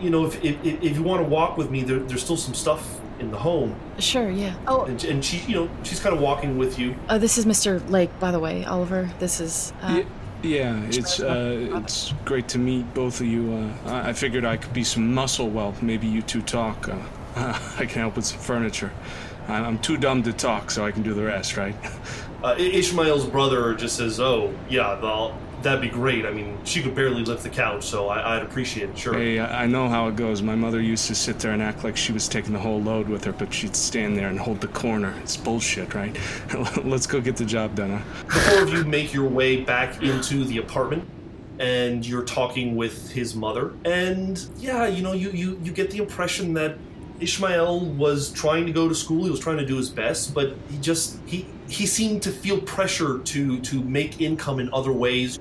you 0.00 0.10
know, 0.10 0.26
if, 0.26 0.42
if, 0.44 0.56
if 0.64 0.96
you 0.96 1.02
want 1.02 1.22
to 1.22 1.28
walk 1.28 1.56
with 1.56 1.70
me, 1.70 1.82
there, 1.82 1.98
there's 1.98 2.22
still 2.24 2.36
some 2.36 2.54
stuff 2.54 3.00
in 3.18 3.30
the 3.30 3.38
home, 3.38 3.74
Sure, 3.98 4.30
yeah. 4.30 4.54
Oh, 4.66 4.84
and, 4.84 5.02
and 5.04 5.24
she, 5.24 5.38
you 5.48 5.54
know, 5.54 5.70
she's 5.82 6.00
kind 6.00 6.14
of 6.14 6.20
walking 6.20 6.58
with 6.58 6.78
you. 6.78 6.94
uh, 7.08 7.16
this 7.18 7.38
is 7.38 7.46
Mr. 7.46 7.80
Lake, 7.90 8.10
by 8.20 8.30
the 8.30 8.38
way, 8.38 8.64
Oliver. 8.66 9.08
This 9.18 9.40
is. 9.40 9.72
Uh, 9.82 10.02
Ye- 10.02 10.06
Yeah, 10.56 10.82
it's 10.90 11.18
uh, 11.18 11.80
it's 11.82 12.12
great 12.26 12.46
to 12.48 12.58
meet 12.58 12.84
both 12.94 13.20
of 13.20 13.26
you. 13.26 13.42
Uh, 13.86 13.90
I 13.90 14.10
I 14.10 14.12
figured 14.12 14.44
I 14.44 14.56
could 14.58 14.74
be 14.74 14.84
some 14.84 15.14
muscle 15.14 15.48
while 15.48 15.72
maybe 15.80 16.06
you 16.06 16.20
two 16.22 16.42
talk. 16.42 16.88
Uh, 16.88 16.98
I 17.82 17.86
can 17.86 18.00
help 18.02 18.16
with 18.16 18.26
some 18.26 18.38
furniture. 18.40 18.90
I- 19.48 19.64
I'm 19.66 19.78
too 19.78 19.96
dumb 19.96 20.22
to 20.24 20.32
talk, 20.32 20.70
so 20.70 20.84
I 20.86 20.92
can 20.92 21.02
do 21.02 21.14
the 21.14 21.24
rest, 21.24 21.56
right? 21.56 21.74
Uh, 22.44 22.54
Ishmael's 22.58 23.24
brother 23.26 23.74
just 23.74 23.96
says, 23.96 24.20
"Oh, 24.20 24.52
yeah, 24.68 25.00
well, 25.00 25.32
that'd 25.66 25.80
be 25.80 25.88
great. 25.88 26.24
I 26.24 26.30
mean, 26.30 26.56
she 26.64 26.80
could 26.80 26.94
barely 26.94 27.24
lift 27.24 27.42
the 27.42 27.50
couch, 27.50 27.84
so 27.84 28.08
I, 28.08 28.36
I'd 28.36 28.42
appreciate 28.42 28.90
it. 28.90 28.98
Sure." 28.98 29.14
Hey, 29.14 29.38
I 29.38 29.64
I 29.64 29.66
know 29.66 29.88
how 29.88 30.08
it 30.08 30.16
goes. 30.16 30.40
My 30.40 30.54
mother 30.54 30.80
used 30.80 31.06
to 31.08 31.14
sit 31.14 31.38
there 31.40 31.52
and 31.52 31.62
act 31.62 31.82
like 31.82 31.96
she 31.96 32.12
was 32.12 32.28
taking 32.28 32.52
the 32.52 32.58
whole 32.58 32.80
load 32.80 33.08
with 33.08 33.24
her, 33.24 33.32
but 33.32 33.52
she'd 33.52 33.74
stand 33.74 34.16
there 34.16 34.28
and 34.28 34.38
hold 34.38 34.60
the 34.60 34.68
corner. 34.68 35.12
It's 35.22 35.36
bullshit, 35.36 35.94
right? 35.94 36.16
Let's 36.84 37.06
go 37.06 37.20
get 37.20 37.36
the 37.36 37.44
job 37.44 37.74
done, 37.74 37.98
huh? 37.98 38.24
the 38.26 38.40
four 38.40 38.62
of 38.62 38.70
you 38.70 38.84
make 38.84 39.12
your 39.12 39.28
way 39.28 39.62
back 39.62 40.02
into 40.02 40.44
the 40.44 40.58
apartment 40.58 41.08
and 41.58 42.06
you're 42.06 42.24
talking 42.24 42.76
with 42.76 43.10
his 43.12 43.34
mother 43.34 43.72
and 43.86 44.50
yeah 44.58 44.86
you 44.86 45.02
know 45.02 45.14
you, 45.14 45.30
you 45.30 45.58
you 45.62 45.72
get 45.72 45.90
the 45.90 45.96
impression 45.96 46.52
that 46.52 46.76
ishmael 47.18 47.80
was 47.80 48.30
trying 48.32 48.66
to 48.66 48.72
go 48.72 48.90
to 48.90 48.94
school 48.94 49.24
he 49.24 49.30
was 49.30 49.40
trying 49.40 49.56
to 49.56 49.64
do 49.64 49.76
his 49.76 49.88
best 49.88 50.34
but 50.34 50.54
he 50.70 50.76
just 50.78 51.18
he 51.24 51.46
he 51.66 51.86
seemed 51.86 52.22
to 52.22 52.30
feel 52.30 52.60
pressure 52.60 53.20
to 53.20 53.58
to 53.60 53.82
make 53.84 54.20
income 54.20 54.60
in 54.60 54.68
other 54.70 54.92
ways 54.92 55.38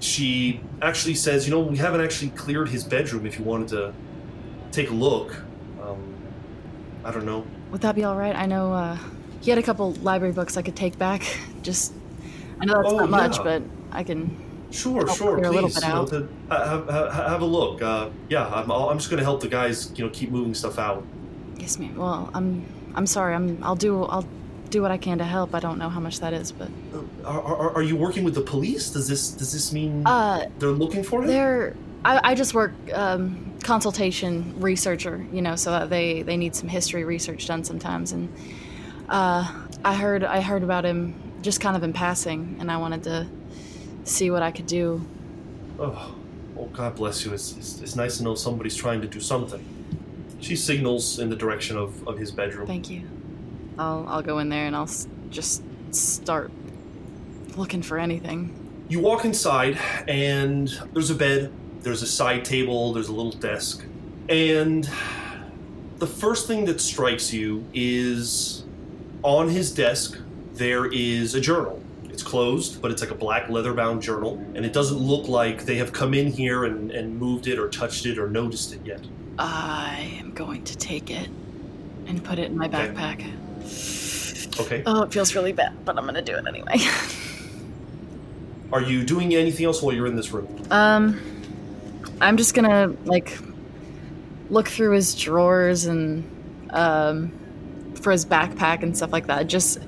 she 0.00 0.60
actually 0.82 1.14
says 1.14 1.46
you 1.46 1.52
know 1.54 1.60
we 1.60 1.76
haven't 1.76 2.00
actually 2.00 2.30
cleared 2.30 2.68
his 2.68 2.82
bedroom 2.84 3.26
if 3.26 3.38
you 3.38 3.44
wanted 3.44 3.68
to 3.68 3.92
take 4.72 4.90
a 4.90 4.94
look 4.94 5.36
um, 5.82 6.14
i 7.04 7.10
don't 7.10 7.26
know 7.26 7.44
Would 7.70 7.82
that 7.82 7.94
be 7.94 8.02
all 8.04 8.16
right? 8.16 8.34
I 8.34 8.46
know 8.46 8.72
uh, 8.72 8.96
he 9.40 9.50
had 9.50 9.58
a 9.58 9.62
couple 9.62 9.92
library 10.02 10.32
books 10.34 10.56
I 10.56 10.62
could 10.62 10.74
take 10.76 10.98
back. 10.98 11.22
Just, 11.62 11.92
I 12.60 12.64
know 12.64 12.82
that's 12.82 12.92
Oh, 12.92 12.98
not 12.98 13.10
much, 13.10 13.36
yeah. 13.38 13.42
but 13.44 13.62
I 13.92 14.02
can. 14.02 14.18
Sure, 14.72 15.06
sure, 15.08 15.36
clear 15.38 15.48
a 15.48 15.54
little 15.54 15.68
bit 15.70 15.82
You 15.82 15.88
know, 15.88 16.02
out. 16.02 16.08
to, 16.08 16.28
ha- 16.50 16.64
have, 16.64 17.12
have, 17.32 17.42
a 17.42 17.46
look. 17.46 17.80
Uh, 17.82 18.10
yeah, 18.28 18.46
I'm, 18.48 18.70
I'm 18.72 18.98
just 18.98 19.08
gonna 19.10 19.22
help 19.22 19.40
the 19.40 19.48
guys. 19.48 19.92
You 19.96 20.04
know, 20.04 20.10
keep 20.10 20.30
moving 20.30 20.54
stuff 20.54 20.78
out. 20.78 21.04
Yes, 21.58 21.78
ma'am. 21.78 21.94
Well, 21.96 22.28
I'm. 22.34 22.64
I'm 22.96 23.06
sorry. 23.06 23.34
I'm. 23.34 23.58
I'll 23.62 23.76
do. 23.76 24.02
I'll 24.04 24.26
do 24.70 24.82
what 24.82 24.90
I 24.90 24.96
can 24.98 25.18
to 25.18 25.24
help. 25.24 25.54
I 25.54 25.60
don't 25.60 25.78
know 25.78 25.88
how 25.88 26.00
much 26.00 26.20
that 26.20 26.32
is, 26.32 26.52
but 26.52 26.68
Uh, 26.94 27.28
Are, 27.28 27.42
are, 27.42 27.74
are 27.76 27.82
you 27.82 27.96
working 27.96 28.24
with 28.24 28.34
the 28.34 28.40
police? 28.42 28.90
Does 28.90 29.08
this 29.08 29.30
does 29.30 29.52
this 29.52 29.72
mean 29.72 30.06
uh, 30.06 30.46
they're 30.58 30.70
looking 30.70 31.02
for 31.02 31.20
him? 31.22 31.28
they're. 31.28 31.74
I, 32.04 32.30
I 32.30 32.34
just 32.34 32.54
work 32.54 32.72
um, 32.94 33.52
consultation 33.62 34.54
researcher. 34.58 35.26
You 35.32 35.42
know, 35.42 35.56
so 35.56 35.70
that 35.70 35.90
they 35.90 36.22
they 36.22 36.36
need 36.36 36.54
some 36.54 36.68
history 36.68 37.04
research 37.04 37.46
done 37.46 37.64
sometimes, 37.64 38.12
and 38.12 38.28
uh, 39.08 39.44
I 39.84 39.94
heard 39.94 40.24
I 40.24 40.40
heard 40.40 40.62
about 40.62 40.84
him 40.84 41.14
just 41.42 41.60
kind 41.60 41.76
of 41.76 41.82
in 41.82 41.92
passing, 41.92 42.56
and 42.60 42.70
I 42.70 42.76
wanted 42.76 43.02
to 43.04 43.26
see 44.04 44.30
what 44.30 44.42
I 44.42 44.50
could 44.50 44.66
do. 44.66 45.04
Oh, 45.78 46.14
oh, 46.58 46.66
God 46.66 46.94
bless 46.96 47.24
you. 47.24 47.32
It's, 47.32 47.56
it's, 47.56 47.80
it's 47.80 47.96
nice 47.96 48.18
to 48.18 48.24
know 48.24 48.34
somebody's 48.34 48.76
trying 48.76 49.00
to 49.00 49.06
do 49.08 49.20
something. 49.20 49.64
She 50.40 50.56
signals 50.56 51.18
in 51.18 51.30
the 51.30 51.36
direction 51.36 51.76
of, 51.78 52.06
of 52.06 52.18
his 52.18 52.30
bedroom. 52.30 52.66
Thank 52.66 52.90
you. 52.90 53.02
I'll 53.80 54.04
I'll 54.08 54.22
go 54.22 54.38
in 54.38 54.48
there 54.50 54.66
and 54.66 54.76
I'll 54.76 54.82
s- 54.82 55.08
just 55.30 55.62
start 55.94 56.50
looking 57.56 57.82
for 57.82 57.98
anything. 57.98 58.54
You 58.88 59.00
walk 59.00 59.24
inside, 59.24 59.78
and 60.08 60.68
there's 60.92 61.10
a 61.10 61.14
bed, 61.14 61.50
there's 61.82 62.02
a 62.02 62.06
side 62.06 62.44
table, 62.44 62.92
there's 62.92 63.08
a 63.08 63.12
little 63.14 63.32
desk. 63.32 63.84
And 64.28 64.88
the 65.98 66.06
first 66.06 66.46
thing 66.46 66.64
that 66.66 66.80
strikes 66.80 67.32
you 67.32 67.64
is 67.72 68.64
on 69.22 69.48
his 69.48 69.72
desk, 69.72 70.18
there 70.54 70.86
is 70.86 71.34
a 71.34 71.40
journal. 71.40 71.80
It's 72.08 72.22
closed, 72.22 72.82
but 72.82 72.90
it's 72.90 73.00
like 73.00 73.12
a 73.12 73.14
black 73.16 73.48
leather 73.48 73.72
bound 73.72 74.02
journal, 74.02 74.44
and 74.54 74.66
it 74.66 74.72
doesn't 74.72 74.98
look 74.98 75.28
like 75.28 75.64
they 75.64 75.76
have 75.76 75.92
come 75.92 76.12
in 76.12 76.26
here 76.26 76.64
and, 76.64 76.90
and 76.90 77.18
moved 77.18 77.46
it 77.46 77.58
or 77.58 77.68
touched 77.68 78.06
it 78.06 78.18
or 78.18 78.28
noticed 78.28 78.74
it 78.74 78.80
yet. 78.84 79.00
I 79.38 80.16
am 80.18 80.32
going 80.32 80.64
to 80.64 80.76
take 80.76 81.10
it 81.10 81.28
and 82.06 82.22
put 82.24 82.38
it 82.38 82.50
in 82.50 82.58
my 82.58 82.66
Okay. 82.66 82.76
backpack. 82.88 83.30
Okay. 84.60 84.82
Oh, 84.86 85.02
it 85.02 85.12
feels 85.12 85.34
really 85.34 85.52
bad, 85.52 85.84
but 85.84 85.96
I'm 85.96 86.04
gonna 86.04 86.22
do 86.22 86.34
it 86.34 86.46
anyway. 86.46 86.76
Are 88.72 88.82
you 88.82 89.04
doing 89.04 89.34
anything 89.34 89.66
else 89.66 89.82
while 89.82 89.94
you're 89.94 90.06
in 90.06 90.16
this 90.16 90.30
room? 90.32 90.48
um, 90.70 91.20
I'm 92.20 92.36
just 92.36 92.54
gonna 92.54 92.94
like 93.04 93.38
look 94.50 94.68
through 94.68 94.92
his 94.92 95.14
drawers 95.14 95.86
and 95.86 96.24
um 96.70 97.32
for 98.00 98.12
his 98.12 98.24
backpack 98.24 98.82
and 98.82 98.96
stuff 98.96 99.12
like 99.12 99.26
that. 99.26 99.46
Just 99.46 99.78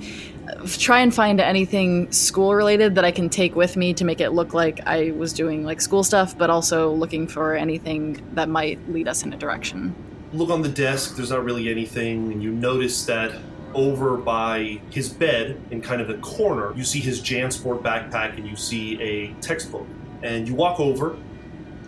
uh, 0.48 0.66
try 0.66 1.00
and 1.00 1.14
find 1.14 1.40
anything 1.40 2.10
school 2.12 2.54
related 2.54 2.94
that 2.94 3.04
I 3.04 3.10
can 3.10 3.28
take 3.28 3.54
with 3.54 3.76
me 3.76 3.94
to 3.94 4.04
make 4.04 4.20
it 4.20 4.30
look 4.30 4.54
like 4.54 4.80
I 4.86 5.12
was 5.12 5.32
doing 5.32 5.64
like 5.64 5.80
school 5.80 6.02
stuff, 6.04 6.36
but 6.36 6.50
also 6.50 6.92
looking 6.92 7.26
for 7.26 7.54
anything 7.54 8.22
that 8.34 8.48
might 8.48 8.78
lead 8.90 9.08
us 9.08 9.22
in 9.22 9.32
a 9.32 9.36
direction. 9.36 9.94
Look 10.32 10.50
on 10.50 10.62
the 10.62 10.68
desk, 10.68 11.16
there's 11.16 11.30
not 11.30 11.44
really 11.44 11.70
anything, 11.70 12.32
and 12.32 12.42
you 12.42 12.50
notice 12.50 13.04
that 13.06 13.32
over 13.74 14.16
by 14.16 14.80
his 14.90 15.08
bed, 15.08 15.60
in 15.70 15.80
kind 15.80 16.00
of 16.00 16.08
the 16.08 16.18
corner, 16.18 16.74
you 16.74 16.84
see 16.84 17.00
his 17.00 17.20
Jansport 17.20 17.82
backpack 17.82 18.36
and 18.36 18.46
you 18.46 18.56
see 18.56 19.00
a 19.00 19.32
textbook. 19.40 19.86
And 20.22 20.46
you 20.46 20.54
walk 20.54 20.78
over, 20.78 21.16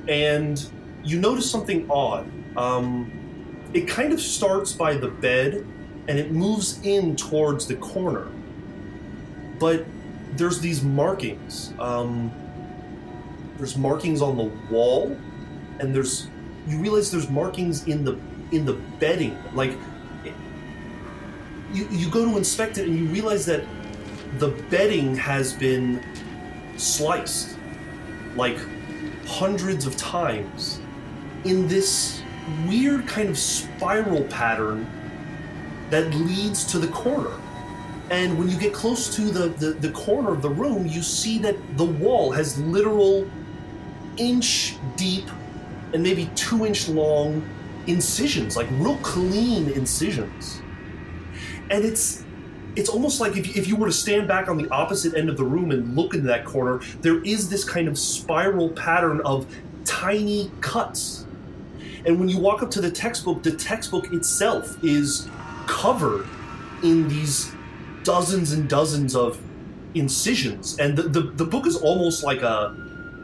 and 0.09 0.65
you 1.05 1.20
notice 1.20 1.51
something 1.51 1.89
odd. 1.90 2.28
Um, 2.56 3.11
it 3.73 3.86
kind 3.89 4.12
of 4.12 4.20
starts 4.20 4.73
by 4.73 4.94
the 4.97 5.09
bed, 5.09 5.66
and 6.09 6.19
it 6.19 6.32
moves 6.32 6.81
in 6.82 7.16
towards 7.16 7.66
the 7.66 7.77
corner. 7.77 8.28
But 9.59 9.86
there's 10.36 10.61
these 10.61 10.82
markings. 10.82 11.73
Um, 11.78 12.32
there's 13.56 13.77
markings 13.77 14.20
on 14.20 14.36
the 14.36 14.51
wall, 14.70 15.16
and 15.78 15.94
there's 15.94 16.28
you 16.66 16.78
realize 16.78 17.11
there's 17.11 17.31
markings 17.31 17.86
in 17.86 18.05
the 18.05 18.19
in 18.52 18.65
the 18.65 18.74
bedding 18.98 19.36
like 19.55 19.77
you 21.75 21.87
you 21.91 22.11
go 22.11 22.25
to 22.25 22.37
inspect 22.37 22.79
it 22.79 22.87
and 22.87 22.97
you 22.99 23.07
realize 23.07 23.45
that 23.47 23.65
the 24.39 24.49
bedding 24.71 25.15
has 25.17 25.53
been 25.53 26.03
sliced 26.77 27.57
like 28.37 28.59
hundreds 29.27 29.87
of 29.87 29.97
times 29.97 30.81
in 31.45 31.69
this 31.69 32.23
weird 32.67 33.07
kind 33.07 33.29
of 33.29 33.39
spiral 33.39 34.23
pattern 34.25 34.87
that 35.91 36.13
leads 36.15 36.65
to 36.65 36.79
the 36.79 36.89
corner 36.89 37.37
and 38.11 38.39
when 38.39 38.49
you 38.49 38.59
get 38.59 38.75
close 38.75 39.15
to 39.17 39.23
the, 39.23 39.49
the, 39.49 39.73
the 39.73 39.91
corner 39.93 40.33
of 40.33 40.43
the 40.43 40.51
room 40.51 40.87
you 40.87 41.03
see 41.03 41.39
that 41.39 41.57
the 41.77 41.85
wall 41.85 42.31
has 42.31 42.59
literal 42.61 43.29
inch 44.17 44.77
deep 44.97 45.29
and 45.93 46.03
maybe 46.03 46.31
two 46.35 46.67
inch 46.67 46.89
long 46.89 47.43
incisions, 47.87 48.57
like 48.57 48.67
real 48.73 48.97
clean 48.99 49.71
incisions. 49.71 50.61
And 51.70 51.85
it's 51.85 52.24
it's 52.77 52.89
almost 52.89 53.20
like 53.20 53.36
if, 53.36 53.57
if 53.57 53.69
you 53.69 53.77
were 53.77 53.86
to 53.86 53.93
stand 53.93 54.27
back 54.27 54.49
on 54.49 54.57
the 54.57 54.69
opposite 54.70 55.15
end 55.15 55.28
of 55.28 55.36
the 55.36 55.45
room 55.45 55.70
and 55.70 55.95
look 55.97 56.15
into 56.15 56.27
that 56.27 56.45
corner, 56.45 56.81
there 57.03 57.23
is 57.23 57.49
this 57.49 57.65
kind 57.65 57.86
of 57.86 57.99
spiral 57.99 58.70
pattern 58.70 59.20
of 59.20 59.47
tiny 59.85 60.51
cuts. 60.61 61.27
And 62.05 62.19
when 62.19 62.28
you 62.28 62.39
walk 62.39 62.62
up 62.62 62.70
to 62.73 62.81
the 62.81 62.91
textbook, 62.91 63.43
the 63.43 63.53
textbook 63.53 64.12
itself 64.12 64.82
is 64.82 65.28
covered 65.66 66.27
in 66.82 67.09
these 67.09 67.53
dozens 68.03 68.53
and 68.53 68.69
dozens 68.69 69.16
of 69.16 69.41
incisions. 69.95 70.78
And 70.78 70.97
the, 70.97 71.05
the, 71.05 71.20
the 71.20 71.45
book 71.45 71.66
is 71.66 71.77
almost 71.77 72.24
like 72.24 72.43
a 72.43 72.77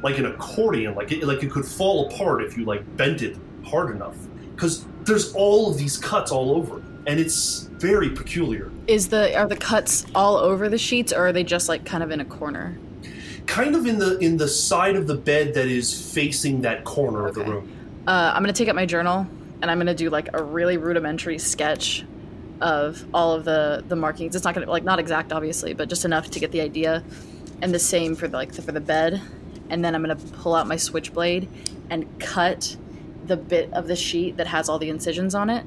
like 0.03 0.17
an 0.17 0.25
accordion, 0.25 0.95
like 0.95 1.13
it, 1.13 1.23
like 1.25 1.43
it 1.43 1.51
could 1.51 1.67
fall 1.67 2.07
apart 2.07 2.43
if 2.43 2.57
you 2.57 2.65
like 2.65 2.97
bent 2.97 3.21
it 3.21 3.37
hard 3.65 3.95
enough. 3.95 4.17
Because 4.55 4.87
there's 5.03 5.35
all 5.35 5.71
of 5.71 5.77
these 5.77 5.99
cuts 5.99 6.33
all 6.33 6.53
over, 6.53 6.79
it, 6.79 6.85
and 7.11 7.19
it's 7.19 7.63
very 7.73 8.09
peculiar. 8.09 8.71
Is 8.87 9.09
the 9.09 9.37
are 9.37 9.49
the 9.49 9.57
cuts 9.57 10.07
all 10.15 10.37
over 10.37 10.69
the 10.69 10.79
sheets 10.79 11.13
or 11.13 11.27
are 11.27 11.33
they 11.33 11.43
just 11.43 11.69
like 11.69 11.85
kind 11.85 12.05
of 12.05 12.13
in 12.13 12.21
a 12.21 12.25
corner? 12.25 12.79
Kind 13.47 13.75
of 13.75 13.85
in 13.85 13.99
the 13.99 14.17
in 14.19 14.37
the 14.37 14.47
side 14.47 14.95
of 14.95 15.09
the 15.09 15.17
bed 15.17 15.55
that 15.55 15.67
is 15.67 16.13
facing 16.15 16.61
that 16.61 16.85
corner 16.85 17.27
of 17.27 17.35
the 17.35 17.43
room. 17.43 17.69
Uh, 18.07 18.33
I'm 18.33 18.43
gonna 18.43 18.53
take 18.53 18.69
out 18.69 18.77
my 18.77 18.87
journal 18.87 19.27
and 19.61 19.69
I'm 19.69 19.79
gonna 19.79 19.93
do 19.93 20.09
like 20.09 20.29
a 20.33 20.41
really 20.41 20.77
rudimentary 20.77 21.41
sketch 21.41 22.05
of 22.61 23.05
all 23.13 23.33
of 23.33 23.45
the 23.45 23.83
the 23.89 23.97
markings. 23.97 24.37
It's 24.37 24.45
not 24.45 24.55
gonna 24.55 24.71
like 24.71 24.85
not 24.85 25.01
exact, 25.01 25.33
obviously, 25.33 25.75
but 25.75 25.89
just 25.89 26.05
enough 26.05 26.31
to 26.31 26.39
get 26.39 26.53
the 26.53 26.61
idea. 26.61 27.03
And 27.61 27.75
the 27.75 27.81
same 27.81 28.15
for 28.15 28.29
the, 28.29 28.37
like 28.37 28.55
for 28.55 28.71
the 28.71 28.81
bed. 28.81 29.21
And 29.69 29.85
then 29.85 29.97
I'm 29.97 30.03
gonna 30.03 30.15
pull 30.15 30.55
out 30.55 30.69
my 30.69 30.77
switchblade 30.77 31.49
and 31.91 32.07
cut 32.21 32.77
the 33.27 33.37
bit 33.37 33.73
of 33.73 33.89
the 33.89 33.97
sheet 33.97 34.37
that 34.37 34.47
has 34.47 34.69
all 34.69 34.79
the 34.79 34.91
incisions 34.91 35.35
on 35.35 35.51
it, 35.51 35.65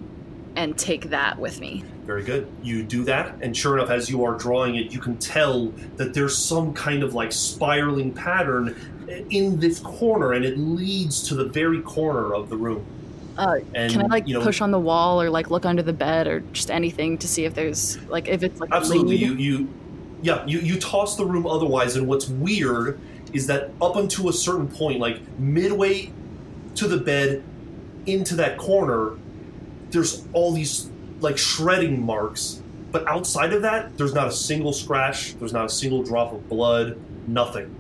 and 0.56 0.78
take 0.78 1.10
that 1.10 1.40
with 1.40 1.60
me. 1.60 1.84
Very 2.06 2.24
good. 2.24 2.48
You 2.62 2.84
do 2.84 3.04
that, 3.06 3.36
and 3.42 3.56
sure 3.56 3.78
enough, 3.78 3.90
as 3.90 4.10
you 4.10 4.24
are 4.26 4.38
drawing 4.38 4.76
it, 4.76 4.92
you 4.92 5.00
can 5.00 5.18
tell 5.18 5.68
that 5.98 6.14
there's 6.14 6.38
some 6.38 6.74
kind 6.74 7.02
of 7.02 7.14
like 7.14 7.32
spiraling 7.32 8.14
pattern 8.14 8.76
in 9.30 9.60
this 9.60 9.80
corner, 9.80 10.34
and 10.34 10.44
it 10.44 10.58
leads 10.58 11.28
to 11.30 11.36
the 11.36 11.46
very 11.46 11.82
corner 11.82 12.34
of 12.34 12.50
the 12.50 12.58
room. 12.58 12.86
Uh, 13.38 13.60
And 13.74 13.92
Can 13.92 14.02
I 14.04 14.08
like 14.08 14.28
you 14.28 14.36
know, 14.36 14.42
push 14.42 14.62
on 14.62 14.72
the 14.72 14.80
wall 14.80 15.22
or 15.22 15.30
like 15.30 15.50
look 15.50 15.66
under 15.66 15.82
the 15.82 15.94
bed 15.94 16.28
or 16.28 16.42
just 16.52 16.70
anything 16.70 17.18
to 17.18 17.28
see 17.28 17.46
if 17.46 17.56
there's 17.56 17.98
like 18.06 18.28
if 18.28 18.44
it's 18.44 18.60
like 18.60 18.72
Absolutely. 18.72 19.16
You, 19.16 19.34
you, 19.36 19.74
yeah, 20.22 20.46
you, 20.46 20.60
you 20.60 20.80
toss 20.80 21.16
the 21.16 21.26
room 21.26 21.48
otherwise, 21.48 21.96
and 21.96 22.08
what's 22.08 22.28
weird 22.28 23.00
is 23.34 23.48
that 23.48 23.72
up 23.82 23.96
until 23.96 24.30
a 24.30 24.34
certain 24.34 24.68
point, 24.68 25.00
like 25.00 25.20
midway 25.40 26.12
to 26.76 26.88
the 26.88 26.98
bed 26.98 27.44
into 28.06 28.36
that 28.36 28.58
corner, 28.58 29.18
there's 29.94 30.26
all 30.34 30.52
these 30.52 30.90
like 31.22 31.38
shredding 31.38 32.06
marks. 32.06 32.62
But 32.92 33.08
outside 33.08 33.54
of 33.54 33.62
that, 33.62 33.98
there's 33.98 34.14
not 34.14 34.28
a 34.28 34.32
single 34.32 34.74
scratch, 34.74 35.36
there's 35.40 35.54
not 35.54 35.66
a 35.66 35.70
single 35.70 36.04
drop 36.04 36.34
of 36.34 36.48
blood, 36.50 37.00
nothing. 37.28 37.74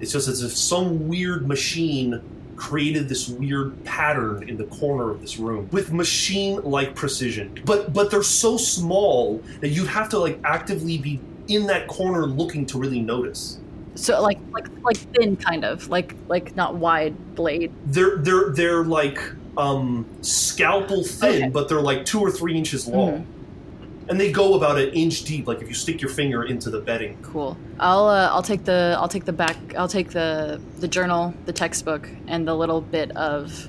It's 0.00 0.12
just 0.12 0.28
as 0.28 0.42
if 0.42 0.52
some 0.52 1.08
weird 1.08 1.48
machine 1.48 2.22
created 2.56 3.08
this 3.08 3.28
weird 3.28 3.82
pattern 3.84 4.48
in 4.48 4.58
the 4.58 4.64
corner 4.64 5.10
of 5.10 5.22
this 5.22 5.38
room 5.38 5.68
with 5.72 5.92
machine-like 5.92 6.94
precision. 6.94 7.58
But 7.64 7.92
but 7.92 8.10
they're 8.10 8.22
so 8.22 8.56
small 8.56 9.42
that 9.60 9.68
you 9.68 9.86
have 9.86 10.08
to 10.10 10.18
like 10.18 10.38
actively 10.44 10.98
be 10.98 11.20
in 11.48 11.66
that 11.66 11.88
corner 11.88 12.26
looking 12.26 12.66
to 12.66 12.78
really 12.78 13.00
notice. 13.00 13.58
So 13.94 14.20
like 14.20 14.38
like 14.52 14.68
like 14.82 14.96
thin 14.96 15.36
kind 15.36 15.64
of 15.64 15.88
like 15.88 16.14
like 16.28 16.54
not 16.54 16.76
wide 16.76 17.34
blade. 17.34 17.72
They're 17.86 18.16
they're 18.18 18.50
they're 18.50 18.84
like 18.84 19.20
um 19.56 20.06
scalpel 20.22 21.02
thin, 21.04 21.42
Okay. 21.44 21.48
but 21.48 21.68
they're 21.68 21.80
like 21.80 22.04
two 22.04 22.20
or 22.20 22.30
three 22.30 22.56
inches 22.56 22.86
long. 22.86 23.26
And 24.08 24.18
they 24.18 24.32
go 24.32 24.54
about 24.54 24.76
an 24.76 24.88
inch 24.88 25.22
deep, 25.22 25.46
like 25.46 25.62
if 25.62 25.68
you 25.68 25.74
stick 25.74 26.00
your 26.00 26.10
finger 26.10 26.42
into 26.44 26.68
the 26.68 26.80
bedding. 26.80 27.16
Cool. 27.22 27.56
I'll 27.78 28.06
uh, 28.08 28.28
I'll 28.32 28.42
take 28.42 28.64
the 28.64 28.96
I'll 28.98 29.08
take 29.08 29.24
the 29.24 29.32
back 29.32 29.56
I'll 29.78 29.86
take 29.88 30.10
the 30.10 30.60
the 30.78 30.88
journal, 30.88 31.32
the 31.46 31.52
textbook, 31.52 32.08
and 32.26 32.46
the 32.46 32.54
little 32.54 32.80
bit 32.80 33.10
of 33.16 33.68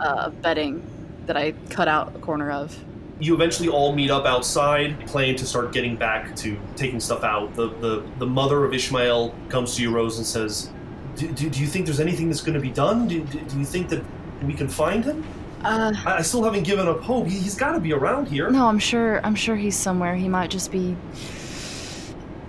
uh, 0.00 0.30
bedding 0.30 0.82
that 1.26 1.36
I 1.36 1.52
cut 1.70 1.88
out 1.88 2.14
a 2.14 2.18
corner 2.18 2.50
of. 2.50 2.76
you 3.20 3.34
eventually 3.34 3.68
all 3.68 3.92
meet 3.94 4.10
up 4.10 4.24
outside, 4.26 5.06
planning 5.06 5.34
to 5.36 5.46
start 5.46 5.72
getting 5.72 5.96
back 5.96 6.36
to 6.36 6.56
taking 6.76 7.00
stuff 7.00 7.24
out. 7.24 7.54
The 7.54 7.68
the, 7.80 8.04
the 8.18 8.26
mother 8.26 8.64
of 8.64 8.74
Ishmael 8.74 9.34
comes 9.48 9.76
to 9.76 9.82
you, 9.82 9.90
Rose, 9.90 10.18
and 10.18 10.26
says, 10.26 10.70
"Do, 11.16 11.26
do, 11.28 11.48
do 11.50 11.60
you 11.60 11.66
think 11.66 11.86
there's 11.86 12.00
anything 12.00 12.28
that's 12.28 12.42
going 12.42 12.54
to 12.54 12.60
be 12.60 12.70
done? 12.70 13.08
Do, 13.08 13.24
do, 13.24 13.40
do 13.40 13.58
you 13.58 13.64
think 13.64 13.88
that 13.88 14.02
we 14.42 14.54
can 14.54 14.68
find 14.68 15.04
him? 15.04 15.24
Uh, 15.64 15.92
I, 16.06 16.18
I 16.18 16.22
still 16.22 16.44
haven't 16.44 16.62
given 16.62 16.86
up 16.86 17.00
hope. 17.00 17.26
He, 17.26 17.38
he's 17.38 17.56
got 17.56 17.72
to 17.72 17.80
be 17.80 17.92
around 17.92 18.28
here." 18.28 18.50
no, 18.50 18.66
I'm 18.66 18.78
sure 18.78 19.20
I'm 19.24 19.34
sure 19.34 19.56
he's 19.56 19.76
somewhere. 19.76 20.14
He 20.14 20.28
might 20.28 20.50
just 20.50 20.70
be 20.70 20.96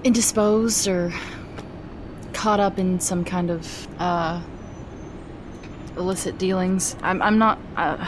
indisposed 0.03 0.87
or 0.87 1.11
caught 2.33 2.59
up 2.59 2.79
in 2.79 2.99
some 2.99 3.25
kind 3.25 3.49
of 3.49 3.87
uh, 3.99 4.41
illicit 5.97 6.37
dealings. 6.37 6.95
I'm 7.01 7.21
I'm 7.21 7.37
not. 7.37 7.59
Uh, 7.75 8.07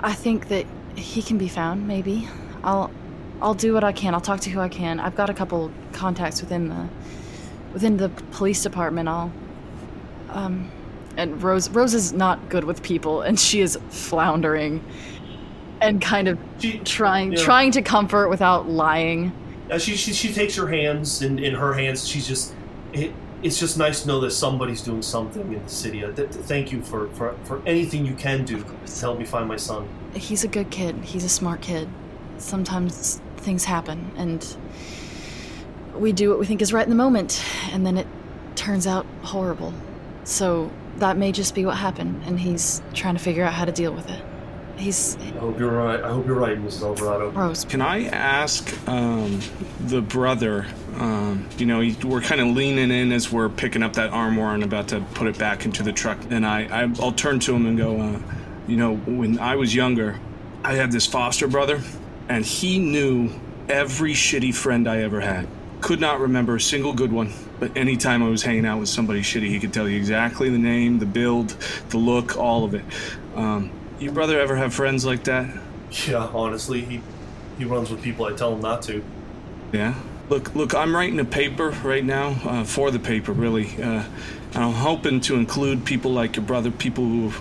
I 0.00 0.12
think 0.12 0.48
that 0.48 0.66
he 0.94 1.22
can 1.22 1.38
be 1.38 1.48
found. 1.48 1.86
Maybe 1.88 2.28
I'll 2.62 2.90
I'll 3.40 3.54
do 3.54 3.74
what 3.74 3.84
I 3.84 3.92
can. 3.92 4.14
I'll 4.14 4.20
talk 4.20 4.40
to 4.40 4.50
who 4.50 4.60
I 4.60 4.68
can. 4.68 5.00
I've 5.00 5.16
got 5.16 5.30
a 5.30 5.34
couple 5.34 5.70
contacts 5.92 6.40
within 6.40 6.68
the 6.68 6.88
within 7.72 7.96
the 7.96 8.08
police 8.30 8.62
department. 8.62 9.08
I'll 9.08 9.32
um 10.30 10.70
and 11.16 11.42
Rose 11.42 11.68
Rose 11.70 11.94
is 11.94 12.12
not 12.12 12.48
good 12.48 12.64
with 12.64 12.82
people 12.82 13.20
and 13.22 13.38
she 13.38 13.60
is 13.60 13.78
floundering 13.90 14.82
and 15.80 16.00
kind 16.00 16.28
of 16.28 16.38
She, 16.58 16.78
trying 16.78 17.32
Yeah. 17.32 17.42
trying 17.42 17.72
to 17.72 17.82
comfort 17.82 18.28
without 18.28 18.68
lying. 18.68 19.32
uh, 19.70 19.78
she, 19.78 19.96
she 19.96 20.12
she 20.12 20.32
takes 20.32 20.54
her 20.56 20.68
hands 20.68 21.22
in, 21.22 21.38
in 21.38 21.54
her 21.54 21.72
hands. 21.74 22.06
She's 22.06 22.26
just 22.26 22.54
it, 22.92 23.12
it's 23.42 23.58
just 23.58 23.76
nice 23.76 24.02
to 24.02 24.08
know 24.08 24.20
that 24.20 24.30
somebody's 24.30 24.82
doing 24.82 25.02
something 25.02 25.52
in 25.52 25.62
the 25.64 25.68
city. 25.68 26.04
Uh, 26.04 26.12
th- 26.12 26.30
thank 26.30 26.70
you 26.70 26.80
for, 26.80 27.08
for, 27.14 27.34
for 27.42 27.60
anything 27.66 28.06
you 28.06 28.14
can 28.14 28.44
do 28.44 28.62
to 28.62 29.00
help 29.00 29.18
me 29.18 29.24
find 29.24 29.48
my 29.48 29.56
son. 29.56 29.88
He's 30.14 30.44
a 30.44 30.48
good 30.48 30.70
kid. 30.70 30.94
He's 31.02 31.24
a 31.24 31.28
smart 31.28 31.60
kid. 31.60 31.88
Sometimes 32.38 33.20
things 33.38 33.64
happen 33.64 34.12
and 34.16 34.56
we 35.96 36.12
do 36.12 36.30
what 36.30 36.38
we 36.38 36.46
think 36.46 36.62
is 36.62 36.72
right 36.72 36.84
in 36.84 36.88
the 36.90 36.96
moment, 36.96 37.42
and 37.72 37.84
then 37.84 37.98
it 37.98 38.06
turns 38.54 38.86
out 38.86 39.04
horrible. 39.22 39.74
So 40.24 40.70
that 40.96 41.16
may 41.16 41.32
just 41.32 41.54
be 41.54 41.64
what 41.64 41.76
happened, 41.76 42.22
and 42.26 42.38
he's 42.38 42.82
trying 42.94 43.14
to 43.14 43.20
figure 43.20 43.44
out 43.44 43.52
how 43.52 43.64
to 43.64 43.72
deal 43.72 43.92
with 43.92 44.08
it. 44.08 44.22
He's 44.76 45.16
I 45.16 45.38
hope 45.38 45.58
you're 45.58 45.70
right. 45.70 46.02
I 46.02 46.10
hope 46.10 46.26
you're 46.26 46.34
right, 46.34 46.58
Mrs. 46.58 46.82
Alvarado. 46.82 47.30
Rose. 47.30 47.64
Can 47.64 47.80
I 47.80 48.06
ask 48.06 48.88
um, 48.88 49.40
the 49.80 50.00
brother? 50.00 50.66
Um, 50.96 51.48
you 51.58 51.66
know, 51.66 51.88
we're 52.04 52.20
kind 52.20 52.40
of 52.40 52.48
leaning 52.48 52.90
in 52.90 53.12
as 53.12 53.30
we're 53.30 53.48
picking 53.48 53.82
up 53.82 53.92
that 53.94 54.10
armoire 54.10 54.54
and 54.54 54.64
about 54.64 54.88
to 54.88 55.00
put 55.14 55.26
it 55.26 55.38
back 55.38 55.64
into 55.64 55.82
the 55.82 55.92
truck. 55.92 56.18
And 56.30 56.46
I, 56.46 56.64
I 56.64 56.92
I'll 57.00 57.12
turn 57.12 57.38
to 57.40 57.54
him 57.54 57.66
and 57.66 57.78
go, 57.78 58.00
uh, 58.00 58.20
you 58.66 58.76
know, 58.76 58.96
when 58.96 59.38
I 59.38 59.56
was 59.56 59.74
younger, 59.74 60.18
I 60.64 60.74
had 60.74 60.90
this 60.90 61.06
foster 61.06 61.48
brother, 61.48 61.80
and 62.28 62.44
he 62.44 62.78
knew 62.78 63.30
every 63.68 64.14
shitty 64.14 64.54
friend 64.54 64.88
I 64.88 65.02
ever 65.02 65.20
had. 65.20 65.46
Could 65.80 66.00
not 66.00 66.20
remember 66.20 66.56
a 66.56 66.60
single 66.60 66.92
good 66.92 67.12
one, 67.12 67.32
but 67.62 67.76
anytime 67.76 68.24
I 68.24 68.28
was 68.28 68.42
hanging 68.42 68.66
out 68.66 68.80
with 68.80 68.88
somebody 68.88 69.20
shitty, 69.20 69.46
he 69.46 69.60
could 69.60 69.72
tell 69.72 69.88
you 69.88 69.96
exactly 69.96 70.50
the 70.50 70.58
name, 70.58 70.98
the 70.98 71.06
build, 71.06 71.50
the 71.90 71.96
look, 71.96 72.36
all 72.36 72.64
of 72.64 72.74
it. 72.74 72.82
Um, 73.36 73.70
your 74.00 74.10
brother 74.10 74.40
ever 74.40 74.56
have 74.56 74.74
friends 74.74 75.04
like 75.04 75.22
that? 75.24 75.48
Yeah, 76.08 76.28
honestly, 76.34 76.80
he 76.80 77.00
he 77.58 77.64
runs 77.64 77.88
with 77.88 78.02
people 78.02 78.26
I 78.26 78.32
tell 78.32 78.52
him 78.54 78.62
not 78.62 78.82
to. 78.82 79.04
Yeah. 79.72 79.94
Look, 80.28 80.52
look. 80.56 80.74
I'm 80.74 80.92
writing 80.92 81.20
a 81.20 81.24
paper 81.24 81.70
right 81.84 82.04
now 82.04 82.30
uh, 82.44 82.64
for 82.64 82.90
the 82.90 82.98
paper, 82.98 83.30
really. 83.30 83.80
Uh, 83.80 84.02
I'm 84.56 84.72
hoping 84.72 85.20
to 85.20 85.36
include 85.36 85.84
people 85.84 86.10
like 86.10 86.34
your 86.34 86.44
brother, 86.44 86.72
people 86.72 87.04
who 87.04 87.32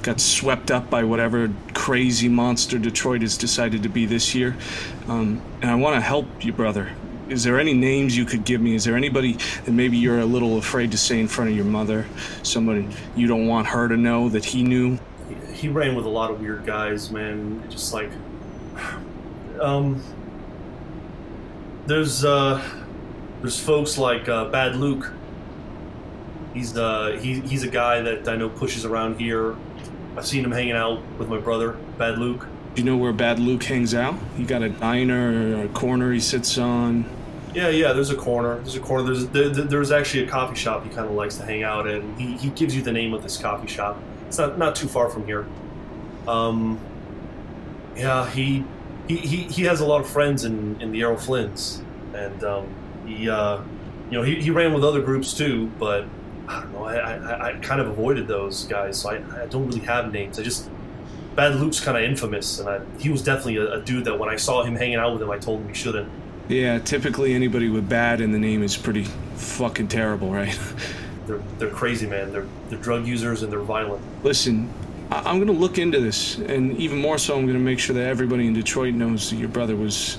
got 0.00 0.20
swept 0.20 0.70
up 0.70 0.88
by 0.88 1.04
whatever 1.04 1.52
crazy 1.74 2.30
monster 2.30 2.78
Detroit 2.78 3.20
has 3.20 3.36
decided 3.36 3.82
to 3.82 3.90
be 3.90 4.06
this 4.06 4.34
year. 4.34 4.56
Um, 5.06 5.42
and 5.60 5.70
I 5.70 5.74
want 5.74 5.96
to 5.96 6.00
help 6.00 6.26
your 6.42 6.54
brother. 6.54 6.92
Is 7.28 7.42
there 7.42 7.58
any 7.58 7.72
names 7.72 8.16
you 8.16 8.24
could 8.24 8.44
give 8.44 8.60
me? 8.60 8.76
Is 8.76 8.84
there 8.84 8.96
anybody 8.96 9.32
that 9.64 9.72
maybe 9.72 9.96
you're 9.96 10.20
a 10.20 10.24
little 10.24 10.58
afraid 10.58 10.92
to 10.92 10.98
say 10.98 11.18
in 11.18 11.26
front 11.26 11.50
of 11.50 11.56
your 11.56 11.64
mother? 11.64 12.06
Someone 12.44 12.92
you 13.16 13.26
don't 13.26 13.48
want 13.48 13.66
her 13.66 13.88
to 13.88 13.96
know 13.96 14.28
that 14.28 14.44
he 14.44 14.62
knew? 14.62 14.98
He, 15.28 15.52
he 15.52 15.68
ran 15.68 15.96
with 15.96 16.06
a 16.06 16.08
lot 16.08 16.30
of 16.30 16.40
weird 16.40 16.64
guys, 16.64 17.10
man. 17.10 17.68
Just 17.68 17.92
like, 17.92 18.12
um, 19.60 20.00
there's 21.86 22.24
uh, 22.24 22.62
there's 23.40 23.58
folks 23.58 23.98
like 23.98 24.28
uh, 24.28 24.44
Bad 24.50 24.76
Luke. 24.76 25.12
He's 26.54 26.76
uh, 26.76 27.18
he, 27.20 27.40
he's 27.40 27.64
a 27.64 27.68
guy 27.68 28.02
that 28.02 28.28
I 28.28 28.36
know 28.36 28.48
pushes 28.48 28.84
around 28.84 29.18
here. 29.18 29.56
I've 30.16 30.26
seen 30.26 30.44
him 30.44 30.52
hanging 30.52 30.76
out 30.76 31.02
with 31.18 31.28
my 31.28 31.38
brother, 31.38 31.72
Bad 31.98 32.18
Luke. 32.18 32.46
Do 32.76 32.82
you 32.82 32.90
know 32.90 32.96
where 32.96 33.12
Bad 33.12 33.38
Luke 33.38 33.64
hangs 33.64 33.94
out? 33.94 34.14
He 34.36 34.44
got 34.44 34.62
a 34.62 34.68
diner 34.68 35.58
or 35.58 35.64
a 35.64 35.68
corner 35.68 36.12
he 36.12 36.20
sits 36.20 36.56
on. 36.58 37.15
Yeah, 37.56 37.70
yeah. 37.70 37.92
There's 37.94 38.10
a 38.10 38.14
corner. 38.16 38.56
There's 38.56 38.76
a 38.76 38.80
corner. 38.80 39.04
There's 39.04 39.26
there, 39.28 39.48
there- 39.48 39.64
there's 39.64 39.90
actually 39.90 40.24
a 40.24 40.26
coffee 40.28 40.56
shop 40.56 40.84
he 40.84 40.90
kind 40.90 41.06
of 41.08 41.12
likes 41.14 41.36
to 41.36 41.44
hang 41.44 41.62
out. 41.62 41.86
And 41.86 42.18
he, 42.20 42.36
he 42.36 42.50
gives 42.50 42.76
you 42.76 42.82
the 42.82 42.92
name 42.92 43.14
of 43.14 43.22
this 43.22 43.38
coffee 43.38 43.66
shop. 43.66 43.98
It's 44.28 44.36
not 44.36 44.58
not 44.58 44.76
too 44.76 44.88
far 44.88 45.08
from 45.08 45.24
here. 45.24 45.46
Um, 46.28 46.78
yeah, 47.96 48.28
he 48.30 48.62
he, 49.08 49.16
he, 49.16 49.36
he 49.44 49.62
has 49.62 49.80
a 49.80 49.86
lot 49.86 50.00
of 50.02 50.08
friends 50.08 50.44
in, 50.44 50.80
in 50.82 50.90
the 50.92 51.00
Errol 51.00 51.16
Flynn's, 51.16 51.80
and 52.14 52.44
um, 52.44 52.66
he 53.06 53.30
uh, 53.30 53.62
you 54.10 54.18
know 54.18 54.22
he, 54.22 54.34
he 54.42 54.50
ran 54.50 54.74
with 54.74 54.84
other 54.84 55.00
groups 55.00 55.32
too, 55.32 55.68
but 55.78 56.04
I 56.48 56.60
don't 56.60 56.72
know. 56.72 56.84
I, 56.84 56.94
I, 56.96 57.48
I 57.48 57.52
kind 57.60 57.80
of 57.80 57.88
avoided 57.88 58.28
those 58.28 58.64
guys, 58.64 58.98
so 59.00 59.10
I, 59.10 59.42
I 59.42 59.46
don't 59.46 59.66
really 59.66 59.80
have 59.80 60.12
names. 60.12 60.38
I 60.38 60.42
just 60.42 60.68
Bad 61.36 61.54
Luke's 61.56 61.80
kind 61.80 61.96
of 61.96 62.02
infamous, 62.04 62.58
and 62.58 62.68
I, 62.68 62.80
he 62.98 63.08
was 63.08 63.22
definitely 63.22 63.56
a, 63.58 63.74
a 63.74 63.80
dude 63.80 64.04
that 64.04 64.18
when 64.18 64.28
I 64.28 64.36
saw 64.36 64.62
him 64.62 64.74
hanging 64.76 64.96
out 64.96 65.12
with 65.14 65.22
him, 65.22 65.30
I 65.30 65.38
told 65.38 65.62
him 65.62 65.68
he 65.68 65.74
shouldn't. 65.74 66.10
Yeah, 66.48 66.78
typically 66.78 67.34
anybody 67.34 67.68
with 67.68 67.88
bad 67.88 68.20
in 68.20 68.30
the 68.32 68.38
name 68.38 68.62
is 68.62 68.76
pretty 68.76 69.04
fucking 69.34 69.88
terrible, 69.88 70.30
right? 70.32 70.56
They're 71.26 71.40
they're 71.58 71.70
crazy, 71.70 72.06
man. 72.06 72.32
They're 72.32 72.46
they're 72.68 72.78
drug 72.78 73.04
users 73.06 73.42
and 73.42 73.50
they're 73.52 73.58
violent. 73.60 74.00
Listen, 74.22 74.70
I- 75.10 75.22
I'm 75.28 75.40
gonna 75.40 75.50
look 75.50 75.76
into 75.78 75.98
this, 75.98 76.38
and 76.38 76.76
even 76.78 76.98
more 76.98 77.18
so, 77.18 77.36
I'm 77.36 77.46
gonna 77.46 77.58
make 77.58 77.80
sure 77.80 77.94
that 77.96 78.06
everybody 78.06 78.46
in 78.46 78.54
Detroit 78.54 78.94
knows 78.94 79.30
that 79.30 79.36
your 79.36 79.48
brother 79.48 79.74
was 79.74 80.18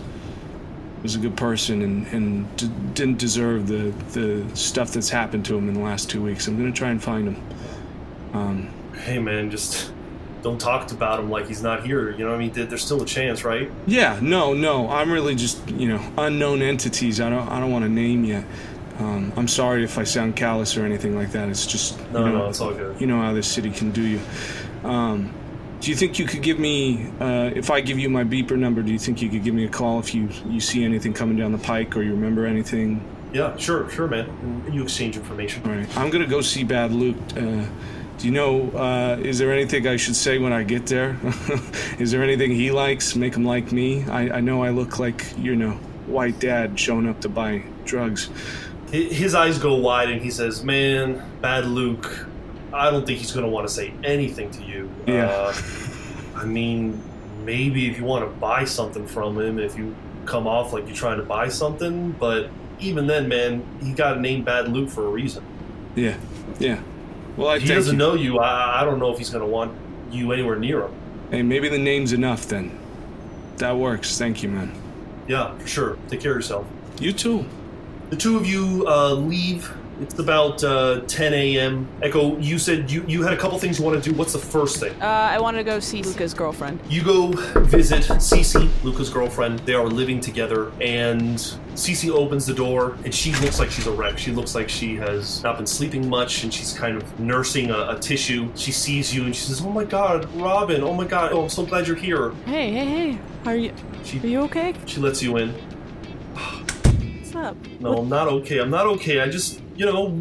was 1.03 1.15
a 1.15 1.19
good 1.19 1.37
person 1.37 1.81
and 1.81 2.07
and 2.07 2.57
d- 2.57 2.69
didn't 2.93 3.19
deserve 3.19 3.67
the 3.67 3.93
the 4.11 4.43
stuff 4.53 4.91
that's 4.91 5.09
happened 5.09 5.45
to 5.45 5.57
him 5.57 5.69
in 5.69 5.75
the 5.75 5.79
last 5.79 6.09
two 6.09 6.21
weeks. 6.21 6.47
I'm 6.49 6.57
gonna 6.57 6.73
try 6.73 6.89
and 6.89 7.01
find 7.01 7.29
him. 7.29 7.37
Um, 8.33 8.67
Hey, 9.05 9.19
man, 9.19 9.49
just 9.51 9.91
don't 10.43 10.59
talk 10.59 10.91
about 10.91 11.19
him 11.19 11.29
like 11.29 11.47
he's 11.47 11.61
not 11.63 11.85
here. 11.85 12.11
You 12.11 12.19
know 12.25 12.29
what 12.31 12.35
I 12.35 12.39
mean? 12.39 12.51
There's 12.53 12.83
still 12.83 13.01
a 13.01 13.05
chance, 13.05 13.43
right? 13.43 13.69
yeah, 13.85 14.19
no, 14.21 14.53
no, 14.53 14.89
I'm 14.89 15.11
really 15.11 15.35
just 15.35 15.67
you 15.69 15.87
know 15.89 16.01
unknown 16.17 16.61
entities. 16.61 17.19
I 17.21 17.29
don't 17.29 17.47
I 17.49 17.59
don't 17.59 17.71
want 17.71 17.85
to 17.85 17.89
name 17.89 18.23
yet. 18.23 18.45
Um, 18.99 19.31
I'm 19.37 19.47
sorry 19.47 19.83
if 19.83 19.97
I 19.99 20.03
sound 20.03 20.35
callous 20.35 20.75
or 20.75 20.83
anything 20.85 21.15
like 21.15 21.31
that. 21.33 21.49
It's 21.49 21.67
just 21.67 21.99
No, 22.11 22.25
you 22.25 22.31
know, 22.31 22.37
no, 22.39 22.49
it's 22.49 22.59
all 22.61 22.73
good. 22.73 22.99
you 22.99 23.05
know 23.07 23.21
how 23.21 23.31
this 23.33 23.47
city 23.47 23.69
can 23.69 23.91
do 23.91 24.01
you. 24.01 24.19
Um, 24.83 25.31
do 25.81 25.91
you 25.91 25.95
think 25.95 26.17
you 26.17 26.25
could 26.25 26.41
give 26.41 26.57
me, 26.57 27.07
uh, 27.19 27.51
if 27.53 27.69
I 27.69 27.81
give 27.81 27.99
you 27.99 28.09
my 28.09 28.23
beeper 28.23 28.57
number, 28.57 28.81
do 28.81 28.91
you 28.91 28.97
think 28.97 29.21
you 29.21 29.29
could 29.29 29.43
give 29.43 29.53
me 29.53 29.65
a 29.65 29.69
call 29.69 29.99
if 29.99 30.15
you, 30.15 30.27
you 30.47 30.59
see 30.59 30.83
anything 30.83 31.13
coming 31.13 31.37
down 31.37 31.51
the 31.51 31.59
pike 31.59 31.95
or 31.95 32.01
you 32.01 32.11
remember 32.13 32.47
anything? 32.47 32.99
Yeah, 33.31 33.55
sure, 33.57 33.87
sure, 33.91 34.07
man. 34.07 34.63
You 34.71 34.81
exchange 34.81 35.15
information. 35.17 35.61
All 35.69 35.75
right, 35.75 35.97
I'm 35.97 36.09
gonna 36.09 36.25
go 36.25 36.41
see 36.41 36.63
Bad 36.63 36.91
Luke. 36.91 37.15
Uh, 37.35 37.65
do 38.17 38.25
you 38.25 38.31
know, 38.31 38.71
uh, 38.71 39.17
is 39.21 39.37
there 39.37 39.51
anything 39.51 39.87
I 39.87 39.95
should 39.95 40.15
say 40.15 40.39
when 40.39 40.51
I 40.51 40.63
get 40.63 40.87
there? 40.87 41.17
is 41.99 42.11
there 42.11 42.23
anything 42.23 42.51
he 42.51 42.71
likes? 42.71 43.15
Make 43.15 43.35
him 43.35 43.45
like 43.45 43.71
me? 43.71 44.03
I, 44.05 44.37
I 44.37 44.41
know 44.41 44.63
I 44.63 44.71
look 44.71 44.97
like, 44.97 45.25
you 45.37 45.55
know, 45.55 45.73
white 46.07 46.39
dad 46.39 46.79
showing 46.79 47.07
up 47.07 47.21
to 47.21 47.29
buy 47.29 47.63
drugs. 47.85 48.29
His 48.91 49.35
eyes 49.35 49.59
go 49.59 49.75
wide 49.75 50.09
and 50.09 50.21
he 50.21 50.31
says, 50.31 50.63
"Man, 50.63 51.21
Bad 51.41 51.65
Luke, 51.65 52.25
I 52.73 52.89
don't 52.89 53.05
think 53.05 53.19
he's 53.19 53.31
going 53.31 53.45
to 53.45 53.51
want 53.51 53.67
to 53.67 53.73
say 53.73 53.93
anything 54.03 54.49
to 54.51 54.63
you. 54.63 54.89
Yeah. 55.05 55.27
Uh, 55.27 55.53
I 56.35 56.45
mean, 56.45 57.01
maybe 57.43 57.89
if 57.89 57.97
you 57.97 58.05
want 58.05 58.23
to 58.25 58.39
buy 58.39 58.63
something 58.63 59.05
from 59.05 59.39
him, 59.39 59.59
if 59.59 59.77
you 59.77 59.95
come 60.25 60.47
off 60.47 60.73
like 60.73 60.85
you're 60.85 60.95
trying 60.95 61.17
to 61.17 61.23
buy 61.23 61.49
something, 61.49 62.11
but 62.11 62.49
even 62.79 63.07
then, 63.07 63.27
man, 63.27 63.65
he 63.81 63.93
got 63.93 64.17
a 64.17 64.21
name 64.21 64.43
Bad 64.43 64.69
Luke 64.69 64.89
for 64.89 65.05
a 65.05 65.09
reason. 65.09 65.43
Yeah, 65.95 66.17
yeah. 66.59 66.81
Well, 67.37 67.49
I 67.49 67.57
If 67.57 67.61
he 67.63 67.67
doesn't 67.69 67.93
you. 67.93 67.97
know 67.97 68.15
you. 68.15 68.39
I, 68.39 68.81
I 68.81 68.83
don't 68.83 68.99
know 68.99 69.11
if 69.11 69.17
he's 69.19 69.29
going 69.29 69.43
to 69.43 69.47
want 69.49 69.71
you 70.11 70.31
anywhere 70.33 70.57
near 70.57 70.81
him. 70.83 70.91
Hey, 71.31 71.41
maybe 71.43 71.69
the 71.69 71.77
name's 71.77 72.11
enough 72.13 72.47
then. 72.47 72.77
That 73.57 73.77
works. 73.77 74.17
Thank 74.17 74.43
you, 74.43 74.49
man. 74.49 74.71
Yeah, 75.27 75.55
for 75.57 75.67
sure. 75.67 75.97
Take 76.09 76.21
care 76.21 76.31
of 76.31 76.37
yourself. 76.37 76.65
You 76.99 77.13
too. 77.13 77.45
The 78.09 78.15
two 78.15 78.37
of 78.37 78.45
you 78.47 78.85
uh, 78.87 79.13
leave. 79.13 79.71
It's 79.99 80.19
about 80.19 80.63
uh, 80.63 81.01
10 81.07 81.33
a.m. 81.33 81.87
Echo, 82.03 82.37
you 82.37 82.59
said 82.59 82.91
you, 82.91 83.03
you 83.07 83.23
had 83.23 83.33
a 83.33 83.37
couple 83.37 83.57
things 83.57 83.79
you 83.79 83.85
want 83.85 84.01
to 84.01 84.09
do. 84.09 84.15
What's 84.15 84.33
the 84.33 84.39
first 84.39 84.79
thing? 84.79 84.93
Uh, 85.01 85.05
I 85.05 85.39
want 85.39 85.57
to 85.57 85.63
go 85.63 85.79
see 85.79 86.03
Luca's 86.03 86.35
girlfriend. 86.35 86.79
You 86.87 87.03
go 87.03 87.31
visit 87.61 88.03
Cece, 88.03 88.69
Luca's 88.83 89.09
girlfriend. 89.09 89.59
They 89.59 89.73
are 89.73 89.87
living 89.87 90.19
together, 90.19 90.71
and 90.81 91.37
Cece 91.73 92.11
opens 92.11 92.45
the 92.45 92.53
door, 92.53 92.95
and 93.05 93.13
she 93.13 93.33
looks 93.35 93.59
like 93.59 93.71
she's 93.71 93.87
a 93.87 93.91
wreck. 93.91 94.19
She 94.19 94.31
looks 94.31 94.53
like 94.53 94.69
she 94.69 94.95
has 94.97 95.41
not 95.41 95.57
been 95.57 95.65
sleeping 95.65 96.07
much, 96.07 96.43
and 96.43 96.53
she's 96.53 96.73
kind 96.73 96.95
of 96.95 97.19
nursing 97.19 97.71
a, 97.71 97.95
a 97.95 97.99
tissue. 97.99 98.51
She 98.55 98.71
sees 98.71 99.13
you, 99.15 99.23
and 99.25 99.35
she 99.35 99.45
says, 99.47 99.61
"Oh 99.61 99.71
my 99.71 99.83
God, 99.83 100.31
Robin! 100.35 100.83
Oh 100.83 100.93
my 100.93 101.05
God! 101.05 101.33
Oh, 101.33 101.43
I'm 101.43 101.49
so 101.49 101.65
glad 101.65 101.87
you're 101.87 101.95
here." 101.95 102.31
Hey, 102.45 102.71
hey, 102.71 102.85
hey. 102.85 103.19
Are 103.45 103.55
you 103.55 103.73
She 104.03 104.19
are 104.19 104.27
you 104.27 104.41
okay? 104.41 104.75
she 104.85 104.99
lets 104.99 105.23
you 105.23 105.37
in. 105.37 105.49
What's 106.35 107.35
up? 107.35 107.57
No, 107.79 107.97
I'm 107.99 108.09
not 108.09 108.27
okay. 108.27 108.59
I'm 108.59 108.69
not 108.69 108.85
okay. 108.87 109.21
I 109.21 109.29
just, 109.29 109.61
you 109.77 109.85
know, 109.85 110.19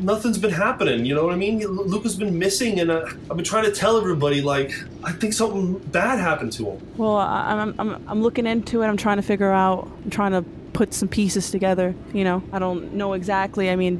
nothing's 0.00 0.38
been 0.38 0.52
happening. 0.52 1.06
You 1.06 1.14
know 1.14 1.24
what 1.24 1.32
I 1.32 1.36
mean? 1.36 1.60
Lu- 1.60 1.84
Luca's 1.84 2.14
been 2.14 2.38
missing, 2.38 2.78
and 2.78 2.90
uh, 2.90 3.06
I've 3.30 3.36
been 3.36 3.44
trying 3.44 3.64
to 3.64 3.72
tell 3.72 3.96
everybody, 3.96 4.42
like, 4.42 4.72
I 5.02 5.12
think 5.12 5.32
something 5.32 5.78
bad 5.78 6.18
happened 6.18 6.52
to 6.54 6.70
him. 6.70 6.86
Well, 6.96 7.16
I, 7.16 7.52
I'm, 7.52 7.74
I'm 7.78 8.08
I'm 8.08 8.22
looking 8.22 8.46
into 8.46 8.82
it. 8.82 8.86
I'm 8.86 8.98
trying 8.98 9.16
to 9.16 9.22
figure 9.22 9.50
out. 9.50 9.90
I'm 10.04 10.10
trying 10.10 10.32
to 10.32 10.42
put 10.74 10.92
some 10.92 11.08
pieces 11.08 11.50
together. 11.50 11.94
You 12.12 12.24
know, 12.24 12.42
I 12.52 12.58
don't 12.58 12.92
know 12.92 13.14
exactly. 13.14 13.70
I 13.70 13.76
mean, 13.76 13.98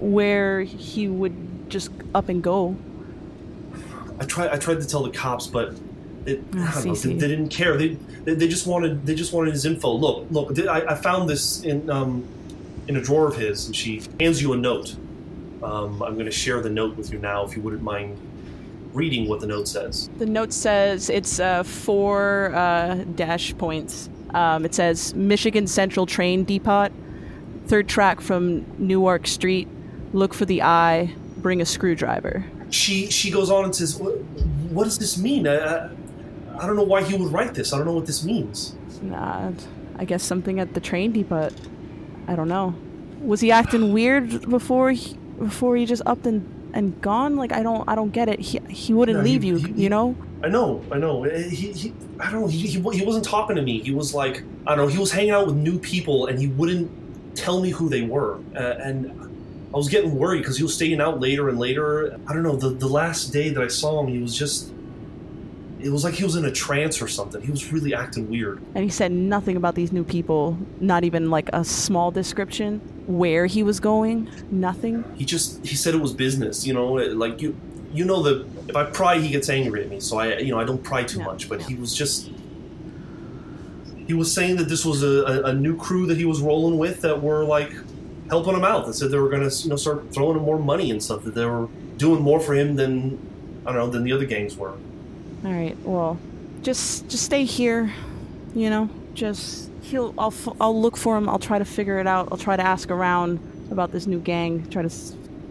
where 0.00 0.62
he 0.62 1.08
would 1.08 1.70
just 1.70 1.90
up 2.14 2.28
and 2.28 2.42
go. 2.42 2.76
I 4.18 4.24
tried. 4.24 4.50
I 4.50 4.56
tried 4.56 4.80
to 4.80 4.88
tell 4.88 5.04
the 5.04 5.10
cops, 5.10 5.46
but 5.46 5.74
it, 6.26 6.42
I 6.54 6.72
don't 6.72 6.86
know. 6.86 6.94
They, 6.94 7.14
they 7.14 7.28
didn't 7.28 7.50
care. 7.50 7.76
They, 7.76 7.96
they 8.24 8.34
they 8.34 8.48
just 8.48 8.66
wanted 8.66 9.06
they 9.06 9.14
just 9.14 9.32
wanted 9.32 9.52
his 9.52 9.64
info. 9.66 9.92
Look, 9.92 10.26
look. 10.30 10.58
I, 10.66 10.84
I 10.88 10.94
found 10.96 11.30
this 11.30 11.62
in 11.62 11.88
um 11.90 12.26
in 12.88 12.96
a 12.96 13.00
drawer 13.00 13.26
of 13.28 13.36
his, 13.36 13.66
and 13.66 13.74
she 13.74 14.02
hands 14.20 14.40
you 14.40 14.52
a 14.52 14.56
note. 14.56 14.96
Um, 15.62 16.02
I'm 16.02 16.14
going 16.14 16.26
to 16.26 16.32
share 16.32 16.60
the 16.60 16.70
note 16.70 16.96
with 16.96 17.12
you 17.12 17.18
now, 17.18 17.44
if 17.44 17.56
you 17.56 17.62
wouldn't 17.62 17.82
mind 17.82 18.18
reading 18.92 19.28
what 19.28 19.40
the 19.40 19.46
note 19.46 19.68
says. 19.68 20.08
The 20.18 20.26
note 20.26 20.52
says 20.52 21.10
it's 21.10 21.38
uh, 21.38 21.62
four 21.62 22.52
uh, 22.54 23.04
dash 23.14 23.56
points. 23.58 24.08
Um, 24.30 24.64
it 24.64 24.74
says 24.74 25.14
Michigan 25.14 25.66
Central 25.66 26.06
Train 26.06 26.44
Depot, 26.44 26.88
third 27.66 27.88
track 27.88 28.20
from 28.20 28.64
Newark 28.78 29.26
Street. 29.26 29.68
Look 30.12 30.34
for 30.34 30.44
the 30.44 30.62
eye. 30.62 31.14
Bring 31.38 31.60
a 31.60 31.66
screwdriver. 31.66 32.44
She 32.70 33.10
she 33.10 33.30
goes 33.30 33.50
on 33.50 33.64
and 33.64 33.74
says, 33.74 33.96
"What, 33.96 34.18
what 34.70 34.84
does 34.84 34.98
this 34.98 35.16
mean? 35.18 35.46
I, 35.46 35.56
I 35.56 35.90
I 36.58 36.66
don't 36.66 36.76
know 36.76 36.82
why 36.82 37.02
he 37.04 37.16
would 37.16 37.32
write 37.32 37.54
this. 37.54 37.72
I 37.72 37.76
don't 37.76 37.86
know 37.86 37.92
what 37.92 38.06
this 38.06 38.24
means." 38.24 38.74
Nah, 39.02 39.52
I 39.98 40.04
guess 40.04 40.22
something 40.22 40.58
at 40.58 40.74
the 40.74 40.80
train 40.80 41.12
depot. 41.12 41.50
I 42.28 42.34
don't 42.36 42.48
know. 42.48 42.74
Was 43.20 43.40
he 43.40 43.50
acting 43.50 43.92
weird 43.92 44.48
before 44.48 44.90
he, 44.92 45.16
before 45.38 45.76
he 45.76 45.86
just 45.86 46.02
upped 46.06 46.26
and, 46.26 46.70
and 46.74 47.00
gone? 47.00 47.36
Like 47.36 47.52
I 47.52 47.62
don't 47.62 47.88
I 47.88 47.94
don't 47.94 48.10
get 48.10 48.28
it. 48.28 48.40
He 48.40 48.60
he 48.68 48.92
wouldn't 48.92 49.18
No, 49.18 49.24
he- 49.24 49.32
leave 49.32 49.44
you, 49.44 49.56
he- 49.56 49.82
you 49.84 49.88
know? 49.88 50.14
I 50.44 50.48
know, 50.48 50.84
I 50.92 50.98
know. 50.98 51.24
Eh, 51.24 51.48
He, 51.48 51.72
he 51.72 51.92
I 52.20 52.30
don't 52.30 52.42
know. 52.42 52.46
He, 52.46 52.58
he, 52.66 52.78
he 52.80 53.04
wasn't 53.04 53.24
talking 53.24 53.56
to 53.56 53.62
me. 53.62 53.80
He 53.80 53.92
was 53.92 54.14
like, 54.14 54.42
I 54.66 54.74
don't 54.74 54.84
know. 54.86 54.92
He 54.92 54.98
was 54.98 55.10
hanging 55.10 55.30
out 55.30 55.46
with 55.46 55.56
new 55.56 55.78
people, 55.78 56.26
and 56.26 56.38
he 56.38 56.46
wouldn't 56.48 56.90
tell 57.36 57.60
me 57.60 57.70
who 57.70 57.88
they 57.88 58.02
were. 58.02 58.38
Uh, 58.54 58.58
and 58.86 59.10
I 59.72 59.76
was 59.76 59.88
getting 59.88 60.14
worried 60.14 60.40
because 60.40 60.56
he 60.58 60.62
was 60.62 60.74
staying 60.74 61.00
out 61.00 61.20
later 61.20 61.48
and 61.48 61.58
later. 61.58 62.18
I 62.28 62.32
don't 62.34 62.42
know. 62.42 62.54
The 62.56 62.68
the 62.70 62.86
last 62.86 63.32
day 63.32 63.48
that 63.48 63.62
I 63.62 63.68
saw 63.68 64.00
him, 64.02 64.08
he 64.08 64.18
was 64.20 64.36
just. 64.36 64.72
It 65.78 65.90
was 65.90 66.04
like 66.04 66.14
he 66.14 66.24
was 66.24 66.36
in 66.36 66.44
a 66.44 66.50
trance 66.50 67.02
or 67.02 67.08
something. 67.08 67.42
He 67.42 67.50
was 67.50 67.70
really 67.70 67.94
acting 67.94 68.28
weird. 68.30 68.60
And 68.74 68.82
he 68.82 68.90
said 68.90 69.12
nothing 69.12 69.56
about 69.56 69.74
these 69.74 69.92
new 69.92 70.04
people, 70.04 70.56
not 70.80 71.04
even 71.04 71.30
like 71.30 71.50
a 71.52 71.64
small 71.64 72.10
description 72.10 72.80
where 73.06 73.46
he 73.46 73.62
was 73.62 73.78
going, 73.78 74.28
nothing. 74.50 75.04
He 75.16 75.24
just 75.24 75.64
he 75.66 75.76
said 75.76 75.94
it 75.94 76.00
was 76.00 76.12
business. 76.14 76.66
You 76.66 76.72
know, 76.74 76.92
like 76.94 77.42
you 77.42 77.54
you 77.92 78.04
know 78.04 78.22
that 78.22 78.46
if 78.68 78.74
I 78.76 78.84
pry, 78.84 79.18
he 79.18 79.28
gets 79.28 79.48
angry 79.50 79.82
at 79.82 79.90
me. 79.90 80.00
So 80.00 80.18
I 80.18 80.38
you 80.38 80.50
know 80.50 80.58
I 80.58 80.64
don't 80.64 80.82
pry 80.82 81.04
too 81.04 81.18
Yeah. 81.18 81.26
much. 81.26 81.48
But 81.48 81.62
he 81.62 81.74
was 81.74 81.94
just 81.94 82.30
he 84.06 84.14
was 84.14 84.32
saying 84.32 84.56
that 84.56 84.68
this 84.68 84.84
was 84.84 85.02
a, 85.02 85.24
a, 85.24 85.42
a 85.46 85.52
new 85.52 85.76
crew 85.76 86.06
that 86.06 86.16
he 86.16 86.24
was 86.24 86.40
rolling 86.40 86.78
with 86.78 87.02
that 87.02 87.22
were 87.22 87.44
like 87.44 87.72
helping 88.30 88.54
him 88.54 88.64
out. 88.64 88.86
That 88.86 88.94
said 88.94 89.10
they 89.10 89.18
were 89.18 89.28
going 89.28 89.48
to 89.48 89.54
you 89.64 89.68
know 89.70 89.76
start 89.76 90.12
throwing 90.14 90.38
him 90.38 90.44
more 90.44 90.58
money 90.58 90.90
and 90.90 91.02
stuff. 91.02 91.22
That 91.24 91.34
they 91.34 91.44
were 91.44 91.68
doing 91.98 92.22
more 92.22 92.40
for 92.40 92.54
him 92.54 92.76
than 92.76 93.18
I 93.66 93.72
don't 93.72 93.80
know 93.80 93.90
than 93.90 94.04
the 94.04 94.12
other 94.12 94.26
gangs 94.26 94.56
were. 94.56 94.72
All 95.44 95.52
right. 95.52 95.76
Well, 95.84 96.18
just 96.62 97.08
just 97.08 97.24
stay 97.24 97.44
here, 97.44 97.92
you 98.54 98.70
know. 98.70 98.88
Just 99.14 99.70
he'll 99.82 100.14
I'll 100.18 100.34
I'll 100.60 100.80
look 100.80 100.96
for 100.96 101.16
him. 101.16 101.28
I'll 101.28 101.38
try 101.38 101.58
to 101.58 101.64
figure 101.64 101.98
it 101.98 102.06
out. 102.06 102.28
I'll 102.32 102.38
try 102.38 102.56
to 102.56 102.62
ask 102.62 102.90
around 102.90 103.38
about 103.70 103.92
this 103.92 104.06
new 104.06 104.18
gang. 104.20 104.68
Try 104.70 104.82
to 104.82 104.90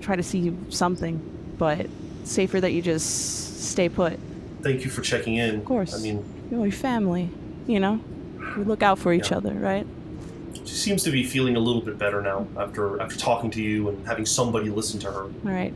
try 0.01 0.15
to 0.15 0.23
see 0.23 0.55
something, 0.69 1.19
but 1.57 1.87
safer 2.23 2.59
that 2.61 2.71
you 2.71 2.81
just 2.81 3.63
stay 3.63 3.89
put. 3.89 4.19
Thank 4.61 4.83
you 4.83 4.89
for 4.89 5.01
checking 5.01 5.35
in. 5.35 5.55
Of 5.55 5.65
course. 5.65 5.93
I 5.95 5.99
mean, 6.01 6.23
You 6.51 6.57
know, 6.57 6.63
your 6.63 6.71
family, 6.71 7.29
you 7.67 7.79
know. 7.79 7.99
We 8.57 8.63
look 8.63 8.83
out 8.83 8.99
for 8.99 9.13
each 9.13 9.31
Yeah. 9.31 9.37
other, 9.37 9.53
right? 9.53 9.85
she 10.63 10.73
seems 10.73 11.03
to 11.03 11.11
be 11.11 11.23
feeling 11.23 11.55
a 11.55 11.59
little 11.59 11.81
bit 11.81 11.97
better 11.97 12.21
now 12.21 12.47
after 12.57 12.99
after 13.01 13.17
talking 13.17 13.51
to 13.51 13.61
you 13.61 13.89
and 13.89 14.07
having 14.07 14.25
somebody 14.25 14.69
listen 14.69 14.99
to 14.99 15.11
her. 15.11 15.21
All 15.23 15.31
right. 15.43 15.73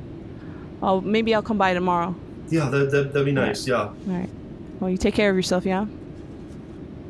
Oh, 0.82 1.00
maybe 1.02 1.34
I'll 1.36 1.44
come 1.44 1.58
by 1.58 1.74
tomorrow. 1.74 2.16
Yeah, 2.50 2.70
that, 2.70 2.92
that 2.92 3.14
that'd 3.14 3.26
be 3.26 3.32
nice. 3.32 3.68
Yeah, 3.68 3.82
All 3.82 3.96
right. 4.08 4.30
Well, 4.80 4.90
you 4.90 4.98
take 4.98 5.14
care 5.14 5.30
of 5.30 5.36
yourself, 5.36 5.66
yeah. 5.66 5.86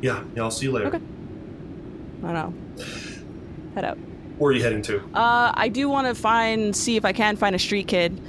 yeah, 0.02 0.24
yeah. 0.36 0.44
I'll 0.44 0.52
see 0.52 0.66
you 0.66 0.72
later. 0.72 0.88
Okay. 0.88 1.02
I 2.24 2.32
don't 2.32 2.34
know. 2.34 2.86
Head 3.76 3.86
out. 3.86 3.98
Where 4.38 4.52
are 4.52 4.53
you 4.53 4.64
heading 4.64 4.82
to? 4.84 4.99
Uh, 5.14 5.52
I 5.53 5.70
do 5.70 5.88
want 5.90 6.07
to 6.07 6.16
find, 6.16 6.76
see 6.76 6.95
if 6.95 7.06
I 7.06 7.14
can 7.14 7.36
find 7.36 7.56
a 7.56 7.60
street 7.60 7.88
kid, 7.88 8.20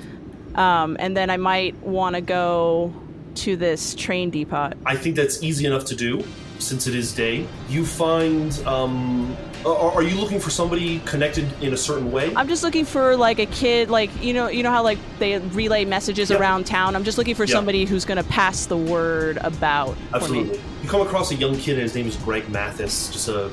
um, 0.57 0.97
and 1.01 1.16
then 1.16 1.31
I 1.31 1.37
might 1.37 1.74
want 1.82 2.16
to 2.16 2.20
go 2.20 2.93
to 3.37 3.57
this 3.57 3.95
train 3.95 4.31
depot. 4.31 4.73
I 4.85 4.97
think 4.97 5.16
that's 5.16 5.43
easy 5.43 5.66
enough 5.66 5.85
to 5.87 5.97
do 5.97 6.24
since 6.61 6.87
it 6.87 6.95
is 6.95 7.12
day. 7.12 7.47
You 7.69 7.85
find, 7.85 8.57
um, 8.66 9.37
are, 9.65 9.93
are 9.93 10.03
you 10.03 10.16
looking 10.19 10.41
for 10.41 10.51
somebody 10.51 11.01
connected 11.01 11.47
in 11.62 11.73
a 11.73 11.77
certain 11.77 12.11
way? 12.12 12.32
I'm 12.35 12.49
just 12.49 12.62
looking 12.62 12.85
for 12.85 13.16
like 13.16 13.39
a 13.39 13.47
kid, 13.47 13.91
like 13.91 14.11
you 14.23 14.32
know, 14.32 14.49
you 14.49 14.62
know 14.62 14.70
how 14.70 14.82
like 14.82 14.99
they 15.19 15.39
relay 15.39 15.85
messages 15.85 16.31
Yep. 16.31 16.41
around 16.41 16.66
town. 16.66 16.97
I'm 16.97 17.05
just 17.05 17.19
looking 17.19 17.35
for 17.35 17.45
Yep. 17.45 17.51
somebody 17.51 17.85
who's 17.85 18.05
gonna 18.05 18.24
pass 18.24 18.66
the 18.66 18.77
word 18.77 19.39
about 19.43 19.95
for 20.11 20.16
Absolutely. 20.16 20.61
You 20.82 20.89
come 20.89 21.03
across 21.03 21.31
a 21.31 21.35
young 21.35 21.57
kid, 21.57 21.74
and 21.74 21.82
his 21.82 21.95
name 21.95 22.07
is 22.07 22.16
Greg 22.16 22.49
Mathis. 22.49 23.11
Just 23.11 23.28
a 23.28 23.51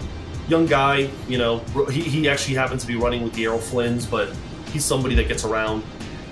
young 0.47 0.65
guy. 0.65 1.09
You 1.27 1.37
know, 1.37 1.59
he, 1.91 2.01
he 2.01 2.29
actually 2.29 2.55
happens 2.55 2.81
to 2.83 2.87
be 2.87 2.95
running 2.95 3.23
with 3.23 3.33
the 3.33 3.45
Errol 3.45 3.59
Flynns, 3.59 4.09
but 4.09 4.29
he's 4.71 4.85
somebody 4.85 5.15
that 5.15 5.27
gets 5.27 5.43
around. 5.43 5.83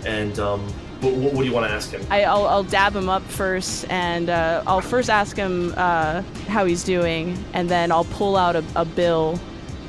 And 0.05 0.37
um, 0.39 0.65
what, 1.01 1.13
what, 1.13 1.33
what 1.33 1.41
do 1.41 1.47
you 1.47 1.53
want 1.53 1.67
to 1.67 1.73
ask 1.73 1.91
him? 1.91 2.01
I, 2.09 2.23
I'll, 2.23 2.45
I'll 2.47 2.63
dab 2.63 2.95
him 2.95 3.09
up 3.09 3.23
first, 3.23 3.85
and 3.89 4.29
uh, 4.29 4.63
I'll 4.67 4.81
first 4.81 5.09
ask 5.09 5.35
him 5.35 5.73
uh, 5.77 6.21
how 6.47 6.65
he's 6.65 6.83
doing, 6.83 7.37
and 7.53 7.69
then 7.69 7.91
I'll 7.91 8.05
pull 8.05 8.35
out 8.35 8.55
a, 8.55 8.63
a 8.75 8.85
bill, 8.85 9.39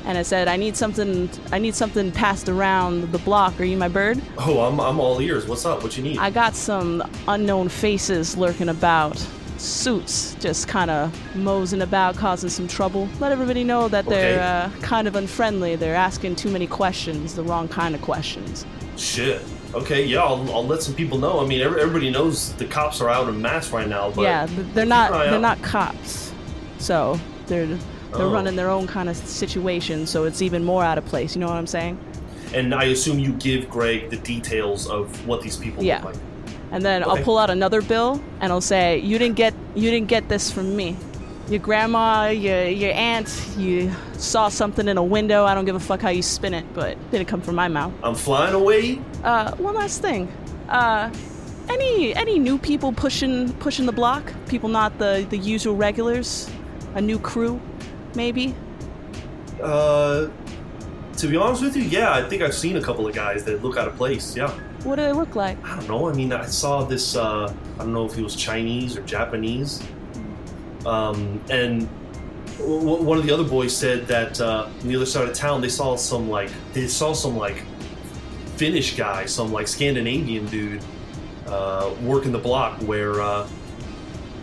and 0.05 0.17
I 0.17 0.21
said, 0.23 0.47
"I 0.47 0.55
need 0.57 0.75
something. 0.77 1.29
I 1.51 1.59
need 1.59 1.75
something 1.75 2.11
passed 2.11 2.47
around 2.49 3.11
the 3.11 3.17
block. 3.19 3.59
Are 3.59 3.65
you 3.65 3.77
my 3.77 3.89
bird? 3.89 4.21
Oh, 4.37 4.61
I'm, 4.61 4.79
I'm 4.79 4.99
all 4.99 5.19
ears. 5.21 5.45
What's 5.47 5.65
up? 5.65 5.83
What 5.83 5.97
you 5.97 6.03
need? 6.03 6.17
I 6.17 6.29
got 6.29 6.55
some 6.55 7.03
unknown 7.27 7.67
faces 7.69 8.37
lurking 8.37 8.69
about, 8.69 9.17
suits 9.57 10.35
just 10.39 10.67
kind 10.67 10.89
of 10.91 11.35
moseying 11.35 11.81
about, 11.81 12.15
causing 12.15 12.49
some 12.49 12.67
trouble. 12.67 13.09
Let 13.19 13.31
everybody 13.31 13.63
know 13.63 13.87
that 13.89 14.05
they're 14.05 14.35
Okay. 14.35 14.77
uh, 14.77 14.81
kind 14.81 15.07
of 15.07 15.15
unfriendly. 15.15 15.75
They're 15.75 15.95
asking 15.95 16.35
too 16.37 16.49
many 16.51 16.67
questions, 16.67 17.35
the 17.35 17.43
wrong 17.43 17.67
kind 17.67 17.93
of 17.95 18.01
questions. 18.01 18.65
Shit. 18.95 19.41
Okay, 19.73 20.05
yeah, 20.05 20.23
I'll, 20.23 20.49
I'll 20.53 20.65
let 20.65 20.81
some 20.81 20.95
people 20.95 21.17
know. 21.17 21.39
I 21.39 21.45
mean, 21.45 21.61
everybody 21.61 22.09
knows 22.09 22.53
the 22.53 22.65
cops 22.65 23.01
are 23.01 23.09
out 23.09 23.27
en 23.27 23.41
mass 23.41 23.71
right 23.71 23.87
now, 23.87 24.09
but 24.11 24.21
yeah, 24.23 24.47
they're 24.73 24.85
not. 24.85 25.11
They're 25.11 25.33
out. 25.35 25.41
not 25.41 25.61
cops, 25.61 26.33
so 26.79 27.19
they're 27.47 27.65
they're 27.67 27.77
Oh. 28.13 28.31
running 28.31 28.55
their 28.55 28.69
own 28.69 28.87
kind 28.87 29.09
of 29.09 29.17
situation. 29.17 30.07
So 30.07 30.23
it's 30.23 30.41
even 30.41 30.63
more 30.63 30.83
out 30.83 30.97
of 30.97 31.05
place. 31.05 31.35
You 31.35 31.41
know 31.41 31.47
what 31.47 31.57
I'm 31.57 31.67
saying? 31.67 31.99
And 32.53 32.73
I 32.73 32.85
assume 32.85 33.19
you 33.19 33.33
give 33.33 33.69
Greg 33.69 34.09
the 34.09 34.15
details 34.17 34.87
of 34.87 35.27
what 35.27 35.41
these 35.41 35.57
people 35.57 35.83
Yeah. 35.83 35.97
look 35.97 36.05
like. 36.13 36.15
And 36.71 36.83
then 36.83 37.03
I'll 37.03 37.17
pull 37.17 37.37
out 37.37 37.49
another 37.49 37.81
bill 37.81 38.21
and 38.39 38.51
I'll 38.51 38.61
say, 38.61 38.99
"You 38.99 39.17
didn't 39.19 39.35
get 39.35 39.53
you 39.75 39.91
didn't 39.91 40.07
get 40.07 40.29
this 40.29 40.49
from 40.49 40.75
me. 40.75 40.95
Your 41.49 41.59
grandma, 41.59 42.27
your 42.27 42.65
your 42.65 42.91
aunt, 42.91 43.29
you 43.57 43.91
saw 44.17 44.49
something 44.49 44.87
in 44.87 44.97
a 44.97 45.03
window. 45.03 45.45
I 45.45 45.55
don't 45.55 45.63
give 45.65 45.75
a 45.75 45.79
fuck 45.79 46.01
how 46.01 46.09
you 46.09 46.21
spin 46.21 46.53
it, 46.53 46.65
but 46.73 46.89
it 46.91 47.11
didn't 47.11 47.27
come 47.27 47.39
from 47.41 47.55
my 47.55 47.69
mouth." 47.69 47.93
I'm 48.03 48.15
flying 48.15 48.53
away. 48.53 48.99
Uh, 49.23 49.55
one 49.55 49.75
last 49.75 50.01
thing. 50.01 50.27
Uh, 50.67 51.09
any 51.69 52.13
any 52.15 52.37
new 52.37 52.57
people 52.57 52.91
pushing 52.91 53.53
pushing 53.53 53.85
the 53.85 53.93
block? 53.93 54.33
People 54.47 54.67
not 54.67 54.97
the 54.99 55.25
the 55.29 55.37
usual 55.37 55.75
regulars? 55.75 56.49
A 56.95 57.01
new 57.01 57.17
crew, 57.19 57.61
maybe? 58.15 58.53
Uh, 59.63 60.27
to 61.17 61.27
be 61.27 61.37
honest 61.37 61.61
with 61.61 61.75
you, 61.77 61.83
yeah, 61.83 62.13
I 62.13 62.27
think 62.27 62.41
I've 62.41 62.53
seen 62.53 62.75
a 62.77 62.81
couple 62.81 63.07
of 63.07 63.15
guys 63.15 63.43
that 63.45 63.63
look 63.63 63.77
out 63.77 63.87
of 63.87 63.95
place. 63.95 64.35
Yeah, 64.35 64.51
What 64.83 64.97
do 64.97 65.03
they 65.03 65.13
look 65.13 65.35
like? 65.35 65.57
I 65.65 65.75
don't 65.77 65.87
know. 65.87 66.09
I 66.09 66.13
mean, 66.13 66.33
I 66.33 66.45
saw 66.45 66.83
this. 66.83 67.15
Uh, 67.15 67.53
I 67.75 67.83
don't 67.83 67.93
know 67.93 68.05
if 68.05 68.15
he 68.15 68.21
was 68.21 68.35
Chinese 68.35 68.97
or 68.97 69.01
Japanese. 69.03 69.81
Um, 70.85 71.41
and 71.49 71.87
w- 72.57 72.79
w- 72.79 73.03
one 73.03 73.17
of 73.17 73.25
the 73.25 73.33
other 73.33 73.43
boys 73.43 73.75
said 73.75 74.07
that 74.07 74.39
uh, 74.39 74.69
on 74.81 74.87
the 74.87 74.95
other 74.95 75.05
side 75.05 75.27
of 75.27 75.33
town 75.33 75.61
they 75.61 75.69
saw 75.69 75.95
some 75.95 76.29
like 76.29 76.49
they 76.73 76.87
saw 76.87 77.13
some 77.13 77.35
like 77.37 77.63
Finnish 78.55 78.95
guy, 78.95 79.25
some 79.25 79.51
like 79.51 79.67
Scandinavian 79.67 80.45
dude 80.47 80.83
uh, 81.47 81.93
working 82.03 82.31
the 82.31 82.39
block 82.39 82.81
where. 82.83 83.21
Uh, 83.21 83.47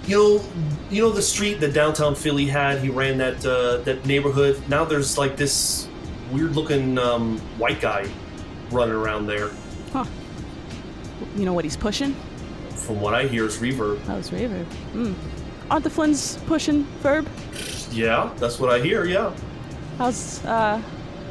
you 0.06 0.16
know, 0.18 0.44
you 0.90 1.02
know 1.02 1.10
the 1.10 1.22
street 1.22 1.60
that 1.60 1.72
downtown 1.72 2.14
Philly 2.14 2.44
had. 2.44 2.80
He 2.80 2.90
ran 2.90 3.16
that 3.16 3.44
uh, 3.46 3.78
that 3.84 4.04
neighborhood. 4.04 4.62
Now 4.68 4.84
there's 4.84 5.16
like 5.16 5.34
this 5.34 5.88
weird-looking 6.30 6.98
um, 6.98 7.38
white 7.56 7.80
guy 7.80 8.06
running 8.70 8.94
around 8.94 9.26
there. 9.26 9.50
Huh. 9.94 10.04
You 11.36 11.46
know 11.46 11.54
what 11.54 11.64
he's 11.64 11.76
pushing? 11.78 12.14
From 12.76 13.00
what 13.00 13.14
I 13.14 13.26
hear, 13.26 13.46
is 13.46 13.56
reverb. 13.56 14.04
That 14.04 14.18
was 14.18 14.30
Raver. 14.30 14.66
Mm. 14.92 15.14
Aren't 15.70 15.84
the 15.84 15.90
Flynns 15.90 16.44
pushing 16.46 16.84
Verb? 17.00 17.28
Yeah, 17.90 18.32
that's 18.36 18.58
what 18.58 18.70
I 18.70 18.80
hear. 18.80 19.04
Yeah. 19.04 19.34
How's 19.98 20.44
uh 20.44 20.82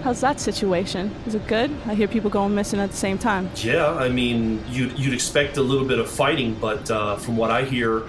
how's 0.03 0.21
that 0.21 0.39
situation? 0.39 1.13
Is 1.25 1.35
it 1.35 1.47
good? 1.47 1.71
I 1.85 1.95
hear 1.95 2.07
people 2.07 2.29
going 2.29 2.53
missing 2.53 2.79
at 2.79 2.91
the 2.91 2.97
same 2.97 3.17
time. 3.17 3.49
Yeah, 3.55 3.87
I 3.87 4.09
mean, 4.09 4.63
you'd, 4.67 4.99
you'd 4.99 5.13
expect 5.13 5.55
a 5.55 5.61
little 5.61 5.87
bit 5.87 5.97
of 5.97 6.09
fighting, 6.09 6.55
but 6.55 6.91
uh, 6.91 7.15
from 7.15 7.37
what 7.37 7.51
I 7.51 7.63
hear, 7.63 8.03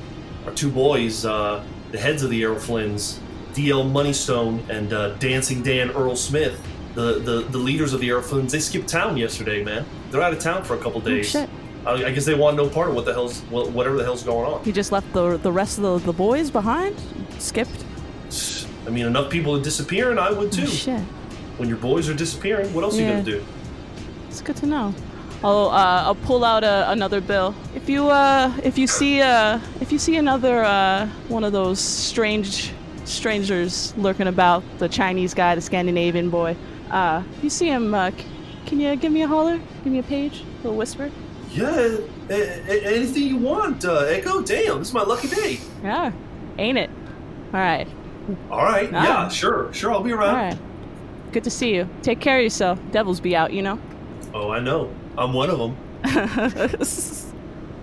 our 0.45 0.53
two 0.53 0.71
boys, 0.71 1.25
uh, 1.25 1.65
the 1.93 1.99
heads 1.99 2.25
of 2.25 2.31
the 2.31 2.43
Errol 2.43 2.57
Flynns, 2.57 3.21
DL 3.53 3.89
Moneystone 3.91 4.69
and 4.69 4.93
uh, 4.93 5.11
Dancing 5.15 5.63
Dan 5.63 5.91
Earl 5.93 6.17
Smith, 6.17 6.61
the, 6.95 7.21
the, 7.21 7.43
the 7.43 7.59
leaders 7.59 7.93
of 7.93 8.01
the 8.01 8.09
Errol 8.11 8.23
Flynns, 8.23 8.51
they 8.51 8.59
skipped 8.59 8.89
town 8.89 9.17
yesterday, 9.17 9.63
man. 9.63 9.85
They're 10.11 10.23
out 10.23 10.33
of 10.33 10.41
town 10.41 10.65
for 10.65 10.75
a 10.75 10.79
couple 10.79 11.01
days. 11.01 11.35
Oh, 11.35 11.41
shit. 11.41 11.51
I, 11.87 12.07
I 12.07 12.11
guess 12.13 12.25
they 12.25 12.35
want 12.35 12.57
no 12.57 12.69
part 12.69 12.89
of 12.89 12.95
what 12.95 13.05
the 13.05 13.13
hell's 13.13 13.41
whatever 13.51 13.97
the 13.97 14.05
hell's 14.05 14.23
going 14.23 14.51
on. 14.51 14.65
He 14.65 14.73
just 14.73 14.93
left 14.93 15.13
the 15.13 15.37
the 15.39 15.53
rest 15.53 15.79
of 15.79 15.85
the, 15.85 15.99
the 16.07 16.13
boys 16.13 16.51
behind? 16.51 16.97
Skipped? 17.39 17.85
I 18.87 18.91
mean, 18.91 19.07
enough 19.07 19.31
people 19.31 19.55
are 19.57 19.63
disappearing. 19.63 20.19
I 20.19 20.31
would 20.31 20.53
too. 20.53 20.63
Oh, 20.65 20.67
shit. 20.67 21.01
When 21.59 21.69
your 21.69 21.79
boys 21.79 22.09
are 22.09 22.15
disappearing, 22.15 22.73
what 22.75 22.85
else 22.85 22.97
are 22.99 23.03
you 23.03 23.09
gonna 23.09 23.23
do? 23.23 23.45
It's 24.29 24.41
good 24.43 24.57
to 24.57 24.67
know. 24.67 24.95
I'll 25.43 25.69
uh, 25.69 26.03
I'll 26.05 26.15
pull 26.15 26.43
out 26.45 26.65
a, 26.65 26.91
another 26.91 27.21
bill. 27.21 27.55
If 27.75 27.89
you 27.89 28.09
uh 28.09 28.53
if 28.63 28.79
you 28.79 28.87
see 28.87 29.21
uh 29.21 29.61
if 29.81 29.93
you 29.93 29.99
see 29.99 30.17
another 30.17 30.65
uh 30.65 31.07
one 31.29 31.45
of 31.45 31.53
those 31.53 31.79
strange 31.81 32.73
strangers 33.05 33.95
lurking 33.99 34.27
about, 34.27 34.63
the 34.79 34.89
Chinese 34.89 35.35
guy, 35.35 35.55
the 35.55 35.61
Scandinavian 35.61 36.31
boy, 36.31 36.57
uh, 36.91 37.23
if 37.37 37.45
you 37.45 37.51
see 37.51 37.69
him, 37.69 37.93
uh, 37.95 38.11
c- 38.11 38.25
can 38.65 38.81
you 38.81 38.97
give 38.97 39.13
me 39.13 39.21
a 39.23 39.29
holler? 39.29 39.59
Give 39.83 39.93
me 39.93 39.99
a 39.99 40.03
page, 40.03 40.41
a 40.41 40.57
little 40.63 40.77
whisper. 40.79 41.11
Yeah, 41.55 41.99
anything 42.29 43.23
you 43.23 43.37
want, 43.37 43.85
uh, 43.85 44.01
Echo. 44.01 44.43
Damn, 44.43 44.79
this 44.81 44.89
is 44.89 44.95
my 44.95 45.03
lucky 45.05 45.29
day. 45.29 45.59
Yeah, 45.83 46.13
ain't 46.59 46.79
it? 46.79 46.91
All 47.53 47.61
right, 47.61 47.87
All 48.51 48.65
right, 48.65 48.91
Ah. 48.93 49.05
yeah, 49.05 49.29
sure, 49.29 49.73
sure. 49.73 49.93
I'll 49.93 50.03
be 50.03 50.13
all 50.13 50.19
around. 50.19 50.35
right. 50.35 50.59
Good 51.33 51.45
to 51.45 51.51
see 51.51 51.75
you. 51.75 51.89
Take 52.03 52.21
care 52.21 52.39
of 52.39 52.43
yourself. 52.43 52.79
Devils 52.91 53.21
be 53.21 53.37
out, 53.37 53.53
you 53.53 53.63
know? 53.63 53.79
Oh, 54.33 54.51
I 54.51 54.59
know. 54.61 54.91
I'm 55.19 55.33
one 55.33 55.51
of 55.51 55.59
them. 55.59 55.77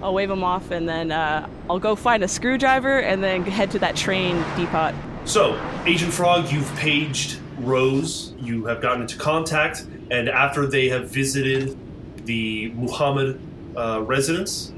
I'll 0.03 0.13
wave 0.13 0.29
him 0.31 0.43
off 0.43 0.71
and 0.71 0.87
then 0.89 1.11
uh, 1.11 1.47
I'll 1.69 1.79
go 1.79 1.95
find 1.95 2.23
a 2.23 2.27
screwdriver 2.27 2.99
and 2.99 3.23
then 3.23 3.43
head 3.43 3.71
to 3.71 3.79
that 3.79 3.95
train 3.95 4.35
depot. 4.57 4.93
So, 5.25 5.59
Agent 5.85 6.11
Frog, 6.13 6.51
you've 6.51 6.73
paged 6.75 7.37
Rose. 7.59 8.33
You 8.39 8.65
have 8.65 8.81
gotten 8.81 9.01
into 9.03 9.17
contact, 9.17 9.85
and 10.09 10.27
after 10.27 10.65
they 10.65 10.89
have 10.89 11.09
visited 11.09 11.77
the 12.25 12.69
Muhammad 12.71 13.39
uh, 13.75 14.01
residence, 14.01 14.73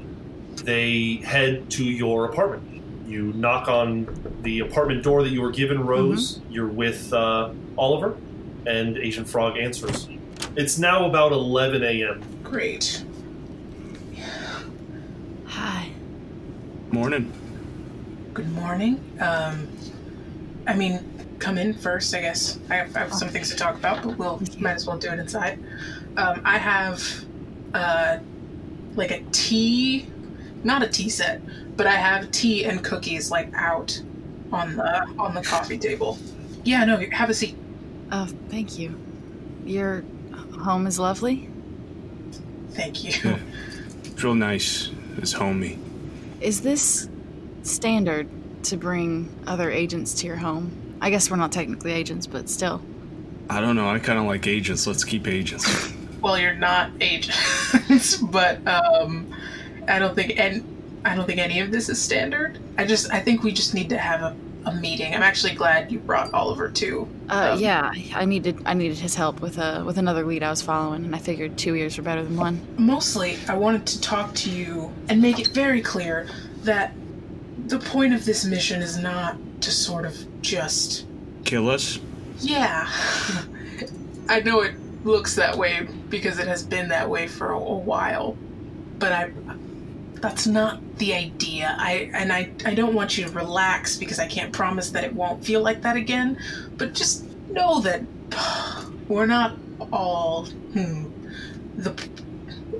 they 0.56 1.16
head 1.16 1.70
to 1.72 1.84
your 1.84 2.26
apartment. 2.26 2.82
You 3.06 3.32
knock 3.34 3.68
on 3.68 4.08
the 4.42 4.60
apartment 4.60 5.02
door 5.02 5.22
that 5.22 5.30
you 5.30 5.42
were 5.42 5.50
given, 5.50 5.84
Rose. 5.84 6.40
You're 6.48 6.68
with 6.68 7.12
uh, 7.12 7.52
Oliver, 7.76 8.16
and 8.66 8.96
Agent 8.96 9.28
Frog 9.28 9.58
answers. 9.58 10.08
It's 10.56 10.78
now 10.78 11.06
about 11.06 11.32
11 11.32 11.82
a.m. 11.82 12.22
Great. 12.42 13.04
Hi. 15.46 15.90
Morning. 16.90 17.32
Good 18.32 18.50
morning. 18.52 19.00
Um, 19.20 19.68
I 20.66 20.74
mean, 20.74 21.04
come 21.38 21.58
in 21.58 21.74
first, 21.74 22.14
I 22.14 22.20
guess. 22.20 22.58
I 22.70 22.76
have, 22.76 22.96
I 22.96 23.00
have 23.00 23.12
some 23.12 23.28
things 23.28 23.50
to 23.50 23.56
talk 23.56 23.76
about, 23.76 24.02
but 24.02 24.16
we'll 24.16 24.40
might 24.58 24.74
as 24.74 24.86
well 24.86 24.98
do 24.98 25.10
it 25.10 25.18
inside. 25.18 25.58
Um, 26.16 26.40
I 26.44 26.58
have 26.58 27.24
uh, 27.74 28.18
like 28.96 29.10
a 29.10 29.22
tea, 29.32 30.06
not 30.62 30.82
a 30.82 30.88
tea 30.88 31.08
set, 31.08 31.40
but 31.76 31.86
I 31.86 31.96
have 31.96 32.30
tea 32.30 32.64
and 32.64 32.82
cookies 32.84 33.30
like 33.30 33.52
out 33.54 34.00
on 34.52 34.76
the 34.76 35.06
on 35.18 35.34
the 35.34 35.42
coffee 35.42 35.78
table. 35.78 36.18
Yeah, 36.64 36.84
no, 36.84 36.98
have 37.12 37.30
a 37.30 37.34
seat. 37.34 37.56
Oh, 38.12 38.28
thank 38.48 38.78
you. 38.78 38.98
Your 39.64 40.04
home 40.58 40.86
is 40.86 40.98
lovely. 40.98 41.48
Thank 42.70 43.04
you. 43.04 43.30
Yeah. 43.30 43.38
It's 44.04 44.22
real 44.22 44.34
nice. 44.34 44.90
It's 45.18 45.32
homey. 45.32 45.78
Is 46.40 46.60
this 46.60 47.08
standard 47.62 48.28
to 48.64 48.76
bring 48.76 49.28
other 49.46 49.70
agents 49.70 50.14
to 50.14 50.26
your 50.26 50.36
home? 50.36 50.96
I 51.00 51.10
guess 51.10 51.30
we're 51.30 51.36
not 51.36 51.52
technically 51.52 51.92
agents, 51.92 52.26
but 52.26 52.48
still. 52.48 52.80
I 53.50 53.60
don't 53.60 53.76
know. 53.76 53.88
I 53.88 53.98
kind 53.98 54.18
of 54.18 54.24
like 54.24 54.46
agents. 54.46 54.86
Let's 54.86 55.04
keep 55.04 55.26
agents. 55.26 55.92
Well, 56.24 56.38
you're 56.38 56.54
not 56.54 56.90
agents, 57.02 58.16
but 58.22 58.66
um, 58.66 59.30
I 59.86 59.98
don't 59.98 60.14
think 60.14 60.40
and 60.40 60.64
I 61.04 61.14
don't 61.14 61.26
think 61.26 61.38
any 61.38 61.60
of 61.60 61.70
this 61.70 61.90
is 61.90 62.00
standard. 62.00 62.58
I 62.78 62.86
just 62.86 63.12
I 63.12 63.20
think 63.20 63.42
we 63.42 63.52
just 63.52 63.74
need 63.74 63.90
to 63.90 63.98
have 63.98 64.22
a, 64.22 64.34
a 64.64 64.72
meeting. 64.72 65.14
I'm 65.14 65.22
actually 65.22 65.54
glad 65.54 65.92
you 65.92 65.98
brought 65.98 66.32
Oliver 66.32 66.70
too. 66.70 67.06
Uh, 67.28 67.50
Um, 67.52 67.60
yeah, 67.60 67.92
I 68.14 68.24
needed 68.24 68.58
I 68.64 68.72
needed 68.72 68.96
his 68.96 69.14
help 69.14 69.42
with 69.42 69.58
uh 69.58 69.82
with 69.84 69.98
another 69.98 70.24
lead 70.24 70.42
I 70.42 70.48
was 70.48 70.62
following, 70.62 71.04
and 71.04 71.14
I 71.14 71.18
figured 71.18 71.58
two 71.58 71.74
ears 71.76 71.98
were 71.98 72.02
better 72.02 72.24
than 72.24 72.38
one. 72.38 72.58
Mostly, 72.78 73.36
I 73.46 73.54
wanted 73.54 73.84
to 73.88 74.00
talk 74.00 74.34
to 74.36 74.50
you 74.50 74.94
and 75.10 75.20
make 75.20 75.38
it 75.38 75.48
very 75.48 75.82
clear 75.82 76.26
that 76.62 76.94
the 77.66 77.78
point 77.78 78.14
of 78.14 78.24
this 78.24 78.46
mission 78.46 78.80
is 78.80 78.96
not 78.96 79.36
to 79.60 79.70
sort 79.70 80.06
of 80.06 80.16
just. 80.40 81.04
Kill 81.44 81.68
us? 81.68 81.98
Yeah. 82.38 82.88
I 84.30 84.40
know 84.40 84.62
it 84.62 84.74
looks 85.04 85.34
that 85.36 85.56
way 85.56 85.86
because 86.08 86.38
it 86.38 86.48
has 86.48 86.62
been 86.62 86.88
that 86.88 87.08
way 87.08 87.26
for 87.28 87.52
a, 87.52 87.58
a 87.58 87.74
while, 87.78 88.36
but 88.98 89.12
I. 89.12 89.30
That's 90.14 90.46
not 90.46 90.80
the 90.96 91.12
idea. 91.12 91.76
I 91.78 92.10
and 92.14 92.32
I 92.32 92.50
I 92.64 92.74
don't 92.74 92.94
want 92.94 93.18
you 93.18 93.26
to 93.26 93.30
relax 93.32 93.98
because 93.98 94.18
I 94.18 94.26
can't 94.26 94.54
promise 94.54 94.88
that 94.92 95.04
it 95.04 95.12
won't 95.12 95.44
feel 95.44 95.60
like 95.60 95.82
that 95.82 95.96
again. 95.96 96.38
But 96.78 96.94
just 96.94 97.26
know 97.50 97.80
that 97.80 98.00
we're 99.08 99.26
not 99.26 99.56
all 99.92 100.46
hmm, 100.46 101.10
the 101.76 101.92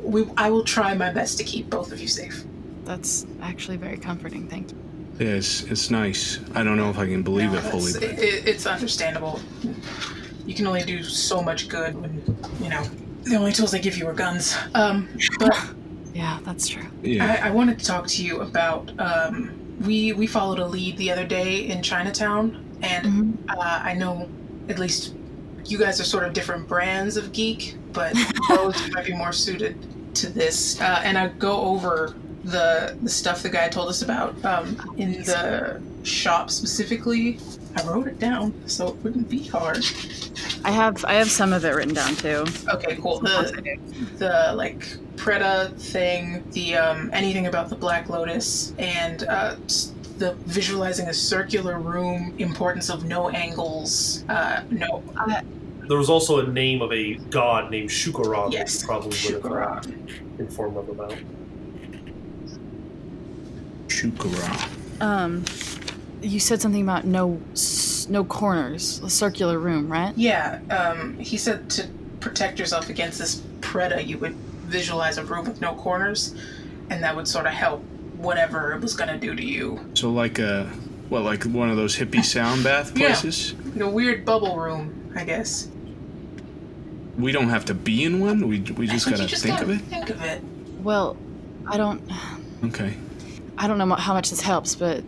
we 0.02 0.26
I 0.36 0.50
will 0.50 0.64
try 0.64 0.94
my 0.94 1.10
best 1.10 1.38
to 1.38 1.44
keep 1.44 1.68
both 1.68 1.92
of 1.92 2.00
you 2.00 2.08
safe. 2.08 2.44
That's 2.84 3.26
actually 3.42 3.76
very 3.76 3.96
comforting. 3.96 4.48
Thank 4.48 4.70
you. 4.70 4.78
Yeah, 5.18 5.34
it's, 5.34 5.62
it's 5.64 5.90
nice. 5.90 6.40
I 6.54 6.64
don't 6.64 6.76
know 6.76 6.90
if 6.90 6.98
I 6.98 7.06
can 7.06 7.22
believe 7.22 7.52
No, 7.52 7.58
it 7.58 7.62
fully, 7.62 7.92
but 7.92 8.02
it, 8.02 8.48
it's 8.48 8.66
understandable. 8.66 9.40
You 10.46 10.54
can 10.54 10.66
only 10.66 10.82
do 10.82 11.02
so 11.02 11.42
much 11.42 11.68
good 11.68 12.00
when 12.00 12.22
you 12.62 12.68
know 12.68 12.82
the 13.22 13.36
only 13.36 13.52
tools 13.52 13.70
they 13.70 13.80
give 13.80 13.96
you 13.96 14.06
are 14.08 14.12
guns. 14.12 14.56
Um, 14.74 15.08
but 15.38 15.54
Yeah, 16.14 16.38
that's 16.44 16.68
true. 16.68 16.84
yeah. 17.02 17.40
I, 17.42 17.48
I 17.48 17.50
wanted 17.50 17.78
to 17.80 17.84
talk 17.84 18.06
to 18.06 18.24
you 18.24 18.40
about 18.42 18.92
um, 19.00 19.50
we 19.84 20.12
we 20.12 20.26
followed 20.26 20.58
a 20.60 20.66
lead 20.66 20.96
the 20.96 21.10
other 21.10 21.26
day 21.26 21.66
in 21.66 21.82
Chinatown, 21.82 22.64
and 22.82 23.06
Mhm. 23.06 23.50
uh, 23.56 23.80
I 23.82 23.94
know 23.94 24.28
at 24.68 24.78
least 24.78 25.14
you 25.64 25.78
guys 25.78 25.98
are 26.00 26.04
sort 26.04 26.24
of 26.24 26.32
different 26.32 26.68
brands 26.68 27.16
of 27.16 27.32
geek, 27.32 27.76
but 27.92 28.14
Rose 28.50 28.76
might 28.92 29.06
be 29.06 29.14
more 29.14 29.32
suited 29.32 29.76
to 30.16 30.28
this. 30.28 30.80
Uh, 30.80 31.00
and 31.04 31.18
I 31.18 31.28
go 31.28 31.60
over 31.62 32.14
the 32.44 32.96
the 33.02 33.08
stuff 33.08 33.42
the 33.42 33.48
guy 33.48 33.68
told 33.68 33.88
us 33.88 34.02
about 34.02 34.42
um, 34.44 34.94
in 34.96 35.12
the 35.24 35.80
shop 36.02 36.50
specifically. 36.50 37.38
I 37.76 37.82
wrote 37.88 38.06
it 38.06 38.20
down 38.20 38.54
so 38.68 38.88
it 38.88 38.94
wouldn't 39.02 39.28
be 39.28 39.42
hard. 39.48 39.84
I 40.64 40.70
have 40.70 41.04
I 41.06 41.14
have 41.14 41.30
some 41.30 41.52
of 41.52 41.64
it 41.64 41.70
written 41.70 41.94
down 41.94 42.14
too. 42.14 42.44
Okay, 42.68 42.96
cool. 42.96 43.18
The 43.18 43.78
the 44.18 44.52
like 44.54 44.80
Preda 45.16 45.72
thing, 45.80 46.44
the 46.52 46.76
um, 46.76 47.10
anything 47.12 47.46
about 47.46 47.68
the 47.70 47.76
Black 47.76 48.08
Lotus, 48.08 48.74
and 48.78 49.24
uh, 49.24 49.56
the 50.18 50.34
visualizing 50.46 51.08
a 51.08 51.14
circular 51.14 51.78
room, 51.80 52.34
importance 52.38 52.90
of 52.90 53.04
no 53.04 53.28
angles. 53.30 54.24
Uh, 54.28 54.62
no, 54.70 55.02
There 55.88 55.98
was 55.98 56.08
also 56.10 56.46
a 56.46 56.46
name 56.52 56.80
of 56.80 56.92
a 56.92 57.14
god 57.30 57.70
named 57.72 57.90
Shukaran 57.90 58.52
yes, 58.52 58.82
you 58.82 58.86
probably 58.86 59.08
would 59.08 59.42
have 59.42 59.44
uh, 59.44 59.48
Shukaran. 59.80 60.38
informed 60.38 60.76
them 60.76 60.90
about. 60.90 61.14
Shukara. 63.94 65.00
Um, 65.00 65.44
you 66.22 66.40
said 66.40 66.60
something 66.60 66.82
about 66.82 67.04
no 67.04 67.40
no 68.08 68.24
corners, 68.24 69.00
a 69.02 69.10
circular 69.10 69.58
room, 69.58 69.90
right? 69.90 70.12
Yeah, 70.16 70.60
um, 70.70 71.18
he 71.18 71.36
said 71.36 71.70
to 71.70 71.88
protect 72.20 72.58
yourself 72.58 72.88
against 72.88 73.18
this 73.18 73.42
Preda, 73.60 74.06
you 74.06 74.18
would 74.18 74.34
visualize 74.34 75.18
a 75.18 75.24
room 75.24 75.44
with 75.46 75.60
no 75.60 75.74
corners, 75.74 76.34
and 76.90 77.02
that 77.02 77.14
would 77.14 77.28
sort 77.28 77.46
of 77.46 77.52
help 77.52 77.82
whatever 78.16 78.72
it 78.72 78.80
was 78.80 78.94
gonna 78.94 79.18
do 79.18 79.34
to 79.34 79.44
you. 79.44 79.80
So 79.94 80.10
like 80.10 80.38
a 80.38 80.64
what, 81.08 81.22
like 81.22 81.44
one 81.44 81.70
of 81.70 81.76
those 81.76 81.96
hippie 81.96 82.24
sound 82.24 82.64
bath 82.64 82.94
places? 82.94 83.54
Like 83.74 83.80
a 83.80 83.88
weird 83.88 84.24
bubble 84.24 84.58
room, 84.58 85.12
I 85.14 85.24
guess. 85.24 85.68
We 87.18 87.30
don't 87.30 87.50
have 87.50 87.66
to 87.66 87.74
be 87.74 88.04
in 88.04 88.20
one. 88.20 88.48
We 88.48 88.60
we 88.60 88.86
just 88.86 89.08
gotta 89.08 89.26
just 89.26 89.42
think 89.42 89.58
gotta 89.58 89.70
of 89.70 89.78
it. 89.78 89.82
Think 89.82 90.10
of 90.10 90.22
it. 90.22 90.42
Well, 90.82 91.16
I 91.66 91.76
don't 91.76 92.02
Okay. 92.64 92.96
I 93.58 93.66
don't 93.68 93.78
know 93.78 93.94
how 93.94 94.14
much 94.14 94.30
this 94.30 94.40
helps, 94.40 94.74
but 94.74 95.04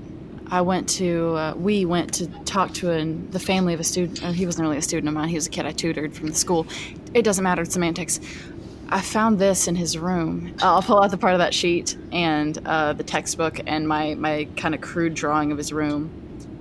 I 0.48 0.60
went 0.60 0.89
to 0.90 1.35
uh, 1.35 1.55
we 1.56 1.85
went 1.85 2.14
to 2.14 2.28
talk 2.44 2.73
to 2.74 2.93
an, 2.93 3.31
the 3.31 3.40
family 3.40 3.74
of 3.74 3.81
a 3.81 3.85
student. 3.85 4.23
Or 4.23 4.32
he 4.32 4.47
wasn't 4.47 4.66
really 4.66 4.78
a 4.78 4.82
student 4.82 5.09
of 5.09 5.14
mine. 5.14 5.28
He 5.28 5.35
was 5.35 5.47
a 5.47 5.51
kid 5.51 5.66
I 5.66 5.73
tutored 5.73 6.14
from 6.14 6.28
the 6.28 6.35
school. 6.35 6.66
It 7.14 7.23
doesn't 7.23 7.43
matter. 7.43 7.62
It's 7.62 7.73
semantics. 7.73 8.20
I 8.89 9.01
found 9.01 9.40
this 9.40 9.66
in 9.66 9.74
his 9.74 9.98
room. 9.98 10.55
I'll 10.62 10.81
pull 10.82 11.02
out 11.02 11.10
the 11.10 11.18
part 11.18 11.32
of 11.32 11.40
that 11.40 11.52
sheet 11.52 11.97
and 12.12 12.56
uh, 12.64 12.93
the 12.93 13.02
textbook 13.02 13.59
and 13.66 13.89
my 13.89 14.14
my 14.14 14.47
kind 14.56 14.77
of 14.77 14.81
crude 14.81 15.14
drawing 15.14 15.51
of 15.51 15.59
his 15.59 15.73
room, 15.73 16.09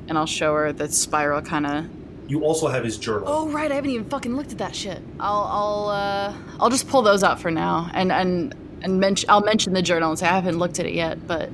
and 0.08 0.18
I'll 0.18 0.26
show 0.26 0.56
her 0.56 0.74
the 0.74 0.90
spiral 0.92 1.44
kind 1.44 1.68
of 1.68 1.86
You 2.28 2.44
also 2.44 2.68
have 2.68 2.84
his 2.84 2.98
journal. 2.98 3.26
Oh 3.28 3.50
right, 3.50 3.72
I 3.72 3.76
haven't 3.76 3.92
even 3.92 4.10
fucking 4.10 4.36
looked 4.36 4.52
at 4.52 4.58
that 4.58 4.76
shit. 4.76 5.04
I'll 5.20 5.44
I'll 5.44 5.90
uh 5.90 6.34
I'll 6.60 6.72
just 6.72 6.88
pull 6.88 7.04
those 7.04 7.24
out 7.24 7.40
for 7.40 7.52
now 7.52 7.92
and 7.94 8.12
and 8.12 8.56
and 8.86 9.00
mention 9.00 9.30
I'll 9.30 9.42
mention 9.44 9.74
the 9.74 9.82
journal 9.82 10.12
and 10.12 10.20
say 10.20 10.28
I 10.28 10.36
haven't 10.36 10.60
looked 10.60 10.80
at 10.80 10.86
it 10.86 10.94
yet, 10.94 11.28
but 11.28 11.50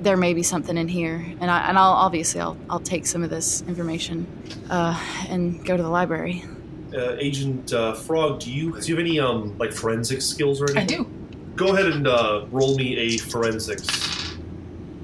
there 0.00 0.16
may 0.16 0.34
be 0.34 0.42
something 0.42 0.76
in 0.76 0.88
here, 0.88 1.24
and 1.40 1.50
I 1.50 1.68
and 1.68 1.78
I'll 1.78 1.92
obviously 1.92 2.40
I'll 2.40 2.56
I'll 2.68 2.80
take 2.80 3.06
some 3.06 3.22
of 3.22 3.30
this 3.30 3.62
information, 3.68 4.26
uh, 4.70 4.98
and 5.28 5.64
go 5.64 5.76
to 5.76 5.82
the 5.82 5.90
library. 5.90 6.44
Uh, 6.92 7.16
Agent 7.18 7.72
uh, 7.72 7.92
Frog, 7.94 8.40
do 8.40 8.50
you 8.50 8.80
do 8.80 8.88
you 8.88 8.96
have 8.96 9.04
any 9.04 9.20
um 9.20 9.56
like 9.58 9.72
forensic 9.72 10.22
skills 10.22 10.60
or 10.60 10.70
anything? 10.70 10.82
I 10.82 10.86
do. 10.86 11.10
Go 11.54 11.74
ahead 11.74 11.86
and 11.86 12.08
uh, 12.08 12.46
roll 12.50 12.76
me 12.76 12.96
a 12.96 13.18
forensics. 13.18 13.86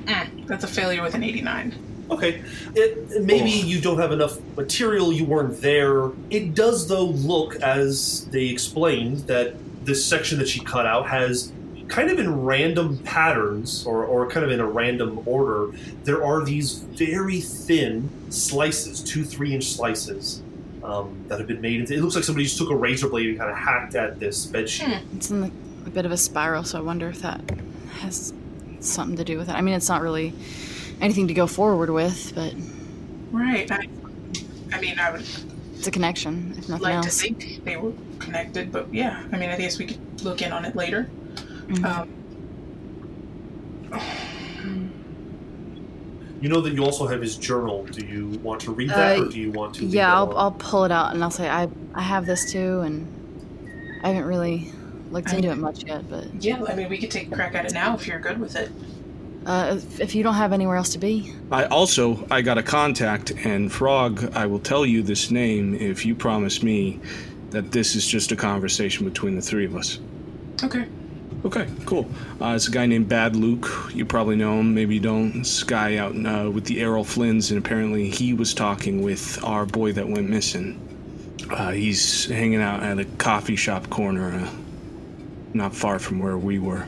Mm, 0.07 0.47
that's 0.47 0.65
a 0.65 0.69
failure 0.69 1.03
with 1.03 1.15
an 1.15 1.23
89. 1.23 1.75
Okay. 2.11 2.43
It, 2.75 3.23
maybe 3.23 3.51
you 3.51 3.83
don't 3.83 3.99
have 3.99 4.13
enough 4.13 4.39
material, 4.57 5.13
you 5.13 5.27
weren't 5.27 5.61
there. 5.61 6.11
It 6.31 6.55
does, 6.55 6.89
though, 6.89 7.05
look, 7.05 7.57
as 7.57 8.25
they 8.29 8.47
explained, 8.47 9.19
that 9.27 9.57
this 9.85 10.03
section 10.05 10.39
that 10.39 10.49
she 10.49 10.61
cut 10.61 10.87
out 10.87 11.07
has 11.07 11.53
kind 11.89 12.11
of 12.11 12.19
in 12.19 12.43
random 12.43 12.99
patterns 12.99 13.85
or, 13.87 14.05
or 14.05 14.29
kind 14.29 14.45
of 14.45 14.53
in 14.53 14.61
a 14.61 14.67
random 14.67 15.21
order. 15.27 15.73
There 16.05 16.25
are 16.25 16.45
these 16.45 16.75
very 16.79 17.41
thin 17.41 18.11
slices, 18.31 19.03
two, 19.03 19.25
three 19.25 19.55
inch 19.55 19.65
slices. 19.65 20.43
Um, 20.83 21.25
that 21.29 21.39
have 21.39 21.49
been 21.49 21.61
made 21.61 21.81
into. 21.81 21.93
It 21.95 22.01
looks 22.01 22.15
like 22.15 22.25
somebody 22.25 22.45
just 22.45 22.57
took 22.57 22.71
a 22.71 22.75
razor 22.75 23.09
blade 23.11 23.29
and 23.31 23.39
kind 23.39 23.51
of 23.51 23.57
hacked 23.59 23.95
at 23.95 24.19
this 24.21 24.47
bed 24.47 24.71
sheet. 24.71 24.89
It's 25.15 25.29
in 25.31 25.43
the, 25.43 25.51
a 25.85 25.91
bit 25.91 26.07
of 26.07 26.13
a 26.13 26.17
spiral, 26.17 26.65
so 26.65 26.79
I 26.79 26.81
wonder 26.81 27.09
if 27.09 27.21
that 27.21 27.43
has 27.99 28.33
something 28.81 29.17
to 29.17 29.25
do 29.25 29.37
with 29.37 29.51
it. 29.51 29.55
I 29.55 29.61
mean, 29.61 29.75
it's 29.75 29.89
not 29.91 30.01
really 30.01 30.33
anything 31.01 31.29
to 31.29 31.35
go 31.35 31.47
forward 31.47 31.91
with, 31.91 32.33
but 32.35 32.55
Right. 33.33 33.71
I, 33.71 33.87
I 34.73 34.81
mean, 34.81 34.99
I 34.99 35.11
would 35.11 35.25
It's 35.75 35.87
a 35.89 35.91
connection, 35.91 36.55
if 36.57 36.69
nothing 36.71 36.85
like 36.85 36.93
to 37.03 37.07
else. 37.09 37.21
think 37.21 37.63
they 37.65 37.77
were 37.77 37.93
connected, 38.19 38.73
but 38.73 38.93
yeah, 38.95 39.23
I 39.31 39.37
mean, 39.37 39.51
I 39.51 39.59
guess 39.59 39.79
we 39.79 39.87
could 39.89 40.23
look 40.23 40.41
in 40.41 40.53
on 40.53 40.65
it 40.65 40.75
later. 40.75 41.11
Mhm. 41.69 41.85
Um, 41.85 42.09
You 46.41 46.49
know 46.49 46.61
that 46.61 46.73
you 46.73 46.85
also 46.85 47.07
have 47.09 47.21
his 47.21 47.35
journal. 47.37 47.85
Do 47.91 48.07
you 48.07 48.29
want 48.45 48.61
to 48.61 48.71
read 48.73 48.91
that, 48.91 49.19
Uh, 49.19 49.23
or 49.25 49.29
do 49.29 49.41
you 49.41 49.51
want 49.51 49.75
to? 49.77 49.85
Yeah, 49.87 50.15
I'll. 50.15 50.33
I'll 50.39 50.53
pull 50.53 50.85
it 50.85 50.93
out 50.93 51.13
and 51.13 51.23
I'll 51.25 51.33
say 51.33 51.49
I 51.49 51.69
I 51.95 52.03
have 52.03 52.27
this 52.27 52.53
too, 52.53 52.81
and 52.83 53.07
I 54.05 54.09
haven't 54.11 54.25
really 54.25 54.71
looked 55.11 55.33
I- 55.33 55.37
into 55.37 55.51
it 55.51 55.57
much 55.59 55.85
yet. 55.85 56.09
But 56.09 56.27
yeah, 56.41 56.63
I 56.69 56.77
mean, 56.77 56.89
we 56.89 56.99
could 56.99 57.11
take 57.11 57.33
a 57.33 57.35
crack 57.35 57.57
at 57.57 57.65
it 57.67 57.73
now 57.75 57.95
if 57.97 58.07
you're 58.07 58.21
good 58.21 58.39
with 58.39 58.55
it. 58.55 58.71
uh, 59.47 59.77
if, 59.79 60.01
if 60.01 60.15
you 60.15 60.23
don't 60.23 60.35
have 60.35 60.53
anywhere 60.53 60.77
else 60.77 60.91
to 60.91 60.99
be, 60.99 61.33
I 61.51 61.65
also 61.65 62.25
I 62.31 62.41
got 62.43 62.57
a 62.59 62.63
contact, 62.63 63.33
and 63.45 63.73
Frog, 63.73 64.31
I 64.37 64.47
will 64.47 64.59
tell 64.61 64.85
you 64.87 65.03
this 65.03 65.31
name 65.33 65.75
if 65.75 66.07
you 66.07 66.15
promise 66.15 66.63
me 66.63 67.01
that 67.51 67.73
this 67.73 67.97
is 67.97 68.07
just 68.07 68.31
a 68.31 68.37
conversation 68.37 69.05
between 69.09 69.35
the 69.35 69.43
three 69.43 69.65
of 69.65 69.75
us. 69.75 69.99
Okay. 70.63 70.85
Okay, 71.45 71.69
cool. 71.87 72.11
Uh, 72.41 72.55
it's 72.57 72.67
a 72.67 72.71
guy 72.71 72.87
named 72.87 73.09
Bad 73.09 73.37
Luke. 73.37 73.69
You 73.95 74.05
probably 74.05 74.35
know 74.35 74.59
him, 74.59 74.75
maybe 74.75 74.95
you 74.95 75.01
don't. 75.01 75.39
This 75.39 75.63
guy 75.63 75.97
out 75.97 76.15
uh, 76.15 76.51
with 76.51 76.65
the 76.65 76.81
Errol 76.81 77.05
Flynns, 77.05 77.51
and 77.51 77.65
apparently 77.65 78.11
he 78.11 78.35
was 78.35 78.53
talking 78.53 79.03
with 79.03 79.43
our 79.45 79.65
boy 79.65 79.93
that 79.93 80.09
went 80.09 80.29
missing. 80.29 80.81
Uh, 81.49 81.71
he's 81.71 82.27
hanging 82.27 82.61
out 82.61 82.83
at 82.83 82.99
a 82.99 83.05
coffee 83.05 83.55
shop 83.55 83.89
corner, 83.89 84.33
uh, 84.35 84.51
not 85.55 85.75
far 85.75 86.01
from 86.01 86.19
where 86.19 86.37
we 86.37 86.59
were. 86.59 86.87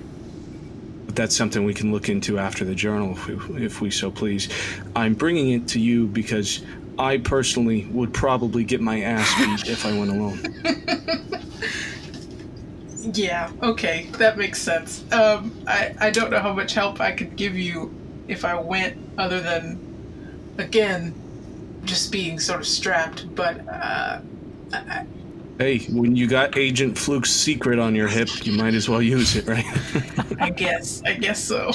But 1.06 1.14
that's 1.14 1.36
something 1.36 1.64
we 1.64 1.74
can 1.74 1.92
look 1.92 2.08
into 2.08 2.38
after 2.38 2.64
the 2.64 2.74
journal, 2.74 3.12
if 3.12 3.48
we, 3.48 3.64
if 3.64 3.80
we 3.80 3.90
so 3.90 4.10
please. 4.10 4.48
I'm 4.96 5.14
bringing 5.14 5.50
it 5.50 5.68
to 5.68 5.80
you 5.80 6.08
because 6.08 6.62
I 6.98 7.18
personally 7.18 7.86
would 7.92 8.12
probably 8.12 8.64
get 8.64 8.80
my 8.80 9.00
ass 9.02 9.32
beat 9.38 9.70
if 9.70 9.86
I 9.86 9.96
went 9.96 10.10
alone. 10.10 10.40
Yeah, 13.00 13.50
okay, 13.62 14.08
that 14.18 14.36
makes 14.36 14.60
sense. 14.60 15.04
Um, 15.12 15.52
I, 15.66 15.94
I 16.00 16.10
don't 16.10 16.30
know 16.30 16.40
how 16.40 16.52
much 16.52 16.74
help 16.74 17.00
I 17.00 17.12
could 17.12 17.36
give 17.36 17.56
you 17.56 17.94
if 18.28 18.44
I 18.44 18.54
went, 18.60 18.96
other 19.18 19.40
than, 19.40 19.78
again, 20.58 21.14
just 21.84 22.12
being 22.12 22.38
sort 22.38 22.60
of 22.60 22.66
strapped, 22.66 23.34
but, 23.34 23.66
uh, 23.68 24.20
I, 24.72 25.06
Hey, 25.58 25.80
when 25.90 26.16
you 26.16 26.26
got 26.26 26.56
Agent 26.56 26.96
Fluke's 26.96 27.30
secret 27.30 27.78
on 27.78 27.94
your 27.94 28.08
hip, 28.08 28.30
you 28.46 28.52
might 28.52 28.72
as 28.72 28.88
well 28.88 29.02
use 29.02 29.36
it, 29.36 29.46
right? 29.46 29.64
I 30.40 30.48
guess, 30.48 31.02
I 31.04 31.12
guess 31.12 31.42
so. 31.42 31.70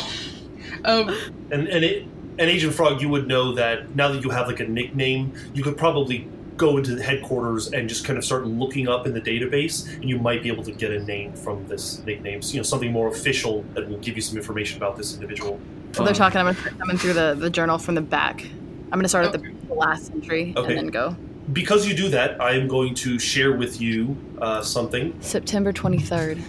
Um, 0.85 1.15
And 1.51 1.67
and 1.67 1.85
it 1.85 2.07
and 2.37 2.49
Agent 2.49 2.73
Frog, 2.73 3.01
you 3.01 3.09
would 3.09 3.27
know 3.27 3.53
that 3.53 3.95
now 3.95 4.09
that 4.09 4.23
you 4.23 4.29
have 4.29 4.47
like 4.47 4.59
a 4.59 4.67
nickname, 4.67 5.33
you 5.53 5.63
could 5.63 5.77
probably 5.77 6.27
go 6.57 6.77
into 6.77 6.95
the 6.95 7.03
headquarters 7.03 7.71
and 7.73 7.89
just 7.89 8.05
kind 8.05 8.17
of 8.17 8.23
start 8.25 8.45
looking 8.47 8.87
up 8.87 9.05
in 9.05 9.13
the 9.13 9.21
database, 9.21 9.93
and 9.95 10.05
you 10.05 10.17
might 10.17 10.41
be 10.41 10.49
able 10.49 10.63
to 10.63 10.71
get 10.71 10.91
a 10.91 10.99
name 11.03 11.33
from 11.33 11.67
this 11.67 11.99
nickname. 12.05 12.41
So, 12.41 12.53
you 12.53 12.59
know, 12.59 12.63
something 12.63 12.91
more 12.91 13.07
official 13.09 13.63
that 13.73 13.89
will 13.89 13.97
give 13.99 14.15
you 14.15 14.21
some 14.21 14.37
information 14.37 14.77
about 14.77 14.95
this 14.97 15.13
individual. 15.13 15.59
so 15.93 16.03
they're 16.03 16.09
Um, 16.11 16.15
talking. 16.15 16.39
I'm 16.39 16.45
gonna 16.47 16.57
start 16.57 16.79
coming 16.79 16.97
through 16.97 17.13
the, 17.13 17.35
the 17.37 17.49
journal 17.49 17.77
from 17.77 17.95
the 17.95 18.01
back. 18.01 18.43
I'm 18.91 18.99
gonna 18.99 19.09
start 19.09 19.25
at 19.25 19.31
the, 19.33 19.51
the 19.67 19.73
last 19.73 20.11
entry 20.13 20.53
Okay. 20.55 20.69
and 20.69 20.77
then 20.77 20.87
go 20.87 21.15
Because 21.51 21.87
you 21.87 21.93
do 21.95 22.09
that, 22.09 22.41
I 22.41 22.51
am 22.53 22.67
going 22.67 22.95
to 22.95 23.19
share 23.19 23.53
with 23.53 23.79
you 23.81 24.17
uh, 24.41 24.61
something. 24.61 25.13
September 25.21 25.71
23rd. 25.73 26.41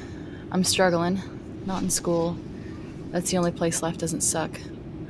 I'm 0.53 0.65
struggling, 0.65 1.21
not 1.67 1.83
in 1.83 1.91
school. 1.91 2.37
That's 3.11 3.31
the 3.31 3.37
only 3.39 3.51
place 3.53 3.83
life 3.83 3.99
doesn't 3.99 4.23
suck. 4.23 4.59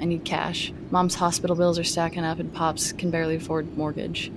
I 0.01 0.05
need 0.07 0.25
cash. 0.25 0.73
Mom's 0.91 1.15
hospital 1.15 1.55
bills 1.57 1.79
are 1.79 1.85
stacking 1.85 2.25
up, 2.25 2.39
and 2.39 2.53
Pops 2.53 2.93
can 2.93 3.11
barely 3.11 3.37
afford 3.37 3.77
mortgage. 3.77 4.31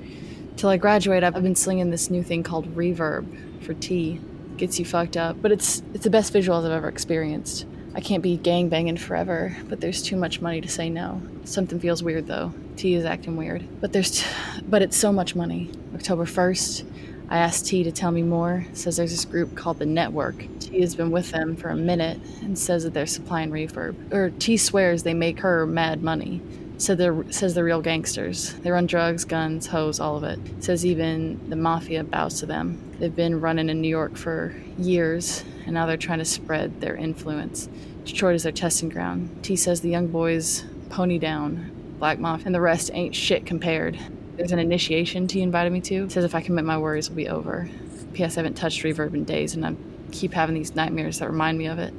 Till 0.60 0.68
I 0.68 0.76
graduate, 0.76 1.24
I've 1.24 1.42
been 1.42 1.56
slinging 1.56 1.90
this 1.90 2.10
new 2.10 2.22
thing 2.22 2.44
called 2.44 2.76
Reverb 2.76 3.64
for 3.64 3.74
T. 3.76 4.20
Gets 4.58 4.78
you 4.78 4.84
fucked 4.84 5.16
up, 5.16 5.42
but 5.42 5.54
it's 5.54 5.82
it's 5.94 6.04
the 6.04 6.10
best 6.10 6.34
visuals 6.34 6.66
I've 6.66 6.74
ever 6.74 6.90
experienced. 6.90 7.66
I 7.96 8.02
can't 8.02 8.22
be 8.22 8.36
gang 8.36 8.68
banging 8.68 8.98
forever, 8.98 9.56
but 9.70 9.80
there's 9.80 10.04
too 10.04 10.18
much 10.18 10.42
money 10.42 10.60
to 10.60 10.68
say 10.68 10.90
no. 10.90 11.22
Something 11.46 11.80
feels 11.80 12.04
weird 12.04 12.28
though. 12.28 12.54
T 12.76 12.94
is 12.94 13.06
acting 13.06 13.38
weird, 13.38 13.66
but 13.80 13.94
there's, 13.94 14.20
t- 14.20 14.28
but 14.68 14.82
it's 14.82 14.98
so 14.98 15.14
much 15.14 15.34
money. 15.34 15.72
October 15.96 16.26
1st, 16.26 16.84
I 17.30 17.38
asked 17.38 17.68
T 17.68 17.86
to 17.86 17.92
tell 17.94 18.12
me 18.12 18.24
more. 18.24 18.66
Says 18.74 18.98
there's 18.98 19.12
this 19.12 19.24
group 19.24 19.56
called 19.56 19.80
the 19.80 19.86
Network. 19.86 20.46
T 20.60 20.82
has 20.82 20.94
been 20.94 21.10
with 21.10 21.32
them 21.32 21.56
for 21.56 21.70
a 21.70 21.76
minute 21.78 22.20
and 22.42 22.60
says 22.60 22.84
that 22.84 22.94
they're 22.94 23.06
supplying 23.06 23.50
reverb. 23.50 24.12
Or 24.14 24.32
T 24.32 24.58
swears 24.58 25.04
they 25.04 25.14
make 25.14 25.40
her 25.40 25.66
mad 25.66 26.04
money. 26.04 26.42
Said 26.80 26.98
they're 26.98 27.30
says 27.30 27.54
they're 27.54 27.66
real 27.66 27.82
gangsters. 27.82 28.54
They 28.54 28.72
run 28.72 28.86
drugs, 28.86 29.26
guns, 29.26 29.68
hoes, 29.68 30.00
all 30.00 30.16
of 30.16 30.24
it. 30.24 30.40
Says 30.64 30.86
even 30.86 31.50
the 31.50 31.58
mafia 31.58 32.06
bows 32.06 32.40
to 32.40 32.46
them. 32.46 32.82
They've 33.00 33.14
been 33.14 33.42
running 33.42 33.68
in 33.68 33.82
New 33.82 33.90
York 33.90 34.16
for 34.16 34.56
years, 34.78 35.44
and 35.66 35.74
now 35.74 35.86
they're 35.86 35.98
trying 35.98 36.20
to 36.20 36.26
spread 36.26 36.80
their 36.80 36.96
influence. 36.96 37.68
Detroit 38.06 38.36
is 38.36 38.44
their 38.44 38.54
testing 38.54 38.88
ground. 38.88 39.44
T 39.44 39.58
says 39.58 39.82
the 39.82 39.90
young 39.90 40.08
boys 40.08 40.64
pony 40.90 41.20
down, 41.20 41.70
Black 42.00 42.18
Mafia, 42.18 42.46
and 42.46 42.56
the 42.56 42.62
rest 42.62 42.92
ain't 42.94 43.14
shit 43.14 43.46
compared. 43.46 44.00
There's 44.38 44.54
an 44.54 44.60
initiation 44.60 45.28
T 45.28 45.42
invited 45.42 45.74
me 45.74 45.82
to. 45.82 46.10
Says 46.10 46.24
if 46.24 46.34
I 46.34 46.40
commit, 46.40 46.64
my 46.64 46.78
worries 46.78 47.10
will 47.10 47.18
be 47.18 47.28
over. 47.28 47.70
P.S. 48.14 48.38
I 48.38 48.40
haven't 48.40 48.56
touched 48.56 48.84
reverb 48.84 49.14
in 49.14 49.26
days, 49.26 49.54
and 49.54 49.66
I 49.66 49.76
keep 50.14 50.32
having 50.32 50.56
these 50.56 50.76
nightmares 50.76 51.20
that 51.20 51.30
remind 51.30 51.58
me 51.58 51.68
of 51.68 51.78
it. 51.78 51.94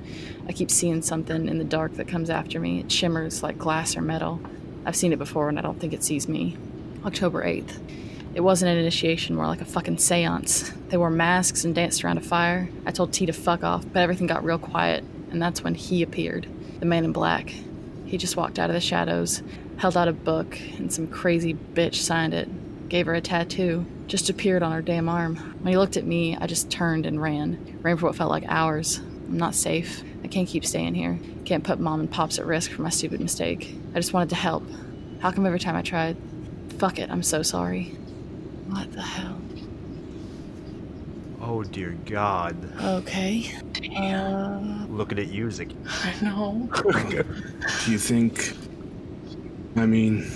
I 0.49 0.53
keep 0.53 0.71
seeing 0.71 1.03
something 1.03 1.49
in 1.49 1.59
the 1.59 1.65
dark 1.65 1.97
that 1.97 2.09
comes 2.09 2.31
after 2.31 2.59
me. 2.59 2.81
It 2.81 2.91
shimmers 2.91 3.43
like 3.43 3.59
glass 3.59 3.95
or 3.95 4.01
metal. 4.01 4.41
I've 4.85 4.97
seen 4.97 5.13
it 5.13 5.19
before, 5.19 5.49
and 5.49 5.59
I 5.59 5.63
don't 5.63 5.79
think 5.79 5.93
it 5.93 6.05
sees 6.05 6.29
me. 6.29 6.57
October 7.05 7.45
8th. 7.45 7.79
It 8.35 8.41
wasn't 8.41 8.71
an 8.71 8.79
initiation, 8.79 9.35
more 9.35 9.47
like 9.47 9.61
a 9.61 9.65
fucking 9.65 9.99
seance. 9.99 10.71
They 10.89 10.97
wore 10.97 11.11
masks 11.11 11.65
and 11.65 11.75
danced 11.75 12.05
around 12.05 12.19
a 12.19 12.23
fire. 12.23 12.69
I 12.87 12.93
told 12.93 13.13
T 13.13 13.27
to 13.27 13.33
fuck 13.33 13.65
off, 13.65 13.85
but 13.93 14.01
everything 14.01 14.27
got 14.27 14.45
real 14.45 14.59
quiet, 14.59 15.05
and 15.31 15.43
that's 15.43 15.65
when 15.65 15.75
he 15.75 16.03
appeared 16.03 16.47
the 16.79 16.87
man 16.87 17.05
in 17.05 17.13
black. 17.13 17.53
He 18.07 18.17
just 18.17 18.37
walked 18.37 18.59
out 18.59 18.71
of 18.71 18.75
the 18.75 18.81
shadows, 18.81 19.43
held 19.77 19.97
out 19.97 20.09
a 20.09 20.13
book, 20.13 20.59
and 20.79 20.93
some 20.93 21.07
crazy 21.07 21.55
bitch 21.55 21.97
signed 21.97 22.35
it. 22.35 22.89
Gave 22.89 23.07
her 23.07 23.15
a 23.15 23.21
tattoo. 23.21 23.87
Just 24.09 24.31
appeared 24.31 24.63
on 24.63 24.73
her 24.73 24.83
damn 24.83 25.09
arm. 25.09 25.37
When 25.61 25.73
he 25.73 25.79
looked 25.79 25.97
at 25.97 26.05
me, 26.05 26.37
I 26.37 26.47
just 26.47 26.71
turned 26.71 27.07
and 27.07 27.23
ran. 27.23 27.79
Ran 27.83 27.97
for 27.97 28.07
what 28.07 28.17
felt 28.17 28.31
like 28.31 28.45
hours. 28.49 29.01
I'm 29.31 29.39
not 29.39 29.55
safe. 29.55 30.03
I 30.25 30.29
can't 30.29 30.49
keep 30.49 30.65
staying 30.67 30.97
here. 30.97 31.19
Can't 31.45 31.63
put 31.63 31.79
mom 31.79 32.01
and 32.01 32.11
pops 32.11 32.41
at 32.41 32.47
risk 32.47 32.73
for 32.73 32.83
my 32.83 32.91
stupid 32.91 33.21
mistake. 33.21 33.77
I 33.95 33.99
just 34.01 34.13
wanted 34.13 34.31
to 34.31 34.35
help. 34.35 34.65
How 35.21 35.31
come 35.31 35.47
every 35.47 35.61
time 35.61 35.77
I 35.77 35.83
tried? 35.83 36.17
Fuck 36.79 36.99
it, 36.99 37.09
I'm 37.11 37.23
so 37.23 37.43
sorry. 37.43 37.85
What 38.69 38.91
the 38.93 39.03
hell? 39.03 39.41
Oh 41.41 41.63
dear 41.63 41.97
God. 42.07 42.57
Okay. 42.83 43.53
Uh, 43.97 44.87
Looking 44.89 45.21
at 45.21 45.29
you, 45.29 45.47
Ziggy. 45.47 45.77
I 46.05 46.25
know. 46.25 46.69
Do 47.85 47.93
you 47.93 47.99
think? 47.99 48.53
I 49.77 49.87
mean, 49.87 50.29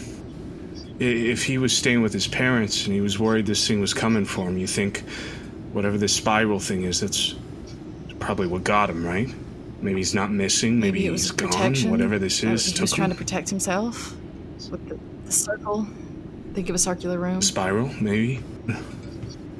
if 1.01 1.45
he 1.45 1.59
was 1.59 1.77
staying 1.77 2.01
with 2.01 2.13
his 2.13 2.29
parents 2.29 2.87
and 2.87 2.95
he 2.95 3.01
was 3.01 3.19
worried 3.19 3.47
this 3.47 3.67
thing 3.67 3.81
was 3.81 3.93
coming 3.93 4.25
for 4.25 4.49
him, 4.49 4.57
you 4.57 4.67
think 4.69 5.01
whatever 5.73 5.99
this 5.99 6.15
spiral 6.15 6.61
thing 6.61 6.85
is, 6.85 7.01
that's 7.01 7.35
probably 8.25 8.47
what 8.47 8.65
got 8.65 8.89
him, 8.91 9.05
right? 9.05 9.29
Maybe 9.83 9.99
he's 9.99 10.15
not 10.15 10.31
missing. 10.31 10.81
Maybe, 10.81 10.93
maybe 11.01 11.07
it 11.07 11.11
was 11.11 11.23
he's 11.25 11.31
gone. 11.33 11.51
protection. 11.51 11.91
Whatever 11.91 12.19
this 12.19 12.43
Uh, 12.43 12.49
is, 12.49 12.65
He 12.67 12.73
took 12.73 12.83
was 12.83 12.93
trying 12.93 13.11
him. 13.11 13.17
to 13.17 13.23
protect 13.23 13.51
himself 13.51 14.15
with 14.71 14.89
the, 14.89 14.99
the 15.27 15.33
circle. 15.33 15.87
Think 16.55 16.69
of 16.69 16.75
a 16.75 16.79
circular 16.79 17.19
room. 17.19 17.43
Spiral, 17.43 17.91
maybe. 18.01 18.41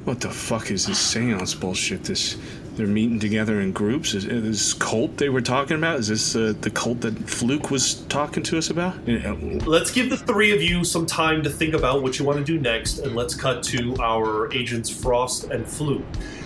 What 0.05 0.21
the 0.21 0.29
fuck 0.29 0.69
is 0.69 0.85
this 0.85 0.99
seance 0.99 1.55
bullshit? 1.55 2.03
This 2.03 2.37
they're 2.75 2.85
meeting 2.85 3.19
together 3.19 3.61
in 3.61 3.71
groups. 3.71 4.13
Is, 4.13 4.25
is 4.25 4.43
this 4.43 4.73
cult 4.75 5.17
they 5.17 5.29
were 5.29 5.41
talking 5.41 5.77
about? 5.77 5.97
Is 5.97 6.09
this 6.09 6.35
uh, 6.35 6.53
the 6.61 6.69
cult 6.69 7.01
that 7.01 7.17
Fluke 7.27 7.71
was 7.71 8.01
talking 8.01 8.43
to 8.43 8.59
us 8.59 8.69
about? 8.69 8.93
Yeah, 9.07 9.35
Let's 9.65 9.89
give 9.89 10.11
the 10.11 10.17
three 10.17 10.53
of 10.53 10.61
you 10.61 10.83
some 10.83 11.07
time 11.07 11.41
to 11.41 11.49
think 11.49 11.73
about 11.73 12.03
what 12.03 12.19
you 12.19 12.25
want 12.25 12.37
to 12.37 12.43
do 12.45 12.59
next, 12.59 12.99
and 12.99 13.15
let's 13.15 13.33
cut 13.33 13.63
to 13.63 13.95
our 13.99 14.53
agents 14.53 14.91
Frost 14.91 15.45
and 15.45 15.67
Fluke. 15.67 16.05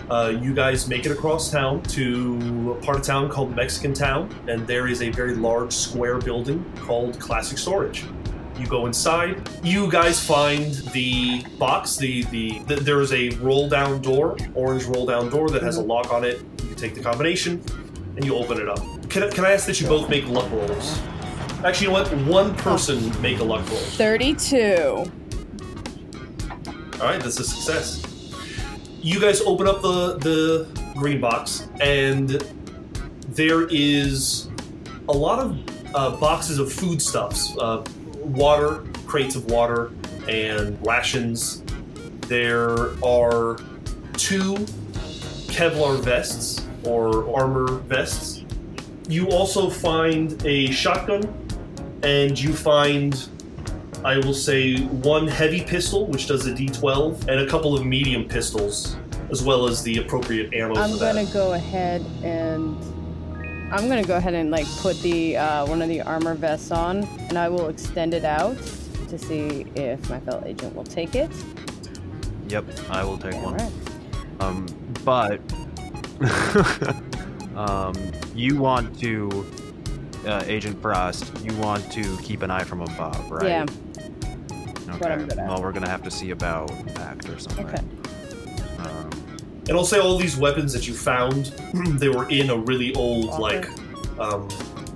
Uh, 0.10 0.30
you 0.42 0.54
guys 0.56 0.88
make 0.88 1.06
it 1.06 1.12
across 1.12 1.52
town 1.52 1.84
to 1.84 2.76
a 2.80 2.84
part 2.84 2.98
of 2.98 3.04
town 3.06 3.30
called 3.30 3.56
Mexican 3.56 3.94
Town, 3.94 4.28
and 4.48 4.66
there 4.66 4.88
is 4.88 5.02
a 5.04 5.10
very 5.10 5.36
large 5.36 5.72
square 5.72 6.18
building 6.18 6.66
called 6.80 7.20
Classic 7.20 7.58
Storage. 7.60 8.06
You 8.58 8.66
go 8.66 8.88
inside. 8.88 9.48
You 9.64 9.90
guys 9.90 10.24
find 10.24 10.74
the 10.94 11.44
box. 11.60 11.96
The 11.96 12.24
the, 12.24 12.60
the 12.68 12.76
there 12.78 13.02
is 13.02 13.14
a 13.14 13.30
roll 13.38 13.70
down 13.70 14.02
door, 14.02 14.36
orange 14.56 14.86
roll 14.86 15.06
down 15.06 15.30
door 15.30 15.50
that 15.52 15.62
has 15.62 15.78
a 15.78 15.82
lock 15.82 16.12
on 16.12 16.24
it. 16.26 16.42
You 16.68 16.74
take 16.76 16.96
the 16.96 17.02
combination, 17.02 17.64
and 18.16 18.26
you 18.26 18.36
open 18.36 18.60
it 18.60 18.68
up. 18.68 18.80
Can, 19.10 19.24
I- 19.24 19.30
can 19.30 19.46
I 19.46 19.52
ask 19.52 19.66
that 19.68 19.80
you 19.80 19.88
both 19.88 20.10
make 20.10 20.28
luck 20.28 20.50
rolls? 20.52 21.00
Actually, 21.64 21.88
you 21.88 21.94
know 21.94 22.02
what? 22.02 22.12
One 22.26 22.56
person 22.56 23.22
make 23.22 23.40
a 23.40 23.44
luck 23.44 23.68
roll. 23.70 23.78
32. 23.78 25.04
All 27.00 27.06
right, 27.06 27.22
that's 27.22 27.40
a 27.40 27.44
success. 27.44 28.04
You 29.02 29.20
guys 29.20 29.42
open 29.42 29.68
up 29.68 29.82
the 29.82 30.18
the 30.18 30.68
green 30.96 31.22
box, 31.22 31.68
and 31.80 32.30
there 33.30 33.68
is 33.70 34.50
a 35.08 35.14
lot 35.14 35.40
of 35.40 35.96
uh, 35.96 36.18
boxes 36.18 36.60
of 36.60 36.72
foodstuffs, 36.72 37.58
uh, 37.58 37.84
water, 38.18 38.84
crates 39.08 39.36
of 39.36 39.50
water, 39.50 39.92
and 40.28 40.78
rations. 40.86 41.64
there 42.28 42.92
are 43.04 43.58
two 44.14 44.54
Kevlar 45.48 46.00
vests 46.00 46.66
or 46.84 47.36
armor 47.36 47.68
vests. 47.68 48.44
You 49.08 49.30
also 49.30 49.70
find 49.70 50.40
a 50.46 50.70
shotgun, 50.72 51.24
and 52.04 52.40
you 52.40 52.54
find, 52.54 53.28
I 54.04 54.18
will 54.18 54.34
say, 54.34 54.78
one 54.82 55.28
heavy 55.28 55.62
pistol, 55.62 56.06
which 56.08 56.28
does 56.28 56.46
a 56.48 56.52
D12, 56.54 57.28
and 57.28 57.42
a 57.42 57.48
couple 57.48 57.76
of 57.76 57.86
medium 57.86 58.26
pistols, 58.28 58.96
as 59.30 59.44
well 59.44 59.68
as 59.68 59.84
the 59.84 59.98
appropriate 59.98 60.54
ammo 60.54 60.76
I'm 60.76 60.92
for 60.92 60.98
that. 60.98 61.16
gonna 61.16 61.32
go 61.34 61.54
ahead 61.54 62.02
and 62.24 62.78
I'm 63.72 63.88
gonna 63.88 64.04
go 64.04 64.16
ahead 64.18 64.34
and 64.34 64.50
like 64.50 64.66
put 64.78 65.00
the 65.02 65.38
uh, 65.38 65.66
one 65.68 65.82
of 65.82 65.90
the 65.90 66.02
armor 66.02 66.34
vests 66.34 66.72
on, 66.72 67.04
and 67.04 67.38
I 67.38 67.50
will 67.50 67.68
extend 67.70 68.14
it 68.14 68.26
out 68.26 68.58
to 69.10 69.18
see 69.18 69.66
if 69.76 70.10
my 70.10 70.20
fellow 70.22 70.44
agent 70.46 70.76
will 70.76 70.84
take 70.86 71.16
it. 71.16 71.30
Yep, 72.48 72.66
I 72.90 73.04
will 73.04 73.18
take 73.18 73.36
All 73.36 73.52
one. 73.52 73.58
right. 73.58 73.72
Um, 74.40 74.66
but 75.04 75.40
um, 77.56 77.94
you 78.34 78.58
want 78.58 78.98
to, 79.02 79.46
uh, 80.26 80.44
Agent 80.48 80.82
Frost, 80.82 81.32
you 81.44 81.54
want 81.58 81.92
to 81.92 82.18
keep 82.24 82.42
an 82.42 82.50
eye 82.50 82.64
from 82.64 82.82
above, 82.82 83.30
right? 83.30 83.46
Yeah. 83.46 83.66
Okay. 84.96 85.00
what 85.10 85.12
I'm 85.12 85.28
good 85.28 85.40
at. 85.40 85.48
Well, 85.48 85.62
we're 85.62 85.72
gonna 85.72 85.90
have 85.90 86.04
to 86.04 86.12
see 86.12 86.32
about 86.32 86.70
Pact 86.96 87.30
or 87.30 87.40
something. 87.40 87.66
Okay. 87.68 87.84
Um, 88.80 89.10
And 89.68 89.78
I'll 89.78 89.84
say 89.86 90.00
all 90.00 90.18
these 90.18 90.36
weapons 90.38 90.74
that 90.74 90.88
you 90.88 90.94
found, 90.94 91.46
they 92.00 92.10
were 92.10 92.28
in 92.30 92.50
a 92.50 92.58
really 92.58 92.94
old, 92.96 93.26
Locker. 93.26 93.42
like, 93.42 93.70
um, 94.20 94.48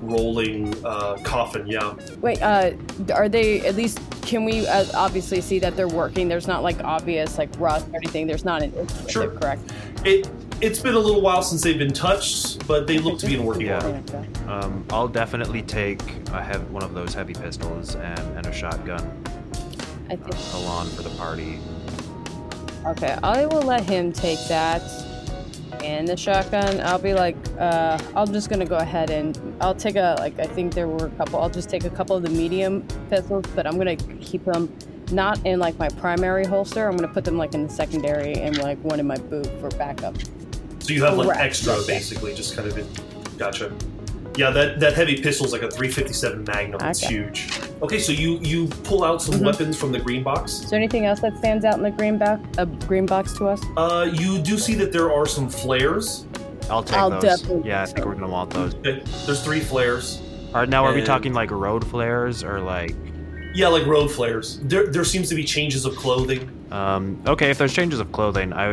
rolling 0.02 0.74
uh, 0.86 1.15
coffin. 1.24 1.65
Yeah. 1.68 1.94
Wait. 2.22 2.41
Uh, 2.41 2.72
are 3.14 3.30
they 3.30 3.61
at 3.61 3.76
least? 3.76 3.99
Can 4.24 4.45
we 4.45 4.65
uh, 4.68 4.86
obviously 4.95 5.41
see 5.41 5.60
that 5.60 5.76
they're 5.76 5.88
working? 5.88 6.28
There's 6.28 6.48
not 6.48 6.64
like 6.64 6.82
obvious 6.84 7.38
like 7.38 7.49
rust 7.60 7.88
or 7.90 7.98
anything. 7.98 8.26
There's 8.28 8.44
not 8.45 8.61
an 8.64 8.74
issue 8.74 9.10
Sure. 9.10 9.24
it, 9.34 9.40
correct? 9.40 9.72
It 10.06 10.30
it's 10.61 10.80
been 10.80 10.95
a 10.95 10.99
little 10.99 11.22
while 11.22 11.41
since 11.44 11.61
they've 11.61 11.78
been 11.78 11.91
touched, 11.94 12.65
but 12.68 12.88
they 12.88 12.98
look 12.98 13.20
to 13.20 13.26
be 13.28 13.36
in 13.36 13.44
working 13.45 13.68
Yeah. 13.68 13.76
order. 13.86 14.02
Okay. 14.10 14.26
um, 14.48 14.86
I'll 14.91 15.10
definitely 15.10 15.61
take 15.61 16.02
a 16.32 16.41
hev- 16.41 16.70
one 16.72 16.84
of 16.84 16.94
those 16.94 17.14
heavy 17.14 17.34
pistols 17.34 17.95
and, 17.95 18.20
and 18.38 18.45
a 18.48 18.53
shotgun 18.53 19.02
I 20.14 20.15
think. 20.18 20.53
uh, 20.53 20.57
along 20.60 20.88
for 20.90 21.02
the 21.02 21.10
party. 21.11 21.60
Okay, 22.85 23.18
I 23.23 23.45
will 23.45 23.61
let 23.61 23.84
him 23.84 24.11
take 24.11 24.40
that 24.48 24.81
and 25.84 26.07
the 26.07 26.15
shotgun. 26.18 26.80
I'll 26.81 26.99
be 26.99 27.14
like, 27.14 27.35
uh, 27.60 27.98
I'm 28.15 28.31
just 28.34 28.49
gonna 28.49 28.65
go 28.65 28.76
ahead 28.77 29.10
and 29.10 29.38
I'll 29.61 29.76
take 29.76 29.95
a 29.95 30.15
like. 30.19 30.38
I 30.40 30.45
think 30.45 30.73
there 30.73 30.88
were 30.88 31.07
a 31.07 31.10
couple. 31.11 31.40
I'll 31.41 31.49
just 31.49 31.69
take 31.69 31.85
a 31.85 31.90
couple 31.90 32.15
of 32.15 32.23
the 32.23 32.30
medium 32.30 32.85
pistols, 33.10 33.45
but 33.56 33.65
I'm 33.65 33.77
gonna 33.77 33.95
keep 33.95 34.44
them 34.45 34.72
not 35.11 35.44
in 35.45 35.60
like 35.60 35.77
my 35.80 35.90
primary 35.90 36.45
holster. 36.45 36.88
I'm 36.88 36.95
gonna 36.98 37.11
put 37.14 37.23
them 37.26 37.38
like 37.38 37.53
in 37.53 37.64
the 37.68 37.73
secondary 37.73 38.34
and 38.35 38.57
like 38.57 38.77
one 38.84 38.99
in 38.99 39.07
my 39.07 39.18
boot 39.18 39.48
for 39.60 39.69
backup. 39.72 40.15
So 40.80 40.91
you 40.94 41.03
have 41.06 41.18
like 41.18 41.27
Correct. 41.27 41.41
extra, 41.41 41.73
Yes, 41.73 41.88
yes. 41.88 41.88
basically, 41.88 42.35
just 42.35 42.56
kind 42.56 42.68
of 42.68 42.77
in. 42.77 42.88
Gotcha. 43.38 43.72
Yeah, 44.35 44.49
that, 44.49 44.80
that 44.80 44.94
heavy 44.94 45.22
pistol 45.22 45.45
is 45.45 45.53
like 45.53 45.61
a 45.61 45.69
357 45.69 46.44
Magnum. 46.44 46.81
It's 46.84 46.99
huge. 46.99 47.48
Okay, 47.84 47.99
so 47.99 48.14
you 48.14 48.39
you 48.41 48.68
pull 48.85 49.03
out 49.03 49.22
some 49.22 49.35
Mhm. 49.35 49.45
weapons 49.45 49.77
from 49.77 49.91
the 49.91 49.99
green 49.99 50.23
box. 50.23 50.61
Is 50.61 50.69
there 50.69 50.80
anything 50.80 51.05
else 51.05 51.19
that 51.19 51.38
stands 51.38 51.65
out 51.65 51.76
in 51.76 51.84
the 51.84 51.91
green 51.91 52.18
box? 52.18 52.41
A 52.57 52.65
green 52.65 53.05
box 53.05 53.34
to 53.34 53.47
us? 53.47 53.61
Uh, 53.76 54.07
you 54.14 54.39
do 54.39 54.57
see 54.57 54.73
that 54.76 54.93
there 54.93 55.11
are 55.11 55.26
some 55.26 55.49
flares. 55.49 56.26
I'll 56.69 56.81
take 56.81 56.97
I'll 56.97 57.10
those. 57.10 57.23
definitely 57.23 57.69
Yeah, 57.69 57.81
I 57.81 57.85
think 57.85 58.05
we're 58.05 58.14
gonna 58.14 58.30
want 58.30 58.51
those. 58.51 58.73
Okay, 58.76 59.03
There's 59.26 59.41
three 59.43 59.60
flares. 59.60 60.22
All 60.53 60.61
right, 60.61 60.69
now 60.69 60.85
are 60.85 60.93
we 60.93 61.01
talking 61.03 61.34
like 61.34 61.51
road 61.51 61.85
flares 61.85 62.41
or 62.41 62.61
like? 62.61 62.95
Yeah, 63.53 63.68
like 63.68 63.85
road 63.85 64.10
flares. 64.10 64.60
There, 64.64 64.88
there 64.88 65.03
seems 65.03 65.27
to 65.30 65.35
be 65.35 65.43
changes 65.43 65.84
of 65.85 65.95
clothing. 65.97 66.49
Um, 66.72 67.18
okay, 67.27 67.49
if 67.51 67.57
there's 67.57 67.73
changes 67.73 67.99
of 67.99 68.11
clothing, 68.14 68.53
I 68.53 68.68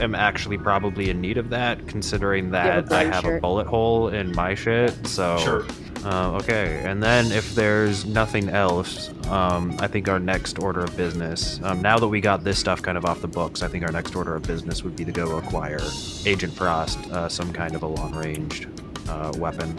am 0.00 0.14
actually 0.14 0.58
probably 0.58 1.08
in 1.08 1.22
need 1.22 1.38
of 1.38 1.48
that, 1.50 1.86
considering 1.88 2.50
that 2.50 2.92
a 2.92 2.96
I 2.96 3.04
gray 3.04 3.12
have 3.12 3.24
a 3.24 3.40
bullet 3.40 3.66
hole 3.66 4.08
in 4.08 4.32
my 4.36 4.54
shit. 4.54 4.94
So 5.06 5.38
Sure. 5.38 5.64
Uh, 6.06 6.38
okay, 6.40 6.82
and 6.84 7.02
then 7.02 7.32
if 7.32 7.52
there's 7.56 8.06
nothing 8.06 8.48
else, 8.48 9.10
um, 9.26 9.76
I 9.80 9.88
think 9.88 10.08
our 10.08 10.20
next 10.20 10.60
order 10.60 10.84
of 10.84 10.96
business, 10.96 11.58
um, 11.64 11.82
now 11.82 11.98
that 11.98 12.06
we 12.06 12.20
got 12.20 12.44
this 12.44 12.60
stuff 12.60 12.80
kind 12.80 12.96
of 12.96 13.04
off 13.04 13.20
the 13.20 13.26
books, 13.26 13.60
I 13.60 13.66
think 13.66 13.84
our 13.84 13.90
next 13.90 14.14
order 14.14 14.36
of 14.36 14.44
business 14.44 14.84
would 14.84 14.94
be 14.94 15.04
to 15.04 15.10
go 15.10 15.36
acquire 15.36 15.80
Agent 16.24 16.52
Frost, 16.52 17.00
uh, 17.10 17.28
some 17.28 17.52
kind 17.52 17.74
of 17.74 17.82
a 17.82 17.88
long-ranged 17.88 18.68
uh, 19.08 19.32
weapon, 19.36 19.76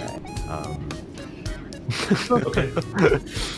um, 0.50 0.90
Okay. 2.30 2.70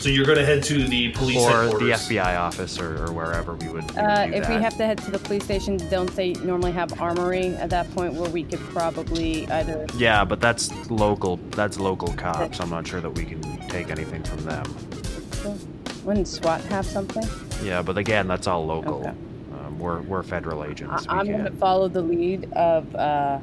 so 0.00 0.08
you're 0.08 0.24
going 0.24 0.38
to 0.38 0.44
head 0.44 0.62
to 0.64 0.84
the 0.86 1.08
police 1.10 1.38
or 1.38 1.64
the 1.64 1.70
headquarters. 1.70 2.08
FBI 2.08 2.38
office, 2.38 2.78
or, 2.78 3.04
or 3.06 3.12
wherever 3.12 3.54
we 3.54 3.66
would. 3.68 3.82
we 3.82 3.86
would 3.88 3.98
Uh, 3.98 4.26
do 4.26 4.32
if 4.34 4.48
we 4.48 4.54
that. 4.54 4.62
have 4.62 4.76
to 4.76 4.86
head 4.86 4.98
to 4.98 5.10
the 5.10 5.18
police 5.18 5.44
station, 5.44 5.76
don't 5.90 6.14
they 6.14 6.34
normally 6.34 6.72
have 6.72 7.00
armory 7.00 7.48
at 7.56 7.70
that 7.70 7.90
point 7.94 8.14
where 8.14 8.30
we 8.30 8.44
could 8.44 8.60
probably 8.70 9.48
either 9.50 9.86
Yeah, 9.96 10.24
but 10.24 10.40
that's 10.40 10.70
local. 10.90 11.38
That's 11.50 11.78
local 11.80 12.08
cops. 12.14 12.60
I'm 12.60 12.70
not 12.70 12.86
sure 12.86 13.00
that 13.00 13.10
we 13.10 13.24
can 13.24 13.40
take 13.68 13.90
anything 13.90 14.22
from 14.22 14.44
them. 14.44 14.64
Wouldn't 16.04 16.28
SWAT 16.28 16.60
have 16.66 16.86
something? 16.86 17.24
Yeah, 17.62 17.82
but 17.82 17.98
again, 17.98 18.26
that's 18.28 18.46
all 18.46 18.64
local. 18.64 19.00
Okay. 19.00 19.08
Um, 19.10 19.78
we're 19.78 20.00
we're 20.02 20.22
federal 20.22 20.62
I- 20.62 20.68
agents. 20.68 21.06
we 21.06 21.12
I'm 21.12 21.26
going 21.26 21.38
to 21.38 21.44
can't- 21.50 21.58
follow 21.58 21.88
the 21.88 22.00
lead 22.02 22.50
of 22.52 22.94
uh, 22.94 23.38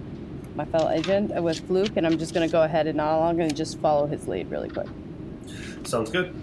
my 0.58 0.66
fellow 0.66 0.90
agent 0.90 1.38
uh, 1.38 1.42
with 1.42 1.60
Fluke, 1.68 1.96
and 1.96 2.06
I'm 2.06 2.18
just 2.18 2.34
going 2.34 2.48
to 2.48 2.52
go 2.52 2.64
ahead 2.64 2.88
and 2.88 3.00
I'm 3.00 3.38
going 3.38 3.48
to 3.48 3.56
just 3.56 3.78
follow 3.80 4.08
his 4.08 4.28
lead 4.28 4.50
really 4.50 4.70
quick. 4.70 4.88
Sounds 5.84 6.10
good. 6.10 6.34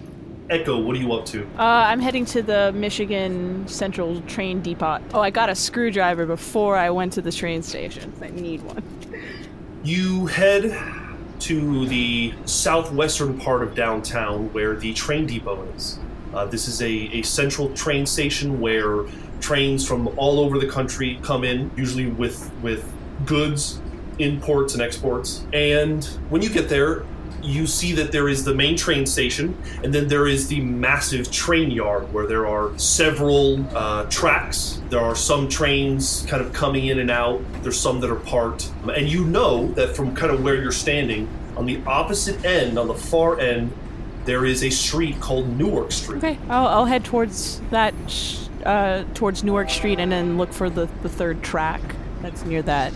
Echo, 0.49 0.79
what 0.79 0.95
are 0.95 0.99
you 0.99 1.11
up 1.11 1.25
to? 1.25 1.43
Uh, 1.57 1.63
I'm 1.63 1.99
heading 1.99 2.23
to 2.27 2.41
the 2.41 2.71
Michigan 2.73 3.67
Central 3.67 4.21
train 4.21 4.61
depot. 4.61 5.01
Oh, 5.13 5.19
I 5.19 5.31
got 5.31 5.49
a 5.49 5.55
screwdriver 5.55 6.25
before 6.25 6.77
I 6.77 6.89
went 6.91 7.13
to 7.13 7.21
the 7.21 7.31
train 7.31 7.61
station. 7.61 8.13
I 8.21 8.29
need 8.29 8.61
one. 8.61 8.83
You 9.83 10.27
head 10.27 10.77
to 11.39 11.87
the 11.87 12.33
southwestern 12.45 13.39
part 13.39 13.63
of 13.63 13.75
downtown 13.75 14.53
where 14.53 14.75
the 14.75 14.93
train 14.93 15.25
depot 15.25 15.63
is. 15.75 15.99
Uh, 16.33 16.45
this 16.45 16.67
is 16.67 16.81
a, 16.81 16.87
a 16.87 17.21
central 17.23 17.69
train 17.73 18.05
station 18.05 18.61
where 18.61 19.05
trains 19.41 19.85
from 19.85 20.07
all 20.17 20.39
over 20.39 20.59
the 20.59 20.67
country 20.67 21.19
come 21.21 21.43
in, 21.43 21.71
usually 21.75 22.07
with, 22.07 22.51
with 22.61 22.91
goods, 23.25 23.81
imports, 24.19 24.73
and 24.73 24.81
exports. 24.81 25.45
And 25.53 26.03
when 26.29 26.41
you 26.41 26.49
get 26.49 26.69
there, 26.69 27.05
you 27.41 27.67
see 27.67 27.91
that 27.93 28.11
there 28.11 28.27
is 28.27 28.43
the 28.43 28.53
main 28.53 28.75
train 28.75 29.05
station, 29.05 29.55
and 29.83 29.93
then 29.93 30.07
there 30.07 30.27
is 30.27 30.47
the 30.47 30.59
massive 30.61 31.31
train 31.31 31.69
yard 31.69 32.11
where 32.11 32.25
there 32.25 32.47
are 32.47 32.77
several 32.77 33.63
uh, 33.75 34.05
tracks. 34.09 34.81
There 34.89 34.99
are 34.99 35.15
some 35.15 35.47
trains 35.47 36.25
kind 36.27 36.43
of 36.43 36.53
coming 36.53 36.87
in 36.87 36.99
and 36.99 37.11
out. 37.11 37.41
There's 37.61 37.79
some 37.79 37.99
that 38.01 38.09
are 38.09 38.15
parked. 38.15 38.71
And 38.93 39.07
you 39.07 39.25
know 39.25 39.67
that 39.73 39.95
from 39.95 40.15
kind 40.15 40.31
of 40.33 40.43
where 40.43 40.55
you're 40.55 40.71
standing, 40.71 41.29
on 41.55 41.65
the 41.65 41.81
opposite 41.85 42.43
end, 42.43 42.77
on 42.79 42.87
the 42.87 42.95
far 42.95 43.39
end, 43.39 43.71
there 44.25 44.45
is 44.45 44.63
a 44.63 44.69
street 44.71 45.19
called 45.19 45.47
Newark 45.57 45.91
Street. 45.91 46.17
Okay, 46.17 46.39
I'll, 46.49 46.67
I'll 46.67 46.85
head 46.85 47.05
towards 47.05 47.61
that, 47.69 47.93
uh, 48.65 49.03
towards 49.13 49.43
Newark 49.43 49.69
Street, 49.69 49.99
and 49.99 50.11
then 50.11 50.37
look 50.37 50.51
for 50.51 50.69
the, 50.69 50.89
the 51.03 51.09
third 51.09 51.43
track 51.43 51.81
that's 52.21 52.43
near 52.43 52.63
that. 52.63 52.91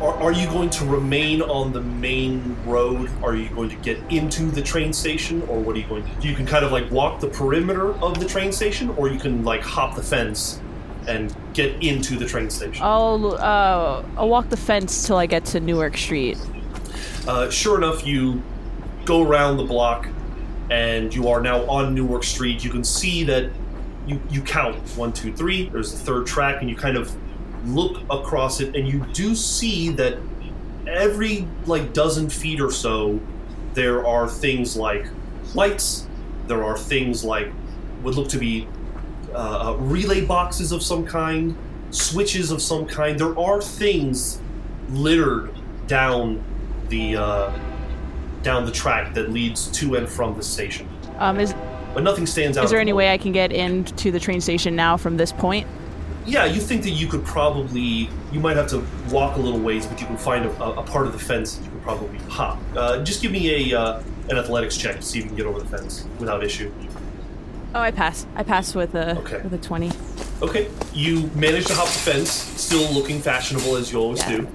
Are, 0.00 0.14
are 0.24 0.32
you 0.32 0.46
going 0.48 0.68
to 0.70 0.84
remain 0.84 1.40
on 1.40 1.72
the 1.72 1.80
main 1.80 2.54
road? 2.66 3.10
Are 3.22 3.34
you 3.34 3.48
going 3.48 3.70
to 3.70 3.76
get 3.76 3.98
into 4.10 4.44
the 4.50 4.60
train 4.60 4.92
station, 4.92 5.40
or 5.42 5.58
what 5.58 5.74
are 5.74 5.78
you 5.78 5.86
going 5.86 6.04
to 6.04 6.20
do? 6.20 6.28
You 6.28 6.34
can 6.34 6.44
kind 6.44 6.66
of 6.66 6.72
like 6.72 6.90
walk 6.90 7.20
the 7.20 7.28
perimeter 7.28 7.94
of 8.02 8.20
the 8.20 8.26
train 8.26 8.52
station, 8.52 8.90
or 8.90 9.08
you 9.08 9.18
can 9.18 9.42
like 9.42 9.62
hop 9.62 9.96
the 9.96 10.02
fence 10.02 10.60
and 11.08 11.34
get 11.54 11.82
into 11.82 12.16
the 12.16 12.26
train 12.26 12.50
station. 12.50 12.82
I'll 12.84 13.36
uh, 13.36 14.04
I'll 14.18 14.28
walk 14.28 14.50
the 14.50 14.56
fence 14.56 15.06
till 15.06 15.16
I 15.16 15.24
get 15.24 15.46
to 15.46 15.60
Newark 15.60 15.96
Street. 15.96 16.36
Uh, 17.26 17.48
sure 17.48 17.78
enough, 17.78 18.06
you 18.06 18.42
go 19.06 19.22
around 19.22 19.56
the 19.56 19.64
block, 19.64 20.08
and 20.70 21.14
you 21.14 21.28
are 21.28 21.40
now 21.40 21.64
on 21.70 21.94
Newark 21.94 22.24
Street. 22.24 22.62
You 22.62 22.70
can 22.70 22.84
see 22.84 23.24
that 23.24 23.50
you 24.06 24.20
you 24.28 24.42
count 24.42 24.76
one, 24.96 25.14
two, 25.14 25.32
three. 25.32 25.70
There's 25.70 25.92
the 25.92 25.98
third 25.98 26.26
track, 26.26 26.60
and 26.60 26.68
you 26.68 26.76
kind 26.76 26.98
of 26.98 27.16
look 27.66 28.02
across 28.10 28.60
it, 28.60 28.74
and 28.76 28.88
you 28.88 29.04
do 29.12 29.34
see 29.34 29.90
that 29.90 30.18
every 30.86 31.46
like 31.66 31.92
dozen 31.92 32.30
feet 32.30 32.60
or 32.60 32.70
so, 32.70 33.20
there 33.74 34.06
are 34.06 34.28
things 34.28 34.76
like 34.76 35.06
lights. 35.54 36.06
There 36.46 36.62
are 36.62 36.78
things 36.78 37.24
like 37.24 37.52
would 38.02 38.14
look 38.14 38.28
to 38.28 38.38
be 38.38 38.68
uh, 39.34 39.72
uh, 39.72 39.76
relay 39.78 40.24
boxes 40.24 40.72
of 40.72 40.82
some 40.82 41.04
kind, 41.04 41.56
switches 41.90 42.50
of 42.50 42.62
some 42.62 42.86
kind. 42.86 43.18
There 43.18 43.38
are 43.38 43.60
things 43.60 44.40
littered 44.90 45.50
down 45.88 46.42
the 46.88 47.16
uh, 47.16 47.58
down 48.42 48.64
the 48.64 48.72
track 48.72 49.12
that 49.14 49.30
leads 49.30 49.66
to 49.72 49.96
and 49.96 50.08
from 50.08 50.36
the 50.36 50.42
station, 50.42 50.88
Um, 51.18 51.40
is 51.40 51.52
but 51.94 52.04
nothing 52.04 52.26
stands 52.26 52.56
out. 52.56 52.64
is 52.64 52.70
there 52.70 52.78
any 52.78 52.92
way 52.92 53.12
I 53.12 53.18
can 53.18 53.32
get 53.32 53.50
into 53.50 54.12
the 54.12 54.20
train 54.20 54.40
station 54.40 54.76
now 54.76 54.96
from 54.96 55.16
this 55.16 55.32
point? 55.32 55.66
Yeah, 56.26 56.44
you 56.44 56.60
think 56.60 56.82
that 56.82 56.90
you 56.90 57.06
could 57.06 57.24
probably, 57.24 58.10
you 58.32 58.40
might 58.40 58.56
have 58.56 58.66
to 58.70 58.84
walk 59.10 59.36
a 59.36 59.40
little 59.40 59.60
ways, 59.60 59.86
but 59.86 60.00
you 60.00 60.06
can 60.06 60.16
find 60.16 60.44
a, 60.44 60.50
a 60.64 60.82
part 60.82 61.06
of 61.06 61.12
the 61.12 61.18
fence 61.18 61.54
that 61.56 61.64
you 61.64 61.70
could 61.70 61.82
probably 61.82 62.18
hop. 62.28 62.58
Uh, 62.76 63.02
just 63.04 63.22
give 63.22 63.30
me 63.30 63.72
a 63.72 63.78
uh, 63.78 64.02
an 64.28 64.36
athletics 64.36 64.76
check 64.76 64.96
to 64.96 65.02
see 65.02 65.18
if 65.20 65.24
you 65.24 65.28
can 65.30 65.36
get 65.36 65.46
over 65.46 65.60
the 65.60 65.66
fence 65.66 66.04
without 66.18 66.42
issue. 66.42 66.72
Oh, 67.74 67.80
I 67.80 67.90
pass. 67.92 68.26
I 68.34 68.42
pass 68.42 68.74
with 68.74 68.94
a 68.94 69.18
Okay. 69.18 69.40
with 69.42 69.52
a 69.54 69.58
twenty. 69.58 69.92
Okay, 70.42 70.68
you 70.92 71.30
manage 71.34 71.66
to 71.66 71.74
hop 71.74 71.86
the 71.86 71.98
fence, 71.98 72.30
still 72.30 72.90
looking 72.92 73.20
fashionable 73.20 73.76
as 73.76 73.92
you 73.92 73.98
always 74.00 74.20
Yeah. 74.20 74.38
do. 74.38 74.48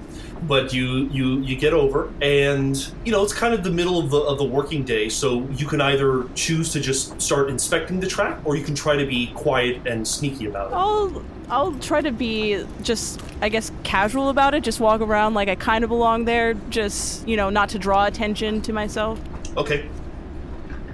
But 0.46 0.74
you 0.74 1.08
you 1.12 1.40
you 1.40 1.56
get 1.56 1.72
over, 1.72 2.12
and 2.20 2.76
you 3.04 3.12
know 3.12 3.22
it's 3.22 3.32
kind 3.32 3.54
of 3.54 3.62
the 3.62 3.70
middle 3.70 3.98
of 4.00 4.10
the 4.10 4.18
of 4.18 4.38
the 4.38 4.44
working 4.44 4.82
day, 4.84 5.08
so 5.08 5.46
you 5.52 5.66
can 5.66 5.80
either 5.80 6.24
choose 6.34 6.72
to 6.72 6.80
just 6.80 7.20
start 7.22 7.48
inspecting 7.48 8.00
the 8.00 8.08
track, 8.08 8.40
or 8.44 8.56
you 8.56 8.64
can 8.64 8.74
try 8.74 8.96
to 8.96 9.06
be 9.06 9.28
quiet 9.34 9.86
and 9.86 10.06
sneaky 10.06 10.46
about 10.46 10.72
it. 10.72 10.74
I'll 10.74 11.22
I'll 11.52 11.74
try 11.80 12.00
to 12.00 12.10
be 12.10 12.64
just 12.82 13.20
I 13.42 13.50
guess 13.50 13.70
casual 13.82 14.30
about 14.30 14.54
it. 14.54 14.64
Just 14.64 14.80
walk 14.80 15.02
around 15.02 15.34
like 15.34 15.48
I 15.48 15.54
kind 15.54 15.84
of 15.84 15.90
belong 15.90 16.24
there. 16.24 16.54
Just 16.70 17.28
you 17.28 17.36
know, 17.36 17.50
not 17.50 17.68
to 17.70 17.78
draw 17.78 18.06
attention 18.06 18.62
to 18.62 18.72
myself. 18.72 19.20
Okay. 19.58 19.86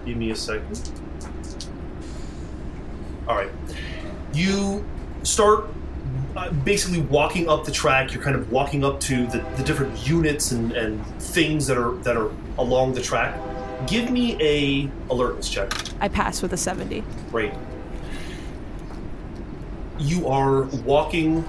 Give 0.04 0.16
me 0.16 0.32
a 0.32 0.36
second. 0.36 0.90
All 3.28 3.36
right. 3.36 3.50
You 4.32 4.84
start 5.22 5.66
uh, 6.36 6.50
basically 6.50 7.02
walking 7.02 7.48
up 7.48 7.64
the 7.64 7.70
track. 7.70 8.12
You're 8.12 8.22
kind 8.22 8.34
of 8.34 8.50
walking 8.50 8.84
up 8.84 8.98
to 9.00 9.28
the, 9.28 9.38
the 9.56 9.62
different 9.62 10.08
units 10.08 10.50
and, 10.50 10.72
and 10.72 11.06
things 11.22 11.68
that 11.68 11.78
are 11.78 11.92
that 11.98 12.16
are 12.16 12.32
along 12.58 12.94
the 12.94 13.02
track. 13.02 13.38
Give 13.86 14.10
me 14.10 14.36
a 14.40 14.90
alertness 15.08 15.48
check. 15.48 15.72
I 16.00 16.08
pass 16.08 16.42
with 16.42 16.52
a 16.52 16.56
seventy. 16.56 17.04
Great. 17.30 17.52
You 19.98 20.28
are 20.28 20.62
walking 20.84 21.44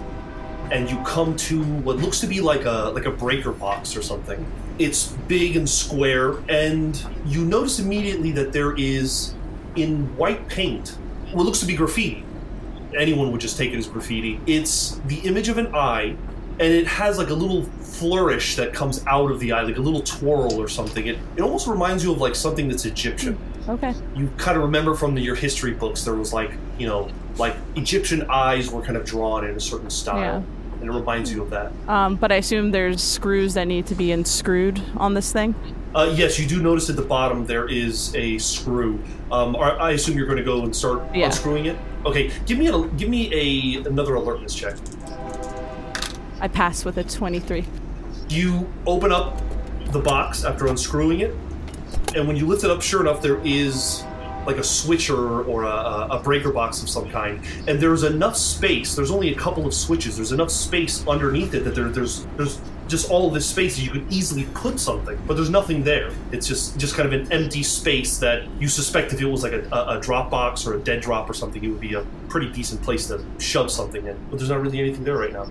and 0.72 0.90
you 0.90 0.98
come 1.04 1.36
to 1.36 1.64
what 1.64 1.98
looks 1.98 2.20
to 2.22 2.28
be 2.28 2.42
like 2.42 2.66
a 2.66 2.92
like 2.94 3.06
a 3.06 3.12
breaker 3.12 3.52
box 3.52 3.96
or 3.96 4.02
something. 4.02 4.46
It's 4.78 5.08
big 5.28 5.56
and 5.56 5.70
square 5.70 6.38
and 6.48 7.02
you 7.26 7.46
notice 7.46 7.80
immediately 7.80 8.32
that 8.34 8.54
there 8.54 8.76
is 8.76 9.34
in 9.76 10.16
white 10.18 10.48
paint 10.48 10.90
what 11.32 11.46
looks 11.46 11.60
to 11.60 11.66
be 11.66 11.76
graffiti. 11.76 12.24
Anyone 12.98 13.32
would 13.32 13.42
just 13.42 13.58
take 13.58 13.72
it 13.72 13.78
as 13.78 13.88
graffiti. 13.88 14.40
It's 14.48 15.00
the 15.06 15.20
image 15.20 15.50
of 15.50 15.58
an 15.58 15.76
eye 15.76 16.16
and 16.60 16.74
it 16.74 16.88
has 16.88 17.18
like 17.18 17.30
a 17.30 17.34
little 17.34 17.64
flourish 17.64 18.56
that 18.58 18.74
comes 18.74 19.06
out 19.08 19.32
of 19.32 19.40
the 19.40 19.54
eye, 19.54 19.62
like 19.62 19.78
a 19.78 19.82
little 19.82 20.02
twirl 20.02 20.60
or 20.60 20.68
something. 20.68 21.08
It, 21.08 21.18
it 21.36 21.42
almost 21.42 21.68
reminds 21.68 22.04
you 22.04 22.12
of 22.12 22.20
like 22.20 22.36
something 22.36 22.68
that's 22.68 22.86
Egyptian 22.86 23.38
Okay. 23.70 23.94
you 24.16 24.30
kind 24.38 24.58
of 24.58 24.64
remember 24.64 24.96
from 24.96 25.14
the, 25.16 25.22
your 25.22 25.36
history 25.36 25.72
books 25.74 26.04
there 26.04 26.16
was 26.16 26.34
like 26.34 26.52
you 26.80 26.88
know 26.88 27.10
like 27.38 27.56
egyptian 27.76 28.26
eyes 28.30 28.72
were 28.72 28.82
kind 28.82 28.98
of 28.98 29.06
drawn 29.06 29.46
in 29.46 29.56
a 29.56 29.60
certain 29.60 29.90
style 29.92 30.20
Yeah. 30.20 30.82
and 30.82 30.90
it 30.90 30.92
reminds 30.92 31.32
you 31.32 31.44
of 31.44 31.52
that 31.52 31.72
Um, 31.88 32.16
but 32.16 32.32
I 32.32 32.36
assume 32.38 32.72
there's 32.72 33.02
screws 33.02 33.54
that 33.54 33.66
need 33.68 33.86
to 33.88 33.96
be 33.96 34.12
unscrewed 34.12 34.82
on 34.98 35.14
this 35.14 35.32
thing. 35.32 35.54
uh, 35.94 36.12
yes 36.16 36.40
you 36.40 36.48
do 36.48 36.62
notice 36.64 36.90
at 36.90 36.96
the 36.96 37.04
bottom 37.04 37.46
there 37.46 37.68
is 37.70 38.14
a 38.16 38.38
screw 38.40 39.00
um, 39.32 39.56
i 39.58 39.92
assume 39.92 40.18
you're 40.18 40.26
going 40.26 40.38
to 40.40 40.44
go 40.44 40.64
and 40.64 40.76
start 40.76 41.04
Yeah. 41.14 41.28
unscrewing 41.28 41.66
it 41.68 41.78
okay 42.06 42.32
give 42.48 42.58
me 42.58 42.68
a 42.68 42.82
give 42.98 43.10
me 43.10 43.32
a 43.34 43.88
another 43.88 44.16
alertness 44.16 44.56
check 44.56 44.76
I 46.42 46.48
pass 46.48 46.86
with 46.86 46.98
a 46.98 47.04
twenty-three. 47.04 47.66
you 48.30 48.72
open 48.88 49.12
up 49.12 49.42
the 49.92 50.00
box 50.00 50.44
after 50.46 50.68
unscrewing 50.68 51.20
it 51.20 51.36
and 52.16 52.28
when 52.28 52.36
you 52.36 52.46
lift 52.46 52.64
it 52.64 52.72
up 52.72 52.82
sure 52.82 53.02
enough 53.02 53.22
there 53.22 53.40
is 53.46 54.04
like 54.46 54.58
a 54.58 54.64
switcher 54.64 55.44
or 55.44 55.64
a, 55.64 56.08
a 56.12 56.22
breaker 56.24 56.52
box 56.52 56.82
of 56.82 56.90
some 56.90 57.10
kind 57.10 57.44
and 57.68 57.80
there's 57.80 58.04
enough 58.04 58.36
space 58.36 58.96
there's 58.96 59.12
only 59.12 59.32
a 59.32 59.36
couple 59.36 59.66
of 59.68 59.74
switches 59.74 60.16
there's 60.16 60.32
enough 60.32 60.50
space 60.50 61.06
underneath 61.08 61.54
it 61.54 61.64
that 61.64 61.76
there, 61.76 61.90
there's 61.90 62.26
there's 62.38 62.60
just 62.90 63.10
all 63.12 63.30
this 63.30 63.46
space 63.46 63.78
that 63.78 63.84
you 63.84 63.92
could 63.92 64.12
easily 64.12 64.46
put 64.56 64.80
something 64.80 65.18
but 65.28 65.36
there's 65.36 65.50
nothing 65.50 65.84
there. 65.84 66.12
It's 66.32 66.48
just 66.48 66.78
just 66.78 66.96
kind 66.96 67.14
of 67.14 67.14
an 67.14 67.32
empty 67.32 67.64
space 67.64 68.18
that 68.18 68.44
you 68.60 68.68
suspect 68.68 69.14
if 69.14 69.22
it 69.22 69.26
was 69.26 69.44
like 69.44 69.54
a, 69.54 69.68
a, 69.72 69.98
a 69.98 70.02
drop 70.02 70.32
box 70.32 70.66
or 70.66 70.74
a 70.74 70.80
dead 70.80 71.02
drop 71.02 71.30
or 71.30 71.34
something 71.34 71.64
it 71.64 71.68
would 71.68 71.80
be 71.80 71.94
a 71.94 72.04
pretty 72.28 72.52
decent 72.52 72.82
place 72.82 73.08
to 73.08 73.24
shove 73.38 73.72
something 73.72 74.06
in 74.06 74.18
but 74.30 74.40
there's 74.40 74.50
not 74.50 74.62
really 74.62 74.80
anything 74.80 75.04
there 75.04 75.18
right 75.18 75.32
now. 75.32 75.48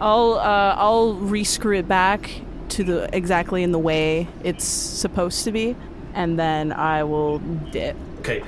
I'll 0.00 0.34
uh, 0.34 0.74
I'll 0.76 1.14
rescrew 1.16 1.78
it 1.78 1.86
back 1.86 2.30
to 2.70 2.84
the 2.84 3.14
exactly 3.14 3.62
in 3.62 3.72
the 3.72 3.78
way 3.78 4.28
it's 4.42 4.64
supposed 4.64 5.44
to 5.44 5.52
be, 5.52 5.76
and 6.18 6.36
then 6.36 6.72
I 6.72 7.04
will 7.04 7.38
dip. 7.70 7.96
Okay. 8.18 8.42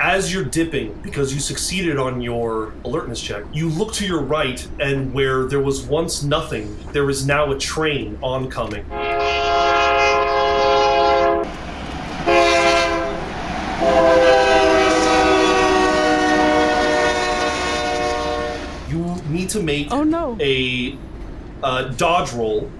As 0.00 0.32
you're 0.32 0.44
dipping, 0.44 0.94
because 1.02 1.34
you 1.34 1.40
succeeded 1.40 1.98
on 1.98 2.20
your 2.22 2.72
alertness 2.84 3.20
check, 3.20 3.42
you 3.52 3.68
look 3.68 3.92
to 3.94 4.06
your 4.06 4.22
right, 4.22 4.64
and 4.78 5.12
where 5.12 5.46
there 5.46 5.60
was 5.60 5.82
once 5.82 6.22
nothing, 6.22 6.78
there 6.92 7.10
is 7.10 7.26
now 7.26 7.50
a 7.50 7.58
train 7.58 8.16
oncoming. 8.22 8.84
You 18.88 19.16
need 19.28 19.50
to 19.50 19.62
make 19.62 19.88
Oh 19.90 20.02
no! 20.04 20.36
a 20.40 20.96
uh, 21.62 21.82
dodge 21.98 22.32
roll, 22.32 22.70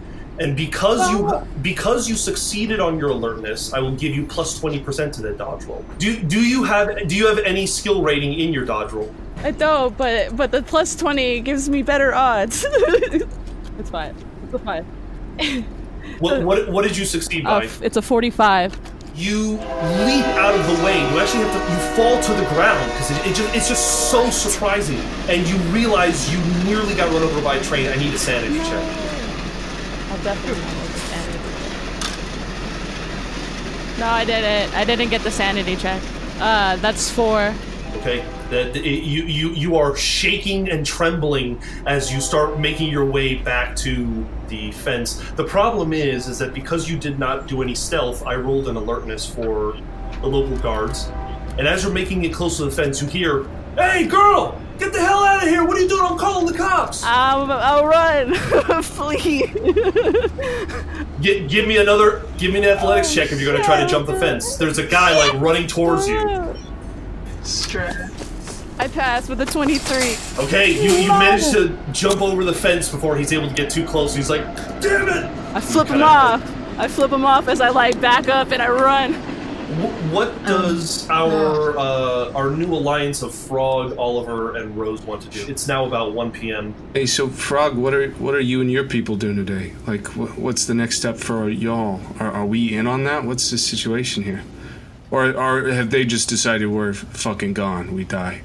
and 0.40 0.56
because 0.56 1.10
you 1.10 1.31
because 1.62 2.09
you 2.09 2.15
succeeded 2.15 2.81
on 2.81 2.98
your 2.98 3.10
alertness, 3.10 3.73
I 3.73 3.81
will 3.81 3.94
give 3.97 4.15
you 4.15 4.24
plus 4.27 4.59
twenty 4.59 4.81
percent 4.81 5.12
to 5.15 5.23
that 5.23 5.39
dodge 5.39 5.65
roll. 5.65 5.85
Do 5.98 6.16
do 6.23 6.40
you 6.40 6.65
have 6.65 7.09
do 7.09 7.16
you 7.16 7.27
have 7.27 7.39
any 7.40 7.66
skill 7.66 8.02
rating 8.02 8.35
in 8.39 8.52
your 8.52 8.65
dodge 8.65 8.93
roll? 8.93 9.12
I 9.44 9.51
don't, 9.52 9.97
but 9.97 10.36
but 10.36 10.51
the 10.51 10.62
plus 10.62 10.97
twenty 10.97 11.40
gives 11.40 11.69
me 11.69 11.82
better 11.82 12.15
odds. 12.15 12.65
it's 13.78 13.90
fine. 13.90 14.15
It's 14.44 14.55
a 14.55 14.59
five. 14.59 14.85
What 16.19 16.43
what, 16.48 16.69
what 16.70 16.82
did 16.82 16.97
you 16.97 17.05
succeed 17.05 17.47
Uh, 17.47 17.60
by? 17.60 17.65
f- 17.66 17.82
it's 17.82 17.97
a 17.97 18.02
forty-five. 18.02 18.78
you 19.15 19.52
leap 20.06 20.24
out 20.39 20.55
of 20.55 20.65
the 20.66 20.85
way. 20.85 20.98
You 21.10 21.19
actually 21.20 21.43
have 21.44 21.52
to. 21.52 21.73
You 21.73 21.78
fall 21.97 22.20
to 22.23 22.32
the 22.40 22.48
ground 22.55 22.90
because 22.93 23.10
it, 23.10 23.27
it 23.27 23.35
just 23.36 23.55
it's 23.55 23.69
just 23.69 24.10
so 24.10 24.31
surprising, 24.31 24.98
and 25.28 25.47
you 25.48 25.56
realize 25.73 26.32
you 26.32 26.39
nearly 26.65 26.94
got 26.94 27.10
run 27.12 27.23
over 27.23 27.43
by 27.43 27.56
a 27.56 27.62
train. 27.62 27.89
I 27.89 27.97
need 27.97 28.15
a 28.15 28.19
sanity 28.19 28.59
check. 28.60 29.07
The 30.23 30.35
sanity. 30.35 31.39
No, 33.99 34.07
I 34.07 34.24
didn't. 34.24 34.74
I 34.74 34.85
didn't 34.85 35.11
get 35.11 35.23
the 35.23 35.31
sanity 35.31 35.77
check. 35.77 36.03
Uh, 36.40 36.77
that's 36.77 37.11
four. 37.11 37.55
Okay, 37.97 38.24
that 38.51 38.77
it, 38.77 39.05
you 39.05 39.24
you 39.24 39.51
you 39.51 39.77
are 39.77 39.97
shaking 39.97 40.70
and 40.70 40.85
trembling 40.85 41.61
as 41.86 42.12
you 42.12 42.20
start 42.20 42.59
making 42.61 42.90
your 42.90 43.05
way 43.05 43.36
back 43.36 43.74
to 43.77 44.27
the 44.49 44.73
fence. 44.73 45.23
The 45.36 45.45
problem 45.45 45.93
is, 45.93 46.28
is 46.28 46.39
that 46.39 46.53
because 46.55 46.89
you 46.89 46.99
did 46.99 47.19
not 47.19 47.47
do 47.47 47.62
any 47.62 47.74
stealth, 47.74 48.24
I 48.27 48.35
rolled 48.36 48.69
an 48.69 48.77
alertness 48.77 49.27
for 49.27 49.77
the 50.20 50.27
local 50.27 50.57
guards, 50.59 51.11
and 51.59 51.66
as 51.66 51.82
you're 51.82 51.93
making 51.93 52.24
it 52.24 52.32
close 52.32 52.59
to 52.59 52.66
the 52.66 52.70
fence, 52.70 53.01
you 53.01 53.09
hear, 53.09 53.47
"Hey, 53.77 54.07
girl, 54.07 54.61
get 54.79 54.93
the 54.93 55.01
hell 55.01 55.23
out 55.25 55.43
of 55.43 55.49
here! 55.49 55.65
What 55.65 55.77
are 55.77 55.81
you 55.81 55.89
doing? 55.89 56.05
I'm 56.05 56.19
calling 56.19 56.47
the 56.47 56.57
cops!" 56.57 57.03
Um, 57.05 57.51
I'll 57.51 57.87
run. 57.87 58.35
Flee. 58.83 59.47
Gi- 61.21 61.47
give 61.49 61.67
me 61.67 61.79
another, 61.79 62.23
give 62.39 62.53
me 62.53 62.59
an 62.59 62.65
athletics 62.65 63.13
check 63.13 63.33
if 63.33 63.41
you're 63.41 63.53
gonna 63.53 63.65
try 63.65 63.81
to 63.81 63.87
jump 63.89 64.07
the 64.07 64.17
fence. 64.19 64.57
There's 64.57 64.79
a 64.79 64.87
guy 64.87 65.17
like 65.17 65.41
running 65.41 65.67
towards 65.67 66.07
you. 66.09 66.55
Stress. 67.43 68.65
I 68.79 68.87
passed 68.89 69.29
with 69.29 69.41
a 69.41 69.47
twenty-three. 69.47 70.45
Okay, 70.45 70.71
you, 70.73 70.93
you 71.03 71.09
managed 71.09 71.51
to 71.53 71.77
jump 71.93 72.23
over 72.23 72.45
the 72.45 72.53
fence 72.53 72.89
before 72.89 73.17
he's 73.17 73.33
able 73.33 73.49
to 73.49 73.55
get 73.55 73.71
too 73.71 73.85
close. 73.85 74.15
He's 74.15 74.31
like, 74.31 74.43
"Damn 74.81 75.09
it!" 75.09 75.25
I 75.55 75.61
flip 75.61 75.87
him 75.89 75.95
kinda- 75.95 76.05
off. 76.07 76.55
I 76.79 76.87
flip 76.87 77.11
him 77.11 77.25
off 77.25 77.49
as 77.49 77.61
I 77.61 77.71
like 77.71 78.01
back 78.01 78.29
up 78.29 78.53
and 78.53 78.63
I 78.63 78.69
run. 78.69 79.15
Wh- 79.69 80.12
What 80.15 80.45
does 80.47 81.09
our 81.11 81.77
uh, 81.78 82.32
our 82.32 82.51
new 82.51 82.73
alliance 82.74 83.23
of 83.23 83.35
Frog, 83.35 83.97
Oliver, 83.99 84.57
and 84.57 84.74
Rose 84.77 85.03
want 85.03 85.20
to 85.23 85.28
do? 85.28 85.47
It's 85.51 85.69
now 85.69 85.85
about 85.85 86.15
1 86.15 86.31
p.m. 86.32 86.74
Hey, 86.95 87.05
so 87.07 87.28
Frog, 87.28 87.77
what 87.77 87.93
are 87.93 88.11
what 88.12 88.35
are 88.35 88.40
you 88.40 88.61
and 88.62 88.73
your 88.73 88.85
people 88.85 89.16
doing 89.16 89.36
today? 89.36 89.74
Like, 89.86 90.07
wh- 90.09 90.39
what's 90.39 90.65
the 90.65 90.74
next 90.74 90.97
step 90.99 91.16
for 91.19 91.51
y'all? 91.51 92.01
Are, 92.19 92.32
are 92.32 92.47
we 92.47 92.74
in 92.74 92.86
on 92.86 93.05
that? 93.05 93.24
What's 93.24 93.51
the 93.51 93.59
situation 93.59 94.23
here? 94.23 94.43
Or, 95.11 95.24
or 95.35 95.69
have 95.69 95.90
they 95.90 96.05
just 96.05 96.28
decided 96.28 96.66
we're 96.66 96.93
fucking 96.93 97.55
gone? 97.55 97.95
We 97.95 98.05
die. 98.05 98.43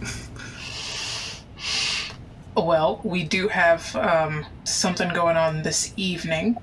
Well, 2.55 3.01
we 3.03 3.23
do 3.23 3.47
have 3.47 3.95
um, 3.95 4.45
something 4.63 5.09
going 5.09 5.35
on 5.37 5.63
this 5.63 5.91
evening, 5.97 6.57